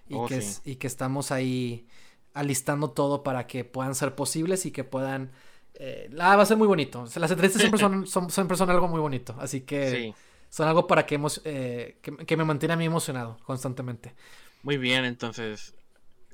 y, 0.10 0.16
oh, 0.16 0.26
que, 0.26 0.44
y 0.64 0.78
que 0.78 0.88
estamos 0.88 1.32
ahí 1.32 1.88
alistando 2.34 2.90
todo 2.90 3.22
para 3.22 3.46
que 3.46 3.64
puedan 3.64 3.94
ser 3.94 4.16
posibles 4.16 4.66
y 4.66 4.72
que 4.72 4.84
puedan... 4.84 5.32
Eh, 5.76 6.10
va 6.20 6.34
a 6.34 6.46
ser 6.46 6.58
muy 6.58 6.68
bonito. 6.68 7.06
las 7.18 7.30
entrevistas 7.30 7.62
siempre 7.62 7.80
son, 7.80 8.08
son, 8.08 8.32
siempre 8.32 8.58
son 8.58 8.72
algo 8.72 8.88
muy 8.88 9.00
bonito. 9.00 9.36
Así 9.40 9.62
que 9.62 10.16
son 10.50 10.68
algo 10.68 10.88
para 10.88 11.06
que, 11.06 11.16
hemos, 11.16 11.40
eh, 11.46 12.00
que, 12.02 12.36
me 12.36 12.46
mantiene 12.46 12.74
a 12.74 12.78
mí 12.78 12.86
emocionado 12.86 13.38
constantemente. 13.46 14.16
Muy 14.64 14.78
bien, 14.78 15.06
entonces, 15.06 15.76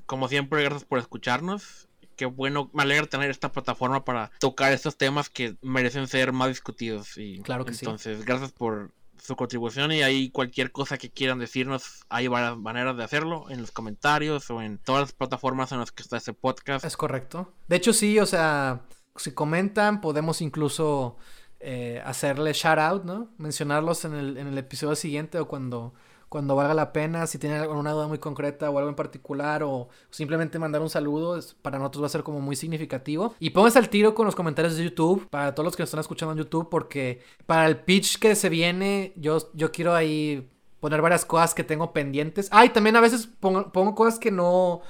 como 0.06 0.28
siempre, 0.28 0.62
gracias 0.62 0.86
por 0.86 0.98
escucharnos. 0.98 1.88
Qué 2.16 2.24
bueno, 2.24 2.70
me 2.72 2.84
alegra 2.84 3.06
tener 3.06 3.30
esta 3.30 3.52
plataforma 3.52 4.06
para 4.06 4.30
tocar 4.40 4.72
estos 4.72 4.96
temas 4.96 5.28
que 5.28 5.56
merecen 5.60 6.08
ser 6.08 6.32
más 6.32 6.48
discutidos. 6.48 7.18
Y 7.18 7.42
claro 7.42 7.66
que 7.66 7.72
entonces, 7.72 8.24
gracias 8.24 8.52
por 8.52 8.92
su 9.22 9.36
contribución 9.36 9.92
y 9.92 10.02
ahí 10.02 10.30
cualquier 10.30 10.72
cosa 10.72 10.98
que 10.98 11.10
quieran 11.10 11.38
decirnos, 11.38 12.04
hay 12.08 12.26
varias 12.26 12.56
maneras 12.56 12.96
de 12.96 13.04
hacerlo, 13.04 13.46
en 13.50 13.60
los 13.60 13.70
comentarios 13.70 14.50
o 14.50 14.60
en 14.60 14.78
todas 14.78 15.02
las 15.02 15.12
plataformas 15.12 15.70
en 15.70 15.78
las 15.78 15.92
que 15.92 16.02
está 16.02 16.16
este 16.16 16.32
podcast. 16.32 16.84
Es 16.84 16.96
correcto. 16.96 17.52
De 17.68 17.76
hecho, 17.76 17.92
sí, 17.92 18.18
o 18.18 18.26
sea, 18.26 18.82
si 19.14 19.32
comentan, 19.32 20.00
podemos 20.00 20.42
incluso 20.42 21.16
eh, 21.60 22.02
hacerle 22.04 22.52
shout 22.52 22.78
out, 22.78 23.04
¿no? 23.04 23.30
Mencionarlos 23.38 24.04
en 24.04 24.14
el, 24.14 24.36
en 24.38 24.48
el 24.48 24.58
episodio 24.58 24.96
siguiente 24.96 25.38
o 25.38 25.46
cuando 25.46 25.94
cuando 26.32 26.56
valga 26.56 26.72
la 26.72 26.94
pena, 26.94 27.26
si 27.26 27.36
tienen 27.36 27.60
alguna 27.60 27.92
duda 27.92 28.08
muy 28.08 28.16
concreta 28.16 28.70
o 28.70 28.78
algo 28.78 28.88
en 28.88 28.96
particular 28.96 29.62
o 29.62 29.90
simplemente 30.08 30.58
mandar 30.58 30.80
un 30.80 30.88
saludo, 30.88 31.38
para 31.60 31.78
nosotros 31.78 32.04
va 32.04 32.06
a 32.06 32.08
ser 32.08 32.22
como 32.22 32.40
muy 32.40 32.56
significativo. 32.56 33.34
Y 33.38 33.50
pónganse 33.50 33.78
al 33.78 33.90
tiro 33.90 34.14
con 34.14 34.24
los 34.24 34.34
comentarios 34.34 34.78
de 34.78 34.84
YouTube, 34.84 35.28
para 35.28 35.54
todos 35.54 35.66
los 35.66 35.76
que 35.76 35.82
nos 35.82 35.90
están 35.90 36.00
escuchando 36.00 36.32
en 36.32 36.38
YouTube, 36.38 36.70
porque 36.70 37.20
para 37.44 37.66
el 37.66 37.80
pitch 37.80 38.18
que 38.18 38.34
se 38.34 38.48
viene, 38.48 39.12
yo, 39.16 39.50
yo 39.52 39.70
quiero 39.72 39.94
ahí 39.94 40.50
poner 40.80 41.02
varias 41.02 41.26
cosas 41.26 41.52
que 41.52 41.64
tengo 41.64 41.92
pendientes. 41.92 42.48
Ah, 42.50 42.64
y 42.64 42.70
también 42.70 42.96
a 42.96 43.02
veces 43.02 43.28
pongo, 43.38 43.94
cosas 43.94 44.18
que 44.18 44.30
no... 44.30 44.80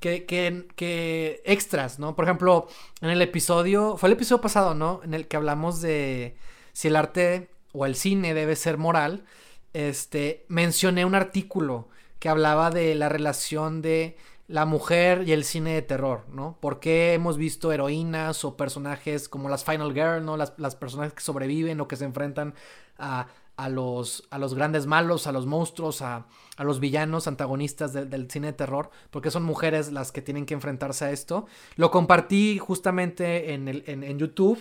Que, 0.00 0.26
que, 0.26 1.42
extras, 1.44 2.00
¿no? 2.00 2.16
Por 2.16 2.24
ejemplo, 2.24 2.66
en 3.02 3.10
el 3.10 3.22
episodio, 3.22 3.96
fue 3.98 4.08
el 4.08 4.14
episodio 4.14 4.40
pasado, 4.40 4.74
¿no? 4.74 5.00
En 5.04 5.14
el 5.14 5.28
que 5.28 5.36
hablamos 5.36 5.80
de 5.80 6.36
si 6.72 6.88
el 6.88 6.96
arte 6.96 7.50
o 7.72 7.86
el 7.86 7.94
cine 7.94 8.34
debe 8.34 8.56
ser 8.56 8.78
moral 8.78 9.24
este, 9.72 10.44
mencioné 10.48 11.04
un 11.04 11.14
artículo 11.14 11.88
que 12.18 12.28
hablaba 12.28 12.70
de 12.70 12.94
la 12.94 13.08
relación 13.08 13.82
de 13.82 14.16
la 14.48 14.64
mujer 14.64 15.24
y 15.28 15.32
el 15.32 15.44
cine 15.44 15.74
de 15.74 15.82
terror, 15.82 16.24
¿no? 16.32 16.56
¿Por 16.60 16.80
qué 16.80 17.12
hemos 17.12 17.36
visto 17.36 17.70
heroínas 17.70 18.44
o 18.44 18.56
personajes 18.56 19.28
como 19.28 19.50
las 19.50 19.62
Final 19.62 19.92
Girl, 19.92 20.24
¿no? 20.24 20.36
Las, 20.38 20.54
las 20.56 20.74
personas 20.74 21.12
que 21.12 21.20
sobreviven 21.20 21.80
o 21.80 21.86
que 21.86 21.96
se 21.96 22.06
enfrentan 22.06 22.54
a, 22.96 23.26
a, 23.58 23.68
los, 23.68 24.26
a 24.30 24.38
los 24.38 24.54
grandes 24.54 24.86
malos, 24.86 25.26
a 25.26 25.32
los 25.32 25.44
monstruos, 25.44 26.00
a, 26.00 26.26
a 26.56 26.64
los 26.64 26.80
villanos 26.80 27.28
antagonistas 27.28 27.92
del 27.92 28.30
cine 28.30 28.48
de 28.48 28.52
terror, 28.54 28.90
porque 29.10 29.30
son 29.30 29.42
mujeres 29.42 29.92
las 29.92 30.12
que 30.12 30.22
tienen 30.22 30.46
que 30.46 30.54
enfrentarse 30.54 31.04
a 31.04 31.10
esto. 31.10 31.46
Lo 31.76 31.90
compartí 31.90 32.58
justamente 32.58 33.52
en, 33.52 33.68
el, 33.68 33.84
en, 33.86 34.02
en 34.02 34.18
YouTube 34.18 34.58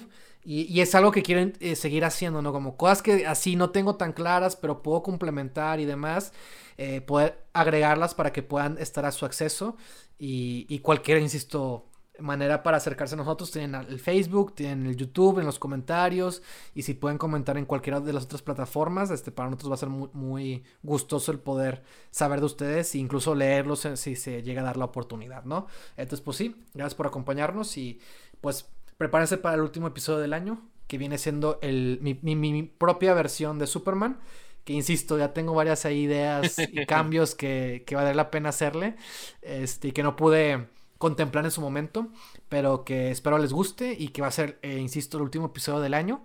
y, 0.50 0.80
es 0.80 0.96
algo 0.96 1.12
que 1.12 1.24
quiero 1.24 1.52
eh, 1.60 1.76
seguir 1.76 2.06
haciendo, 2.06 2.42
¿no? 2.42 2.54
Como 2.54 2.78
cosas 2.78 3.02
que 3.02 3.28
así 3.28 3.58
no 3.58 3.72
tengo 3.72 3.98
tan 3.98 4.14
claras, 4.14 4.56
pero 4.56 4.82
puedo 4.82 5.04
complementar 5.04 5.82
y 5.82 5.86
demás, 5.86 6.32
eh, 6.78 7.02
poder 7.02 7.46
agregarlas 7.52 8.16
para 8.16 8.32
que 8.32 8.44
puedan 8.44 8.78
estar 8.78 9.04
a 9.04 9.12
su 9.12 9.26
acceso. 9.26 9.76
Y, 10.18 10.66
y, 10.70 10.80
cualquier, 10.80 11.18
insisto, 11.18 11.90
manera 12.20 12.64
para 12.64 12.78
acercarse 12.78 13.16
a 13.16 13.18
nosotros, 13.18 13.52
tienen 13.52 13.76
el 13.76 14.00
Facebook, 14.00 14.56
tienen 14.56 14.86
el 14.86 14.96
YouTube, 14.96 15.40
en 15.40 15.46
los 15.46 15.60
comentarios. 15.60 16.42
Y 16.74 16.84
si 16.84 16.94
pueden 16.94 17.18
comentar 17.18 17.58
en 17.58 17.66
cualquiera 17.66 18.00
de 18.00 18.14
las 18.14 18.24
otras 18.24 18.42
plataformas, 18.42 19.12
este, 19.12 19.34
para 19.34 19.50
nosotros 19.50 19.72
va 19.72 19.76
a 19.76 19.80
ser 19.80 19.90
muy, 19.90 20.10
muy 20.14 20.64
gustoso 20.82 21.34
el 21.34 21.40
poder 21.40 21.84
saber 22.10 22.40
de 22.40 22.46
ustedes 22.46 22.96
e 22.96 23.00
incluso 23.00 23.36
leerlos 23.36 23.84
eh, 23.84 23.98
si 23.98 24.16
se 24.16 24.42
llega 24.44 24.62
a 24.62 24.66
dar 24.66 24.78
la 24.78 24.86
oportunidad, 24.86 25.44
¿no? 25.44 25.68
Entonces, 25.98 26.22
pues 26.22 26.38
sí, 26.38 26.56
gracias 26.74 26.96
por 26.96 27.08
acompañarnos 27.08 27.76
y 27.78 28.00
pues 28.40 28.66
prepárense 28.98 29.38
para 29.38 29.56
el 29.56 29.62
último 29.62 29.88
episodio 29.88 30.20
del 30.20 30.34
año, 30.34 30.62
que 30.88 30.98
viene 30.98 31.18
siendo 31.18 31.60
el, 31.62 32.00
mi, 32.02 32.64
propia 32.64 33.14
versión 33.14 33.60
de 33.60 33.68
Superman. 33.68 34.20
Que 34.64 34.74
insisto, 34.74 35.18
ya 35.18 35.34
tengo 35.34 35.54
varias 35.54 35.86
ideas 35.86 36.60
y 36.60 36.86
cambios 36.88 37.36
que, 37.36 37.84
que 37.88 37.96
vale 37.96 38.14
la 38.14 38.30
pena 38.32 38.50
hacerle. 38.50 38.96
Este, 39.42 39.90
y 39.90 39.92
que 39.94 40.04
no 40.04 40.18
pude 40.18 40.68
contemplar 40.98 41.46
en 41.46 41.52
su 41.52 41.62
momento. 41.62 42.10
Pero 42.50 42.84
que 42.84 43.12
espero 43.12 43.38
les 43.38 43.54
guste. 43.54 43.96
Y 43.98 44.10
que 44.10 44.22
va 44.22 44.28
a 44.28 44.32
ser, 44.32 44.60
eh, 44.62 44.78
insisto, 44.78 45.18
el 45.18 45.24
último 45.24 45.48
episodio 45.48 45.80
del 45.80 45.94
año. 45.94 46.24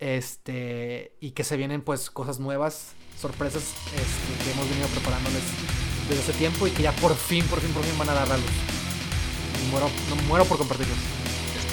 Este. 0.00 1.14
Y 1.20 1.32
que 1.32 1.44
se 1.44 1.56
vienen 1.56 1.82
pues 1.82 2.10
cosas 2.10 2.40
nuevas, 2.40 2.94
sorpresas 3.16 3.62
este, 3.86 4.44
que 4.44 4.50
hemos 4.50 4.68
venido 4.68 4.88
preparándoles 4.88 5.42
desde 6.08 6.22
hace 6.22 6.32
tiempo. 6.32 6.66
Y 6.66 6.72
que 6.72 6.82
ya 6.82 6.92
por 6.96 7.14
fin, 7.14 7.44
por 7.46 7.60
fin, 7.60 7.72
por 7.72 7.84
fin 7.84 7.96
van 7.96 8.08
a 8.08 8.14
dar 8.14 8.32
a 8.32 8.36
luz. 8.36 8.46
Y 9.64 9.70
muero, 9.70 9.88
no, 10.10 10.16
muero 10.24 10.44
por 10.46 10.58
compartirlos 10.58 11.23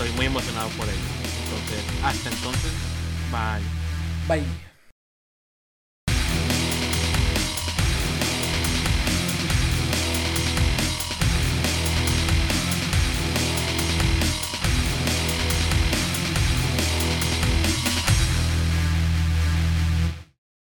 estoy 0.02 0.16
muy 0.18 0.26
emocionado 0.26 0.70
por 0.70 0.88
ello. 0.88 0.98
Entonces, 1.44 1.84
hasta 2.04 2.30
entonces, 2.30 2.72
bye. 3.32 3.62
Bye. 4.28 4.71